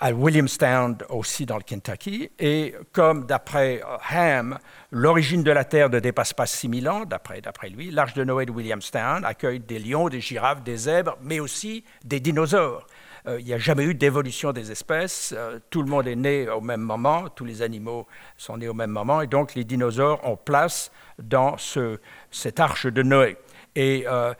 à 0.00 0.12
Williamstown 0.12 0.96
aussi 1.10 1.44
dans 1.44 1.58
le 1.58 1.62
Kentucky. 1.62 2.30
Et 2.38 2.74
comme 2.92 3.26
d'après 3.26 3.82
euh, 3.82 3.96
Ham, 4.10 4.58
l'origine 4.90 5.42
de 5.42 5.50
la 5.50 5.64
Terre 5.64 5.90
ne 5.90 6.00
dépasse 6.00 6.32
pas 6.32 6.46
6000 6.46 6.88
ans, 6.88 7.04
d'après 7.04 7.68
lui, 7.68 7.90
l'Arche 7.90 8.14
de 8.14 8.24
Noé 8.24 8.46
de 8.46 8.50
Williamstown 8.50 9.26
accueille 9.26 9.60
des 9.60 9.78
lions, 9.78 10.08
des 10.08 10.22
girafes, 10.22 10.62
des 10.62 10.76
zèbres, 10.76 11.18
mais 11.22 11.38
aussi 11.38 11.84
des 12.02 12.20
dinosaures. 12.20 12.86
Euh, 13.28 13.40
il 13.40 13.46
n'y 13.46 13.52
a 13.52 13.58
jamais 13.58 13.84
eu 13.84 13.94
d'évolution 13.94 14.52
des 14.52 14.70
espèces. 14.70 15.34
Euh, 15.36 15.58
tout 15.70 15.82
le 15.82 15.90
monde 15.90 16.06
est 16.06 16.16
né 16.16 16.48
au 16.48 16.60
même 16.60 16.80
moment, 16.80 17.28
tous 17.28 17.44
les 17.44 17.62
animaux 17.62 18.06
sont 18.36 18.56
nés 18.56 18.68
au 18.68 18.74
même 18.74 18.90
moment, 18.90 19.20
et 19.20 19.26
donc 19.26 19.54
les 19.54 19.64
dinosaures 19.64 20.20
ont 20.24 20.36
place 20.36 20.92
dans 21.18 21.56
ce, 21.58 21.98
cette 22.30 22.60
arche 22.60 22.86
de 22.86 23.02
Noé. 23.02 23.36
Et 23.74 24.06
euh, 24.06 24.32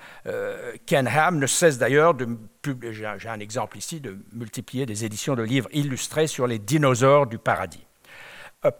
Ken 0.86 1.06
Ham 1.06 1.38
ne 1.38 1.46
cesse 1.46 1.76
d'ailleurs 1.76 2.14
de 2.14 2.26
publier, 2.62 2.92
j'ai 3.18 3.28
un 3.28 3.40
exemple 3.40 3.76
ici, 3.76 4.00
de 4.00 4.16
multiplier 4.32 4.86
des 4.86 5.04
éditions 5.04 5.34
de 5.34 5.42
livres 5.42 5.68
illustrés 5.72 6.26
sur 6.26 6.46
les 6.46 6.58
dinosaures 6.58 7.26
du 7.26 7.36
paradis. 7.36 7.84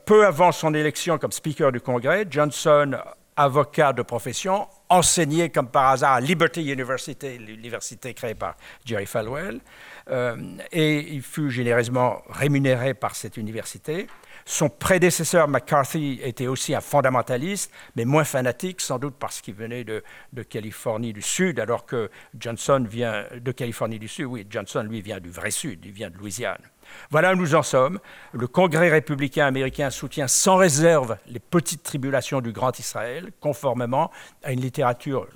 peu 0.07 0.25
avant 0.25 0.53
son 0.53 0.73
élection 0.73 1.19
comme 1.19 1.33
Speaker 1.33 1.73
du 1.73 1.81
Congrès, 1.81 2.27
Johnson, 2.31 2.97
avocat 3.37 3.93
de 3.93 4.03
profession, 4.03 4.67
enseignait 4.89 5.51
comme 5.51 5.69
par 5.69 5.91
hasard 5.91 6.15
à 6.15 6.21
Liberty 6.21 6.73
University, 6.73 7.39
l'université 7.39 8.15
créée 8.15 8.35
par 8.35 8.57
Jerry 8.85 9.07
Falwell. 9.07 9.61
Euh, 10.09 10.37
et 10.71 11.15
il 11.15 11.23
fut 11.23 11.51
généreusement 11.51 12.23
rémunéré 12.29 12.95
par 12.95 13.17
cette 13.17 13.37
université. 13.37 14.07
Son 14.45 14.69
prédécesseur 14.69 15.49
McCarthy 15.49 16.21
était 16.23 16.47
aussi 16.47 16.73
un 16.73 16.81
fondamentaliste, 16.81 17.73
mais 17.97 18.05
moins 18.05 18.23
fanatique, 18.23 18.81
sans 18.81 19.01
doute 19.01 19.17
parce 19.19 19.41
qu'il 19.41 19.55
venait 19.55 19.83
de, 19.83 20.05
de, 20.33 20.45
Californie 20.45 21.13
du 21.13 21.23
Sud, 21.23 21.59
alors 21.59 21.85
que 21.85 22.09
Johnson 22.39 22.87
vient 22.89 23.25
de 23.35 23.51
Californie 23.51 23.99
du 23.99 24.07
Sud. 24.07 24.27
Oui, 24.27 24.47
Johnson, 24.49 24.87
lui, 24.89 25.03
vient 25.03 25.19
du 25.19 25.31
vrai 25.31 25.51
Sud, 25.51 25.85
il 25.85 25.91
vient 25.91 26.11
de 26.11 26.17
Louisiane. 26.17 26.63
Voilà 27.11 27.33
où 27.33 27.37
nous 27.37 27.57
en 27.57 27.65
sommes. 27.65 27.99
Le 28.33 28.47
Congrès 28.47 28.89
républicain 28.89 29.47
américain 29.47 29.91
soutient 29.91 30.29
sans 30.29 30.57
réserve 30.57 31.17
les 31.27 31.41
petites 31.41 31.83
tribulations 31.83 32.41
du 32.41 32.53
Grand 32.53 32.79
Israël, 32.79 33.33
conformément 33.41 34.13
à 34.45 34.53
une 34.53 34.61
littérature 34.61 35.27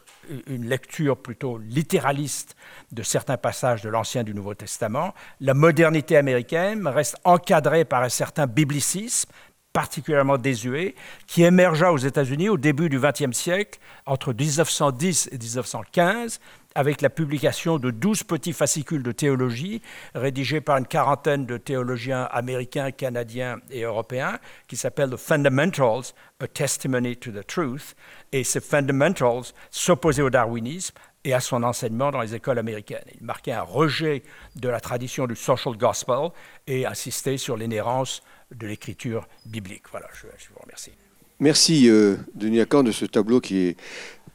une 0.47 0.67
lecture 0.67 1.17
plutôt 1.17 1.59
littéraliste 1.59 2.57
de 2.93 3.03
certains 3.03 3.37
passages 3.37 3.83
de 3.83 3.89
l'Ancien 3.89 4.23
et 4.23 4.25
du 4.25 4.35
Nouveau 4.35 4.55
Testament. 4.55 5.15
La 5.41 5.55
modernité 5.55 6.17
américaine 6.17 6.87
reste 6.87 7.17
encadrée 7.25 7.85
par 7.85 8.03
un 8.03 8.09
certain 8.09 8.47
biblicisme 8.47 9.31
particulièrement 9.73 10.39
désuet, 10.39 10.95
qui 11.27 11.43
émergea 11.43 11.93
aux 11.93 11.99
États-Unis 11.99 12.49
au 12.49 12.57
début 12.57 12.89
du 12.89 12.99
XXe 12.99 13.37
siècle, 13.37 13.79
entre 14.07 14.33
1910 14.33 15.29
et 15.33 15.39
1915, 15.39 16.41
avec 16.75 17.01
la 17.01 17.11
publication 17.11 17.79
de 17.79 17.91
douze 17.91 18.23
petits 18.23 18.53
fascicules 18.53 19.03
de 19.03 19.13
théologie 19.13 19.83
rédigés 20.15 20.61
par 20.61 20.77
une 20.77 20.87
quarantaine 20.87 21.45
de 21.47 21.57
théologiens 21.57 22.29
américains, 22.31 22.91
canadiens 22.93 23.59
et 23.71 23.83
européens, 23.83 24.39
qui 24.69 24.77
s'appellent 24.77 25.11
The 25.11 25.17
Fundamentals, 25.17 26.15
A 26.41 26.47
Testimony 26.47 27.17
to 27.17 27.33
the 27.33 27.47
Truth. 27.47 27.97
Et 28.33 28.45
ces 28.45 28.61
Fundamentals 28.61 29.53
s'opposaient 29.71 30.23
au 30.23 30.31
darwinisme 30.31 30.95
et 31.25 31.35
à 31.35 31.41
son 31.41 31.63
enseignement 31.63 32.11
dans 32.11 32.21
les 32.21 32.35
écoles 32.35 32.59
américaines. 32.59 33.05
Il 33.21 33.27
marquait 33.27 33.53
un 33.53 33.63
rejet 33.63 34.23
de 34.57 34.69
la 34.69 34.81
tradition 34.81 35.27
du 35.27 35.37
social 35.37 35.77
gospel 35.77 36.31
et 36.67 36.87
insistait 36.87 37.37
sur 37.37 37.57
l'inhérence 37.57 38.23
de 38.55 38.67
l'écriture 38.67 39.29
biblique. 39.47 39.85
Voilà, 39.91 40.07
je, 40.15 40.27
vous 40.27 40.61
remercie. 40.63 40.93
Merci, 41.39 41.89
euh, 41.89 42.17
Denis 42.35 42.61
Acan, 42.61 42.83
de 42.83 42.93
ce 42.93 43.05
tableau 43.05 43.41
qui 43.41 43.59
est 43.59 43.77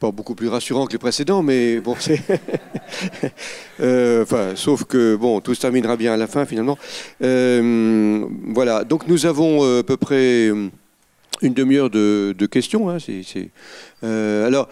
pas 0.00 0.10
beaucoup 0.10 0.34
plus 0.34 0.48
rassurant 0.48 0.86
que 0.86 0.92
les 0.92 0.98
précédents, 0.98 1.42
mais 1.42 1.80
bon, 1.80 1.96
c'est. 1.98 2.20
Euh, 3.80 4.24
sauf 4.56 4.84
que, 4.84 5.16
bon, 5.16 5.40
tout 5.40 5.54
se 5.54 5.60
terminera 5.60 5.96
bien 5.96 6.14
à 6.14 6.16
la 6.16 6.26
fin, 6.26 6.46
finalement. 6.46 6.78
Euh, 7.22 8.26
voilà, 8.46 8.84
donc 8.84 9.06
nous 9.06 9.26
avons 9.26 9.80
à 9.80 9.82
peu 9.82 9.98
près 9.98 10.46
une 10.46 11.52
demi-heure 11.54 11.90
de, 11.90 12.46
questions. 12.50 12.88
Hein, 12.88 12.96
alors, 14.02 14.68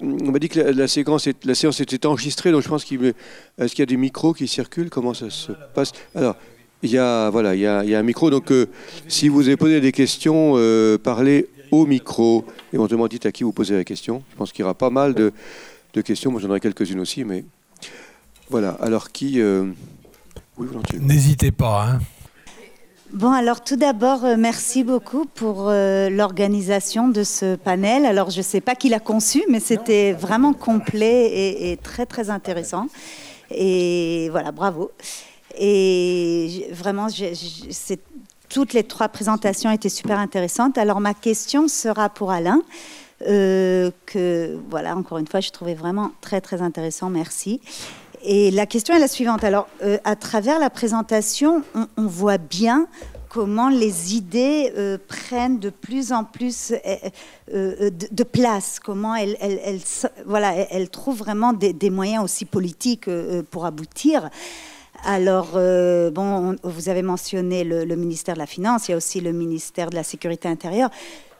on 0.00 0.30
m'a 0.30 0.38
dit 0.38 0.50
que 0.50 0.60
la, 0.60 0.72
la 0.72 0.86
séance 1.54 1.80
était 1.80 2.06
enregistrée, 2.06 2.52
donc 2.52 2.62
je 2.62 2.68
pense 2.68 2.84
qu'il 2.84 3.14
est-ce 3.58 3.70
qu'il 3.74 3.80
y 3.80 3.82
a 3.82 3.86
des 3.86 3.96
micros 3.96 4.34
qui 4.34 4.46
circulent? 4.46 4.90
Comment 4.90 5.14
ça 5.14 5.30
se 5.30 5.52
passe? 5.74 5.92
Alors, 6.14 6.36
il 6.82 6.90
y 6.90 6.98
a, 6.98 7.30
voilà, 7.30 7.54
il 7.54 7.60
y 7.60 7.66
a, 7.66 7.82
il 7.84 7.90
y 7.90 7.94
a 7.94 7.98
un 7.98 8.02
micro, 8.02 8.30
donc 8.30 8.52
si 9.08 9.28
vous 9.28 9.46
avez 9.48 9.56
posé 9.56 9.80
des 9.80 9.92
questions, 9.92 10.54
parlez 11.02 11.48
au 11.70 11.86
micro. 11.86 12.44
Éventuellement, 12.72 13.08
dites 13.08 13.26
à 13.26 13.32
qui 13.32 13.44
vous 13.44 13.52
posez 13.52 13.76
la 13.76 13.84
question. 13.84 14.22
Je 14.30 14.36
pense 14.36 14.52
qu'il 14.52 14.60
y 14.60 14.64
aura 14.64 14.74
pas 14.74 14.90
mal 14.90 15.14
de, 15.14 15.32
questions. 16.02 16.30
Moi, 16.30 16.40
j'en 16.40 16.50
aurai 16.50 16.60
quelques-unes 16.60 17.00
aussi, 17.00 17.24
mais 17.24 17.44
voilà. 18.50 18.70
Alors, 18.80 19.10
qui. 19.10 19.40
Euh, 19.40 19.66
oui, 20.56 20.68
volontiers. 20.68 21.00
N'hésitez 21.00 21.50
pas. 21.50 21.88
Hein. 21.88 21.98
Bon, 23.12 23.32
alors 23.32 23.64
tout 23.64 23.76
d'abord, 23.76 24.24
euh, 24.24 24.36
merci 24.38 24.84
beaucoup 24.84 25.24
pour 25.24 25.68
euh, 25.68 26.08
l'organisation 26.08 27.08
de 27.08 27.24
ce 27.24 27.56
panel. 27.56 28.04
Alors, 28.04 28.30
je 28.30 28.38
ne 28.38 28.42
sais 28.42 28.60
pas 28.60 28.76
qui 28.76 28.90
l'a 28.90 29.00
conçu, 29.00 29.42
mais 29.48 29.58
c'était 29.58 30.12
vraiment 30.12 30.52
complet 30.52 31.26
et, 31.26 31.72
et, 31.72 31.76
très, 31.78 32.06
très 32.06 32.30
intéressant. 32.30 32.86
Et 33.50 34.28
voilà, 34.30 34.52
bravo. 34.52 34.92
Et 35.58 36.68
vraiment, 36.70 37.08
toutes 38.48 38.72
les 38.72 38.84
trois 38.84 39.08
présentations 39.08 39.70
étaient 39.70 39.88
super 39.88 40.18
intéressantes. 40.18 40.78
Alors 40.78 41.00
ma 41.00 41.14
question 41.14 41.66
sera 41.68 42.08
pour 42.08 42.30
Alain, 42.30 42.62
euh, 43.26 43.90
que 44.06 44.56
voilà, 44.70 44.96
encore 44.96 45.18
une 45.18 45.26
fois, 45.26 45.40
je 45.40 45.50
trouvais 45.50 45.74
vraiment 45.74 46.12
très 46.20 46.40
très 46.40 46.62
intéressant. 46.62 47.10
Merci. 47.10 47.60
Et 48.22 48.50
la 48.50 48.66
question 48.66 48.94
est 48.94 49.00
la 49.00 49.08
suivante. 49.08 49.42
Alors, 49.42 49.68
euh, 49.82 49.98
à 50.04 50.16
travers 50.16 50.58
la 50.60 50.70
présentation, 50.70 51.62
on, 51.96 52.06
voit 52.06 52.38
bien 52.38 52.86
comment 53.28 53.68
les 53.68 54.16
idées 54.16 54.72
prennent 55.06 55.58
de 55.58 55.70
plus 55.70 56.12
en 56.12 56.24
plus 56.24 56.72
de, 57.52 58.24
place, 58.24 58.80
comment 58.82 59.14
elles, 59.14 59.36
voilà, 60.24 60.54
elles, 60.70 60.88
trouvent 60.88 61.18
vraiment 61.18 61.52
des 61.52 61.90
moyens 61.90 62.24
aussi 62.24 62.44
politiques 62.44 63.08
pour 63.50 63.66
aboutir. 63.66 64.30
Alors, 65.04 65.52
euh, 65.54 66.10
bon, 66.10 66.56
vous 66.64 66.88
avez 66.88 67.02
mentionné 67.02 67.64
le, 67.64 67.84
ministère 67.94 68.34
de 68.34 68.40
la 68.40 68.46
Finance, 68.46 68.88
il 68.88 68.92
y 68.92 68.94
a 68.94 68.96
aussi 68.96 69.20
le 69.20 69.32
ministère 69.32 69.90
de 69.90 69.94
la 69.94 70.02
Sécurité 70.02 70.48
intérieure. 70.48 70.90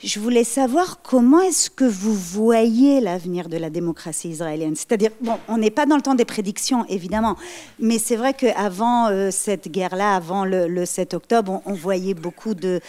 Je 0.01 0.21
voulais 0.21 0.45
savoir 0.45 1.03
comment 1.03 1.41
est-ce 1.41 1.69
que 1.71 1.85
vous 1.85 2.15
voyez 2.15 3.01
l'avenir 3.01 3.49
de 3.49 3.57
la 3.57 3.69
démocratie 3.69 4.29
israélienne 4.29 4.77
C'est-à-dire, 4.77 5.11
bon, 5.21 5.39
on 5.49 5.59
n'est 5.59 5.73
pas 5.73 5.87
dans 5.87 5.97
le 5.97 6.03
temps 6.03 6.15
des 6.15 6.25
prédictions, 6.25 6.85
évidemment, 6.89 7.37
mais 7.81 7.99
c'est 7.99 8.15
vrai 8.15 8.33
qu'avant 8.33 9.09
euh, 9.09 9.31
cette 9.33 9.69
guerre-là, 9.69 10.15
avant 10.15 10.45
le, 10.45 10.85
7 10.85 11.15
octobre, 11.15 11.61
on 11.67 11.73
voyait 11.73 12.15
beaucoup 12.15 12.55
de, 12.55 12.81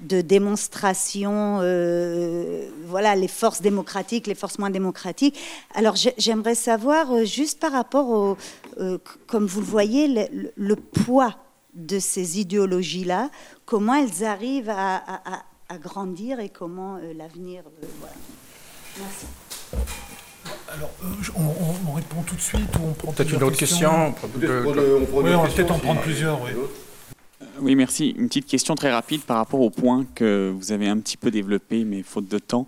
de 0.00 0.20
démonstration, 0.20 1.58
euh, 1.60 2.68
voilà, 2.86 3.14
les 3.16 3.28
forces 3.28 3.62
démocratiques, 3.62 4.26
les 4.26 4.34
forces 4.34 4.58
moins 4.58 4.70
démocratiques. 4.70 5.38
Alors 5.74 5.96
j'aimerais 6.18 6.54
savoir, 6.54 7.12
euh, 7.12 7.24
juste 7.24 7.60
par 7.60 7.72
rapport 7.72 8.08
au, 8.08 8.36
euh, 8.78 8.98
comme 9.26 9.46
vous 9.46 9.60
le 9.60 9.66
voyez, 9.66 10.28
le, 10.56 10.76
poids 10.76 11.36
de 11.74 11.98
ces 11.98 12.40
idéologies-là, 12.40 13.30
comment 13.64 13.94
elles 13.94 14.24
arrivent 14.24 14.70
à, 14.70 15.00
grandir 15.82 16.38
et 16.38 16.50
comment 16.50 16.98
l'avenir. 17.16 17.64
voilà. 17.98 18.14
Merci. 18.98 19.26
Alors, 20.72 20.90
on, 21.36 21.92
répond 21.92 22.22
tout 22.22 22.36
de 22.36 22.40
suite 22.40 22.76
ou 22.76 22.90
on 22.90 22.92
prend 22.92 23.12
peut-être 23.12 23.32
une 23.32 23.42
autre 23.42 23.56
question, 23.56 24.14
Oui, 24.36 24.46
on 25.34 25.42
va 25.42 25.48
peut-être 25.48 25.72
en 25.72 25.78
prendre 25.78 26.00
plusieurs. 26.00 26.40
Oui. 26.42 26.50
Oui, 27.60 27.74
merci. 27.74 28.14
Une 28.18 28.28
petite 28.28 28.46
question 28.46 28.74
très 28.74 28.92
rapide 28.92 29.22
par 29.22 29.36
rapport 29.36 29.60
au 29.60 29.70
point 29.70 30.04
que 30.14 30.52
vous 30.56 30.72
avez 30.72 30.88
un 30.88 30.98
petit 30.98 31.16
peu 31.16 31.30
développé, 31.30 31.84
mais 31.84 32.02
faute 32.02 32.28
de 32.28 32.38
temps, 32.38 32.66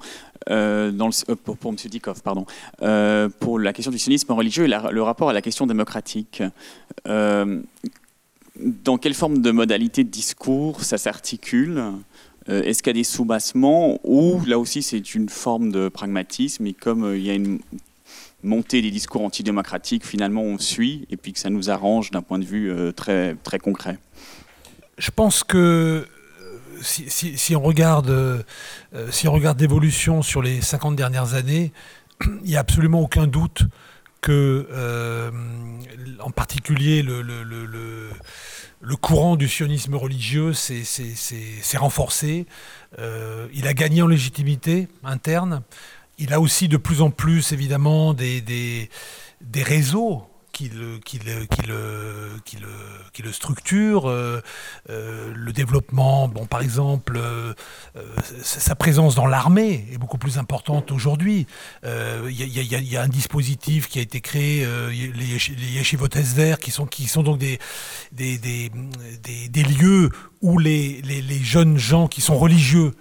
euh, 0.51 0.93
euh, 1.29 1.35
pour, 1.35 1.57
M. 1.65 1.77
Dikov, 1.77 2.23
pardon, 2.23 2.47
euh, 2.83 3.29
pour 3.41 3.59
la 3.59 3.73
question 3.73 3.91
du 3.91 3.99
sionisme 3.99 4.33
religieux 4.33 4.65
et 4.65 4.69
le 4.69 5.03
rapport 5.03 5.31
à 5.31 5.33
la 5.33 5.43
question 5.43 5.67
démocratique. 5.67 6.43
dans 7.05 8.97
quelle 8.99 9.15
forme 9.15 9.43
de 9.43 9.51
modalité 9.51 10.05
de 10.05 10.09
discours 10.09 10.83
ça 10.83 10.99
s'articule? 10.99 11.83
Est-ce 12.49 12.83
qu'il 12.83 12.91
y 12.91 12.97
a 12.97 13.01
des 13.01 13.05
sous-bassements 13.05 13.99
ou 14.05 14.41
là 14.47 14.59
aussi 14.59 14.83
c'est 14.83 15.15
une 15.15 15.29
forme 15.29 15.73
de 15.73 15.89
pragmatisme 15.89 16.67
et 16.67 16.73
comme 16.73 17.13
il 17.15 17.23
y 17.23 17.31
a 17.31 17.35
une 17.35 17.59
montée 18.45 18.81
des 18.83 18.93
discours 18.93 19.23
antidémocratiques, 19.23 20.07
finalement 20.07 20.43
on 20.43 20.59
suit 20.59 21.07
et 21.11 21.17
puis 21.17 21.33
que 21.33 21.41
ça 21.41 21.51
nous 21.51 21.71
arrange 21.71 22.13
d'un 22.13 22.23
point 22.23 22.39
de 22.39 22.45
vue 22.45 22.73
très, 22.95 23.35
très 23.43 23.59
concret? 23.59 23.99
Je 24.99 25.11
pense 25.11 25.45
que 25.45 26.07
euh, 26.77 26.83
si, 26.83 27.57
on 27.57 27.63
regarde, 27.63 28.11
euh, 28.11 28.43
si 29.11 29.29
on 29.29 29.33
regarde 29.33 29.61
l'évolution 29.61 30.23
sur 30.23 30.43
les 30.43 30.61
50 30.61 30.97
dernières 30.97 31.35
années, 31.35 31.73
il 32.45 32.51
n'y 32.51 32.57
a 32.57 32.61
absolument 32.61 33.01
aucun 33.01 33.27
doute 33.27 33.63
que, 34.21 34.67
euh, 34.73 35.31
en 36.21 36.31
particulier, 36.31 37.03
le, 37.03 37.23
le, 37.23 38.97
courant 38.97 39.37
du 39.37 39.47
sionisme 39.47 39.95
religieux 39.95 40.53
s'est 40.53 41.77
renforcé. 41.77 42.47
il 42.99 43.69
a 43.69 43.75
gagné 43.75 44.03
en 44.03 44.07
légitimité 44.07 44.89
interne. 45.05 45.63
Il 46.19 46.33
a 46.33 46.41
aussi 46.41 46.67
de 46.67 46.77
plus 46.77 47.03
en 47.03 47.11
plus, 47.11 47.53
évidemment, 47.53 48.15
des, 48.15 48.41
des, 48.41 48.91
des 49.43 49.63
réseaux 49.63 50.27
qui 50.57 50.71
le, 50.71 50.97
qui 51.05 51.19
le, 51.19 51.45
qui 51.45 51.67
le, 51.67 52.31
qui 52.47 52.57
le, 52.57 52.69
qui 53.13 53.21
le 53.21 53.31
structure, 53.31 54.09
euh, 54.09 54.41
euh, 54.89 55.31
le 55.37 55.53
développement, 55.53 56.29
bon, 56.29 56.47
par 56.47 56.63
exemple, 56.63 57.19
euh, 57.19 57.53
sa 58.41 58.75
présence 58.75 59.15
dans 59.15 59.27
l'armée 59.27 59.87
est 59.93 59.99
beaucoup 59.99 60.17
plus 60.17 60.39
importante 60.39 60.93
aujourd'hui. 60.93 61.47
Il 61.85 62.31
y, 62.31 62.97
a 62.97 63.03
un 63.03 63.09
dispositif 63.09 63.87
qui 63.89 63.99
a 63.99 64.03
été 64.03 64.23
créé, 64.23 64.67
les, 64.91 65.13
les 65.13 65.73
yeshivot 65.75 66.09
qui 66.59 66.71
sont, 66.71 66.87
qui 66.87 67.07
sont 67.07 67.23
donc 67.23 67.37
des, 67.37 67.59
des, 68.13 68.39
des, 68.39 68.71
des, 69.51 69.63
lieux 69.63 70.09
où 70.41 70.59
les, 70.59 71.03
les, 71.03 71.21
les 71.21 71.39
jeunes 71.39 71.77
gens 71.77 72.09
qui 72.09 72.23
sont 72.23 72.39
religieux 72.39 72.93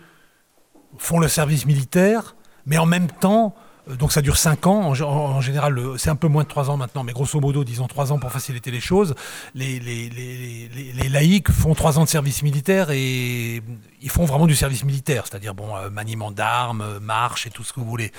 font 0.98 1.20
le 1.20 1.30
service 1.30 1.66
militaire, 1.66 2.36
mais 2.66 2.78
en 2.78 2.86
même 2.86 3.08
temps 3.08 3.56
donc 3.88 4.12
ça 4.12 4.22
dure 4.22 4.38
5 4.38 4.66
ans, 4.68 4.94
en, 5.00 5.42
général 5.42 5.80
c'est 5.98 6.10
un 6.10 6.16
peu 6.16 6.28
moins 6.28 6.44
de 6.44 6.48
3 6.48 6.70
ans 6.72 6.78
maintenant, 6.78 7.04
mais 7.04 7.14
grosso 7.14 7.40
modo 7.40 7.64
disons 7.64 7.88
3 7.88 8.12
ans 8.12 8.18
pour 8.18 8.32
faciliter 8.32 8.72
les 8.72 8.80
choses. 8.80 9.14
Les, 9.54 9.80
les, 9.80 11.10
laïcs 11.10 11.52
font 11.52 11.76
3 11.76 12.00
ans 12.00 12.04
de 12.04 12.10
service 12.10 12.42
militaire 12.42 12.90
et 12.92 13.62
ils 14.02 14.10
font 14.10 14.26
vraiment 14.26 14.48
du 14.48 14.56
service 14.56 14.84
militaire, 14.84 15.26
c'est-à-dire 15.28 15.54
bon, 15.54 15.76
euh, 15.76 15.90
maniement 15.90 16.32
d'armes, 16.32 16.82
euh, 16.82 17.00
marche 17.00 17.46
et 17.46 17.52
tout 17.52 17.64
ce 17.64 17.74
que 17.74 17.80
vous 17.80 17.86
voulez. 17.86 18.12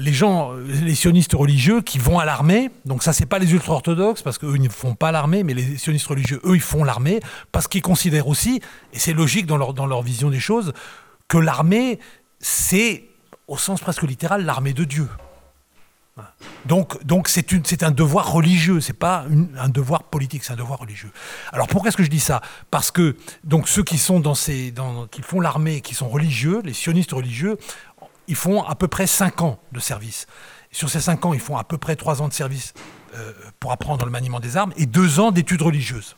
les 0.00 0.12
gens, 0.12 0.52
les 0.54 0.94
sionistes 0.94 1.34
religieux 1.34 1.82
qui 1.82 1.98
vont 1.98 2.18
à 2.18 2.24
l'armée, 2.24 2.70
donc 2.84 3.02
ça 3.02 3.12
c'est 3.12 3.26
pas 3.26 3.38
les 3.38 3.52
ultra-orthodoxes 3.52 4.22
parce 4.22 4.38
qu'eux 4.38 4.56
ils 4.56 4.62
ne 4.62 4.68
font 4.68 4.94
pas 4.94 5.12
l'armée, 5.12 5.44
mais 5.44 5.54
les 5.54 5.76
sionistes 5.76 6.06
religieux, 6.06 6.40
eux 6.44 6.56
ils 6.56 6.60
font 6.60 6.82
l'armée 6.82 7.20
parce 7.52 7.68
qu'ils 7.68 7.82
considèrent 7.82 8.28
aussi, 8.28 8.60
et 8.92 8.98
c'est 8.98 9.12
logique 9.12 9.46
dans 9.46 9.58
leur, 9.58 9.74
dans 9.74 9.86
leur 9.86 10.02
vision 10.02 10.30
des 10.30 10.40
choses, 10.40 10.72
que 11.28 11.38
l'armée 11.38 11.98
c'est 12.40 13.07
au 13.48 13.56
sens 13.56 13.80
presque 13.80 14.02
littéral, 14.02 14.44
l'armée 14.44 14.74
de 14.74 14.84
Dieu. 14.84 15.08
Donc, 16.66 17.02
donc 17.04 17.28
c'est, 17.28 17.82
un 17.82 17.90
devoir 17.90 18.32
religieux, 18.32 18.80
c'est 18.80 18.92
pas 18.92 19.24
un 19.58 19.68
devoir 19.68 20.04
politique, 20.04 20.44
c'est 20.44 20.52
un 20.52 20.56
devoir 20.56 20.80
religieux. 20.80 21.10
Alors 21.52 21.68
pourquoi 21.68 21.88
est-ce 21.88 21.96
que 21.96 22.02
je 22.02 22.10
dis 22.10 22.20
ça? 22.20 22.40
Parce 22.70 22.90
que 22.90 23.16
ceux 23.66 23.84
qui 23.84 23.98
font 23.98 25.40
l'armée, 25.40 25.80
qui 25.80 25.94
sont 25.94 26.08
religieux, 26.08 26.60
les 26.64 26.72
sionistes 26.72 27.12
religieux, 27.12 27.56
ils 28.26 28.36
font 28.36 28.62
à 28.62 28.74
peu 28.74 28.88
près 28.88 29.06
5 29.06 29.42
ans 29.42 29.58
de 29.72 29.80
service. 29.80 30.26
Sur 30.70 30.90
ces 30.90 31.00
5 31.00 31.24
ans, 31.24 31.34
ils 31.34 31.40
font 31.40 31.56
à 31.56 31.64
peu 31.64 31.78
près 31.78 31.96
3 31.96 32.20
ans 32.20 32.28
de 32.28 32.34
service 32.34 32.74
euh, 33.14 33.32
pour 33.58 33.72
apprendre 33.72 34.04
le 34.04 34.10
maniement 34.10 34.40
des 34.40 34.56
armes 34.56 34.72
et 34.76 34.86
2 34.86 35.20
ans 35.20 35.30
d'études 35.30 35.62
religieuses. 35.62 36.16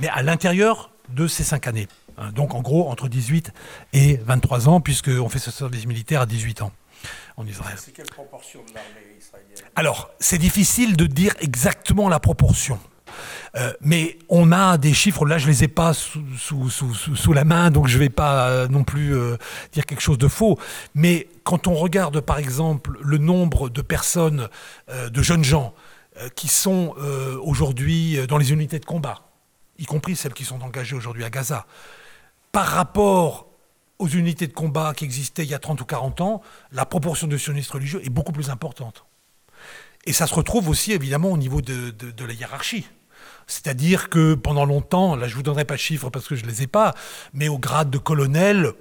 Mais 0.00 0.08
à 0.08 0.22
l'intérieur 0.22 0.90
de 1.10 1.26
ces 1.26 1.44
5 1.44 1.66
années. 1.66 1.88
Hein, 2.18 2.30
donc 2.32 2.54
en 2.54 2.60
gros 2.60 2.88
entre 2.90 3.08
18 3.08 3.52
et 3.92 4.16
23 4.16 4.68
ans, 4.68 4.80
puisqu'on 4.80 5.28
fait 5.28 5.38
ce 5.38 5.50
service 5.50 5.86
militaire 5.86 6.20
à 6.20 6.26
18 6.26 6.62
ans 6.62 6.72
en 7.36 7.46
Israël. 7.46 7.76
C'est 7.78 7.92
quelle 7.92 8.06
proportion 8.06 8.60
de 8.60 8.74
l'armée 8.74 9.16
israélienne? 9.18 9.70
Alors, 9.74 10.10
c'est 10.20 10.38
difficile 10.38 10.96
de 10.96 11.06
dire 11.06 11.34
exactement 11.40 12.08
la 12.08 12.20
proportion. 12.20 12.78
Euh, 13.56 13.72
mais 13.80 14.18
on 14.28 14.52
a 14.52 14.78
des 14.78 14.94
chiffres, 14.94 15.26
là 15.26 15.38
je 15.38 15.46
ne 15.46 15.50
les 15.50 15.64
ai 15.64 15.68
pas 15.68 15.92
sous, 15.92 16.24
sous, 16.38 17.32
la 17.32 17.44
main, 17.44 17.70
donc 17.70 17.86
je 17.86 17.98
ne 17.98 18.02
vais 18.02 18.08
pas 18.08 18.48
euh, 18.48 18.68
non 18.68 18.84
plus 18.84 19.14
euh, 19.14 19.36
dire 19.72 19.84
quelque 19.84 20.00
chose 20.00 20.18
de 20.18 20.28
faux. 20.28 20.58
Mais 20.94 21.28
quand 21.44 21.66
on 21.66 21.74
regarde 21.74 22.20
par 22.20 22.38
exemple 22.38 22.98
le 23.02 23.18
nombre 23.18 23.68
de 23.68 23.82
personnes, 23.82 24.48
de 24.88 25.22
jeunes 25.22 25.44
gens, 25.44 25.74
qui 26.36 26.46
sont 26.48 26.94
aujourd'hui 27.42 28.18
dans 28.28 28.36
les 28.36 28.52
unités 28.52 28.78
de 28.78 28.84
combat, 28.84 29.22
y 29.78 29.86
compris 29.86 30.14
celles 30.14 30.34
qui 30.34 30.44
sont 30.44 30.60
engagées 30.62 30.94
aujourd'hui 30.94 31.24
à 31.24 31.30
Gaza, 31.30 31.66
par 32.52 32.66
rapport 32.66 33.48
aux 33.98 34.08
unités 34.08 34.46
de 34.46 34.52
combat 34.52 34.92
qui 34.94 35.04
existaient 35.04 35.44
il 35.44 35.50
y 35.50 35.54
a 35.54 35.58
30 35.58 35.80
ou 35.80 35.84
40 35.84 36.20
ans, 36.20 36.42
la 36.70 36.84
proportion 36.84 37.26
de 37.26 37.36
sionistes 37.38 37.70
religieux 37.70 38.00
est 38.04 38.10
beaucoup 38.10 38.32
plus 38.32 38.50
importante. 38.50 39.06
Et 40.04 40.12
ça 40.12 40.26
se 40.26 40.34
retrouve 40.34 40.68
aussi 40.68 40.92
évidemment 40.92 41.30
au 41.30 41.38
niveau 41.38 41.62
de, 41.62 41.94
la 42.24 42.32
hiérarchie. 42.32 42.86
C'est-à-dire 43.46 44.08
que 44.08 44.34
pendant 44.34 44.64
longtemps, 44.64 45.16
là 45.16 45.28
je 45.28 45.32
ne 45.32 45.36
vous 45.36 45.42
donnerai 45.42 45.64
pas 45.64 45.74
de 45.74 45.80
chiffres 45.80 46.10
parce 46.10 46.26
que 46.26 46.34
je 46.34 46.44
ne 46.44 46.50
les 46.50 46.62
ai 46.62 46.66
pas, 46.66 46.94
mais 47.32 47.48
au 47.48 47.58
grade 47.58 47.90
de 47.90 47.98
colonel, 47.98 48.72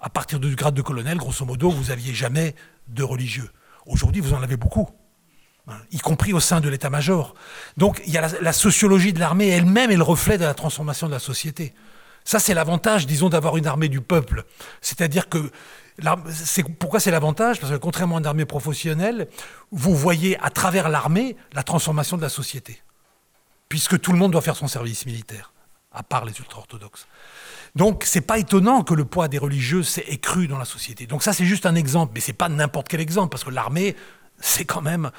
à 0.00 0.10
partir 0.10 0.40
du 0.40 0.54
grade 0.54 0.74
de 0.74 0.82
colonel, 0.82 1.18
grosso 1.18 1.44
modo, 1.44 1.70
vous 1.70 1.84
n'aviez 1.84 2.12
jamais 2.12 2.54
de 2.88 3.02
religieux. 3.02 3.50
Aujourd'hui, 3.86 4.20
vous 4.20 4.34
en 4.34 4.42
avez 4.42 4.56
beaucoup, 4.56 4.88
hein, 5.68 5.76
y 5.92 5.98
compris 5.98 6.32
au 6.32 6.40
sein 6.40 6.60
de 6.60 6.68
l'état-major. 6.68 7.34
Donc 7.76 8.02
la 8.08 8.52
sociologie 8.52 9.12
de 9.12 9.20
l'armée 9.20 9.48
elle-même 9.48 9.90
est 9.90 9.96
le 9.96 10.02
reflet 10.02 10.36
de 10.36 10.44
la 10.44 10.54
transformation 10.54 11.06
de 11.06 11.12
la 11.12 11.20
société. 11.20 11.74
Ça, 12.28 12.38
c'est 12.38 12.52
l'avantage, 12.52 13.06
disons, 13.06 13.30
d'avoir 13.30 13.56
une 13.56 13.66
armée 13.66 13.88
du 13.88 14.02
peuple. 14.02 14.44
C'est-à-dire 14.82 15.30
que 15.30 15.50
pourquoi 16.78 17.00
c'est 17.00 17.10
l'avantage? 17.10 17.58
Parce 17.58 17.72
que 17.72 17.78
contrairement 17.78 18.16
à 18.16 18.18
une 18.18 18.26
armée 18.26 18.44
professionnelle, 18.44 19.28
vous 19.70 19.96
voyez 19.96 20.38
à 20.42 20.50
travers 20.50 20.90
l'armée 20.90 21.36
la 21.54 21.62
transformation 21.62 22.18
de 22.18 22.22
la 22.22 22.28
société. 22.28 22.82
Puisque 23.70 23.98
tout 23.98 24.12
le 24.12 24.18
monde 24.18 24.32
doit 24.32 24.42
faire 24.42 24.56
son 24.56 24.68
service 24.68 25.06
militaire, 25.06 25.54
à 25.90 26.02
part 26.02 26.26
les 26.26 26.38
ultra-orthodoxes. 26.38 27.08
Donc, 27.74 28.04
c'est 28.04 28.20
pas 28.20 28.38
étonnant 28.38 28.82
que 28.82 28.92
le 28.92 29.06
poids 29.06 29.28
des 29.28 29.38
religieux 29.38 29.82
s'est 29.82 30.04
écru 30.08 30.48
dans 30.48 30.58
la 30.58 30.66
société. 30.66 31.06
Donc, 31.06 31.22
ça, 31.22 31.32
c'est 31.32 31.46
juste 31.46 31.64
un 31.64 31.76
exemple, 31.76 32.12
mais 32.14 32.20
c'est 32.20 32.34
pas 32.34 32.50
n'importe 32.50 32.88
quel 32.88 33.00
exemple, 33.00 33.30
parce 33.30 33.44
que 33.44 33.50
l'armée, 33.50 33.96
c'est 34.38 34.66
quand 34.66 34.82
même 34.82 35.10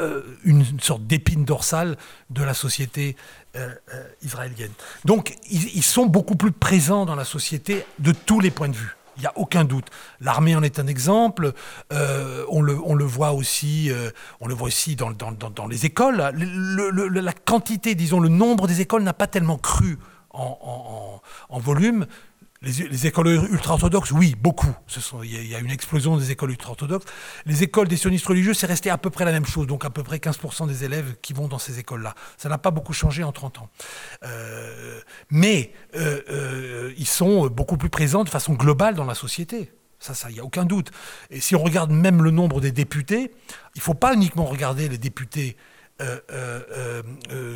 euh, 0.00 0.22
une, 0.44 0.64
sorte 0.80 1.06
d'épine 1.06 1.44
dorsale 1.44 1.98
de 2.30 2.42
la 2.42 2.54
société 2.54 3.14
euh, 3.56 3.74
euh, 3.92 4.04
israélienne. 4.22 4.72
Donc 5.04 5.36
ils, 5.50 5.82
sont 5.82 6.06
beaucoup 6.06 6.34
plus 6.34 6.50
présents 6.50 7.04
dans 7.04 7.14
la 7.14 7.26
société 7.26 7.84
de 7.98 8.12
tous 8.12 8.40
les 8.40 8.50
points 8.50 8.70
de 8.70 8.76
vue. 8.76 8.96
Il 9.18 9.20
n'y 9.20 9.26
a 9.26 9.32
aucun 9.36 9.64
doute. 9.64 9.84
L'armée 10.22 10.56
en 10.56 10.62
est 10.62 10.78
un 10.78 10.86
exemple. 10.86 11.52
on, 11.90 12.62
le, 12.62 13.04
voit 13.04 13.32
aussi, 13.32 13.90
on 14.40 14.48
le 14.48 14.54
voit 14.54 14.68
aussi 14.68 14.96
dans 14.96 15.66
les 15.68 15.84
écoles. 15.84 16.16
la 16.16 17.32
quantité, 17.34 17.94
disons, 17.94 18.18
le 18.18 18.30
nombre 18.30 18.66
des 18.66 18.80
écoles 18.80 19.02
n'a 19.02 19.12
pas 19.12 19.26
tellement 19.26 19.58
cru 19.58 19.98
en, 20.30 21.20
volume. 21.50 22.06
Les, 22.62 23.08
écoles 23.08 23.26
ultra-orthodoxes, 23.50 24.12
oui, 24.12 24.36
beaucoup. 24.40 24.72
Il 25.24 25.48
y, 25.48 25.54
a 25.54 25.58
une 25.58 25.70
explosion 25.70 26.16
des 26.16 26.30
écoles 26.30 26.50
ultra-orthodoxes. 26.50 27.06
Les 27.44 27.64
écoles 27.64 27.88
des 27.88 27.96
sionistes 27.96 28.26
religieux, 28.26 28.54
c'est 28.54 28.66
resté 28.66 28.88
à 28.88 28.98
peu 28.98 29.10
près 29.10 29.24
la 29.24 29.32
même 29.32 29.46
chose, 29.46 29.66
donc 29.66 29.84
à 29.84 29.90
peu 29.90 30.04
près 30.04 30.18
15% 30.18 30.68
des 30.68 30.84
élèves 30.84 31.16
qui 31.22 31.32
vont 31.32 31.48
dans 31.48 31.58
ces 31.58 31.80
écoles-là. 31.80 32.14
Ça 32.36 32.48
n'a 32.48 32.58
pas 32.58 32.70
beaucoup 32.70 32.92
changé 32.92 33.24
en 33.24 33.32
30 33.32 33.58
ans. 33.58 33.68
Euh, 34.22 35.00
mais 35.28 35.72
euh, 35.96 36.20
euh, 36.30 36.94
ils 36.96 37.06
sont 37.06 37.48
beaucoup 37.48 37.76
plus 37.76 37.90
présents 37.90 38.22
de 38.22 38.28
façon 38.28 38.52
globale 38.52 38.94
dans 38.94 39.06
la 39.06 39.16
société. 39.16 39.72
Ça, 39.98 40.14
il 40.28 40.34
n'y 40.34 40.40
a 40.40 40.44
aucun 40.44 40.64
doute. 40.64 40.92
Et 41.30 41.40
si 41.40 41.56
on 41.56 41.62
regarde 41.62 41.90
même 41.90 42.22
le 42.22 42.30
nombre 42.30 42.60
des 42.60 42.70
députés, 42.72 43.32
il 43.74 43.78
ne 43.78 43.82
faut 43.82 43.94
pas 43.94 44.14
uniquement 44.14 44.44
regarder 44.44 44.88
les 44.88 44.98
députés 44.98 45.56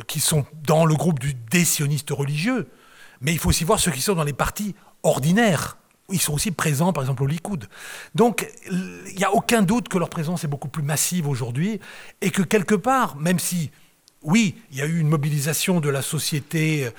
qui 0.07 0.19
sont 0.21 0.45
dans 0.63 0.85
le 0.85 0.95
groupe 0.95 1.19
des 1.51 1.65
sionistes 1.65 2.11
religieux, 2.11 2.69
mais 3.19 3.33
il 3.33 3.39
faut 3.39 3.49
aussi 3.49 3.65
voir 3.65 3.79
ceux 3.79 3.91
qui 3.91 3.99
sont 3.99 4.15
dans 4.15 4.23
les 4.23 4.31
partis 4.31 4.75
ordinaires. 5.07 5.77
Ils 6.09 6.21
sont 6.21 6.33
aussi 6.33 6.51
présents, 6.51 6.93
par 6.93 7.03
exemple, 7.03 7.23
au 7.23 7.27
Likoud. 7.27 7.67
Donc, 8.15 8.47
il 8.71 9.15
n'y 9.17 9.25
a 9.25 9.33
aucun 9.33 9.61
doute 9.61 9.89
que 9.89 9.97
leur 9.97 10.09
présence 10.09 10.43
est 10.43 10.47
beaucoup 10.47 10.69
plus 10.69 10.83
massive 10.83 11.27
aujourd'hui 11.27 11.81
et 12.21 12.31
que 12.31 12.41
quelque 12.41 12.75
part, 12.75 13.17
même 13.17 13.39
si, 13.39 13.71
oui, 14.21 14.55
il 14.71 14.77
y 14.77 14.81
a 14.81 14.85
eu 14.85 14.99
une 14.99 15.09
mobilisation 15.09 15.81
de 15.81 15.89
la 15.89 16.01
société 16.01 16.89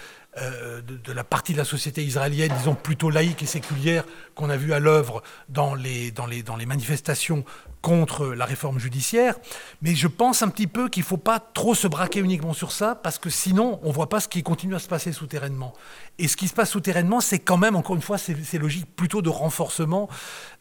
euh, 0.40 0.82
de, 0.82 1.12
la 1.12 1.24
partie 1.24 1.52
de 1.52 1.58
la 1.58 1.64
société 1.64 2.04
israélienne, 2.04 2.52
disons 2.58 2.74
plutôt 2.74 3.10
laïque 3.10 3.42
et 3.42 3.46
séculière, 3.46 4.04
qu'on 4.34 4.50
a 4.50 4.56
vu 4.56 4.72
à 4.72 4.78
l'œuvre 4.78 5.22
dans 5.48 5.74
les, 5.74 6.10
dans, 6.10 6.26
les, 6.26 6.42
dans 6.42 6.54
les 6.54 6.66
manifestations 6.66 7.44
contre 7.82 8.26
la 8.26 8.44
réforme 8.44 8.78
judiciaire. 8.78 9.34
Mais 9.82 9.94
je 9.94 10.06
pense 10.06 10.42
un 10.42 10.48
petit 10.48 10.66
peu 10.66 10.88
qu'il 10.88 11.02
ne 11.02 11.06
faut 11.06 11.16
pas 11.16 11.40
trop 11.40 11.74
se 11.74 11.88
braquer 11.88 12.20
uniquement 12.20 12.52
sur 12.52 12.72
ça, 12.72 12.94
parce 12.94 13.18
que 13.18 13.30
sinon, 13.30 13.80
on 13.82 13.88
ne 13.88 13.92
voit 13.92 14.08
pas 14.08 14.20
ce 14.20 14.28
qui 14.28 14.42
continue 14.42 14.74
à 14.74 14.78
se 14.78 14.86
passer 14.86 15.12
souterrainement. 15.12 15.72
Et 16.20 16.26
ce 16.26 16.36
qui 16.36 16.48
se 16.48 16.54
passe 16.54 16.70
souterrainement, 16.70 17.20
c'est 17.20 17.38
quand 17.38 17.56
même, 17.56 17.76
encore 17.76 17.94
une 17.94 18.02
fois, 18.02 18.18
c'est 18.18 18.58
logique 18.58 18.86
plutôt 18.96 19.22
de 19.22 19.28
renforcement 19.28 20.08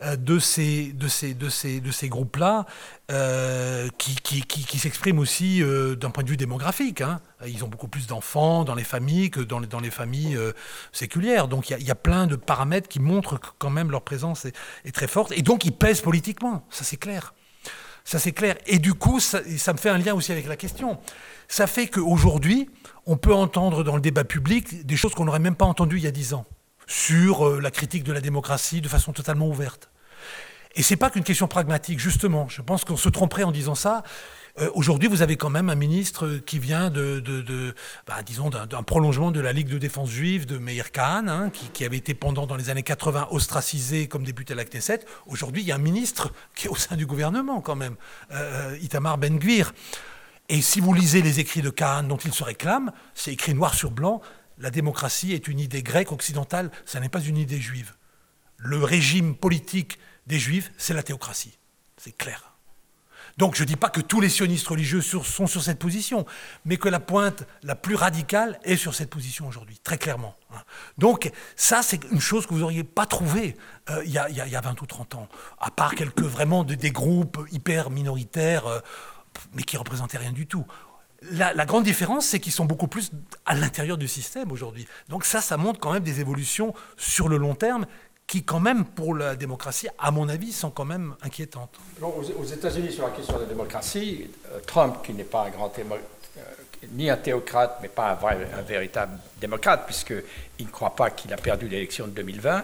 euh, 0.03 0.15
de 0.15 0.38
ces, 0.38 0.93
de 0.93 1.07
ces, 1.07 1.34
de 1.34 1.49
ces, 1.49 1.81
de 1.81 1.91
ces 1.91 2.09
groupes-là, 2.09 2.67
euh, 3.09 3.88
qui, 3.97 4.15
qui, 4.15 4.43
qui, 4.43 4.77
s'expriment 4.77 5.17
aussi 5.17 5.63
euh, 5.63 5.95
d'un 5.95 6.11
point 6.11 6.23
de 6.23 6.29
vue 6.29 6.38
démographique. 6.38 7.01
Hein. 7.01 7.21
Ils 7.47 7.63
ont 7.63 7.67
beaucoup 7.67 7.88
plus 7.88 8.05
d'enfants 8.05 8.65
dans 8.65 8.75
les 8.75 8.84
familles 8.84 9.31
que 9.31 9.39
dans 9.39 9.57
les, 9.57 9.65
dans 9.65 9.79
les 9.79 9.89
familles 9.89 10.38
séculières. 10.91 11.47
Donc 11.47 11.71
il 11.71 11.79
y, 11.79 11.85
y, 11.85 11.91
a 11.91 11.95
plein 11.95 12.27
de 12.27 12.35
paramètres 12.35 12.88
qui 12.88 12.99
montrent 12.99 13.39
que 13.39 13.47
quand 13.57 13.71
même 13.71 13.89
leur 13.89 14.03
présence 14.03 14.45
est, 14.45 14.91
très 14.91 15.07
forte. 15.07 15.31
Et 15.35 15.41
donc 15.41 15.65
ils 15.65 15.73
pèsent 15.73 16.01
politiquement, 16.01 16.65
ça 16.69 16.84
c'est 16.84 16.97
clair. 16.97 17.34
Ça 18.03 18.19
c'est 18.19 18.31
clair. 18.31 18.55
Et 18.67 18.79
du 18.79 18.93
coup, 18.93 19.19
ça 19.19 19.41
me 19.41 19.77
fait 19.77 19.89
un 19.89 19.97
lien 19.97 20.13
aussi 20.13 20.31
avec 20.31 20.47
la 20.47 20.55
question. 20.55 20.99
Ça 21.47 21.67
fait 21.67 21.87
qu'aujourd'hui, 21.87 22.69
on 23.05 23.17
peut 23.17 23.33
entendre 23.33 23.83
dans 23.83 23.95
le 23.95 24.01
débat 24.01 24.23
public 24.23 24.85
des 24.85 24.97
choses 24.97 25.13
qu'on 25.13 25.25
n'aurait 25.25 25.39
même 25.39 25.55
pas 25.55 25.65
entendues 25.65 25.97
il 25.97 26.03
y 26.03 26.07
a 26.07 26.11
dix 26.11 26.33
ans, 26.33 26.45
sur 26.87 27.47
euh, 27.47 27.59
la 27.61 27.71
critique 27.71 28.03
de 28.03 28.11
la 28.11 28.21
démocratie 28.21 28.81
de 28.81 28.87
façon 28.87 29.13
totalement 29.13 29.47
ouverte. 29.47 29.89
Et 30.75 30.83
c'est 30.83 30.95
pas 30.95 31.09
qu'une 31.09 31.23
question 31.23 31.47
pragmatique, 31.47 31.99
justement. 31.99 32.47
Je 32.49 32.61
pense 32.61 32.85
qu'on 32.85 32.97
se 32.97 33.09
tromperait 33.09 33.43
en 33.43 33.51
disant 33.51 33.75
ça. 33.75 34.03
Euh, 34.59 34.69
aujourd'hui, 34.73 35.07
vous 35.07 35.21
avez 35.21 35.37
quand 35.37 35.49
même 35.49 35.69
un 35.69 35.75
ministre 35.75 36.39
qui 36.45 36.59
vient 36.59 36.89
de, 36.89 37.73
bah, 38.07 38.17
d'un 38.67 38.83
prolongement 38.83 39.31
de 39.31 39.39
la 39.39 39.53
Ligue 39.53 39.69
de 39.69 39.77
défense 39.77 40.09
juive 40.09 40.45
de 40.45 40.57
Meir 40.57 40.91
Kahn, 40.91 41.29
hein, 41.29 41.51
qui, 41.73 41.85
avait 41.85 41.97
été 41.97 42.13
pendant 42.13 42.47
dans 42.47 42.55
les 42.55 42.69
années 42.69 42.83
80 42.83 43.29
ostracisé 43.31 44.07
comme 44.07 44.23
député 44.23 44.53
à 44.53 44.55
la 44.55 44.65
Knesset. 44.65 44.99
Aujourd'hui, 45.27 45.61
il 45.61 45.67
y 45.67 45.71
a 45.71 45.75
un 45.75 45.79
ministre 45.79 46.31
qui 46.55 46.67
est 46.67 46.69
au 46.69 46.75
sein 46.75 46.95
du 46.95 47.05
gouvernement 47.05 47.61
quand 47.61 47.75
même, 47.75 47.95
euh, 48.31 48.77
Itamar 48.81 49.17
Ben-Gvir. 49.17 49.73
Et 50.49 50.61
si 50.61 50.79
vous 50.79 50.93
lisez 50.93 51.21
les 51.21 51.39
écrits 51.39 51.61
de 51.61 51.69
Kahn 51.69 52.07
dont 52.07 52.17
il 52.17 52.33
se 52.33 52.43
réclame, 52.43 52.91
c'est 53.13 53.33
écrit 53.33 53.53
noir 53.53 53.73
sur 53.73 53.91
blanc, 53.91 54.21
la 54.57 54.71
démocratie 54.71 55.33
est 55.33 55.47
une 55.47 55.59
idée 55.59 55.83
grecque 55.83 56.11
occidentale, 56.11 56.71
ça 56.85 56.99
n'est 56.99 57.09
pas 57.09 57.21
une 57.21 57.37
idée 57.37 57.59
juive. 57.59 57.93
Le 58.57 58.83
régime 58.83 59.35
politique 59.35 59.99
des 60.25 60.39
juifs, 60.39 60.71
c'est 60.77 60.93
la 60.93 61.03
théocratie. 61.03 61.57
C'est 61.97 62.15
clair. 62.15 62.53
Donc 63.37 63.55
je 63.55 63.61
ne 63.61 63.67
dis 63.67 63.75
pas 63.75 63.89
que 63.89 64.01
tous 64.01 64.19
les 64.19 64.29
sionistes 64.29 64.67
religieux 64.67 65.01
sont 65.01 65.45
sur 65.45 65.61
cette 65.61 65.77
position, 65.77 66.25
mais 66.65 66.77
que 66.77 66.89
la 66.89 66.99
pointe 66.99 67.45
la 67.61 67.75
plus 67.75 67.93
radicale 67.93 68.59
est 68.63 68.77
sur 68.77 68.95
cette 68.95 69.11
position 69.11 69.47
aujourd'hui, 69.47 69.77
très 69.83 69.99
clairement. 69.99 70.35
Hein. 70.51 70.61
Donc 70.97 71.31
ça, 71.55 71.83
c'est 71.83 72.03
une 72.11 72.19
chose 72.19 72.47
que 72.47 72.53
vous 72.55 72.61
n'auriez 72.61 72.83
pas 72.83 73.05
trouvée 73.05 73.55
euh, 73.91 74.03
il, 74.05 74.11
y 74.11 74.17
a, 74.17 74.61
20 74.61 74.81
ou 74.81 74.85
30 74.87 75.15
ans, 75.15 75.27
à 75.59 75.69
part 75.69 75.93
quelques 75.93 76.23
vraiment 76.23 76.63
des 76.63 76.91
groupes 76.91 77.45
hyper 77.51 77.91
minoritaires. 77.91 78.65
Euh, 78.65 78.79
mais 79.53 79.64
qui 79.64 79.77
représentaient 79.77 80.18
rien 80.18 80.31
du 80.31 80.47
tout. 80.47 80.65
La, 81.31 81.65
grande 81.65 81.84
différence, 81.84 82.27
c'est 82.27 82.39
qu'ils 82.39 82.51
sont 82.51 82.65
beaucoup 82.65 82.88
plus 82.88 83.11
à 83.45 83.55
l'intérieur 83.55 83.97
du 83.97 84.07
système 84.07 84.51
aujourd'hui. 84.51 84.88
Donc 85.09 85.26
ça, 85.26 85.41
ça 85.41 85.57
montre 85.57 85.80
quand 85.80 85.91
même 85.91 86.03
des 86.03 86.19
évolutions 86.19 86.76
sur 86.95 87.27
le 87.27 87.38
long 87.38 87.55
terme 87.55 87.88
qui, 88.27 88.43
quand 88.43 88.59
même, 88.59 88.85
pour 88.85 89.15
la 89.15 89.35
démocratie, 89.35 89.88
à 89.97 90.11
mon 90.11 90.30
avis, 90.30 90.51
sont 90.51 90.69
quand 90.69 90.85
même 90.85 91.15
inquiétantes. 91.23 91.80
aux 92.01 92.43
États-Unis, 92.43 92.91
sur 92.91 93.05
la 93.05 93.11
question 93.11 93.35
de 93.35 93.43
la 93.43 93.47
démocratie, 93.47 94.30
euh, 94.51 94.59
Trump, 94.68 94.97
qui 95.03 95.14
n'est 95.14 95.23
pas 95.23 95.45
un 95.45 95.49
grand 95.49 95.72
euh, 95.80 96.41
ni 96.91 97.09
un 97.09 97.18
théocrate, 97.18 97.80
mais 97.81 97.88
pas 97.88 98.19
un, 98.22 98.59
un 98.59 98.61
véritable 98.61 99.18
démocrate, 99.39 99.85
puisqu'il 99.85 100.65
ne 100.65 100.72
croit 100.72 100.95
pas 100.95 101.09
qu'il 101.09 101.34
a 101.34 101.38
perdu 101.38 101.68
l'élection 101.68 102.05
de 102.05 102.11
2020, 102.11 102.64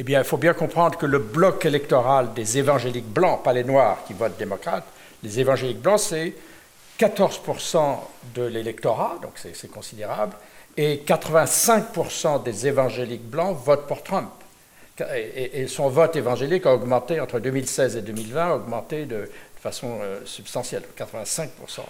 eh 0.00 0.02
bien, 0.02 0.18
il 0.18 0.24
faut 0.24 0.36
bien 0.36 0.52
comprendre 0.52 0.98
que 0.98 1.06
le 1.06 1.20
bloc 1.20 1.64
électoral 1.64 2.34
des 2.34 2.58
évangéliques 2.58 3.08
blancs, 3.08 3.42
pas 3.42 3.52
les 3.52 3.64
noirs 3.64 4.04
qui 4.06 4.12
votent 4.12 4.36
démocrate, 4.36 4.84
les 5.24 5.40
évangéliques 5.40 5.80
blancs, 5.80 5.98
c'est 5.98 6.34
14% 7.00 7.98
de 8.34 8.42
l'électorat, 8.42 9.18
donc 9.22 9.32
c'est 9.36 9.70
considérable, 9.70 10.36
et 10.76 11.02
85% 11.06 12.42
des 12.42 12.66
évangéliques 12.66 13.28
blancs 13.28 13.56
votent 13.64 13.86
pour 13.86 14.02
Trump. 14.02 14.30
Et, 15.16 15.66
son 15.66 15.88
vote 15.88 16.14
évangélique 16.14 16.66
a 16.66 16.74
augmenté 16.74 17.18
entre 17.18 17.40
2016 17.40 17.96
et 17.96 18.02
2020, 18.02 18.46
a 18.46 18.54
augmenté 18.54 19.06
de, 19.06 19.28
façon 19.60 19.98
euh, 20.02 20.20
substantielle, 20.26 20.82
85%. 20.96 21.48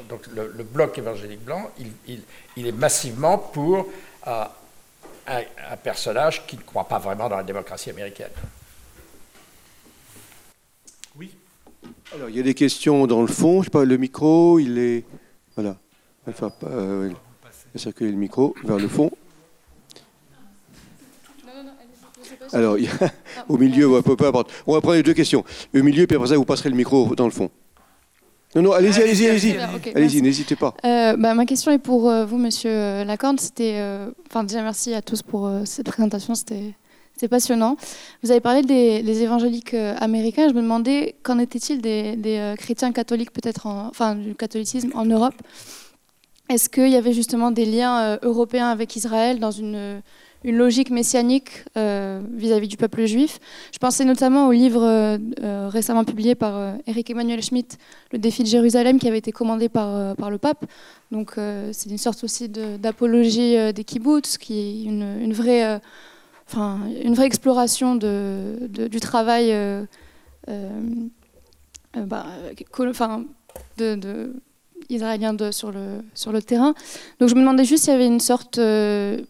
Donc 0.08 0.26
le, 0.28 0.62
bloc 0.62 0.96
évangélique 0.96 1.44
blanc, 1.44 1.70
il, 2.56 2.66
est 2.66 2.72
massivement 2.72 3.36
pour 3.36 3.88
euh, 4.26 4.44
un 5.26 5.76
personnage 5.82 6.46
qui 6.46 6.56
ne 6.56 6.62
croit 6.62 6.86
pas 6.86 6.98
vraiment 6.98 7.28
dans 7.28 7.36
la 7.36 7.42
démocratie 7.42 7.90
américaine. 7.90 8.30
Alors, 12.12 12.28
il 12.28 12.36
y 12.36 12.40
a 12.40 12.42
des 12.42 12.54
questions 12.54 13.06
dans 13.06 13.22
le 13.22 13.26
fond. 13.26 13.62
Je 13.62 13.66
sais 13.66 13.70
pas, 13.70 13.84
le 13.84 13.96
micro, 13.96 14.58
il 14.58 14.78
est. 14.78 15.04
Voilà. 15.56 15.76
Enfin, 16.28 16.50
euh, 16.64 17.10
il 17.74 17.80
circuler 17.80 18.10
le 18.10 18.16
micro 18.16 18.54
vers 18.64 18.78
le 18.78 18.88
fond. 18.88 19.10
Alors, 22.52 22.78
il 22.78 22.84
y 22.84 22.88
a, 22.88 22.92
ah, 23.00 23.08
au 23.48 23.56
milieu, 23.56 23.96
on, 23.96 24.02
peut 24.02 24.16
pas, 24.16 24.30
on 24.66 24.74
va 24.74 24.80
prendre 24.80 24.96
les 24.96 25.02
deux 25.02 25.14
questions. 25.14 25.44
Au 25.74 25.82
milieu, 25.82 26.06
puis 26.06 26.16
après 26.16 26.28
ça, 26.28 26.36
vous 26.36 26.44
passerez 26.44 26.70
le 26.70 26.76
micro 26.76 27.14
dans 27.16 27.24
le 27.24 27.30
fond. 27.30 27.50
Non, 28.54 28.62
non, 28.62 28.72
allez-y, 28.72 29.02
allez-y, 29.02 29.28
allez-y. 29.28 29.56
allez-y, 29.94 30.22
n'hésitez 30.22 30.54
pas. 30.54 30.74
Euh, 30.84 31.16
bah, 31.16 31.34
ma 31.34 31.46
question 31.46 31.72
est 31.72 31.78
pour 31.78 32.08
euh, 32.08 32.24
vous, 32.24 32.38
monsieur 32.38 33.02
Lacorne. 33.02 33.38
C'était, 33.38 33.82
enfin, 34.30 34.44
déjà 34.44 34.62
merci 34.62 34.94
à 34.94 35.02
tous 35.02 35.22
pour 35.22 35.50
cette 35.64 35.86
présentation. 35.86 36.36
C'était 36.36 36.74
c'est 37.16 37.28
passionnant. 37.28 37.76
Vous 38.22 38.30
avez 38.30 38.40
parlé 38.40 38.62
des, 38.62 39.22
évangéliques 39.22 39.74
euh, 39.74 39.94
américains. 39.98 40.48
Je 40.48 40.54
me 40.54 40.62
demandais 40.62 41.14
qu'en 41.22 41.38
était-il 41.38 41.80
des, 41.80 42.16
euh, 42.26 42.56
chrétiens 42.56 42.92
catholiques, 42.92 43.32
peut-être, 43.32 43.66
enfin 43.66 44.16
du 44.16 44.34
catholicisme 44.34 44.90
en 44.94 45.04
Europe? 45.04 45.34
Est-ce 46.48 46.68
qu'il 46.68 46.88
y 46.88 46.96
avait 46.96 47.12
justement 47.12 47.50
des 47.50 47.64
liens 47.64 47.98
euh, 48.00 48.18
européens 48.22 48.68
avec 48.68 48.96
Israël 48.96 49.38
dans 49.38 49.52
une, 49.52 50.02
logique 50.46 50.90
messianique 50.90 51.64
vis-à-vis 51.74 52.68
du 52.68 52.76
peuple 52.76 53.06
juif? 53.06 53.38
Je 53.72 53.78
pensais 53.78 54.04
notamment 54.04 54.46
au 54.48 54.52
livre 54.52 55.18
récemment 55.70 56.04
publié 56.04 56.34
par 56.34 56.74
Eric 56.86 57.08
Emmanuel 57.08 57.42
Schmitt, 57.42 57.78
Le 58.12 58.18
défi 58.18 58.42
de 58.42 58.48
Jérusalem, 58.48 58.98
qui 58.98 59.08
avait 59.08 59.16
été 59.16 59.32
commandé 59.32 59.70
par, 59.70 60.14
le 60.30 60.36
pape. 60.36 60.66
Donc 61.10 61.36
c'est 61.72 61.88
une 61.88 61.96
sorte 61.96 62.24
aussi 62.24 62.50
d'apologie 62.50 63.72
des 63.72 63.84
kibbutz, 63.84 64.36
qui 64.36 64.58
est 64.58 64.84
une 64.84 65.32
vraie 65.32 65.80
une 66.52 67.14
vraie 67.14 67.26
exploration 67.26 67.96
du 67.96 69.00
travail 69.00 69.52
euh, 69.52 69.84
euh, 70.48 70.80
euh, 71.96 72.06
israélien 74.88 75.36
sur, 75.50 75.72
le, 75.72 76.40
terrain. 76.40 76.74
Donc 77.20 77.28
je 77.28 77.34
me 77.34 77.40
demandais 77.40 77.64
juste 77.64 77.84
s'il 77.84 77.92
y 77.92 77.96
avait 77.96 78.06
une 78.06 78.20
sorte 78.20 78.58
de, 78.58 79.26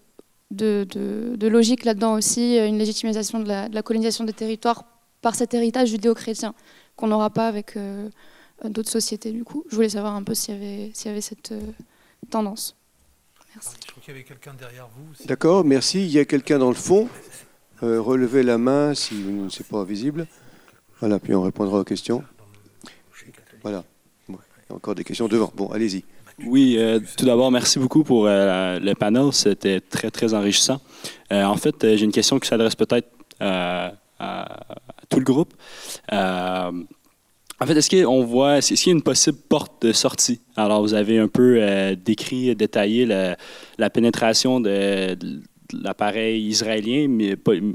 de, 0.50 1.46
logique 1.46 1.84
là-dedans 1.84 2.14
aussi, 2.14 2.56
une 2.56 2.78
légitimisation 2.78 3.40
de 3.40 3.48
la, 3.48 3.82
colonisation 3.82 4.24
des 4.24 4.32
territoires 4.32 4.84
par 5.22 5.34
cet 5.34 5.54
héritage 5.54 5.88
judéo-chrétien 5.88 6.54
qu'on 6.96 7.08
n'aura 7.08 7.30
pas 7.30 7.48
avec 7.48 7.76
d'autres 8.64 8.90
sociétés 8.90 9.32
du 9.32 9.44
coup. 9.44 9.64
Je 9.70 9.76
voulais 9.76 9.90
savoir 9.90 10.14
un 10.14 10.22
peu 10.22 10.34
s'il 10.34 10.54
y 10.54 11.08
avait 11.08 11.20
cette 11.20 11.54
tendance. 12.30 12.76
Merci. 13.54 13.76
Je 13.80 13.90
crois 13.90 14.02
qu'il 14.02 14.14
y 14.14 14.16
avait 14.16 14.24
quelqu'un 14.24 14.54
derrière 14.54 14.88
vous. 14.88 15.26
D'accord, 15.26 15.64
merci. 15.64 16.04
Il 16.04 16.10
y 16.10 16.18
a 16.18 16.24
quelqu'un 16.24 16.58
dans 16.58 16.68
le 16.68 16.74
fond. 16.74 17.08
Euh, 17.82 18.00
relevez 18.00 18.42
la 18.42 18.58
main 18.58 18.94
si 18.94 19.14
ne 19.14 19.48
c'est 19.48 19.66
pas 19.66 19.84
visible. 19.84 20.26
Voilà, 21.00 21.18
puis 21.18 21.34
on 21.34 21.42
répondra 21.42 21.78
aux 21.78 21.84
questions. 21.84 22.24
Voilà. 23.62 23.84
il 24.28 24.34
y 24.34 24.72
a 24.72 24.74
encore 24.74 24.94
des 24.94 25.04
questions 25.04 25.28
devant. 25.28 25.52
Bon, 25.54 25.68
allez-y. 25.68 26.04
Oui, 26.44 26.78
tout 27.16 27.24
d'abord, 27.24 27.50
merci 27.52 27.78
beaucoup 27.78 28.02
pour 28.02 28.26
le 28.26 28.94
panel. 28.94 29.32
C'était 29.32 29.80
très, 29.80 30.10
très 30.10 30.34
enrichissant. 30.34 30.80
en 31.30 31.56
fait, 31.56 31.76
j'ai 31.80 32.04
une 32.04 32.12
question 32.12 32.38
qui 32.40 32.48
s'adresse 32.48 32.74
peut-être 32.74 33.08
à, 33.40 33.92
tout 35.08 35.18
le 35.18 35.24
groupe. 35.24 35.54
En 37.60 37.66
fait, 37.66 37.76
est-ce 37.76 38.04
qu'on 38.04 38.24
voit, 38.24 38.60
qu'il 38.60 38.86
y 38.86 38.90
a 38.90 38.92
une 38.92 39.02
possible 39.02 39.38
porte 39.48 39.86
de 39.86 39.92
sortie? 39.92 40.40
Alors, 40.56 40.82
vous 40.82 40.94
avez 40.94 41.18
un 41.18 41.28
peu 41.28 41.58
euh, 41.60 41.94
décrit, 41.94 42.54
détaillé 42.56 43.06
la, 43.06 43.90
pénétration 43.90 44.60
de, 44.60 45.16
l'appareil 45.72 46.44
israélien, 46.46 47.06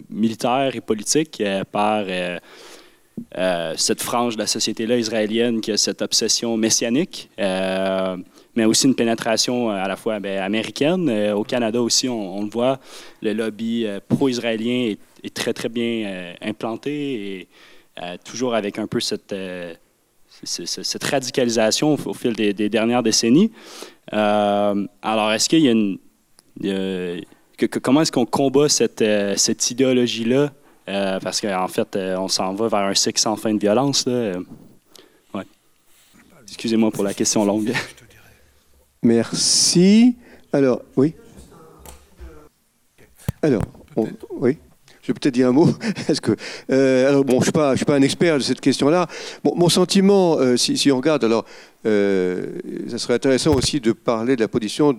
militaire 0.10 0.76
et 0.76 0.82
politique, 0.82 1.40
euh, 1.40 1.64
par 1.64 2.06
euh, 2.08 3.74
cette 3.78 4.02
frange 4.02 4.36
de 4.36 4.42
la 4.42 4.48
société-là 4.48 4.98
israélienne 4.98 5.62
qui 5.62 5.72
a 5.72 5.78
cette 5.78 6.02
obsession 6.02 6.58
messianique, 6.58 7.30
mais 7.38 8.66
aussi 8.66 8.88
une 8.88 8.96
pénétration 8.96 9.70
à 9.70 9.88
la 9.88 9.96
fois 9.96 10.20
ben, 10.20 10.40
américaine. 10.40 11.10
au 11.32 11.44
Canada 11.44 11.82
aussi, 11.82 12.10
on, 12.10 12.44
le 12.44 12.50
voit, 12.50 12.80
le 13.22 13.34
lobby 13.34 13.86
pro-israélien 14.10 14.94
est, 15.24 15.34
très, 15.34 15.54
très 15.54 15.70
bien 15.70 16.34
implanté 16.42 17.48
euh, 18.02 18.16
toujours 18.24 18.56
avec 18.56 18.80
un 18.80 18.88
peu 18.88 19.00
cette, 19.00 19.34
euh, 19.34 19.74
cette 20.44 21.04
radicalisation 21.04 21.98
au, 22.06 22.14
fil 22.14 22.34
des, 22.34 22.70
dernières 22.70 23.04
décennies. 23.04 23.52
Euh, 24.14 24.88
alors, 25.02 25.32
est-ce 25.34 25.50
qu'il 25.50 25.60
y 25.60 25.68
a 25.68 25.72
une... 25.72 26.00
comment 27.82 28.02
est-ce 28.02 28.12
qu'on 28.12 28.26
combat 28.26 28.70
cette, 28.70 29.04
cette 29.38 29.72
idéologie-là? 29.72 30.54
parce 31.22 31.40
qu'en 31.40 31.68
fait, 31.68 31.96
on 32.18 32.28
s'en 32.28 32.56
va 32.56 32.68
vers 32.68 32.80
un 32.80 32.96
cycle 32.96 33.20
sans 33.20 33.36
fin 33.36 33.54
de 33.54 33.60
violence. 33.60 34.08
Ouais. 34.08 35.44
Excusez-moi 36.48 36.90
pour 36.90 37.04
la 37.04 37.14
question 37.14 37.46
longue. 37.46 37.72
Merci. 39.04 40.16
Alors, 40.52 40.82
oui. 40.98 41.14
Alors, 43.44 43.62
oui. 44.32 44.58
Je 45.02 45.08
vais 45.08 45.14
peut-être 45.14 45.34
dire 45.34 45.50
un 45.50 45.52
mot. 45.52 45.68
Parce 46.08 46.20
que, 46.20 46.36
euh, 46.72 47.24
bon, 47.24 47.40
je 47.40 47.46
suis, 47.46 47.52
pas, 47.52 47.76
suis 47.76 47.86
pas 47.86 47.96
un 47.96 48.02
expert 48.02 48.38
de 48.38 48.44
cette 48.44 48.62
question-là. 48.62 49.08
Mon 49.44 49.70
sentiment, 49.70 50.38
euh, 50.40 50.58
si, 50.58 50.92
on 50.92 50.98
regarde, 50.98 51.24
alors, 51.24 51.46
euh, 51.86 52.46
ça 52.90 52.98
serait 52.98 53.14
intéressant 53.14 53.56
aussi 53.56 53.80
de 53.80 53.92
parler 53.92 54.36
de 54.36 54.42
la 54.42 54.48
position 54.48 54.94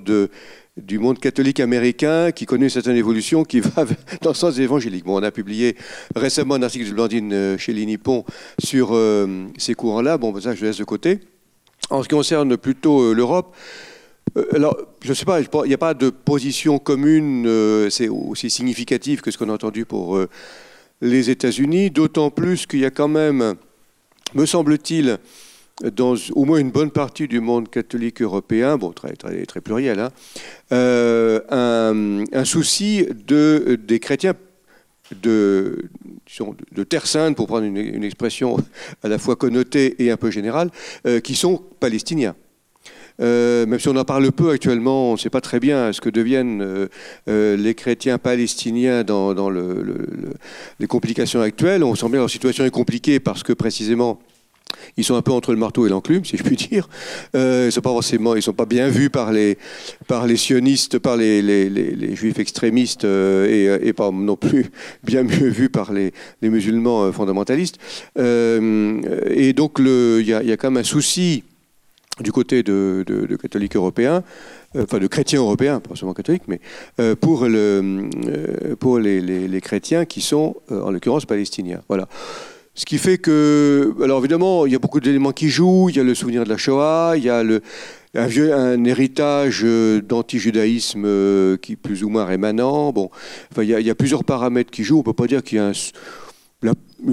du 0.76 0.98
monde 0.98 1.18
catholique 1.18 1.60
américain 1.60 2.32
qui 2.32 2.46
connaît 2.46 2.64
une 2.64 2.70
certaine 2.70 2.96
évolution 2.96 3.44
qui 3.44 3.60
va 3.60 3.84
dans 4.22 4.30
le 4.30 4.34
sens 4.34 4.58
évangélique. 4.58 5.04
Bon, 5.04 5.20
on 5.20 5.22
a 5.22 5.30
publié 5.30 5.76
récemment 6.16 6.54
un 6.54 6.62
article 6.62 6.88
de 6.88 6.94
Blandine 6.94 7.56
chez 7.58 7.74
Nippon 7.74 8.24
sur 8.58 8.98
ces 9.58 9.74
courants-là. 9.74 10.16
Bon, 10.16 10.38
ça, 10.40 10.54
je 10.54 10.64
laisse 10.64 10.78
de 10.78 10.84
côté. 10.84 11.20
En 11.90 12.02
ce 12.02 12.08
qui 12.08 12.14
concerne 12.14 12.56
plutôt 12.56 13.12
l'Europe, 13.12 13.54
alors, 14.52 14.76
je 15.02 15.08
ne 15.08 15.14
sais 15.14 15.24
pas, 15.24 15.40
il 15.40 15.68
n'y 15.68 15.74
a 15.74 15.78
pas 15.78 15.94
de 15.94 16.10
position 16.10 16.78
commune, 16.78 17.46
euh, 17.46 17.90
c'est 17.90 18.08
aussi 18.08 18.50
significatif 18.50 19.22
que 19.22 19.30
ce 19.30 19.38
qu'on 19.38 19.48
a 19.48 19.52
entendu 19.52 19.84
pour 19.84 20.16
euh, 20.16 20.28
les 21.00 21.30
États-Unis, 21.30 21.90
d'autant 21.90 22.30
plus 22.30 22.66
qu'il 22.66 22.80
y 22.80 22.84
a 22.84 22.90
quand 22.90 23.08
même, 23.08 23.56
me 24.34 24.46
semble-t-il, 24.46 25.18
dans 25.96 26.14
au 26.34 26.44
moins 26.44 26.58
une 26.58 26.70
bonne 26.70 26.90
partie 26.90 27.26
du 27.26 27.40
monde 27.40 27.70
catholique 27.70 28.22
européen, 28.22 28.76
bon, 28.76 28.92
très, 28.92 29.14
très, 29.14 29.44
très 29.46 29.60
pluriel, 29.60 29.98
hein, 29.98 30.10
un, 31.50 32.44
souci 32.44 33.06
de, 33.26 33.78
des 33.82 33.98
chrétiens 33.98 34.34
de 35.22 35.88
Terre 36.88 37.06
Sainte, 37.06 37.34
pour 37.34 37.46
prendre 37.46 37.64
une, 37.64 38.04
expression 38.04 38.58
à 39.02 39.08
la 39.08 39.18
fois 39.18 39.36
connotée 39.36 40.04
et 40.04 40.10
un 40.10 40.18
peu 40.18 40.30
générale, 40.30 40.70
qui 41.24 41.34
sont 41.34 41.56
palestiniens. 41.80 42.36
Euh, 43.20 43.66
même 43.66 43.78
si 43.78 43.88
on 43.88 43.96
en 43.96 44.04
parle 44.04 44.30
peu 44.32 44.50
actuellement, 44.50 45.10
on 45.10 45.12
ne 45.12 45.18
sait 45.18 45.30
pas 45.30 45.40
très 45.40 45.60
bien 45.60 45.92
ce 45.92 46.00
que 46.00 46.10
deviennent 46.10 46.62
euh, 46.62 46.88
euh, 47.28 47.56
les 47.56 47.74
chrétiens 47.74 48.18
palestiniens 48.18 49.04
dans, 49.04 49.50
les 50.80 50.86
complications 50.86 51.40
actuelles. 51.40 51.84
On 51.84 51.94
sent 51.94 52.06
bien 52.06 52.12
que 52.12 52.16
leur 52.18 52.30
situation 52.30 52.64
est 52.64 52.70
compliquée 52.70 53.20
parce 53.20 53.42
que 53.42 53.52
précisément, 53.52 54.20
ils 54.96 55.04
sont 55.04 55.16
un 55.16 55.22
peu 55.22 55.32
entre 55.32 55.52
le 55.52 55.58
marteau 55.58 55.86
et 55.86 55.90
l'enclume, 55.90 56.24
si 56.24 56.36
je 56.36 56.42
puis 56.42 56.56
dire. 56.56 56.88
ils 57.34 57.40
ne 57.40 57.70
sont 57.70 57.80
pas 57.80 57.90
forcément, 57.90 58.36
ils 58.36 58.42
sont 58.42 58.52
pas 58.52 58.66
bien 58.66 58.88
vus 58.88 59.10
par 59.10 59.32
les, 59.32 59.58
par 60.06 60.26
les 60.26 60.36
sionistes, 60.36 60.98
par 60.98 61.16
les, 61.16 62.14
juifs 62.14 62.38
extrémistes, 62.38 63.04
et, 63.04 63.92
pas 63.94 64.10
non 64.12 64.36
plus 64.36 64.66
bien 65.04 65.24
mieux 65.24 65.48
vus 65.48 65.68
par 65.68 65.92
les, 65.92 66.12
musulmans 66.42 67.12
fondamentalistes. 67.12 67.78
et 68.16 69.52
donc, 69.54 69.78
il 69.80 70.22
y, 70.26 70.32
a 70.32 70.56
quand 70.56 70.70
même 70.70 70.80
un 70.80 70.84
souci 70.84 71.42
du 72.20 72.32
côté 72.32 72.62
de, 72.62 73.04
catholiques 73.40 73.76
européens, 73.76 74.22
euh, 74.76 74.84
enfin 74.84 74.98
de 74.98 75.06
chrétiens 75.06 75.40
européens, 75.40 75.80
pas 75.80 75.96
seulement 75.96 76.14
catholiques, 76.14 76.44
mais 76.48 76.60
euh, 77.00 77.14
pour, 77.14 77.44
euh, 77.44 78.08
les, 78.98 79.60
chrétiens 79.60 80.04
qui 80.04 80.20
sont, 80.20 80.56
en 80.70 80.90
l'occurrence, 80.90 81.26
palestiniens. 81.26 81.82
Voilà. 81.88 82.08
Ce 82.74 82.84
qui 82.86 82.98
fait 82.98 83.18
que, 83.18 83.94
alors 84.02 84.20
évidemment, 84.20 84.64
il 84.64 84.72
y 84.72 84.76
a 84.76 84.78
beaucoup 84.78 85.00
d'éléments 85.00 85.32
qui 85.32 85.48
jouent. 85.48 85.88
Il 85.90 85.96
y 85.96 86.00
a 86.00 86.04
le 86.04 86.14
souvenir 86.14 86.44
de 86.44 86.48
la 86.48 86.56
Shoah, 86.56 87.14
il 87.16 87.24
y 87.24 87.28
a 87.28 87.42
un 87.42 88.84
héritage 88.84 89.64
d'anti-judaïsme 89.64 91.58
qui 91.58 91.72
est 91.72 91.76
plus 91.76 92.04
ou 92.04 92.08
moins 92.08 92.24
rémanent. 92.24 92.92
Bon, 92.92 93.10
enfin, 93.50 93.64
il, 93.64 93.70
y 93.70 93.74
a, 93.74 93.80
il 93.80 93.86
y 93.86 93.90
a 93.90 93.94
plusieurs 93.94 94.24
paramètres 94.24 94.70
qui 94.70 94.84
jouent. 94.84 94.96
On 94.96 95.00
ne 95.00 95.04
peut 95.04 95.12
pas 95.12 95.26
dire 95.26 95.42
qu'il 95.42 95.58
y 95.58 95.60
a 95.60 95.66
un 95.66 95.72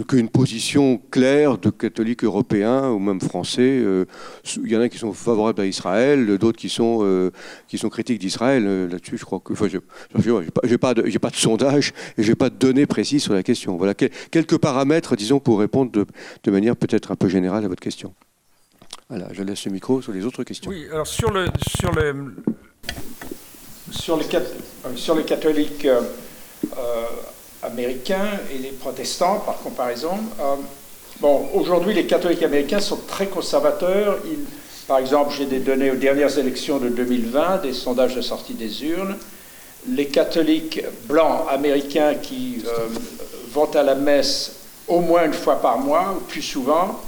qu'une 0.08 0.30
position 0.30 1.02
claire 1.12 1.58
de 1.58 1.70
catholiques 1.70 2.24
européens 2.24 2.90
ou 2.90 3.00
même 3.00 3.22
français. 3.22 3.62
Euh, 3.62 4.06
il 4.64 4.72
y 4.72 4.76
en 4.76 4.82
a 4.82 4.90
qui 4.90 4.98
sont 4.98 5.14
favorables 5.14 5.62
à 5.62 5.66
Israël, 5.66 6.38
d'autres 6.38 6.58
qui 6.58 6.70
sont 6.70 7.00
euh, 7.02 7.32
qui 7.68 7.78
sont 7.78 7.90
critiques 7.90 8.20
d'Israël. 8.20 8.64
Euh, 8.66 8.88
là-dessus, 8.88 9.18
je 9.18 9.26
crois 9.26 9.40
que, 9.40 9.54
enfin, 9.54 9.68
je 9.68 9.78
n'ai 9.78 10.78
pas, 10.78 10.94
de, 10.94 11.18
pas 11.18 11.30
de 11.30 11.36
sondage 11.36 11.94
et 12.18 12.24
je 12.24 12.30
n'ai 12.30 12.36
pas 12.36 12.50
de 12.50 12.56
données 12.56 12.86
précises 12.86 13.24
sur 13.24 13.34
la 13.34 13.44
question. 13.44 13.78
Voilà 13.78 13.94
quelques 13.94 14.58
paramètres, 14.58 15.16
disons, 15.16 15.40
pour 15.40 15.60
répondre 15.60 15.92
de, 15.92 16.06
de 16.44 16.52
manière 16.52 16.76
peut-être 16.76 17.12
un 17.12 17.16
peu 17.16 17.30
générale 17.30 17.64
à 17.66 17.68
votre 17.68 17.82
question. 17.82 18.14
Voilà, 19.10 19.30
je 19.32 19.42
laisse 19.44 19.66
le 19.66 19.72
micro 19.72 20.02
sur 20.02 20.12
les 20.12 20.26
autres 20.26 20.44
questions. 20.44 20.70
Oui, 20.70 20.86
alors 20.92 21.08
sur 21.08 21.32
le 21.32 21.46
sur 21.80 21.92
le 21.94 22.36
sur 23.90 24.18
les, 24.18 24.26
sur 24.98 25.16
les 25.16 25.24
catholiques 25.24 25.88
américains 27.64 28.40
et 28.54 28.58
les 28.58 28.72
protestants, 28.72 29.40
par 29.40 29.58
comparaison. 29.60 30.18
Euh, 30.40 30.56
bon, 31.20 31.50
aujourd'hui, 31.54 31.94
les 31.94 32.06
catholiques 32.06 32.44
américains 32.44 32.80
sont 32.80 33.00
très 33.08 33.28
conservateurs. 33.28 34.20
par 34.88 35.00
exemple, 35.00 35.34
j'ai 35.38 35.46
des 35.46 35.60
données 35.60 35.92
aux 35.92 35.96
dernières 35.96 36.38
élections 36.38 36.78
de 36.78 36.90
2020, 36.90 37.64
des 37.64 37.74
sondages 37.74 38.16
de 38.16 38.22
sortie 38.22 38.54
des 38.54 38.84
urnes. 38.86 39.18
Les 39.90 40.08
catholiques 40.08 40.84
blancs 41.08 41.46
américains 41.50 42.16
qui 42.16 42.64
euh, 42.66 42.88
vont 43.52 43.72
à 43.74 43.84
la 43.84 43.96
messe 43.96 44.54
au 44.88 45.02
moins 45.02 45.26
une 45.26 45.34
fois 45.34 45.62
par 45.62 45.80
mois, 45.80 46.16
ou 46.18 46.22
plus 46.22 46.42
souvent, 46.42 47.02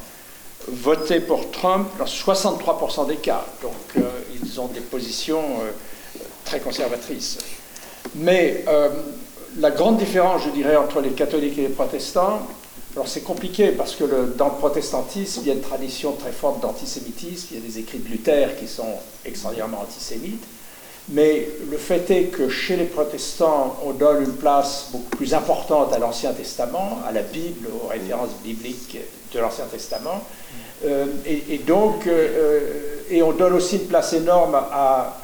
votaient 0.68 1.22
pour 1.22 1.50
Trump 1.52 1.88
dans 1.98 2.06
63% 2.06 3.08
des 3.08 3.16
cas. 3.16 3.46
Donc, 3.62 3.74
euh, 3.98 4.02
ils 4.42 4.60
ont 4.60 4.68
des 4.68 4.82
positions 4.82 5.44
très 6.44 6.60
conservatrices. 6.60 7.38
Mais 8.16 8.66
la 9.60 9.72
grande 9.72 9.98
différence, 9.98 10.44
je 10.44 10.50
dirais, 10.50 10.76
entre 10.76 11.02
les 11.02 11.12
catholiques 11.12 11.58
et 11.58 11.64
les 11.64 11.70
protestants, 11.70 12.48
alors 12.96 13.08
c'est 13.08 13.22
compliqué 13.22 13.70
parce 13.70 13.96
que 13.96 14.04
dans 14.36 14.48
le 14.48 14.56
protestantisme, 14.56 15.42
il 15.44 15.48
y 15.48 15.52
a 15.52 15.54
une 15.54 15.62
tradition 15.62 16.14
très 16.14 16.32
forte 16.32 16.62
d'antisémitisme, 16.62 17.48
il 17.52 17.60
y 17.60 17.62
a 17.62 17.66
des 17.66 17.80
écrits 17.80 18.00
de 18.00 18.08
Luther 18.08 18.56
qui 18.58 18.68
sont 18.68 18.96
extraordinairement 19.26 19.82
antisémites, 19.82 20.44
mais 21.10 21.48
le 21.70 21.78
fait 21.78 22.10
est 22.12 22.26
que 22.26 22.50
chez 22.50 22.76
les 22.76 22.86
protestants, 22.86 23.78
on 23.86 23.92
donne 23.92 24.24
une 24.24 24.34
place 24.34 24.88
beaucoup 24.92 25.18
plus 25.18 25.34
importante 25.34 25.94
à 25.94 26.00
l'Ancien 26.00 26.34
Testament, 26.34 27.00
à 27.08 27.12
la 27.12 27.22
Bible, 27.22 27.68
aux 27.84 27.88
références 27.88 28.32
bibliques 28.44 28.98
de 29.34 29.40
l'Ancien 29.40 29.66
Testament, 29.66 30.24
euh, 30.86 31.06
et, 31.26 31.58
donc, 31.60 32.08
euh, 32.08 32.12
euh, 32.12 32.60
et 33.10 33.22
on 33.22 33.34
donne 33.34 33.54
aussi 33.54 33.76
une 33.78 33.88
place 33.88 34.14
énorme 34.14 34.56
à 34.56 35.18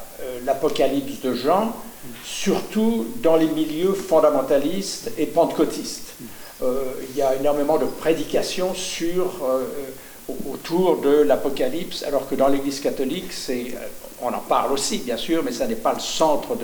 l'Apocalypse 0.44 1.20
de 1.22 1.34
Jean, 1.34 1.72
surtout 2.24 3.06
dans 3.22 3.36
les 3.36 3.48
milieux 3.48 3.94
fondamentalistes 3.94 5.10
et 5.18 5.26
pentecôtistes. 5.26 6.14
Euh, 6.62 6.84
il 7.10 7.16
y 7.16 7.22
a 7.22 7.34
énormément 7.34 7.76
de 7.76 7.84
prédications 7.84 8.74
sur, 8.74 9.44
euh, 9.44 9.64
autour 10.50 10.98
de 10.98 11.22
l'Apocalypse, 11.22 12.02
alors 12.02 12.28
que 12.28 12.34
dans 12.34 12.48
l'Église 12.48 12.80
catholique, 12.80 13.30
euh, 13.50 13.64
on 14.22 14.28
en 14.28 14.38
parle 14.38 14.72
aussi, 14.72 14.98
bien 14.98 15.18
sûr, 15.18 15.42
mais 15.44 15.52
ça 15.52 15.66
n'est 15.66 15.74
pas 15.74 15.92
le 15.92 16.00
centre 16.00 16.56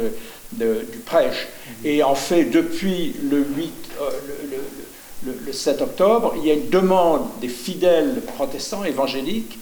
du 0.52 0.98
prêche. 1.04 1.48
Et 1.84 2.02
en 2.02 2.14
fait, 2.14 2.44
depuis 2.44 3.14
le, 3.22 3.44
8, 3.44 3.72
le, 5.26 5.32
le, 5.46 5.52
7 5.52 5.82
octobre, 5.82 6.34
il 6.38 6.46
y 6.46 6.50
a 6.50 6.54
une 6.54 6.70
demande 6.70 7.26
des 7.40 7.48
fidèles 7.48 8.22
protestants 8.34 8.84
évangéliques, 8.84 9.58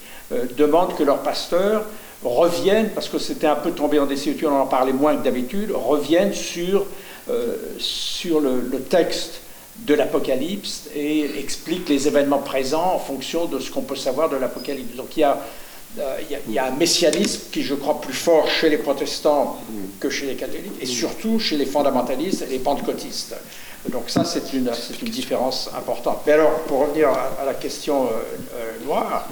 demande 0.57 0.95
que 0.97 1.03
leur 1.03 1.19
pasteur 1.23 1.85
reviennent, 2.23 2.91
parce 2.91 3.09
que 3.09 3.19
c'était 3.19 3.47
un 3.47 3.57
peu 3.57 3.73
tombé 3.73 3.99
en 3.99 4.07
désuétude, 4.07 4.49
on 4.49 4.61
en 4.61 4.67
parlait 4.67 4.93
moins 4.93 5.17
que 5.17 5.25
d'habitude, 5.25 5.73
reviennent 5.73 6.35
sur, 6.35 6.87
euh, 7.31 7.57
sur 7.79 8.41
le, 8.41 8.81
texte 8.89 9.41
de 9.79 9.95
l'Apocalypse 9.95 10.91
et 10.95 11.39
expliquent 11.39 11.89
les 11.89 12.07
événements 12.07 12.39
présents 12.39 12.95
en 12.95 12.99
fonction 12.99 13.47
de 13.47 13.59
ce 13.59 13.71
qu'on 13.71 13.83
peut 13.83 13.97
savoir 13.97 14.29
de 14.29 14.37
l'Apocalypse. 14.37 14.97
Donc 14.97 15.17
il 15.17 15.21
y 15.21 15.25
a 15.25 15.39
il 16.47 16.53
y, 16.53 16.59
a 16.59 16.67
un 16.67 16.71
messianisme 16.71 17.51
qui, 17.51 17.65
je 17.65 17.75
crois, 17.75 18.01
plus 18.01 18.13
fort 18.13 18.49
chez 18.49 18.69
les 18.69 18.79
protestants 18.79 19.59
que 19.99 20.09
chez 20.09 20.27
les 20.27 20.37
catholiques, 20.37 20.81
et 20.81 20.87
surtout 20.87 21.41
chez 21.41 21.57
les 21.57 21.67
fondamentalistes 21.67 22.43
et 22.43 22.47
les 22.47 22.61
pentecôtistes. 22.61 23.35
Donc 23.89 24.05
ça, 24.09 24.25
c'est 24.25 24.53
une, 24.53 24.71
une, 25.03 25.09
différence 25.09 25.69
importante. 25.77 26.21
Mais 26.27 26.35
alors, 26.35 26.61
pour 26.69 26.83
revenir 26.83 27.09
à, 27.09 27.45
la 27.45 27.55
question 27.55 28.09
noire, 28.87 29.27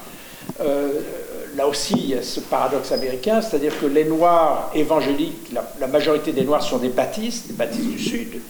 là 1.58 1.66
aussi, 1.66 1.94
il 1.94 2.10
y 2.10 2.14
a 2.14 2.22
ce 2.22 2.38
paradoxe 2.38 2.92
américain, 2.92 3.42
c'est-à-dire 3.42 3.78
que 3.78 3.86
les 3.86 4.04
Noirs 4.04 4.70
évangéliques, 4.74 5.52
la, 5.52 5.86
majorité 5.88 6.32
des 6.32 6.44
Noirs 6.44 6.62
sont 6.62 6.78
des 6.78 6.88
baptistes, 6.88 7.48
des 7.48 7.54
baptistes 7.54 7.90
du 7.90 7.98
Sud, 7.98 8.40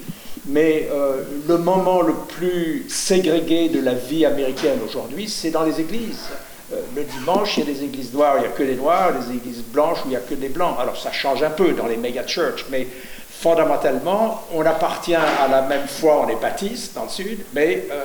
mais 0.47 0.89
euh, 0.93 1.23
le 1.49 1.57
moment 1.57 2.03
le 2.03 2.13
plus 2.13 2.85
ségrégué 2.89 3.71
de 3.71 3.81
la 3.81 3.95
vie 3.95 4.27
américaine 4.27 4.79
aujourd'hui, 4.87 5.27
c'est 5.27 5.51
dans 5.51 5.65
les 5.65 5.81
églises. 5.81 6.29
Euh, 6.73 6.81
le 6.95 7.05
dimanche, 7.05 7.57
il 7.57 7.65
y 7.67 7.71
a 7.71 7.75
des 7.75 7.85
églises 7.85 8.13
noires 8.13 8.35
où 8.35 8.39
il 8.39 8.41
n'y 8.43 8.47
a 8.47 8.51
que 8.51 8.63
des 8.63 8.77
noirs, 8.77 9.13
des 9.15 9.37
églises 9.37 9.63
blanches 9.63 10.01
où 10.05 10.09
il 10.09 10.11
n'y 10.11 10.17
a 10.17 10.21
que 10.21 10.35
des 10.35 10.51
blancs. 10.51 10.77
Alors 10.79 10.99
ça 10.99 11.11
change 11.11 11.43
un 11.43 11.51
peu 11.51 11.73
dans 11.73 11.87
les 11.87 11.97
méga 11.97 12.27
churches, 12.27 12.67
mais 12.71 12.87
fondamentalement, 13.31 14.43
on 14.53 14.67
appartient 14.67 15.15
à 15.15 15.49
la 15.51 15.63
même 15.63 15.89
foi, 15.89 16.27
on 16.27 16.29
est 16.29 16.41
baptiste 16.41 16.95
dans 16.95 17.05
le 17.05 17.09
Sud, 17.09 17.39
mais 17.55 17.87
euh, 17.91 18.05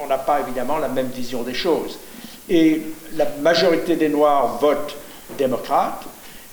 on 0.00 0.06
n'a 0.06 0.18
pas 0.18 0.40
évidemment 0.40 0.78
la 0.78 0.88
même 0.88 1.08
vision 1.08 1.42
des 1.42 1.54
choses 1.54 1.98
et 2.48 2.82
la 3.16 3.26
majorité 3.40 3.96
des 3.96 4.08
Noirs 4.08 4.58
votent 4.60 4.96
démocrate. 5.38 6.02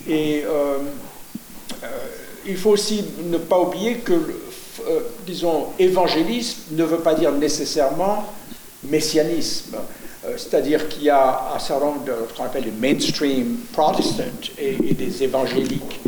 Et 0.07 0.43
euh, 0.45 0.77
euh, 1.84 1.88
il 2.45 2.57
faut 2.57 2.72
aussi 2.72 3.03
ne 3.23 3.38
pas 3.38 3.59
oublier 3.59 3.97
que, 3.97 4.13
euh, 4.13 4.99
disons, 5.26 5.68
évangélisme 5.77 6.61
ne 6.72 6.84
veut 6.84 6.99
pas 6.99 7.13
dire 7.13 7.31
nécessairement 7.31 8.26
messianisme. 8.84 9.77
C'est-à-dire 10.38 10.88
qu'il 10.88 11.03
y 11.03 11.09
a 11.09 11.53
un 11.55 11.57
certain 11.57 11.85
nombre 11.85 12.03
de 12.03 12.13
ce 12.30 12.38
qu'on 12.38 12.43
appelle 12.43 12.65
les 12.65 12.72
mainstream 12.72 13.57
protestants 13.73 14.23
et, 14.59 14.77
et 14.88 14.93
des 14.93 15.23
évangéliques 15.23 15.99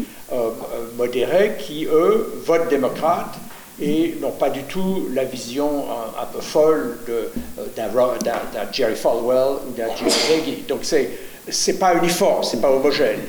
modérés 0.95 1.55
qui, 1.59 1.85
eux, 1.85 2.41
votent 2.45 2.69
démocrate 2.69 3.33
et 3.81 4.15
n'ont 4.21 4.31
pas 4.31 4.49
du 4.49 4.63
tout 4.63 5.07
la 5.13 5.23
vision 5.23 5.85
un, 6.19 6.25
peu 6.25 6.41
folle 6.41 6.99
euh, 7.09 7.27
d'un 7.75 8.71
Jerry 8.71 8.95
Falwell 8.95 9.57
ou 9.67 9.71
d'un 9.75 9.87
Jerry 9.95 10.41
Hagee. 10.41 10.63
Donc 10.67 10.79
c'est 10.83 11.09
n'est 11.67 11.73
pas 11.77 11.95
uniforme, 11.95 12.43
c'est 12.43 12.61
pas 12.61 12.71
homogène. 12.71 13.19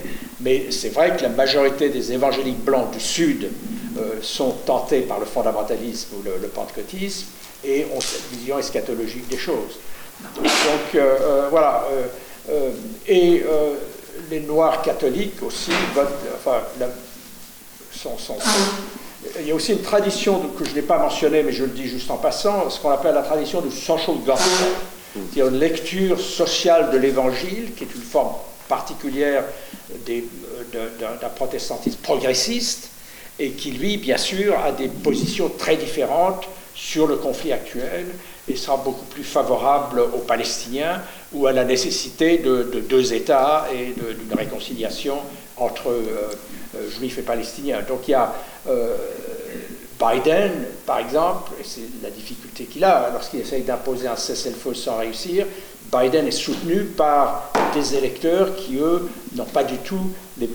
Mais 0.40 0.70
c'est 0.70 0.90
vrai 0.90 1.16
que 1.16 1.22
la 1.22 1.30
majorité 1.30 1.88
des 1.88 2.12
évangéliques 2.12 2.62
blancs 2.62 2.90
du 2.90 3.00
Sud 3.00 3.50
euh, 3.98 4.16
sont 4.20 4.50
tentés 4.66 5.00
par 5.00 5.18
le 5.18 5.26
fondamentalisme 5.26 6.16
ou 6.18 6.22
le, 6.22 6.48
pentecôtisme 6.48 7.28
et 7.64 7.86
ont 7.96 8.00
cette 8.00 8.28
vision 8.30 8.58
eschatologique 8.58 9.26
des 9.28 9.38
choses. 9.38 9.78
Donc 10.34 10.94
euh, 10.94 11.48
voilà. 11.50 11.86
et 13.08 13.42
les 14.30 14.40
Noirs 14.40 14.82
catholiques 14.82 15.42
aussi 15.42 15.72
votent, 15.94 16.12
enfin, 16.36 16.60
sont, 17.90 18.18
sont 18.18 18.36
il 19.40 19.46
y 19.48 19.50
a 19.50 19.54
aussi 19.54 19.72
une 19.72 19.82
tradition 19.82 20.40
que 20.58 20.64
je 20.64 20.74
n'ai 20.74 20.82
pas 20.82 20.98
mentionnée, 20.98 21.42
mais 21.42 21.52
je 21.52 21.64
le 21.64 21.70
dis 21.70 21.88
juste 21.88 22.10
en 22.10 22.16
passant, 22.16 22.68
ce 22.70 22.80
qu'on 22.80 22.90
appelle 22.90 23.14
la 23.14 23.22
tradition 23.22 23.60
du 23.60 23.70
social 23.70 24.16
gospel, 24.24 24.68
c'est-à-dire 25.14 25.48
une 25.48 25.58
lecture 25.58 26.20
sociale 26.20 26.90
de 26.90 26.98
l'évangile, 26.98 27.72
qui 27.76 27.84
est 27.84 27.94
une 27.94 28.02
forme 28.02 28.34
particulière 28.68 29.44
d'un 30.06 31.28
protestantisme 31.34 31.98
progressiste, 32.02 32.90
et 33.38 33.50
qui, 33.50 33.72
lui, 33.72 33.96
bien 33.96 34.16
sûr, 34.16 34.56
a 34.58 34.72
des 34.72 34.88
positions 34.88 35.50
très 35.58 35.76
différentes 35.76 36.46
sur 36.74 37.06
le 37.06 37.16
conflit 37.16 37.52
actuel 37.52 38.06
et 38.48 38.56
sera 38.56 38.76
beaucoup 38.76 39.04
plus 39.06 39.24
favorable 39.24 40.00
aux 40.00 40.18
Palestiniens 40.18 41.00
ou 41.32 41.46
à 41.46 41.52
la 41.52 41.64
nécessité 41.64 42.38
de, 42.38 42.84
deux 42.88 43.14
États 43.14 43.66
et 43.72 43.94
d'une 43.96 44.36
réconciliation 44.36 45.16
entre 45.56 45.88
euh, 45.88 46.30
juifs 46.90 47.18
et 47.18 47.22
palestiniens. 47.22 47.82
Donc 47.82 48.08
il 48.08 48.12
y 48.12 48.14
a 48.14 48.32
euh, 48.68 48.96
Biden, 49.98 50.52
par 50.86 50.98
exemple, 50.98 51.52
et 51.60 51.64
c'est 51.64 52.02
la 52.02 52.10
difficulté 52.10 52.64
qu'il 52.64 52.84
a 52.84 53.10
lorsqu'il 53.12 53.40
essaye 53.40 53.62
d'imposer 53.62 54.08
un 54.08 54.16
cessez-le-feu 54.16 54.74
sans 54.74 54.98
réussir, 54.98 55.46
Biden 55.92 56.26
est 56.26 56.32
soutenu 56.32 56.84
par 56.84 57.52
des 57.74 57.94
électeurs 57.94 58.56
qui, 58.56 58.76
eux, 58.76 59.08
n'ont 59.34 59.44
pas 59.44 59.64
du 59.64 59.78
tout 59.78 60.10
les, 60.38 60.48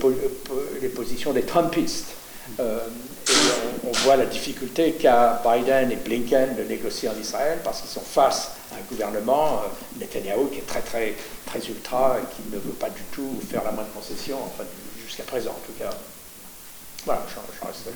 les 0.82 0.88
positions 0.88 1.32
des 1.32 1.42
Trumpistes. 1.42 2.08
Euh, 2.58 2.78
et 3.28 3.86
on, 3.88 3.92
voit 4.04 4.16
la 4.16 4.26
difficulté 4.26 4.92
qu'a 4.92 5.40
Biden 5.44 5.92
et 5.92 5.96
Blinken 5.96 6.56
de 6.56 6.62
négocier 6.64 7.08
en 7.08 7.18
Israël 7.20 7.58
parce 7.62 7.80
qu'ils 7.80 7.90
sont 7.90 8.00
face 8.00 8.52
à 8.72 8.76
un 8.76 8.82
gouvernement, 8.88 9.62
euh, 9.64 10.00
Netanyahu, 10.00 10.48
qui 10.50 10.58
est 10.58 10.66
très, 10.66 10.80
très, 10.80 11.14
très 11.46 11.60
ultra 11.68 12.16
et 12.18 12.34
qui 12.34 12.42
ne 12.50 12.58
veut 12.58 12.72
pas 12.72 12.90
du 12.90 13.02
tout 13.12 13.40
faire 13.48 13.62
la 13.64 13.72
moindre 13.72 13.90
concession, 13.94 14.38
enfin, 14.44 14.64
jusqu'à 15.06 15.22
présent 15.22 15.50
en 15.50 15.66
tout 15.66 15.78
cas. 15.78 15.90
Voilà, 17.04 17.26
je, 17.28 17.66
reste 17.66 17.88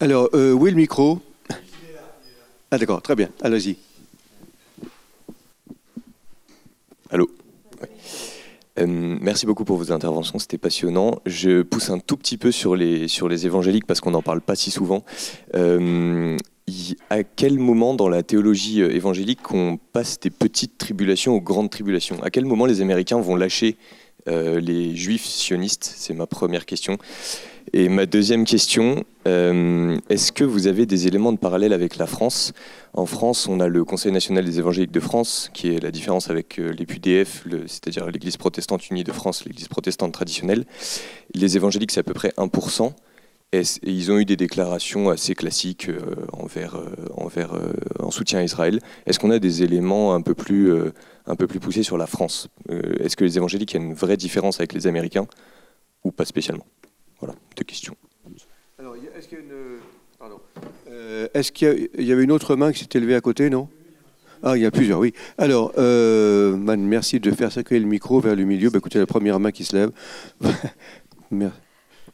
Alors, 0.00 0.30
euh, 0.34 0.52
où 0.52 0.66
est 0.66 0.70
le 0.70 0.76
micro? 0.76 1.20
Ah 2.70 2.78
d'accord, 2.78 3.02
très 3.02 3.14
bien, 3.14 3.30
allez-y. 3.42 3.76
Allô? 7.10 7.30
Euh, 8.78 8.86
merci 8.86 9.46
beaucoup 9.46 9.64
pour 9.64 9.76
vos 9.76 9.92
interventions, 9.92 10.38
c'était 10.38 10.58
passionnant. 10.58 11.20
Je 11.26 11.62
pousse 11.62 11.90
un 11.90 11.98
tout 11.98 12.16
petit 12.16 12.36
peu 12.36 12.52
sur 12.52 12.76
les, 12.76 13.08
sur 13.08 13.28
les 13.28 13.46
évangéliques 13.46 13.86
parce 13.86 14.00
qu'on 14.00 14.12
n'en 14.12 14.22
parle 14.22 14.40
pas 14.40 14.54
si 14.54 14.70
souvent. 14.70 15.04
Euh, 15.56 16.36
à 17.10 17.24
quel 17.24 17.58
moment 17.58 17.94
dans 17.94 18.08
la 18.08 18.22
théologie 18.22 18.82
euh, 18.82 18.94
évangélique 18.94 19.50
on 19.52 19.78
passe 19.78 20.20
des 20.20 20.30
petites 20.30 20.76
tribulations 20.78 21.34
aux 21.34 21.40
grandes 21.40 21.70
tribulations? 21.70 22.22
À 22.22 22.30
quel 22.30 22.44
moment 22.44 22.66
les 22.66 22.80
Américains 22.80 23.20
vont 23.20 23.36
lâcher 23.36 23.76
les 24.26 24.94
juifs 24.94 25.24
sionistes? 25.24 25.90
C'est 25.96 26.12
ma 26.12 26.26
première 26.26 26.66
question. 26.66 26.98
Et 27.72 27.88
ma 27.88 28.06
deuxième 28.06 28.44
question, 28.44 29.04
euh, 29.26 29.98
est-ce 30.08 30.32
que 30.32 30.44
vous 30.44 30.66
avez 30.68 30.86
des 30.86 31.06
éléments 31.06 31.32
de 31.32 31.38
parallèle 31.38 31.72
avec 31.72 31.96
la 31.96 32.06
France? 32.06 32.52
En 32.94 33.04
France, 33.04 33.46
on 33.48 33.60
a 33.60 33.68
le 33.68 33.84
Conseil 33.84 34.12
national 34.12 34.44
des 34.44 34.58
évangéliques 34.58 34.92
de 34.92 35.00
France, 35.00 35.50
qui 35.52 35.74
est 35.74 35.80
la 35.80 35.90
différence 35.90 36.30
avec 36.30 36.58
euh, 36.58 36.72
les 36.72 36.86
PUDF, 36.86 37.44
c'est-à-dire 37.66 38.06
l'Église 38.10 38.36
protestante 38.36 38.88
unie 38.90 39.04
de 39.04 39.12
France, 39.12 39.44
l'Église 39.44 39.68
protestante 39.68 40.12
traditionnelle. 40.12 40.64
Les 41.34 41.56
évangéliques, 41.56 41.92
c'est 41.92 42.00
à 42.00 42.04
peu 42.04 42.14
près 42.14 42.32
1%. 42.38 42.92
Et, 43.52 43.62
ils 43.82 44.12
ont 44.12 44.18
eu 44.18 44.24
des 44.24 44.36
déclarations 44.36 45.10
assez 45.10 45.34
classiques 45.34 45.88
euh, 45.88 46.00
envers, 46.32 46.80
envers, 47.16 47.52
en 47.98 48.10
soutien 48.10 48.38
à 48.38 48.42
Israël. 48.44 48.80
Est-ce 49.06 49.18
qu'on 49.18 49.30
a 49.30 49.38
des 49.38 49.62
éléments 49.62 50.14
un 50.14 50.22
peu 50.22 50.34
plus, 50.34 50.72
un 51.26 51.36
peu 51.36 51.46
plus 51.46 51.60
poussés 51.60 51.82
sur 51.82 51.98
la 51.98 52.06
France? 52.06 52.48
Est-ce 53.00 53.16
que 53.16 53.24
les 53.24 53.36
évangéliques, 53.36 53.72
il 53.72 53.80
y 53.80 53.82
a 53.82 53.84
une 53.84 53.94
vraie 53.94 54.16
différence 54.16 54.58
avec 54.60 54.72
les 54.72 54.86
Américains? 54.86 55.26
Ou 56.04 56.12
pas 56.12 56.24
spécialement? 56.24 56.64
Voilà, 57.20 57.34
deux 57.56 57.64
questions. 57.64 57.96
Alors, 58.78 58.94
est-ce 58.96 59.28
qu'il 59.28 59.38
y, 61.68 61.70
euh, 61.70 61.88
est 61.94 62.02
y, 62.02 62.12
avait 62.12 62.24
une 62.24 62.32
autre 62.32 62.56
main 62.56 62.72
qui 62.72 62.80
s'est 62.80 62.88
élevée 62.94 63.14
à 63.14 63.20
côté, 63.20 63.50
non? 63.50 63.68
Ah, 64.42 64.56
il 64.56 64.62
y 64.62 64.66
a 64.66 64.70
plusieurs, 64.70 65.00
oui. 65.00 65.12
Alors, 65.36 65.72
euh, 65.78 66.56
merci 66.56 67.18
de 67.18 67.30
faire 67.30 67.50
circuler 67.50 67.80
le 67.80 67.86
micro 67.86 68.20
vers 68.20 68.36
le 68.36 68.44
milieu. 68.44 68.70
Bah, 68.70 68.78
écoutez, 68.78 68.98
la 68.98 69.06
première 69.06 69.40
main 69.40 69.50
qui 69.50 69.64
se 69.64 69.76
lève. 69.76 69.90
merci. 71.30 71.58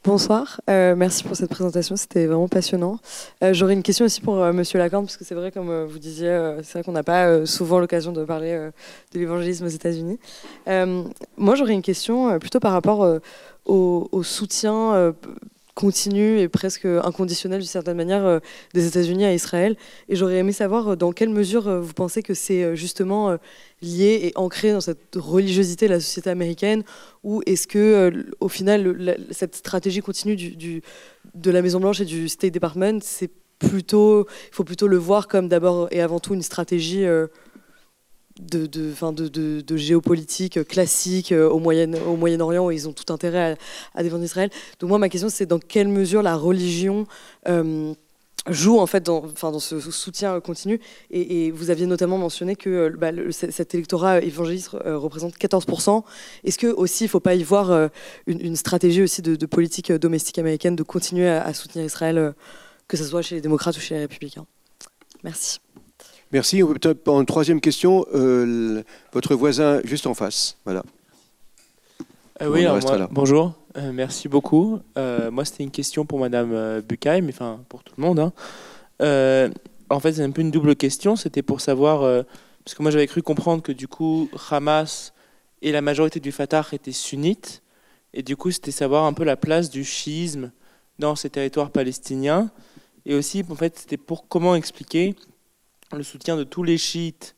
Bonsoir, 0.05 0.61
euh, 0.69 0.95
merci 0.95 1.23
pour 1.23 1.35
cette 1.35 1.49
présentation, 1.49 1.95
c'était 1.95 2.27
vraiment 2.27 2.47
passionnant. 2.47 2.99
J'aurais 3.41 3.73
une 3.73 3.81
question 3.81 4.05
aussi 4.05 4.21
pour 4.21 4.35
Monsieur 4.53 4.77
Lacan, 4.77 5.01
parce 5.01 5.17
que 5.17 5.23
c'est 5.25 5.33
vrai, 5.33 5.51
comme 5.51 5.85
vous 5.85 5.97
disiez, 5.97 6.57
c'est 6.61 6.73
vrai 6.73 6.83
qu'on 6.83 6.91
n'a 6.91 7.01
pas 7.01 7.47
souvent 7.47 7.79
l'occasion 7.79 8.11
de 8.11 8.23
parler 8.23 8.69
de 9.13 9.19
l'évangélisme 9.19 9.65
aux 9.65 9.69
États-Unis. 9.69 10.19
moi, 10.67 11.55
j'aurais 11.55 11.73
une 11.73 11.81
question 11.81 12.37
plutôt 12.37 12.59
par 12.59 12.73
rapport 12.73 13.19
au, 13.65 14.23
soutien 14.23 15.13
euh, 15.75 15.85
continu 15.85 16.39
et 16.39 16.47
presque 16.47 16.85
inconditionnel 16.85 17.59
d'une 17.59 17.67
certaine 17.67 17.97
manière 17.97 18.25
euh, 18.25 18.39
des 18.73 18.87
États-Unis 18.87 19.25
à 19.25 19.33
Israël. 19.33 19.75
Et 20.09 20.15
j'aurais 20.15 20.37
aimé 20.37 20.51
savoir 20.51 20.89
euh, 20.89 20.95
dans 20.95 21.11
quelle 21.11 21.29
mesure 21.29 21.81
vous 21.81 21.93
pensez 21.93 22.23
que 22.23 22.33
c'est 22.33 22.75
justement 22.75 23.37
lié 23.81 24.19
et 24.23 24.31
ancré 24.35 24.71
dans 24.71 24.81
cette 24.81 25.15
religiosité 25.15 25.87
de 25.87 25.93
la 25.93 25.99
société 25.99 26.29
américaine, 26.29 26.83
ou 27.23 27.41
est-ce 27.45 27.67
que 27.67 28.25
au 28.39 28.47
final 28.47 29.17
cette 29.31 29.55
stratégie 29.55 30.01
continue 30.01 30.35
de 30.35 31.51
la 31.51 31.61
Maison 31.61 31.79
Blanche 31.79 32.01
et 32.01 32.05
du 32.05 32.29
State 32.29 32.53
Department, 32.53 32.99
c'est 33.01 33.31
plutôt, 33.59 34.25
il 34.51 34.55
faut 34.55 34.63
plutôt 34.63 34.87
le 34.87 34.97
voir 34.97 35.27
comme 35.27 35.47
d'abord 35.47 35.87
et 35.91 36.01
avant 36.01 36.19
tout 36.19 36.33
une 36.33 36.41
stratégie 36.41 37.05
de, 38.39 38.65
de, 38.65 39.61
de, 39.61 39.77
géopolitique 39.77 40.63
classique 40.67 41.31
euh, 41.31 41.49
au, 41.49 41.59
Moyen, 41.59 41.93
au 42.05 42.17
Moyen-Orient 42.17 42.65
où 42.65 42.71
ils 42.71 42.87
ont 42.87 42.93
tout 42.93 43.11
intérêt 43.13 43.57
à, 43.93 44.03
défendre 44.03 44.23
Israël. 44.23 44.49
Donc 44.79 44.89
moi, 44.89 44.99
ma 44.99 45.09
question, 45.09 45.29
c'est 45.29 45.45
dans 45.45 45.59
quelle 45.59 45.87
mesure 45.87 46.21
la 46.21 46.35
religion 46.35 47.07
euh, 47.47 47.93
joue 48.49 48.77
en 48.77 48.87
fait 48.87 49.01
dans, 49.01 49.23
enfin, 49.23 49.51
dans 49.51 49.59
ce 49.59 49.79
soutien 49.79 50.39
continu. 50.41 50.81
Et, 51.11 51.49
vous 51.51 51.69
aviez 51.69 51.85
notamment 51.85 52.17
mentionné 52.17 52.57
que 52.57 52.69
euh, 52.69 52.89
bah, 52.89 53.11
cet 53.31 53.73
électorat 53.73 54.19
évangéliste 54.19 54.69
représente 54.83 55.37
14%. 55.37 56.03
Est-ce 56.43 56.57
que 56.57 56.67
il 56.67 57.03
ne 57.03 57.07
faut 57.07 57.21
pas 57.21 57.35
y 57.35 57.43
voir 57.43 57.89
une, 58.27 58.55
stratégie 58.57 59.01
aussi 59.01 59.21
de, 59.21 59.45
politique 59.45 59.93
domestique 59.93 60.39
américaine 60.39 60.75
de 60.75 60.83
continuer 60.83 61.29
à, 61.29 61.53
soutenir 61.53 61.85
Israël, 61.85 62.33
que 62.89 62.97
ce 62.97 63.05
soit 63.05 63.21
chez 63.21 63.35
les 63.35 63.41
démocrates 63.41 63.77
ou 63.77 63.79
chez 63.79 63.95
les 63.95 64.01
républicain 64.01 64.45
Merci. 65.23 65.59
Merci. 66.35 66.61
On 66.63 66.67
peut 66.67 66.73
peut-être 66.73 67.07
une 67.07 67.25
troisième 67.25 67.61
question. 67.61 68.05
Euh, 68.13 68.83
votre 69.13 69.35
voisin 69.35 69.79
juste 69.85 70.05
en 70.05 70.13
face. 70.13 70.57
Voilà. 70.65 70.83
oui, 72.45 72.65
bonjour, 73.09 73.53
merci 73.93 74.27
beaucoup. 74.27 74.81
moi, 74.97 75.45
c'était 75.45 75.63
une 75.63 75.71
question 75.71 76.05
pour 76.05 76.19
Madame 76.19 76.81
Bucaille, 76.81 77.21
mais 77.21 77.31
enfin 77.31 77.61
pour 77.69 77.85
tout 77.85 77.93
le 77.97 78.03
monde. 78.03 78.19
Hein. 78.19 78.33
en 79.89 79.99
fait, 80.01 80.11
c'est 80.11 80.23
un 80.23 80.31
peu 80.31 80.41
une 80.41 80.51
double 80.51 80.75
question. 80.75 81.15
C'était 81.15 81.41
pour 81.41 81.61
savoir, 81.61 82.01
parce 82.65 82.75
que 82.75 82.81
moi 82.81 82.91
j'avais 82.91 83.07
cru 83.07 83.21
comprendre 83.21 83.63
que 83.63 83.71
du 83.71 83.87
coup, 83.87 84.29
Hamas 84.51 85.13
et 85.61 85.71
la 85.71 85.79
majorité 85.79 86.19
du 86.19 86.33
Fatah 86.33 86.65
étaient 86.73 86.91
sunnites. 86.91 87.63
Et 88.13 88.23
du 88.23 88.35
coup, 88.35 88.51
c'était 88.51 88.71
savoir 88.71 89.05
un 89.05 89.13
peu 89.13 89.23
la 89.23 89.37
place 89.37 89.69
du 89.69 89.85
chiisme 89.85 90.51
dans 90.99 91.15
ces 91.15 91.29
territoires 91.29 91.69
palestiniens. 91.69 92.51
Et 93.05 93.15
aussi, 93.15 93.45
en 93.49 93.55
fait, 93.55 93.79
c'était 93.79 93.95
pour 93.95 94.27
comment 94.27 94.53
expliquer 94.55 95.15
le 95.97 96.03
soutien 96.03 96.37
de 96.37 96.43
tous 96.43 96.63
les 96.63 96.77
chiites 96.77 97.35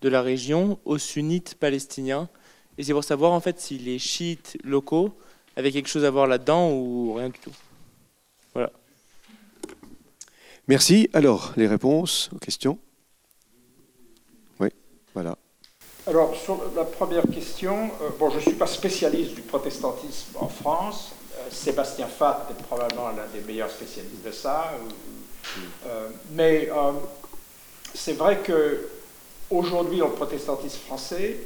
de 0.00 0.08
la 0.08 0.22
région 0.22 0.78
aux 0.84 0.98
sunnites 0.98 1.54
palestiniens. 1.54 2.28
Et 2.78 2.82
c'est 2.82 2.92
pour 2.92 3.04
savoir, 3.04 3.32
en 3.32 3.40
fait, 3.40 3.60
si 3.60 3.78
les 3.78 3.98
chiites 3.98 4.56
locaux 4.64 5.16
avaient 5.56 5.72
quelque 5.72 5.88
chose 5.88 6.04
à 6.04 6.10
voir 6.10 6.26
là-dedans 6.26 6.70
ou 6.70 7.14
rien 7.14 7.28
du 7.28 7.38
tout. 7.38 7.52
Voilà. 8.54 8.72
Merci. 10.68 11.08
Alors, 11.12 11.52
les 11.56 11.66
réponses 11.66 12.30
aux 12.34 12.38
questions? 12.38 12.78
Oui, 14.58 14.68
voilà. 15.14 15.36
Alors, 16.06 16.34
sur 16.34 16.60
la 16.74 16.84
première 16.84 17.24
question, 17.24 17.90
euh, 18.02 18.08
bon, 18.18 18.30
je 18.30 18.36
ne 18.36 18.40
suis 18.40 18.54
pas 18.54 18.66
spécialiste 18.66 19.34
du 19.34 19.42
protestantisme 19.42 20.36
en 20.36 20.48
France. 20.48 21.12
Euh, 21.34 21.48
Sébastien 21.50 22.06
Fatt 22.06 22.48
est 22.50 22.62
probablement 22.62 23.10
l'un 23.10 23.26
des 23.32 23.40
meilleurs 23.46 23.70
spécialistes 23.70 24.24
de 24.24 24.32
ça. 24.32 24.72
Euh, 25.86 26.08
mais 26.32 26.70
c'est 27.94 28.14
vrai 28.14 28.38
que 28.38 28.88
aujourd'hui, 29.50 29.98
le 29.98 30.08
protestantisme 30.08 30.78
français, 30.86 31.36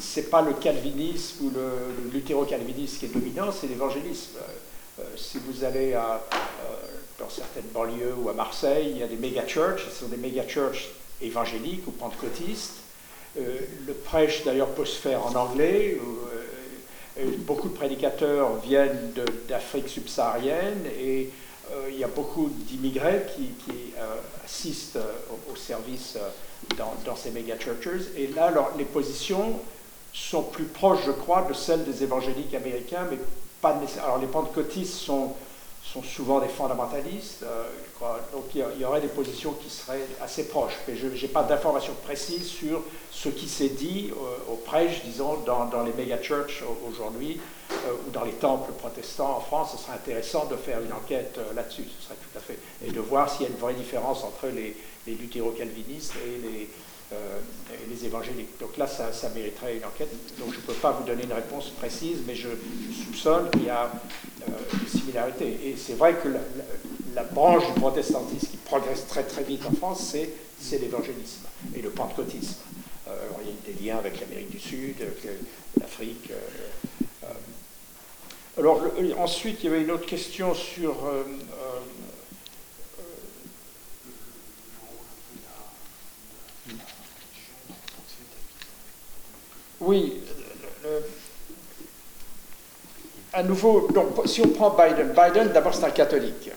c'est 0.00 0.30
pas 0.30 0.42
le 0.42 0.52
calvinisme 0.54 1.46
ou 1.46 1.50
le, 1.50 2.10
luthéro-calvinisme 2.12 2.98
qui 2.98 3.06
est 3.06 3.14
dominant, 3.14 3.52
c'est 3.52 3.66
l'évangélisme. 3.66 4.38
si 5.16 5.38
vous 5.38 5.64
allez 5.64 5.94
à, 5.94 6.22
dans 7.18 7.30
certaines 7.30 7.70
banlieues 7.72 8.14
ou 8.18 8.28
à 8.28 8.32
Marseille, 8.32 8.88
il 8.90 8.98
y 8.98 9.02
a 9.02 9.06
des 9.06 9.16
méga-churches, 9.16 9.86
ce 9.88 10.00
sont 10.04 10.08
des 10.08 10.16
méga-churches 10.16 10.90
évangéliques 11.20 11.86
ou 11.86 11.92
pentecôtistes 11.92 12.86
euh, 13.38 13.58
le 13.86 13.92
prêche, 13.92 14.44
d'ailleurs, 14.44 14.68
peut 14.68 14.84
se 14.84 14.98
faire 14.98 15.26
en 15.26 15.34
anglais. 15.34 15.98
Euh, 17.18 17.24
beaucoup 17.38 17.68
de 17.68 17.74
prédicateurs 17.74 18.56
viennent 18.56 19.12
d'Afrique 19.48 19.88
subsaharienne 19.88 20.84
et 21.00 21.22
euh, 21.22 21.45
il 21.88 21.98
y 21.98 22.04
a 22.04 22.08
beaucoup 22.08 22.48
d'immigrés 22.48 23.26
qui, 23.34 23.52
assistent 24.44 24.98
au, 25.50 25.56
service 25.56 26.16
dans, 26.76 27.16
ces 27.16 27.30
méga 27.30 27.58
churches. 27.58 28.06
Et 28.16 28.28
là, 28.28 28.52
les 28.78 28.84
positions 28.84 29.60
sont 30.12 30.42
plus 30.42 30.64
proches, 30.64 31.00
je 31.06 31.10
crois, 31.10 31.42
de 31.42 31.54
celles 31.54 31.84
des 31.84 32.02
évangéliques 32.02 32.54
américains, 32.54 33.06
mais 33.10 33.18
pas. 33.60 33.80
Alors, 34.02 34.18
les 34.18 34.26
pentecôtistes 34.26 34.94
sont 34.94 35.34
souvent 36.02 36.40
des 36.40 36.48
fondamentalistes. 36.48 37.42
Euh, 37.42 37.64
Donc 38.32 38.44
il 38.54 38.64
y, 38.80 38.84
aurait 38.84 39.00
des 39.00 39.08
positions 39.08 39.52
qui 39.52 39.70
seraient 39.70 40.06
assez 40.22 40.48
proches. 40.48 40.76
Mais 40.86 40.96
je 40.96 41.06
n'ai 41.06 41.28
pas 41.28 41.42
d'informations 41.42 41.94
précises 42.04 42.46
sur 42.46 42.82
ce 43.10 43.28
qui 43.28 43.48
s'est 43.48 43.70
dit 43.70 44.10
euh, 44.12 44.52
au 44.52 44.56
prêche, 44.56 45.02
disons, 45.04 45.38
dans, 45.46 45.82
les 45.82 45.92
méga-churches 45.92 46.62
aujourd'hui 46.88 47.40
euh, 47.70 47.74
ou 48.06 48.10
dans 48.10 48.24
les 48.24 48.32
temples 48.32 48.72
protestants 48.72 49.36
en 49.36 49.40
France. 49.40 49.72
Ce 49.72 49.82
serait 49.82 49.94
intéressant 49.94 50.46
de 50.46 50.56
faire 50.56 50.80
une 50.80 50.92
enquête 50.92 51.38
là-dessus. 51.54 51.84
Ce 51.98 52.06
serait 52.06 52.16
tout 52.16 52.38
à 52.38 52.40
fait. 52.40 52.58
Et 52.86 52.90
de 52.90 53.00
voir 53.00 53.30
s'il 53.30 53.42
y 53.42 53.46
a 53.46 53.48
une 53.48 53.58
vraie 53.58 53.74
différence 53.74 54.22
entre 54.24 54.48
les, 54.48 54.76
les 55.06 55.14
luthéro-calvinistes 55.14 56.14
et 56.26 56.46
les, 56.46 56.68
les 57.88 58.04
évangéliques. 58.06 58.58
Donc 58.60 58.76
là, 58.76 58.86
ça, 58.86 59.28
mériterait 59.34 59.76
une 59.76 59.84
enquête. 59.84 60.10
Donc 60.38 60.52
je 60.52 60.56
ne 60.56 60.62
peux 60.62 60.74
pas 60.74 60.92
vous 60.92 61.04
donner 61.04 61.24
une 61.24 61.32
réponse 61.32 61.70
précise, 61.70 62.18
mais 62.26 62.34
je, 62.34 62.48
soupçonne 63.04 63.50
qu'il 63.50 63.64
y 63.64 63.70
a 63.70 63.90
une 64.46 64.88
similarité. 64.88 65.46
Et 65.64 65.76
c'est 65.76 65.94
vrai 65.94 66.14
que 66.14 66.28
la, 67.14 67.24
branche 67.24 67.66
du 67.66 67.80
protestantisme 67.80 68.48
qui 68.48 68.56
progresse 68.58 69.06
très 69.06 69.22
très 69.22 69.42
vite 69.42 69.62
en 69.66 69.72
France, 69.72 70.14
c'est 70.60 70.78
l'évangélisme 70.78 71.46
et 71.74 71.80
le 71.80 71.90
pentecôtisme. 71.90 72.56
Euh, 73.08 73.12
il 73.40 73.46
y 73.46 73.50
a 73.50 73.76
des 73.76 73.84
liens 73.84 73.98
avec 73.98 74.20
l'Amérique 74.20 74.50
du 74.50 74.58
Sud, 74.58 74.96
l'Afrique. 75.80 76.30
Euh, 76.30 77.24
euh. 77.24 78.58
alors 78.58 78.82
ensuite, 79.18 79.58
il 79.62 79.66
y 79.66 79.72
avait 79.72 79.82
une 79.82 79.90
autre 79.90 80.06
question 80.06 80.54
sur 80.54 80.96
Oui, 89.80 90.14
à 93.36 93.42
nouveau, 93.42 93.88
donc, 93.92 94.26
si 94.26 94.40
on 94.40 94.48
prend 94.48 94.70
Biden, 94.70 95.08
Biden 95.08 95.52
d'abord 95.52 95.74
c'est 95.74 95.84
un 95.84 95.90
catholique, 95.90 96.50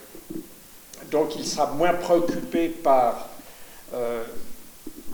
donc 1.11 1.35
il 1.35 1.45
sera 1.45 1.67
moins 1.67 1.93
préoccupé 1.93 2.69
par 2.69 3.27
euh, 3.93 4.23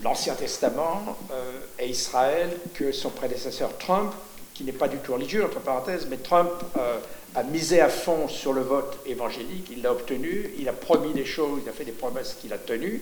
l'Ancien 0.04 0.36
Testament 0.36 1.18
euh, 1.32 1.52
et 1.80 1.88
Israël 1.90 2.56
que 2.76 2.92
son 2.92 3.10
prédécesseur 3.10 3.76
Trump, 3.80 4.14
qui 4.54 4.64
n'est 4.64 4.74
pas 4.74 4.88
du 4.88 4.98
tout 4.98 5.14
religieux, 5.14 5.44
entre 5.44 5.60
parenthèses, 5.60 6.06
mais 6.08 6.18
Trump 6.18 6.52
euh, 6.78 7.00
a 7.34 7.42
misé 7.42 7.82
à 7.82 7.90
fond 7.90 8.28
sur 8.28 8.54
le 8.54 8.62
vote 8.62 9.00
évangélique, 9.08 9.70
il 9.72 9.82
l'a 9.82 9.92
obtenu, 9.92 10.52
il 10.60 10.70
a 10.70 10.74
promis 10.74 11.14
des 11.14 11.26
choses, 11.26 11.62
il 11.64 11.70
a 11.70 11.74
fait 11.74 11.86
des 11.86 11.92
promesses 11.92 12.38
qu'il 12.40 12.54
a 12.54 12.60
tenues 12.60 13.02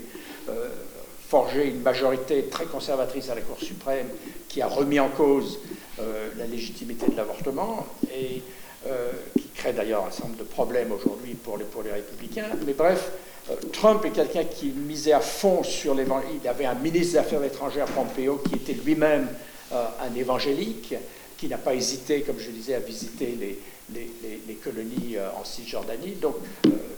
forgé 1.33 1.65
une 1.65 1.81
majorité 1.81 2.43
très 2.43 2.65
conservatrice 2.65 3.27
à 3.31 3.33
la 3.33 3.41
Cour 3.41 3.57
suprême 3.57 4.05
qui 4.47 4.61
a 4.61 4.67
remis 4.67 4.99
en 4.99 5.09
cause 5.09 5.57
euh, 5.99 6.29
la 6.37 6.45
légitimité 6.45 7.07
de 7.07 7.17
l'avortement 7.17 7.87
et 8.15 8.43
euh, 8.85 9.11
qui 9.35 9.47
crée 9.55 9.73
d'ailleurs 9.73 10.05
un 10.05 10.11
certain 10.11 10.27
nombre 10.27 10.41
de 10.41 10.47
problèmes 10.47 10.91
aujourd'hui 10.91 11.33
pour 11.33 11.57
les, 11.57 11.91
républicains. 11.91 12.49
Mais 12.67 12.73
bref, 12.73 13.13
euh, 13.49 13.55
Trump 13.71 14.05
est 14.05 14.11
quelqu'un 14.11 14.43
qui 14.43 14.67
misait 14.67 15.13
à 15.13 15.21
fond 15.21 15.63
sur 15.63 15.95
l'évangile. 15.95 16.39
Il 16.43 16.47
avait 16.47 16.65
un 16.65 16.75
ministre 16.75 17.13
des 17.13 17.17
Affaires 17.17 17.43
étrangères, 17.43 17.87
Pompeo, 17.87 18.35
qui 18.47 18.53
était 18.53 18.79
lui-même 18.85 19.27
un 19.71 20.15
évangélique, 20.15 20.93
qui 21.35 21.47
n'a 21.47 21.57
pas 21.57 21.73
hésité, 21.73 22.21
comme 22.21 22.37
je 22.37 22.51
disais, 22.51 22.75
à 22.75 22.79
visiter 22.79 23.35
les, 23.39 23.59
les, 23.91 24.39
les 24.47 24.53
colonies 24.53 25.15
en 25.35 25.43
Cisjordanie. 25.43 26.13
Donc 26.21 26.35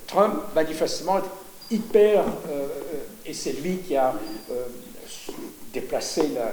Trump, 0.07 0.33
manifestement, 0.53 1.21
hyper, 1.71 2.23
euh, 2.49 2.67
et 3.25 3.33
c'est 3.33 3.53
lui 3.53 3.77
qui 3.77 3.95
a 3.95 4.13
euh, 4.51 4.65
déplacé 5.73 6.21
euh, 6.37 6.51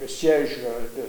le 0.00 0.08
siège 0.08 0.58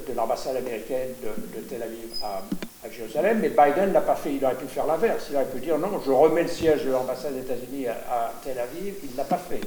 de, 0.07 0.13
l'ambassade 0.13 0.55
américaine 0.55 1.09
de, 1.21 1.59
Tel 1.61 1.83
Aviv 1.83 2.09
à, 2.23 2.41
Jérusalem, 2.89 3.39
mais 3.41 3.49
Biden 3.49 3.91
n'a 3.91 3.99
pas 3.99 4.15
fait, 4.15 4.33
il 4.33 4.45
aurait 4.45 4.55
pu 4.55 4.65
faire 4.67 4.87
l'inverse, 4.87 5.25
il 5.29 5.35
aurait 5.35 5.49
pu 5.49 5.59
dire 5.59 5.77
non, 5.77 5.99
je 6.05 6.09
remets 6.09 6.43
le 6.43 6.47
siège 6.47 6.85
de 6.85 6.91
l'ambassade 6.91 7.33
des 7.33 7.41
États-Unis 7.41 7.87
à, 7.87 8.31
Tel 8.41 8.57
Aviv, 8.57 8.93
il 9.03 9.11
ne 9.11 9.17
l'a 9.17 9.25
pas 9.25 9.37
fait. 9.37 9.59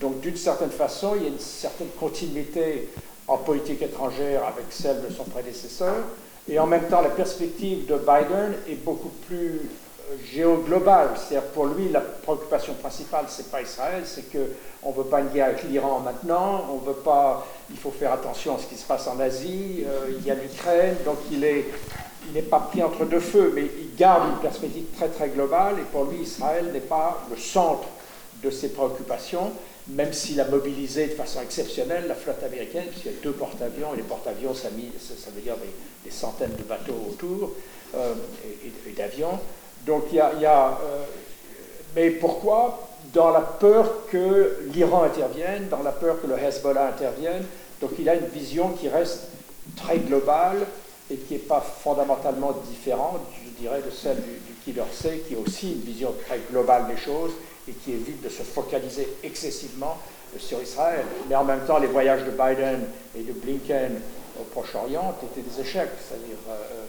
Donc 0.00 0.20
d'une 0.20 0.36
certaine 0.36 0.70
façon, 0.70 1.14
il 1.14 1.22
y 1.22 1.26
a 1.26 1.28
une 1.28 1.38
certaine 1.38 1.88
continuité 2.00 2.88
en 3.28 3.38
politique 3.38 3.80
étrangère 3.80 4.44
avec 4.44 4.64
celle 4.70 5.02
de 5.08 5.14
son 5.14 5.22
prédécesseur, 5.22 5.94
et 6.48 6.58
en 6.58 6.66
même 6.66 6.88
temps, 6.88 7.00
la 7.00 7.10
perspective 7.10 7.86
de 7.86 7.96
Biden 7.96 8.54
est 8.68 8.82
beaucoup 8.82 9.12
plus 9.28 9.60
géoglobal. 10.32 11.10
C'est-à-dire 11.16 11.48
pour 11.50 11.66
lui, 11.66 11.88
la 11.88 12.00
préoccupation 12.00 12.74
principale, 12.74 13.26
c'est 13.28 13.50
pas 13.50 13.62
Israël, 13.62 14.02
c'est 14.04 14.30
qu'on 14.30 14.90
ne 14.90 14.96
veut 14.96 15.04
pas 15.04 15.20
une 15.20 15.28
guerre 15.28 15.46
avec 15.46 15.62
l'Iran 15.64 16.00
maintenant, 16.00 16.66
on 16.72 16.78
veut 16.78 16.94
pas, 16.94 17.46
il 17.70 17.76
faut 17.76 17.90
faire 17.90 18.12
attention 18.12 18.56
à 18.56 18.58
ce 18.58 18.66
qui 18.66 18.76
se 18.76 18.86
passe 18.86 19.06
en 19.06 19.18
Asie, 19.20 19.84
euh, 19.86 20.12
il 20.18 20.26
y 20.26 20.30
a 20.30 20.34
l'Ukraine, 20.34 20.96
donc 21.04 21.18
il 21.30 21.44
est, 21.44 21.66
il 22.26 22.32
n'est 22.32 22.42
pas 22.42 22.60
pris 22.60 22.82
entre 22.82 23.04
deux 23.04 23.20
feux, 23.20 23.52
mais 23.54 23.62
il 23.62 23.94
garde 23.96 24.28
une 24.30 24.40
perspective 24.40 24.84
très 24.96 25.08
très 25.08 25.28
globale, 25.28 25.76
et 25.78 25.84
pour 25.92 26.04
lui, 26.04 26.22
Israël 26.22 26.70
n'est 26.72 26.80
pas 26.80 27.24
le 27.30 27.36
centre 27.36 27.88
de 28.42 28.50
ses 28.50 28.68
préoccupations, 28.68 29.52
même 29.88 30.12
s'il 30.12 30.38
a 30.40 30.44
mobilisé 30.44 31.06
de 31.06 31.14
façon 31.14 31.40
exceptionnelle 31.40 32.06
la 32.06 32.14
flotte 32.14 32.42
américaine, 32.42 32.84
puisqu'il 32.90 33.12
y 33.12 33.14
a 33.14 33.22
deux 33.22 33.32
porte-avions, 33.32 33.94
et 33.94 33.96
les 33.96 34.02
porte-avions, 34.02 34.54
ça, 34.54 34.68
ça, 34.68 35.30
veut 35.34 35.40
dire 35.40 35.56
des, 36.04 36.10
centaines 36.10 36.54
de 36.56 36.62
bateaux 36.62 36.98
autour, 37.10 37.52
euh, 37.94 38.14
et 38.86 38.92
d'avions. 38.92 39.38
Donc 39.86 40.04
il 40.12 40.16
y 40.16 40.20
a, 40.20 40.78
euh, 40.82 41.04
mais 41.94 42.10
pourquoi? 42.10 42.88
Dans 43.12 43.30
la 43.30 43.40
peur 43.40 44.06
que 44.10 44.58
l'Iran 44.72 45.04
intervienne, 45.04 45.68
dans 45.68 45.82
la 45.82 45.92
peur 45.92 46.20
que 46.20 46.26
le 46.26 46.38
Hezbollah 46.38 46.88
intervienne. 46.88 47.44
Donc 47.80 47.92
il 47.98 48.08
a 48.08 48.14
une 48.14 48.26
vision 48.26 48.70
qui 48.70 48.88
reste 48.88 49.28
très 49.76 49.98
globale 49.98 50.66
et 51.10 51.16
qui 51.16 51.34
n'est 51.34 51.40
pas 51.40 51.60
fondamentalement 51.60 52.52
différente, 52.70 53.20
je 53.44 53.62
dirais, 53.62 53.80
de 53.80 53.90
celle 53.90 54.16
du, 54.16 54.32
du 54.32 54.52
Killer 54.64 54.82
C, 54.92 55.24
qui 55.26 55.34
a 55.34 55.38
aussi 55.38 55.72
une 55.72 55.80
vision 55.80 56.14
très 56.26 56.38
globale 56.50 56.86
des 56.86 56.98
choses 56.98 57.32
et 57.66 57.72
qui 57.72 57.92
évite 57.92 58.22
de 58.22 58.28
se 58.28 58.42
focaliser 58.42 59.08
excessivement 59.22 59.96
sur 60.38 60.60
Israël. 60.60 61.04
Mais 61.28 61.34
en 61.34 61.44
même 61.44 61.64
temps, 61.66 61.78
les 61.78 61.86
voyages 61.86 62.24
de 62.24 62.30
Biden 62.30 62.84
et 63.16 63.22
de 63.22 63.32
Blinken 63.32 64.00
au 64.38 64.44
Proche-Orient 64.44 65.14
étaient 65.22 65.48
des 65.48 65.60
échecs. 65.60 65.90
C'est-à-dire, 66.06 66.36
euh, 66.48 66.52
euh, 66.52 66.84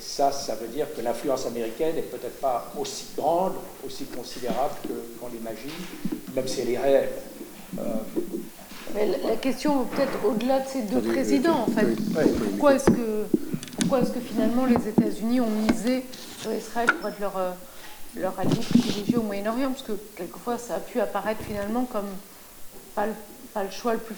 ça, 0.00 0.32
ça 0.32 0.54
veut 0.54 0.68
dire 0.68 0.86
que 0.94 1.00
l'influence 1.00 1.46
américaine 1.46 1.94
n'est 1.94 2.02
peut-être 2.02 2.40
pas 2.40 2.72
aussi 2.78 3.06
grande, 3.16 3.54
aussi 3.86 4.04
considérable 4.06 4.74
qu'on 5.20 5.28
l'imagine, 5.28 5.70
même 6.34 6.48
si 6.48 6.60
elle 6.60 6.70
est 6.70 6.78
réelle. 6.78 7.10
Euh, 7.78 7.82
la 9.24 9.36
question, 9.36 9.84
peut-être 9.84 10.24
au-delà 10.24 10.60
de 10.60 10.68
ces 10.68 10.82
deux 10.82 11.00
présidents, 11.00 11.66
en 11.66 11.70
fait. 11.70 11.86
Pourquoi 12.50 12.74
est-ce 12.74 12.90
que, 12.90 13.26
pourquoi 13.80 14.00
est-ce 14.00 14.10
que 14.10 14.20
finalement 14.20 14.66
les 14.66 14.88
États-Unis 14.88 15.40
ont 15.40 15.48
misé 15.48 16.04
sur 16.38 16.52
Israël 16.52 16.88
pour 17.00 17.08
être 17.08 17.20
leur, 17.20 17.36
euh, 17.38 17.52
leur 18.16 18.38
allié 18.38 18.60
privilégié 18.68 19.16
au 19.16 19.22
Moyen-Orient? 19.22 19.70
Parce 19.70 19.82
que 19.82 19.92
quelquefois, 20.16 20.58
ça 20.58 20.74
a 20.74 20.80
pu 20.80 21.00
apparaître 21.00 21.42
finalement 21.42 21.84
comme 21.84 22.08
pas 22.94 23.06
le, 23.06 23.12
pas 23.54 23.64
le 23.64 23.70
choix 23.70 23.94
le 23.94 23.98
plus 23.98 24.16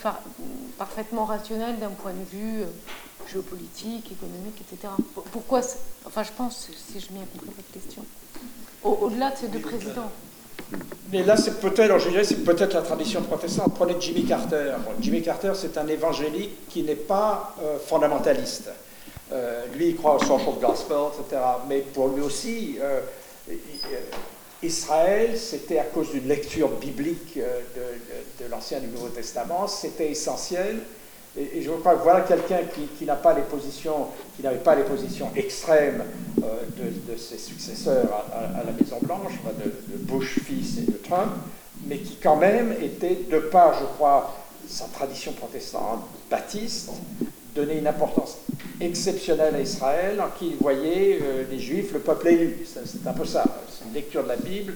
parfaitement 0.76 1.24
rationnel 1.24 1.78
d'un 1.78 1.90
point 1.90 2.12
de 2.12 2.36
vue 2.36 2.62
euh, 2.62 2.66
géopolitique, 3.30 4.12
économique, 4.12 4.60
etc. 4.60 4.92
Pourquoi 5.32 5.60
Enfin, 6.06 6.22
je 6.22 6.32
pense, 6.36 6.70
si 6.92 7.00
je 7.00 7.08
bien 7.08 7.24
compris 7.32 7.50
votre 7.56 7.72
question. 7.72 8.04
Au-delà 8.82 9.30
de 9.30 9.36
ces 9.36 9.48
deux 9.48 9.60
présidents. 9.60 10.10
Mais 11.12 11.22
là, 11.22 11.36
c'est 11.36 11.60
peut-être, 11.60 11.98
je 11.98 12.08
dirais, 12.10 12.24
c'est 12.24 12.44
peut-être 12.44 12.74
la 12.74 12.82
tradition 12.82 13.22
protestante. 13.22 13.74
Prenez 13.74 13.94
Jimmy 14.00 14.24
Carter. 14.24 14.74
Jimmy 15.00 15.22
Carter, 15.22 15.52
c'est 15.54 15.78
un 15.78 15.86
évangélique 15.86 16.68
qui 16.68 16.82
n'est 16.82 16.94
pas 16.94 17.54
euh, 17.62 17.78
fondamentaliste. 17.78 18.70
Euh, 19.32 19.64
lui, 19.74 19.90
il 19.90 19.96
croit 19.96 20.16
au 20.16 20.18
social 20.18 20.54
gospel, 20.60 20.96
etc. 21.18 21.40
Mais 21.68 21.80
pour 21.80 22.08
lui 22.08 22.22
aussi, 22.22 22.78
euh, 22.80 23.00
Israël, 24.62 25.38
c'était 25.38 25.78
à 25.78 25.84
cause 25.84 26.10
d'une 26.10 26.28
lecture 26.28 26.68
biblique 26.68 27.36
de, 27.36 28.44
de 28.44 28.50
l'Ancien 28.50 28.78
et 28.78 28.80
du 28.82 28.88
Nouveau 28.88 29.08
Testament, 29.08 29.66
c'était 29.66 30.10
essentiel. 30.10 30.80
Et, 31.36 31.62
je 31.62 31.70
crois 31.70 31.96
que 31.96 32.02
voilà 32.02 32.20
quelqu'un 32.20 32.60
qui, 32.72 33.04
n'avait 33.04 33.18
pas 34.58 34.76
les 34.76 34.84
positions 34.84 35.30
extrêmes 35.34 36.04
euh, 36.42 36.62
de, 36.76 37.16
ses 37.16 37.38
successeurs 37.38 38.26
à, 38.32 38.64
la 38.64 38.72
Maison 38.72 38.98
Blanche, 39.02 39.32
de, 39.64 39.96
Bush 39.96 40.38
fils 40.40 40.78
et 40.78 40.90
de 40.90 40.96
Trump, 40.98 41.32
mais 41.86 41.98
qui 41.98 42.16
quand 42.22 42.36
même 42.36 42.72
était, 42.82 43.18
de 43.30 43.38
par, 43.38 43.78
je 43.78 43.84
crois, 43.84 44.34
sa 44.68 44.86
tradition 44.86 45.32
protestante, 45.32 46.04
baptiste, 46.30 46.90
donnait 47.54 47.78
une 47.78 47.86
importance 47.86 48.38
exceptionnelle 48.80 49.54
à 49.54 49.60
Israël, 49.60 50.20
en 50.20 50.28
qui 50.38 50.48
il 50.50 50.56
voyait 50.56 51.18
euh, 51.22 51.44
les 51.50 51.58
Juifs 51.58 51.92
le 51.92 52.00
peuple 52.00 52.28
élu. 52.28 52.66
C'est 52.66 53.06
un 53.06 53.12
peu 53.12 53.24
ça. 53.24 53.44
C'est 53.70 53.86
une 53.86 53.94
lecture 53.94 54.22
de 54.22 54.28
la 54.28 54.36
Bible 54.36 54.74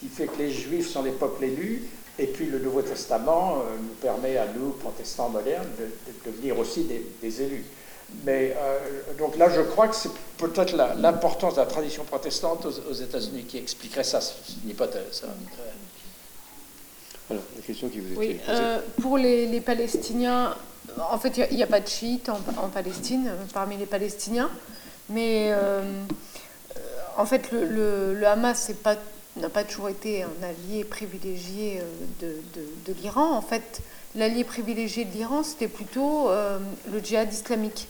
qui 0.00 0.08
fait 0.08 0.26
que 0.26 0.38
les 0.38 0.50
Juifs 0.50 0.88
sont 0.88 1.02
les 1.02 1.10
peuples 1.10 1.44
élus 1.44 1.82
et 2.18 2.26
puis 2.26 2.46
le 2.46 2.58
Nouveau 2.58 2.82
Testament 2.82 3.58
euh, 3.58 3.76
nous 3.80 3.94
permet 4.00 4.36
à 4.36 4.46
nous, 4.46 4.70
protestants 4.70 5.28
modernes, 5.28 5.68
de, 5.78 6.30
devenir 6.30 6.58
aussi 6.58 6.84
des, 7.22 7.42
élus. 7.42 7.64
Mais 8.24 8.56
euh, 8.56 8.78
donc 9.18 9.36
là, 9.36 9.48
je 9.50 9.60
crois 9.60 9.86
que 9.88 9.94
c'est 9.94 10.10
peut-être 10.36 10.74
l'importance 10.96 11.54
de 11.54 11.60
la 11.60 11.66
tradition 11.66 12.04
protestante 12.04 12.66
aux, 12.66 12.92
États-Unis 12.92 13.44
qui 13.44 13.58
expliquerait 13.58 14.04
ça. 14.04 14.20
C'est 14.20 14.64
une 14.64 14.70
hypothèse. 14.70 15.22
Hein. 15.24 15.28
Alors, 17.30 17.42
la 17.54 17.62
question 17.62 17.88
qui 17.88 18.00
vous 18.00 18.12
était 18.14 18.18
oui, 18.18 18.40
euh, 18.48 18.80
pour 19.00 19.18
les, 19.18 19.60
Palestiniens, 19.60 20.56
en 21.10 21.18
fait, 21.18 21.36
il 21.50 21.56
n'y 21.56 21.62
a, 21.62 21.66
pas 21.66 21.80
de 21.80 21.88
chiites 21.88 22.30
en, 22.30 22.68
Palestine, 22.68 23.30
parmi 23.52 23.76
les 23.76 23.86
Palestiniens. 23.86 24.50
Mais 25.10 25.52
en 27.16 27.26
fait, 27.26 27.52
le, 27.52 28.14
le 28.14 28.26
Hamas, 28.26 28.58
c'est 28.58 28.82
pas 28.82 28.96
n'a 29.38 29.48
pas 29.48 29.64
toujours 29.64 29.88
été 29.88 30.22
un 30.22 30.42
allié 30.42 30.84
privilégié 30.84 31.80
euh, 32.22 32.40
de, 32.86 32.92
l'Iran. 32.92 33.32
En 33.32 33.42
fait, 33.42 33.80
l'allié 34.14 34.44
privilégié 34.44 35.04
de 35.04 35.12
l'Iran, 35.12 35.42
c'était 35.42 35.68
plutôt 35.68 36.30
euh, 36.30 36.58
le 36.90 37.00
djihad 37.00 37.32
islamique. 37.32 37.88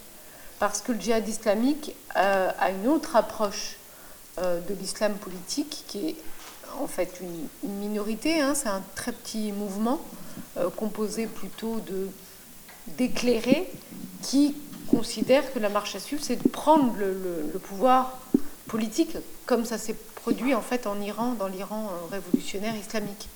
Parce 0.59 0.81
que 0.81 0.93
le 0.93 1.01
djihad 1.01 1.27
islamique 1.29 1.95
euh, 2.16 2.51
a 2.59 2.70
une 2.70 2.87
autre 2.87 3.16
approche 3.16 3.77
de 4.41 4.73
l'islam 4.75 5.15
politique 5.15 5.83
qui 5.89 6.11
est 6.11 6.16
en 6.81 6.87
fait 6.87 7.20
une, 7.20 7.75
minorité. 7.81 8.41
Hein. 8.41 8.55
c'est 8.55 8.69
un 8.69 8.85
très 8.95 9.11
petit 9.11 9.51
mouvement 9.51 10.01
composé 10.77 11.27
plutôt 11.27 11.81
de 11.81 12.09
d'éclairés 12.97 13.69
qui 14.23 14.55
considèrent 14.89 15.53
que 15.53 15.59
la 15.59 15.70
marche 15.70 15.97
à 15.97 15.99
suivre, 15.99 16.23
c'est 16.25 16.41
de 16.41 16.49
prendre 16.49 16.95
le 16.97 17.59
pouvoir 17.59 18.20
politique 18.69 19.16
comme 19.49 19.65
ça 19.65 19.79
s'est 19.79 19.97
produit 20.20 20.55
en 20.55 20.61
fait 20.61 20.86
en 20.86 21.01
Iran, 21.01 21.35
dans 21.39 21.49
l'Iran 21.49 21.90
euh, 21.90 22.11
révolutionnaire 22.11 22.77
islamique. 22.77 23.28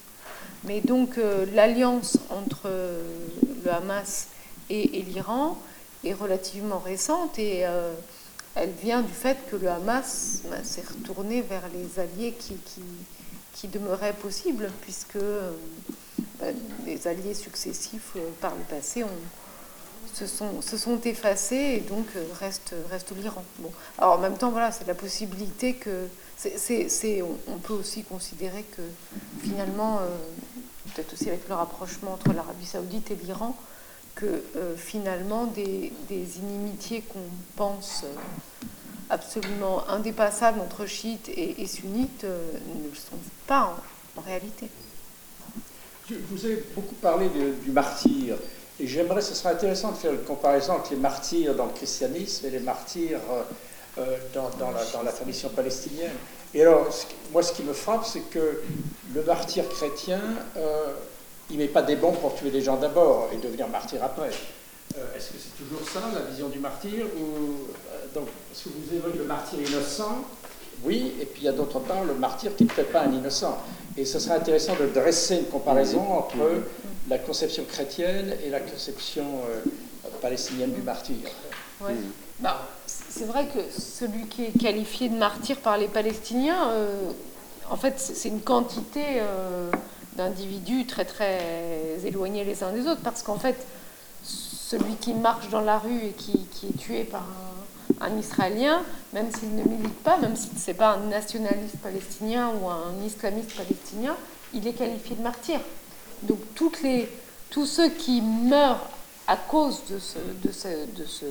Mais 0.65 0.81
donc 0.81 1.19
euh, 1.19 1.47
l'alliance 1.55 2.19
entre 2.31 2.63
euh, 2.67 3.03
le 3.65 3.73
Hamas 3.73 4.29
et, 4.71 5.03
l'Iran 5.03 5.59
est 6.05 6.13
relativement 6.13 6.79
récente 6.79 7.39
et 7.39 7.65
elle 8.55 8.71
vient 8.83 9.03
du 9.03 9.13
fait 9.13 9.37
que 9.51 9.57
le 9.57 9.69
Hamas 9.69 10.43
bah, 10.51 10.57
s'est 10.65 10.83
retourné 10.83 11.43
vers 11.43 11.65
les 11.75 12.01
alliés 12.01 12.33
qui, 12.33 12.57
qui, 13.53 13.69
demeuraient 13.69 14.15
possibles, 14.15 14.71
puisque 14.81 15.19
bah, 16.41 16.47
les 16.87 17.07
alliés 17.07 17.35
successifs 17.35 18.17
par 18.41 18.55
le 18.55 18.63
passé 18.63 19.05
ont, 19.05 19.09
se 20.15 20.27
sont, 20.27 20.63
se 20.63 20.79
sont 20.79 21.01
effacés 21.03 21.75
et 21.77 21.81
donc 21.81 22.07
reste, 22.41 22.75
reste 22.91 23.13
l'Iran. 23.15 23.45
Bon. 23.59 23.71
Alors 23.99 24.15
en 24.15 24.19
même 24.19 24.39
temps, 24.39 24.51
voilà, 24.51 24.73
c'est 24.73 24.87
la 24.87 24.95
possibilité 24.95 25.75
que. 25.75 26.09
On, 27.48 27.59
peut 27.59 27.73
aussi 27.73 28.02
considérer 28.02 28.64
que 28.77 28.82
finalement, 29.43 29.98
euh, 29.98 30.16
peut-être 30.94 31.12
aussi 31.12 31.28
avec 31.28 31.48
le 31.48 31.55
rapprochement 31.55 32.14
entre 32.14 32.32
l'Arabie 32.32 32.66
saoudite 32.66 33.10
et 33.10 33.16
l'Iran, 33.16 33.56
que 34.14 34.43
euh, 34.56 34.77
finalement 34.77 35.47
des, 35.47 35.93
inimitiés 36.10 37.02
qu'on 37.02 37.19
pense 37.56 38.05
absolument 39.10 39.89
indépassables 39.89 40.60
entre 40.60 40.86
chiites 40.86 41.28
et, 41.28 41.66
sunnites 41.66 42.24
ne 42.24 42.89
le 42.89 42.94
sont 42.94 43.16
pas 43.47 43.77
en, 44.16 44.20
réalité. 44.20 44.69
Vous 46.10 46.47
ai 46.47 46.64
beaucoup 46.74 46.94
parlé 46.97 47.28
du 47.64 47.70
martyr. 47.70 48.36
Et 48.81 48.86
j'aimerais, 48.86 49.23
ce 49.23 49.35
serait 49.35 49.55
intéressant 49.55 49.93
de 49.93 49.97
faire 49.97 50.12
une 50.12 50.24
comparaison 50.24 50.74
entre 50.74 50.90
les 50.90 50.97
martyrs 50.97 51.55
dans 51.55 51.66
le 51.66 51.73
christianisme 51.73 52.47
et 52.47 52.51
les 52.51 52.60
martyrs 52.60 53.20
euh, 53.98 54.16
euh, 54.36 54.48
dans, 54.59 55.02
la, 55.02 55.12
tradition 55.12 55.48
palestinienne. 55.51 56.12
Et 56.55 56.62
alors, 56.62 56.89
moi, 57.32 57.43
ce 57.43 57.52
qui 57.52 57.62
me 57.62 57.73
frappe, 57.73 58.05
c'est 58.05 58.31
que 58.31 58.62
le 59.14 59.23
martyr 59.23 59.69
chrétien, 59.69 60.20
euh, 60.56 60.94
il 61.51 61.56
ne 61.56 61.62
met 61.62 61.69
pas 61.69 61.82
des 61.82 61.97
bons 61.97 62.12
pour 62.12 62.35
tuer 62.35 62.51
les 62.51 62.62
gens 62.62 62.77
d'abord 62.77 63.28
et 63.32 63.36
devenir 63.36 63.69
martyr 63.69 64.02
après. 64.02 64.31
Est-ce 65.16 65.31
que 65.31 65.39
c'est 65.39 65.64
toujours 65.64 65.89
ça, 65.89 66.01
la 66.14 66.31
vision 66.31 66.48
du 66.48 66.59
martyr 66.59 67.06
ou, 67.19 67.66
donc, 68.14 68.28
Est-ce 68.52 68.64
que 68.64 68.69
vous 68.69 68.94
évoquez 68.94 69.19
le 69.19 69.24
martyr 69.24 69.59
innocent? 69.60 70.24
Oui, 70.85 71.14
et 71.20 71.27
puis 71.27 71.43
il 71.43 71.44
y 71.44 71.48
a 71.48 71.52
d'autre 71.52 71.78
part 71.81 72.05
le 72.05 72.14
martyr 72.14 72.55
qui 72.56 72.64
ne 72.64 72.69
fait 72.70 72.85
pas 72.85 73.02
un 73.02 73.12
innocent. 73.12 73.56
Et 73.97 74.05
ce 74.05 74.19
serait 74.19 74.35
intéressant 74.35 74.74
de 74.77 74.86
dresser 74.86 75.36
une 75.36 75.47
comparaison 75.47 76.12
entre 76.12 76.36
la 77.09 77.19
conception 77.19 77.64
chrétienne 77.64 78.35
et 78.44 78.51
la 78.51 78.60
conception 78.60 79.24
euh, 79.48 80.09
palestinienne 80.20 80.73
du 80.73 80.82
martyr. 80.82 81.16
Ouais. 81.81 81.94
Bah, 82.40 82.69
c'est 83.15 83.25
vrai 83.27 83.47
que 83.47 83.61
celui 83.79 84.27
qui 84.27 84.45
est 84.45 84.59
qualifié 84.59 85.09
de 85.09 85.17
martyr 85.17 85.59
par 85.59 85.77
les 85.77 85.89
Palestiniens, 85.89 86.71
euh, 86.71 87.11
en 87.69 87.77
fait, 87.77 87.99
c'est 87.99 88.29
une 88.29 88.41
quantité 88.41 89.05
euh, 89.19 89.71
d'individus 90.17 90.87
très 90.87 91.05
très 91.05 91.99
éloignés 92.05 92.45
les 92.45 92.63
uns 92.65 92.73
des 92.73 92.87
autres, 92.87 93.03
parce 93.03 93.23
qu'en 93.23 93.39
fait, 93.39 93.67
celui 94.25 94.95
qui 94.97 95.13
marche 95.13 95.51
dans 95.51 95.61
la 95.61 95.79
rue 95.79 96.07
et 96.07 96.13
qui, 96.13 96.47
est 96.67 96.79
tué 96.79 97.05
par 97.05 97.27
un, 98.01 98.17
Israélien, 98.17 98.83
même 99.13 99.31
s'il 99.31 99.55
ne 99.55 99.63
milite 99.63 100.03
pas, 100.03 100.17
même 100.17 100.35
si 100.35 100.49
ce 100.57 100.71
n'est 100.71 100.77
pas 100.77 100.93
un 100.95 101.07
nationaliste 101.09 101.77
palestinien 101.83 102.51
ou 102.61 102.69
un 102.71 102.95
islamiste 103.05 103.55
palestinien, 103.55 104.17
il 104.55 104.67
est 104.67 104.73
qualifié 104.73 105.17
de 105.17 105.23
martyr. 105.23 105.61
Donc 106.23 106.39
toutes 106.55 106.83
les, 106.83 107.11
tous 107.51 107.67
ceux 107.67 107.91
qui 107.91 108.23
meurent 108.23 108.89
à 109.27 109.37
cause 109.37 109.83
de 109.91 109.97
de 109.97 110.53
ce, 110.53 110.69
de 110.69 111.05
ce, 111.05 111.27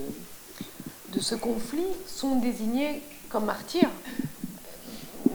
de 1.11 1.19
ce 1.19 1.35
conflit 1.35 1.85
sont 2.07 2.35
désignés 2.35 3.01
comme 3.29 3.45
martyrs, 3.45 3.89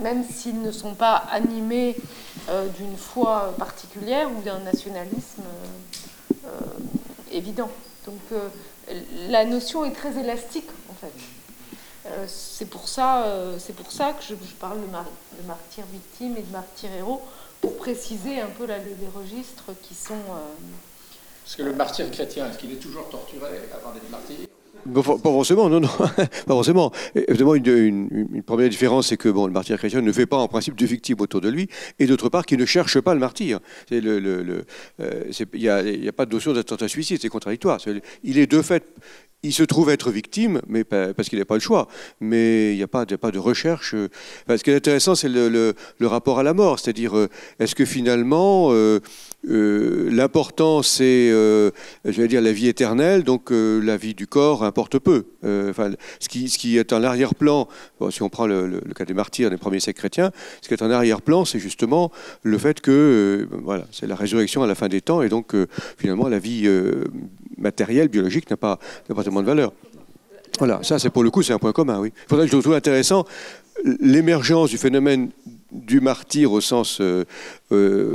même 0.01 0.25
s'ils 0.25 0.61
ne 0.61 0.71
sont 0.71 0.95
pas 0.95 1.17
animés 1.17 1.97
euh, 2.49 2.69
d'une 2.69 2.97
foi 2.97 3.55
particulière 3.59 4.31
ou 4.31 4.43
d'un 4.43 4.61
nationalisme 4.61 5.43
euh, 6.45 6.49
évident. 7.33 7.71
Donc 8.07 8.21
euh, 8.33 8.49
la 9.29 9.45
notion 9.45 9.85
est 9.85 9.93
très 9.93 10.19
élastique 10.19 10.69
en 10.91 10.95
fait. 10.95 12.29
c'est 12.29 12.67
pour, 12.67 12.89
ça, 12.89 13.25
que 13.49 14.25
je, 14.25 14.35
parle 14.61 14.81
de, 14.81 14.87
mar 14.87 15.05
de 15.41 15.47
martyr 15.47 15.85
victime 15.93 16.37
et 16.37 16.43
de 16.43 16.53
martyr 16.53 16.91
héros 16.93 17.21
pour 17.61 17.77
préciser 17.77 18.41
un 18.41 18.49
peu 18.49 18.65
les 18.67 19.09
registres 19.15 19.73
qui 19.83 19.95
sont. 19.95 20.15
Euh, 20.15 21.47
Est-ce 21.47 21.57
que 21.57 21.63
le 21.63 21.73
martyr 21.73 22.11
chrétien, 22.11 22.49
est-ce 22.49 22.59
qu'il 22.59 22.73
est 22.73 22.77
toujours 22.77 23.09
torturé 23.09 23.69
avant 23.75 23.93
d'être 23.93 24.09
martyr? 24.11 24.46
Pas 24.87 25.03
forcément, 25.03 25.69
non, 25.69 25.81
non, 25.81 25.89
pas 25.99 26.29
forcément. 26.47 26.93
Évidemment, 27.15 27.55
une, 27.55 28.43
première 28.45 28.69
différence, 28.69 29.09
c'est 29.09 29.17
que 29.17 29.29
bon, 29.29 29.47
le 29.47 29.53
martyr 29.53 29.77
chrétien 29.79 30.01
ne 30.01 30.13
fait 30.13 30.27
pas 30.27 30.37
en 30.37 30.49
principe 30.49 30.77
de 30.77 30.87
victimes 30.87 31.21
autour 31.21 31.41
de 31.41 31.49
lui, 31.49 31.69
et 31.99 32.07
d'autre 32.07 32.29
part, 32.29 32.47
qu'il 32.47 32.59
ne 32.59 32.67
cherche 32.67 33.01
pas 33.01 33.15
le 33.15 33.21
martyr. 33.21 33.61
Il 33.91 34.01
n'y 34.01 34.09
euh, 35.01 36.09
a, 36.09 36.13
pas 36.13 36.27
de 36.27 36.33
notion 36.33 36.53
d'attentat 36.53 36.89
suicide, 36.89 37.19
c'est 37.21 37.29
contradictoire. 37.29 37.81
Il 38.23 38.39
est 38.39 38.47
de 38.47 38.63
fait 38.63 38.85
il 39.47 39.53
se 39.53 39.63
trouve 39.63 39.91
être 39.91 40.11
victime, 40.11 40.61
mais 40.67 40.85
parce 40.85 41.29
qu'il 41.29 41.39
n'a 41.39 41.45
pas 41.45 41.55
le 41.55 41.61
choix. 41.61 41.89
Mais 42.21 42.73
il 42.73 42.77
n'y 42.77 42.83
a, 42.83 42.89
pas 42.89 43.05
de, 43.05 43.39
recherche. 43.39 43.95
ce 44.49 44.63
qui 44.63 44.71
est 44.71 44.75
intéressant, 44.75 45.15
c'est 45.15 45.29
le, 45.29 45.75
rapport 46.03 46.39
à 46.39 46.43
la 46.43 46.55
mort. 46.55 46.79
C'est-à-dire, 46.79 47.17
euh, 47.17 47.29
est-ce 47.59 47.75
que 47.75 47.85
finalement, 47.85 48.69
euh, 48.73 49.01
euh, 49.49 50.09
l'important, 50.11 50.83
c'est, 50.83 51.29
je 51.29 51.73
vais 52.05 52.29
dire, 52.29 52.41
la 52.41 52.53
vie 52.53 52.69
éternelle, 52.69 53.23
donc 53.23 53.51
la 53.51 53.97
vie 53.97 54.15
du 54.15 54.27
corps 54.27 54.65
importe 54.65 54.99
peu. 54.99 55.27
Enfin, 55.43 55.93
ce, 56.21 56.29
qui, 56.29 56.49
ce 56.49 56.59
qui 56.59 56.79
est 56.79 56.93
en 56.93 57.03
arrière-plan, 57.03 57.69
si 58.11 58.23
on 58.23 58.29
prend 58.29 58.47
le, 58.47 58.81
cas 58.95 59.05
des 59.05 59.15
martyrs 59.15 59.51
des 59.51 59.57
premiers 59.57 59.81
siècles 59.81 59.99
chrétiens, 59.99 60.31
ce 60.63 60.69
qui 60.69 60.75
est 60.75 60.83
en 60.83 60.91
arrière-plan, 60.91 61.45
c'est 61.45 61.59
justement 61.59 62.11
le 62.43 62.59
fait 62.59 62.81
que, 62.81 63.49
voilà, 63.63 63.85
c'est 63.93 64.07
la 64.07 64.17
résurrection 64.17 64.63
à 64.63 64.67
la 64.67 64.75
fin 64.75 64.89
des 64.89 65.01
temps, 65.01 65.23
et 65.23 65.29
donc 65.29 65.55
finalement, 65.99 66.29
la 66.29 66.39
vie 66.39 66.69
matérielle, 67.57 68.09
biologique, 68.09 68.51
n'a 68.51 68.57
pas, 68.57 68.79
tellement 69.07 69.43
de 69.43 69.47
valeur. 69.47 69.73
Voilà, 70.59 70.81
ça 70.83 70.99
c'est 70.99 71.11
pour 71.11 71.23
le 71.23 71.31
coup, 71.31 71.43
c'est 71.43 71.53
un 71.53 71.59
point 71.59 71.73
commun, 71.73 71.99
oui. 72.01 72.13
Faudrait 72.29 72.47
je 72.47 72.57
trouve 72.57 72.75
intéressant 72.75 73.25
l'émergence 73.85 74.71
du 74.71 74.79
phénomène 74.79 75.31
du 75.73 76.01
martyr 76.01 76.53
au 76.53 76.61
sens, 76.61 77.01
euh, 77.01 77.25
euh, 77.73 78.15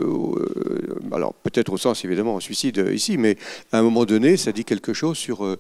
alors 1.12 1.34
peut-être 1.34 1.74
au 1.74 1.78
sens 1.78 2.06
évidemment 2.06 2.40
suicide 2.40 2.90
ici, 2.94 3.18
mais 3.18 3.38
à 3.72 3.80
un 3.80 3.82
moment 3.84 4.06
donné, 4.06 4.38
ça 4.38 4.52
dit 4.52 4.64
quelque 4.64 4.94
chose 4.94 5.18
sur 5.18 5.46
euh, 5.46 5.58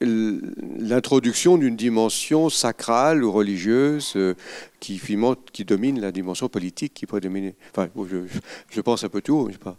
l'introduction 0.00 1.58
d'une 1.58 1.76
dimension 1.76 2.48
sacrale 2.48 3.22
ou 3.22 3.30
religieuse 3.32 4.16
qui, 4.78 5.00
qui, 5.52 5.64
domine 5.64 6.00
la 6.00 6.10
dimension 6.10 6.48
politique 6.48 6.94
qui 6.94 7.06
pourrait 7.06 7.20
dominer. 7.20 7.54
Enfin, 7.70 7.90
je, 8.70 8.80
pense 8.80 9.04
un 9.04 9.10
peu 9.10 9.20
tout, 9.20 9.44
mais 9.46 9.52
je 9.52 9.58
sais 9.58 9.64
pas. 9.64 9.76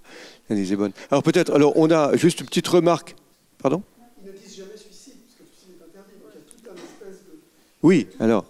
est 0.49 0.75
bonne. 0.75 0.91
Alors 1.09 1.23
peut-être, 1.23 1.51
alors 1.53 1.73
on 1.75 1.89
a 1.89 2.15
juste 2.17 2.39
une 2.41 2.45
petite 2.45 2.67
remarque. 2.67 3.15
Pardon? 3.57 3.81
Ils 4.23 4.31
ne 4.31 4.37
disent 4.37 4.57
jamais 4.57 4.77
suicide, 4.77 5.13
parce 5.25 5.37
que 5.37 5.43
le 5.43 5.49
suicide 5.49 5.73
est 5.79 5.89
interdit. 5.89 6.13
Donc 6.21 6.31
il 6.33 6.37
y 6.37 6.41
a 6.41 6.45
toute 6.45 6.65
une 6.65 6.85
espèce 6.85 7.25
de. 7.25 7.39
Oui, 7.81 8.07
alors. 8.19 8.45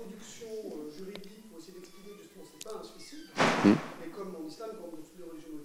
juridique 0.97 1.47
pour 1.49 1.59
essayer 1.59 1.73
d'expliquer 1.73 2.11
que 2.11 2.23
justement 2.23 2.45
ce 2.47 2.51
n'est 2.51 2.67
pas 2.67 2.79
un 2.79 2.83
suicide. 2.83 3.31
Hmm. 3.63 3.75
Mais 4.01 4.09
comme 4.11 4.35
en 4.35 4.47
islam, 4.47 4.69
comme 4.75 4.91
dans 4.91 5.03
toutes 5.03 5.19
les 5.19 5.27
religions 5.27 5.55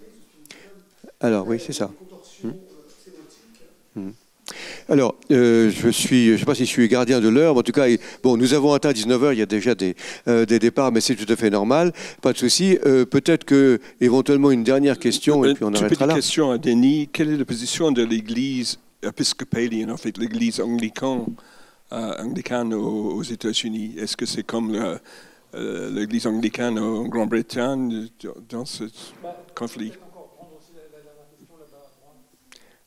Alors 1.26 1.44
oui, 1.48 1.58
c'est 1.58 1.72
ça. 1.72 1.90
Hmm. 2.44 2.50
Hmm. 3.96 4.10
Alors, 4.88 5.16
euh, 5.32 5.72
je 5.72 5.88
suis, 5.88 6.26
je 6.28 6.32
ne 6.34 6.36
sais 6.36 6.44
pas 6.44 6.54
si 6.54 6.66
je 6.66 6.70
suis 6.70 6.86
gardien 6.86 7.20
de 7.20 7.28
l'heure, 7.28 7.54
mais 7.54 7.58
en 7.58 7.62
tout 7.64 7.72
cas, 7.72 7.86
bon, 8.22 8.36
nous 8.36 8.54
avons 8.54 8.72
atteint 8.74 8.92
19h, 8.92 9.32
il 9.32 9.40
y 9.40 9.42
a 9.42 9.46
déjà 9.46 9.74
des, 9.74 9.96
euh, 10.28 10.46
des 10.46 10.60
départs, 10.60 10.92
mais 10.92 11.00
c'est 11.00 11.16
tout 11.16 11.30
à 11.30 11.34
fait 11.34 11.50
normal, 11.50 11.92
pas 12.22 12.32
de 12.32 12.38
souci. 12.38 12.78
Euh, 12.86 13.04
peut-être 13.04 13.42
que, 13.44 13.80
éventuellement, 14.00 14.52
une 14.52 14.62
dernière 14.62 15.00
question, 15.00 15.44
et 15.44 15.54
puis 15.54 15.64
on 15.64 15.74
arrêtera 15.74 16.06
là. 16.06 16.12
Une 16.12 16.20
question 16.20 16.52
à 16.52 16.58
Denis. 16.58 17.08
Quelle 17.12 17.32
est 17.32 17.36
la 17.36 17.44
position 17.44 17.90
de 17.90 18.04
l'Église 18.04 18.78
épiscopalienne, 19.02 19.90
en 19.90 19.96
fait, 19.96 20.16
l'Église 20.16 20.60
anglicane, 20.60 21.24
anglicane 21.90 22.72
aux, 22.72 23.24
États-Unis? 23.24 23.96
Est-ce 23.98 24.16
que 24.16 24.26
c'est 24.26 24.44
comme 24.44 24.78
l'Église 25.52 26.28
anglicane 26.28 26.78
en 26.78 27.08
Grande-Bretagne 27.08 28.06
dans 28.48 28.64
ce 28.64 28.84
conflit? 29.56 29.90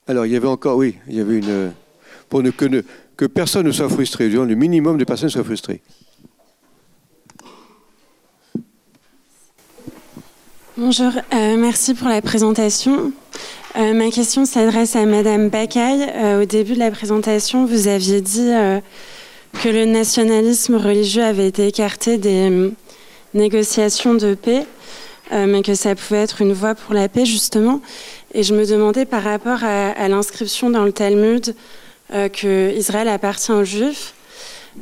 Alors, 0.10 0.26
il 0.26 0.32
y 0.32 0.36
avait 0.36 0.48
encore, 0.48 0.76
oui, 0.78 0.96
il 1.08 1.18
y 1.18 1.22
avait 1.22 1.38
une. 1.38 1.72
Pour 2.30 2.42
ne, 2.42 2.50
que, 2.50 2.84
que 3.16 3.26
personne 3.26 3.68
ne 3.68 3.72
soit 3.72 3.90
frustré, 3.90 4.28
le 4.28 4.56
minimum 4.56 4.98
de 4.98 5.04
personnes 5.04 5.30
soient 5.30 5.44
frustrées. 5.44 5.82
Bonjour, 10.78 11.12
euh, 11.32 11.58
merci 11.58 11.94
pour 11.94 12.08
la 12.08 12.24
présentation. 12.24 13.12
Euh, 13.78 13.94
ma 13.94 14.10
question 14.10 14.46
s'adresse 14.46 14.96
à 14.96 15.06
Madame 15.06 15.50
Bakaï. 15.50 16.10
Euh, 16.16 16.42
au 16.42 16.46
début 16.46 16.74
de 16.74 16.80
la 16.80 16.90
présentation, 16.90 17.68
vous 17.68 17.88
aviez 17.88 18.22
dit 18.22 18.50
que 19.62 19.70
le 19.70 19.86
nationalisme 19.86 20.76
religieux 20.76 21.24
avait 21.24 21.48
été 21.48 21.68
écarté 21.68 22.18
des 22.18 22.72
négociations 23.36 24.16
de 24.16 24.34
paix, 24.34 24.66
mais 25.32 25.62
que 25.62 25.76
ça 25.76 25.94
pouvait 25.94 26.22
être 26.22 26.42
une 26.42 26.54
voie 26.54 26.74
pour 26.74 26.96
la 26.96 27.08
paix, 27.10 27.26
justement. 27.26 27.82
Et 28.34 28.44
je 28.44 28.54
me 28.54 28.66
demandais 28.66 29.06
par 29.06 29.24
rapport 29.24 29.64
à, 29.64 30.08
l'inscription 30.08 30.70
dans 30.70 30.84
le 30.84 30.92
Talmud 30.92 31.56
euh, 32.14 32.30
que 32.30 32.72
Israël 32.76 33.08
appartient 33.08 33.52
aux 33.52 33.64
Juifs, 33.64 34.14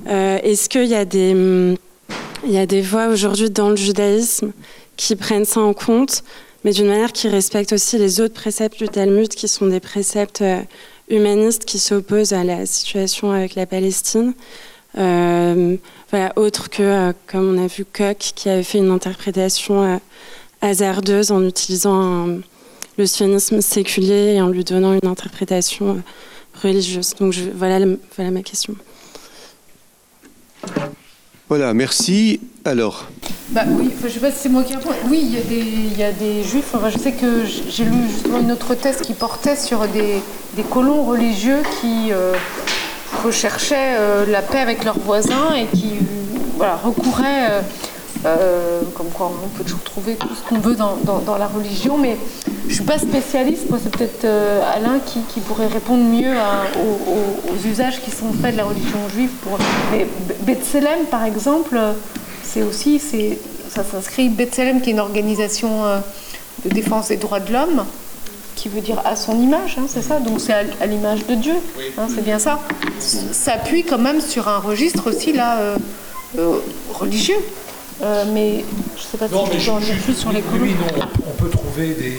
euh, 0.08 0.38
est-ce 0.44 0.68
qu'il 0.68 0.86
y 0.86 0.96
a 0.96 1.06
des, 1.06 1.76
il 2.46 2.82
voix 2.82 3.08
aujourd'hui 3.08 3.50
dans 3.50 3.70
le 3.70 3.78
judaïsme 3.78 4.52
qui 4.98 5.16
prennent 5.16 5.46
ça 5.46 5.62
en 5.62 5.74
compte, 5.74 6.24
mais 6.66 6.72
d'une 6.72 6.88
manière 6.88 7.14
qui 7.14 7.30
respecte 7.30 7.72
aussi 7.72 7.98
les 7.98 8.20
autres 8.20 8.34
préceptes 8.34 8.78
du 8.78 8.90
Talmud, 8.90 9.30
qui 9.30 9.48
sont 9.48 9.68
des 9.68 9.80
préceptes 9.80 10.42
euh, 10.42 10.60
humanistes 11.10 11.64
qui 11.64 11.80
s'opposent 11.80 12.34
à 12.34 12.44
la 12.44 12.66
situation 12.66 13.32
avec 13.32 13.56
la 13.56 13.66
Palestine 13.66 14.34
voilà, 14.94 16.34
autre 16.38 16.72
que, 16.72 17.14
comme 17.28 17.56
on 17.56 17.64
a 17.64 17.68
vu, 17.68 17.86
Koch, 17.86 18.34
qui 18.34 18.50
avait 18.50 18.64
fait 18.64 18.80
une 18.80 18.90
interprétation 18.90 20.02
hasardeuse 20.62 21.30
en 21.30 21.46
utilisant 21.46 22.28
un, 22.28 22.40
le 22.98 23.06
sionisme 23.06 23.62
séculier 23.62 24.36
et 24.36 24.42
en 24.42 24.50
lui 24.50 24.64
donnant 24.64 24.94
une 24.94 25.08
interprétation 25.08 25.90
euh, 25.90 26.62
religieuse. 26.62 27.14
Donc 27.20 27.36
voilà, 27.56 27.86
voilà 28.16 28.32
ma 28.32 28.42
question. 28.42 28.76
Voilà, 31.50 31.74
merci. 31.74 32.42
Alors 32.66 33.06
bah, 33.52 33.64
Oui, 33.68 33.90
je 34.02 34.08
ne 34.08 34.12
sais 34.12 34.20
pas 34.20 34.32
si 34.32 34.38
c'est 34.40 34.50
moi 34.50 34.64
qui 34.64 34.76
réponds. 34.76 34.90
Oui, 35.10 35.22
il 35.24 35.34
y, 35.34 35.38
a 35.38 35.42
des, 35.42 35.60
il 35.60 35.98
y 35.98 36.04
a 36.04 36.12
des 36.12 36.44
juifs. 36.44 36.74
Enfin, 36.74 36.90
je 36.90 36.98
sais 36.98 37.14
que 37.14 37.46
j'ai 37.46 37.86
lu 37.86 38.10
justement 38.10 38.40
une 38.40 38.52
autre 38.52 38.76
thèse 38.76 39.00
qui 39.02 39.14
portait 39.14 39.56
sur 39.56 39.88
des, 39.88 40.22
des 40.56 40.64
colons 40.64 41.04
religieux 41.06 41.62
qui 41.80 42.12
euh, 42.12 42.34
recherchaient 43.24 43.96
euh, 43.98 44.26
la 44.26 44.42
paix 44.42 44.60
avec 44.60 44.84
leurs 44.84 45.00
voisins 45.00 45.54
et 45.56 45.68
qui 45.68 45.94
voilà, 46.58 46.76
recouraient 46.76 47.62
euh, 48.26 48.82
comme 48.96 49.10
quoi 49.10 49.32
on 49.44 49.48
peut 49.50 49.64
toujours 49.64 49.84
trouver 49.84 50.16
tout 50.16 50.30
ce 50.34 50.48
qu'on 50.48 50.60
veut 50.60 50.76
dans, 50.76 51.38
la 51.38 51.48
religion, 51.48 51.98
mais 51.98 52.18
je 52.64 52.70
ne 52.70 52.74
suis 52.74 52.84
pas 52.84 52.98
spécialiste, 52.98 53.70
moi 53.70 53.80
c'est 53.82 53.96
peut-être 53.96 54.26
euh, 54.26 54.62
Alain 54.74 55.00
qui, 55.06 55.40
pourrait 55.42 55.68
répondre 55.68 56.04
mieux 56.04 56.34
aux, 56.76 57.68
usages 57.68 58.02
qui 58.02 58.12
sont 58.12 58.34
faits 58.34 58.54
de 58.54 58.58
la 58.58 58.66
religion 58.66 58.98
juive. 59.14 59.30
Pour... 59.44 59.58
Mais 59.92 60.08
Bethselem 60.42 61.06
par 61.12 61.24
exemple, 61.26 61.80
c'est 62.44 62.64
aussi, 62.64 63.00
ça 63.70 63.84
s'inscrit, 63.84 64.30
Bethselem 64.30 64.82
qui 64.82 64.90
est 64.90 64.94
une 64.94 65.00
organisation 65.00 65.86
euh, 65.86 66.00
de 66.66 66.70
défense 66.70 67.10
des 67.10 67.18
droits 67.18 67.40
de 67.40 67.54
l'homme, 67.54 67.86
qui 68.56 68.70
veut 68.70 68.82
dire 68.82 69.02
à 69.06 69.16
son 69.16 69.40
image, 69.40 69.78
hein, 69.78 69.86
c'est 69.88 70.02
ça 70.02 70.20
Donc 70.20 70.42
c'est 70.42 70.54
à, 70.54 70.86
l'image 70.88 71.28
de 71.28 71.36
Dieu, 71.36 71.56
hein, 71.98 72.08
c'est 72.14 72.24
bien 72.24 72.40
ça. 72.40 72.60
S'appuie 73.00 73.84
quand 73.84 74.00
même 74.00 74.22
sur 74.22 74.48
un 74.48 74.58
registre 74.58 75.12
aussi 75.12 75.34
là 75.34 75.76
religieux. 76.94 77.38
Euh, 78.02 78.26
mais 78.32 78.64
je 78.96 79.02
ne 79.02 79.08
sais 79.08 79.18
pas 79.18 79.28
si 79.28 79.60
je 79.60 79.72
en 79.72 79.80
dire 79.80 79.96
plus 80.04 80.14
sur 80.14 80.32
les 80.32 80.42
colons. 80.42 80.62
Oui, 80.62 80.76
non, 80.76 81.08
on 81.26 81.34
peut 81.34 81.50
trouver 81.50 81.94
des. 81.96 82.18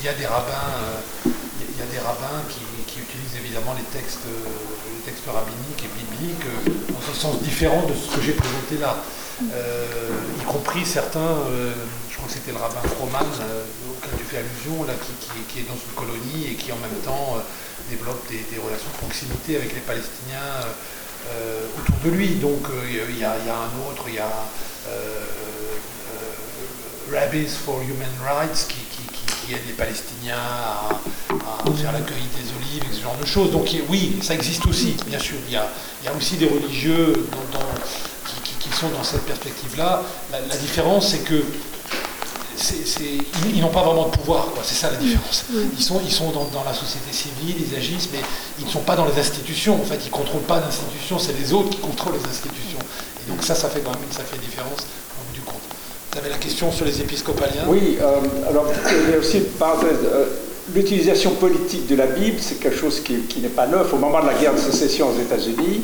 Il 0.00 0.04
y 0.04 0.08
a 0.08 0.12
des 0.12 0.26
rabbins, 0.26 0.52
euh, 0.84 1.30
il 1.72 1.80
y 1.80 1.82
a 1.82 1.88
des 1.90 1.98
rabbins 1.98 2.44
qui, 2.50 2.60
utilisent 3.00 3.40
évidemment 3.40 3.74
les 3.74 3.88
textes, 3.98 4.28
euh, 4.28 4.44
les 4.94 5.02
textes 5.10 5.24
rabbiniques 5.26 5.82
et 5.82 5.90
bibliques 5.96 6.46
dans 6.92 7.04
un 7.10 7.16
sens 7.16 7.42
différent 7.42 7.82
de 7.88 7.94
ce 7.94 8.14
que 8.14 8.22
j'ai 8.22 8.32
présenté 8.32 8.76
là. 8.78 8.96
y 9.40 10.44
compris 10.44 10.84
certains, 10.84 11.42
je 12.08 12.14
crois 12.16 12.28
que 12.28 12.34
c'était 12.34 12.52
le 12.52 12.58
rabbin 12.58 12.86
Froman 12.86 13.26
auquel 13.26 14.14
tu 14.18 14.24
fais 14.24 14.38
allusion, 14.38 14.84
là, 14.86 14.94
qui, 15.48 15.58
est 15.58 15.66
dans 15.66 15.74
une 15.74 15.94
colonie 15.96 16.52
et 16.52 16.54
qui 16.54 16.70
en 16.70 16.78
même 16.78 17.00
temps 17.02 17.40
développe 17.90 18.22
des, 18.28 18.60
relations 18.60 18.92
de 18.92 18.98
proximité 18.98 19.56
avec 19.56 19.74
les 19.74 19.82
Palestiniens 19.82 20.68
autour 21.80 21.96
de 22.04 22.10
lui. 22.10 22.36
Donc 22.36 22.68
il 22.86 23.18
y, 23.18 23.24
a 23.24 23.32
un 23.32 23.72
autre, 23.88 24.04
il 24.06 24.14
y 24.14 24.22
a 24.22 24.30
Rabbis 27.12 27.48
for 27.64 27.80
Human 27.82 28.10
Rights 28.24 28.66
qui, 28.68 29.52
aide 29.52 29.60
les 29.66 29.74
Palestiniens 29.74 30.38
à, 30.38 30.88
faire 31.76 31.92
l'accueil 31.92 32.22
des 32.34 32.48
olives, 32.56 32.90
ce 32.92 33.02
genre 33.02 33.16
de 33.20 33.26
choses. 33.26 33.50
Donc 33.50 33.68
oui, 33.90 34.16
ça 34.22 34.34
existe 34.34 34.66
aussi, 34.66 34.96
bien 35.06 35.18
sûr. 35.18 35.36
Il 35.46 35.52
y 35.52 35.56
a, 35.56 35.68
aussi 36.16 36.36
des 36.36 36.46
religieux 36.46 37.12
qui, 38.58 38.70
sont 38.70 38.88
dans 38.88 39.04
cette 39.04 39.24
perspective-là. 39.26 40.02
La, 40.32 40.56
différence, 40.56 41.10
c'est 41.10 41.18
que 41.18 41.44
ils, 43.54 43.60
n'ont 43.60 43.68
pas 43.68 43.82
vraiment 43.82 44.06
de 44.08 44.16
pouvoir, 44.16 44.48
c'est 44.62 44.74
ça 44.74 44.90
la 44.90 44.96
différence. 44.96 45.44
Ils 45.76 45.84
sont, 45.84 46.00
ils 46.04 46.12
sont 46.12 46.30
dans, 46.30 46.46
dans, 46.46 46.64
la 46.64 46.74
société 46.74 47.12
civile, 47.12 47.56
ils 47.70 47.76
agissent, 47.76 48.08
mais 48.12 48.20
ils 48.58 48.64
ne 48.64 48.70
sont 48.70 48.80
pas 48.80 48.96
dans 48.96 49.04
les 49.04 49.18
institutions. 49.18 49.80
En 49.80 49.84
fait, 49.84 50.00
ils 50.02 50.06
ne 50.06 50.10
contrôlent 50.10 50.42
pas 50.42 50.60
d'institutions, 50.60 51.18
c'est 51.18 51.38
les 51.38 51.52
autres 51.52 51.70
qui 51.70 51.78
contrôlent 51.78 52.14
les 52.14 52.28
institutions 52.28 52.73
donc 53.28 53.42
ça, 53.42 53.54
ça 53.54 53.68
fait 53.68 53.80
quand 53.80 53.92
même 53.92 54.00
une 54.02 54.40
différence 54.40 54.86
au 55.18 55.28
bout 55.28 55.34
du 55.34 55.40
compte. 55.40 55.60
Vous 56.12 56.18
avez 56.18 56.30
la 56.30 56.38
question 56.38 56.70
sur 56.70 56.84
les 56.84 57.00
épiscopaliens 57.00 57.64
Oui, 57.66 57.98
euh, 58.00 58.48
alors 58.48 58.66
il 59.06 59.10
y 59.10 59.14
a 59.14 59.18
aussi 59.18 59.38
euh, 59.38 60.24
l'utilisation 60.74 61.32
politique 61.32 61.86
de 61.86 61.96
la 61.96 62.06
Bible, 62.06 62.36
c'est 62.40 62.60
quelque 62.60 62.78
chose 62.78 63.00
qui, 63.00 63.40
n'est 63.40 63.48
pas 63.48 63.66
neuf. 63.66 63.92
Au 63.92 63.96
moment 63.96 64.20
de 64.20 64.26
la 64.26 64.34
guerre 64.34 64.54
de 64.54 64.60
sécession 64.60 65.08
aux 65.08 65.20
États-Unis, 65.20 65.82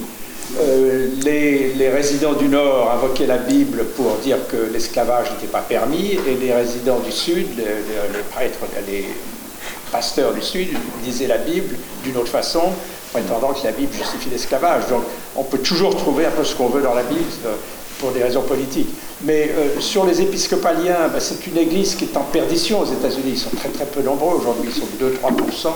euh, 0.61 1.09
les, 1.25 1.89
résidents 1.89 2.35
du 2.35 2.49
Nord 2.49 2.93
invoquaient 2.93 3.27
la 3.27 3.39
Bible 3.39 3.85
pour 3.97 4.17
dire 4.23 4.39
que 4.49 4.73
l'esclavage 4.73 5.31
n'était 5.33 5.51
pas 5.51 5.61
permis, 5.63 6.13
et 6.13 6.37
les 6.41 6.53
résidents 6.53 7.01
du 7.01 7.13
Sud, 7.13 7.47
les, 7.57 8.23
prêtres, 8.31 8.59
les 8.87 9.07
pasteurs 9.91 10.33
du 10.33 10.43
Sud 10.43 10.69
lisaient 11.05 11.27
la 11.27 11.39
Bible 11.39 11.77
d'une 12.05 12.17
autre 12.17 12.29
façon, 12.29 12.73
prétendant 13.13 13.53
que 13.53 13.65
la 13.65 13.73
Bible 13.73 13.93
justifie 13.93 14.31
l'esclavage. 14.31 14.87
Donc 14.89 15.03
on 15.37 15.45
peut 15.45 15.59
toujours 15.59 15.97
trouver 15.97 16.27
un 16.27 16.31
peu 16.31 16.45
ce 16.45 16.55
qu'on 16.55 16.69
veut 16.69 16.83
dans 16.83 16.95
la 16.95 17.03
Bible 17.03 17.25
pour 17.99 18.13
des 18.13 18.23
raisons 18.23 18.43
politiques. 18.43 18.89
Mais 19.25 19.51
sur 19.79 20.07
les 20.07 20.23
épiscopaliens, 20.23 21.09
ben, 21.13 21.21
c'est 21.21 21.47
une 21.47 21.59
église 21.59 21.95
qui 21.95 22.05
est 22.05 22.17
en 22.17 22.23
perdition 22.23 22.81
aux 22.81 22.87
États-Unis. 22.87 23.33
Ils 23.33 23.39
sont 23.39 23.51
très 23.51 23.69
très 23.69 23.85
peu 23.85 24.03
nombreux 24.03 24.37
aujourd'hui, 24.37 24.71
ils 24.75 24.81
sont 24.81 24.89
2-3%. 24.99 25.73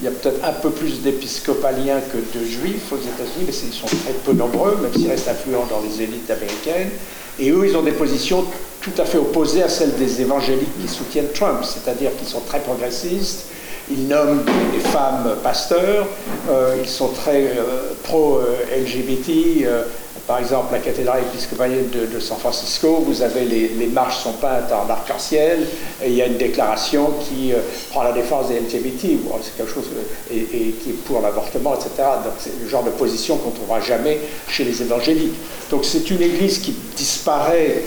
Il 0.00 0.04
y 0.04 0.08
a 0.08 0.10
peut-être 0.10 0.44
un 0.44 0.52
peu 0.52 0.70
plus 0.70 1.00
d'épiscopaliens 1.02 2.00
que 2.00 2.18
de 2.38 2.44
juifs 2.44 2.92
aux 2.92 2.96
États-Unis, 2.96 3.46
mais 3.46 3.52
ils 3.52 3.72
sont 3.72 3.86
très 3.86 4.12
peu 4.24 4.32
nombreux, 4.32 4.76
même 4.82 4.92
s'ils 4.92 5.08
restent 5.08 5.28
influents 5.28 5.66
dans 5.70 5.80
les 5.80 6.02
élites 6.02 6.28
américaines. 6.30 6.90
Et 7.38 7.50
eux, 7.50 7.64
ils 7.66 7.76
ont 7.76 7.82
des 7.82 7.92
positions 7.92 8.44
tout 8.80 8.92
à 8.98 9.04
fait 9.04 9.18
opposées 9.18 9.62
à 9.62 9.68
celles 9.68 9.94
des 9.94 10.20
évangéliques 10.20 10.82
qui 10.82 10.88
soutiennent 10.92 11.30
Trump, 11.32 11.60
c'est-à-dire 11.62 12.10
qu'ils 12.18 12.28
sont 12.28 12.40
très 12.40 12.60
progressistes, 12.60 13.46
ils 13.90 14.08
nomment 14.08 14.44
des 14.72 14.80
femmes 14.80 15.36
pasteurs, 15.42 16.06
euh, 16.50 16.76
ils 16.82 16.88
sont 16.88 17.08
très 17.08 17.42
euh, 17.42 17.92
pro-LGBT, 18.02 19.64
euh, 19.66 19.82
par 20.26 20.38
exemple, 20.38 20.72
la 20.72 20.78
cathédrale 20.78 21.20
épiscopalienne 21.20 21.90
de, 21.90 22.18
San 22.18 22.38
Francisco, 22.38 23.04
vous 23.06 23.20
avez 23.20 23.44
les, 23.44 23.86
marches 23.88 24.22
sont 24.22 24.32
peintes 24.32 24.72
en 24.72 24.88
arc-en-ciel, 24.90 25.66
et 26.02 26.08
il 26.08 26.14
y 26.14 26.22
a 26.22 26.26
une 26.26 26.38
déclaration 26.38 27.12
qui 27.28 27.52
prend 27.90 28.02
la 28.02 28.12
défense 28.12 28.48
des 28.48 28.58
LGBT, 28.58 29.18
c'est 29.42 29.56
quelque 29.56 29.74
chose, 29.74 29.84
euh, 30.32 30.34
et, 30.34 30.72
qui 30.82 30.90
est 30.90 31.04
pour 31.04 31.20
l'avortement, 31.20 31.74
etc. 31.74 31.90
Donc 32.24 32.34
c'est 32.38 32.58
le 32.58 32.68
genre 32.68 32.84
de 32.84 32.90
position 32.90 33.36
qu'on 33.36 33.50
ne 33.50 33.54
trouvera 33.54 33.80
jamais 33.80 34.18
chez 34.48 34.64
les 34.64 34.80
évangéliques. 34.80 35.34
Donc 35.70 35.84
c'est 35.84 36.10
une 36.10 36.22
église 36.22 36.58
qui 36.58 36.74
disparaît 36.96 37.82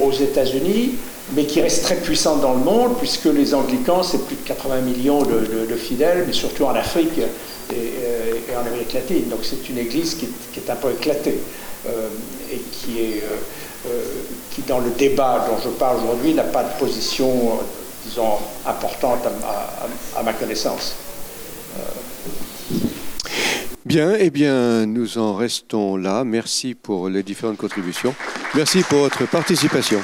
aux 0.00 0.12
États-Unis, 0.12 0.94
mais 1.34 1.44
qui 1.44 1.60
reste 1.60 1.82
très 1.82 1.96
puissante 1.96 2.40
dans 2.40 2.54
le 2.54 2.60
monde, 2.60 2.96
puisque 2.98 3.26
les 3.26 3.54
anglicans, 3.54 4.02
c'est 4.02 4.24
plus 4.26 4.36
de 4.36 4.46
80 4.46 4.80
millions 4.80 5.22
de, 5.22 5.76
fidèles, 5.76 6.24
mais 6.26 6.32
surtout 6.32 6.64
en 6.64 6.74
Afrique 6.74 7.18
et, 7.70 8.54
en 8.56 8.66
Amérique 8.66 8.92
latine. 8.92 9.28
Donc 9.28 9.40
c'est 9.42 9.68
une 9.68 9.78
église 9.78 10.14
qui 10.14 10.26
est 10.56 10.70
un 10.70 10.76
peu 10.76 10.90
éclatée. 10.90 11.38
Euh, 11.86 12.08
et 12.52 12.58
qui 12.72 12.98
est 12.98 13.22
euh, 13.22 13.36
euh, 13.88 14.02
qui 14.50 14.62
dans 14.62 14.80
le 14.80 14.90
débat 14.90 15.46
dont 15.48 15.58
je 15.62 15.68
parle 15.68 15.98
aujourd'hui 15.98 16.34
n'a 16.34 16.42
pas 16.42 16.64
de 16.64 16.76
position, 16.76 17.60
disons, 18.04 18.38
importante 18.66 19.20
à, 20.16 20.22
ma 20.24 20.32
connaissance. 20.32 20.96
Bien, 23.84 24.14
eh 24.18 24.30
bien, 24.30 24.86
nous 24.86 25.18
en 25.18 25.34
restons 25.34 25.96
là. 25.96 26.24
Merci 26.24 26.74
pour 26.74 27.08
les 27.08 27.22
différentes 27.22 27.58
contributions. 27.58 28.14
Merci 28.54 28.82
pour 28.82 28.98
votre 28.98 29.28
participation. 29.28 30.00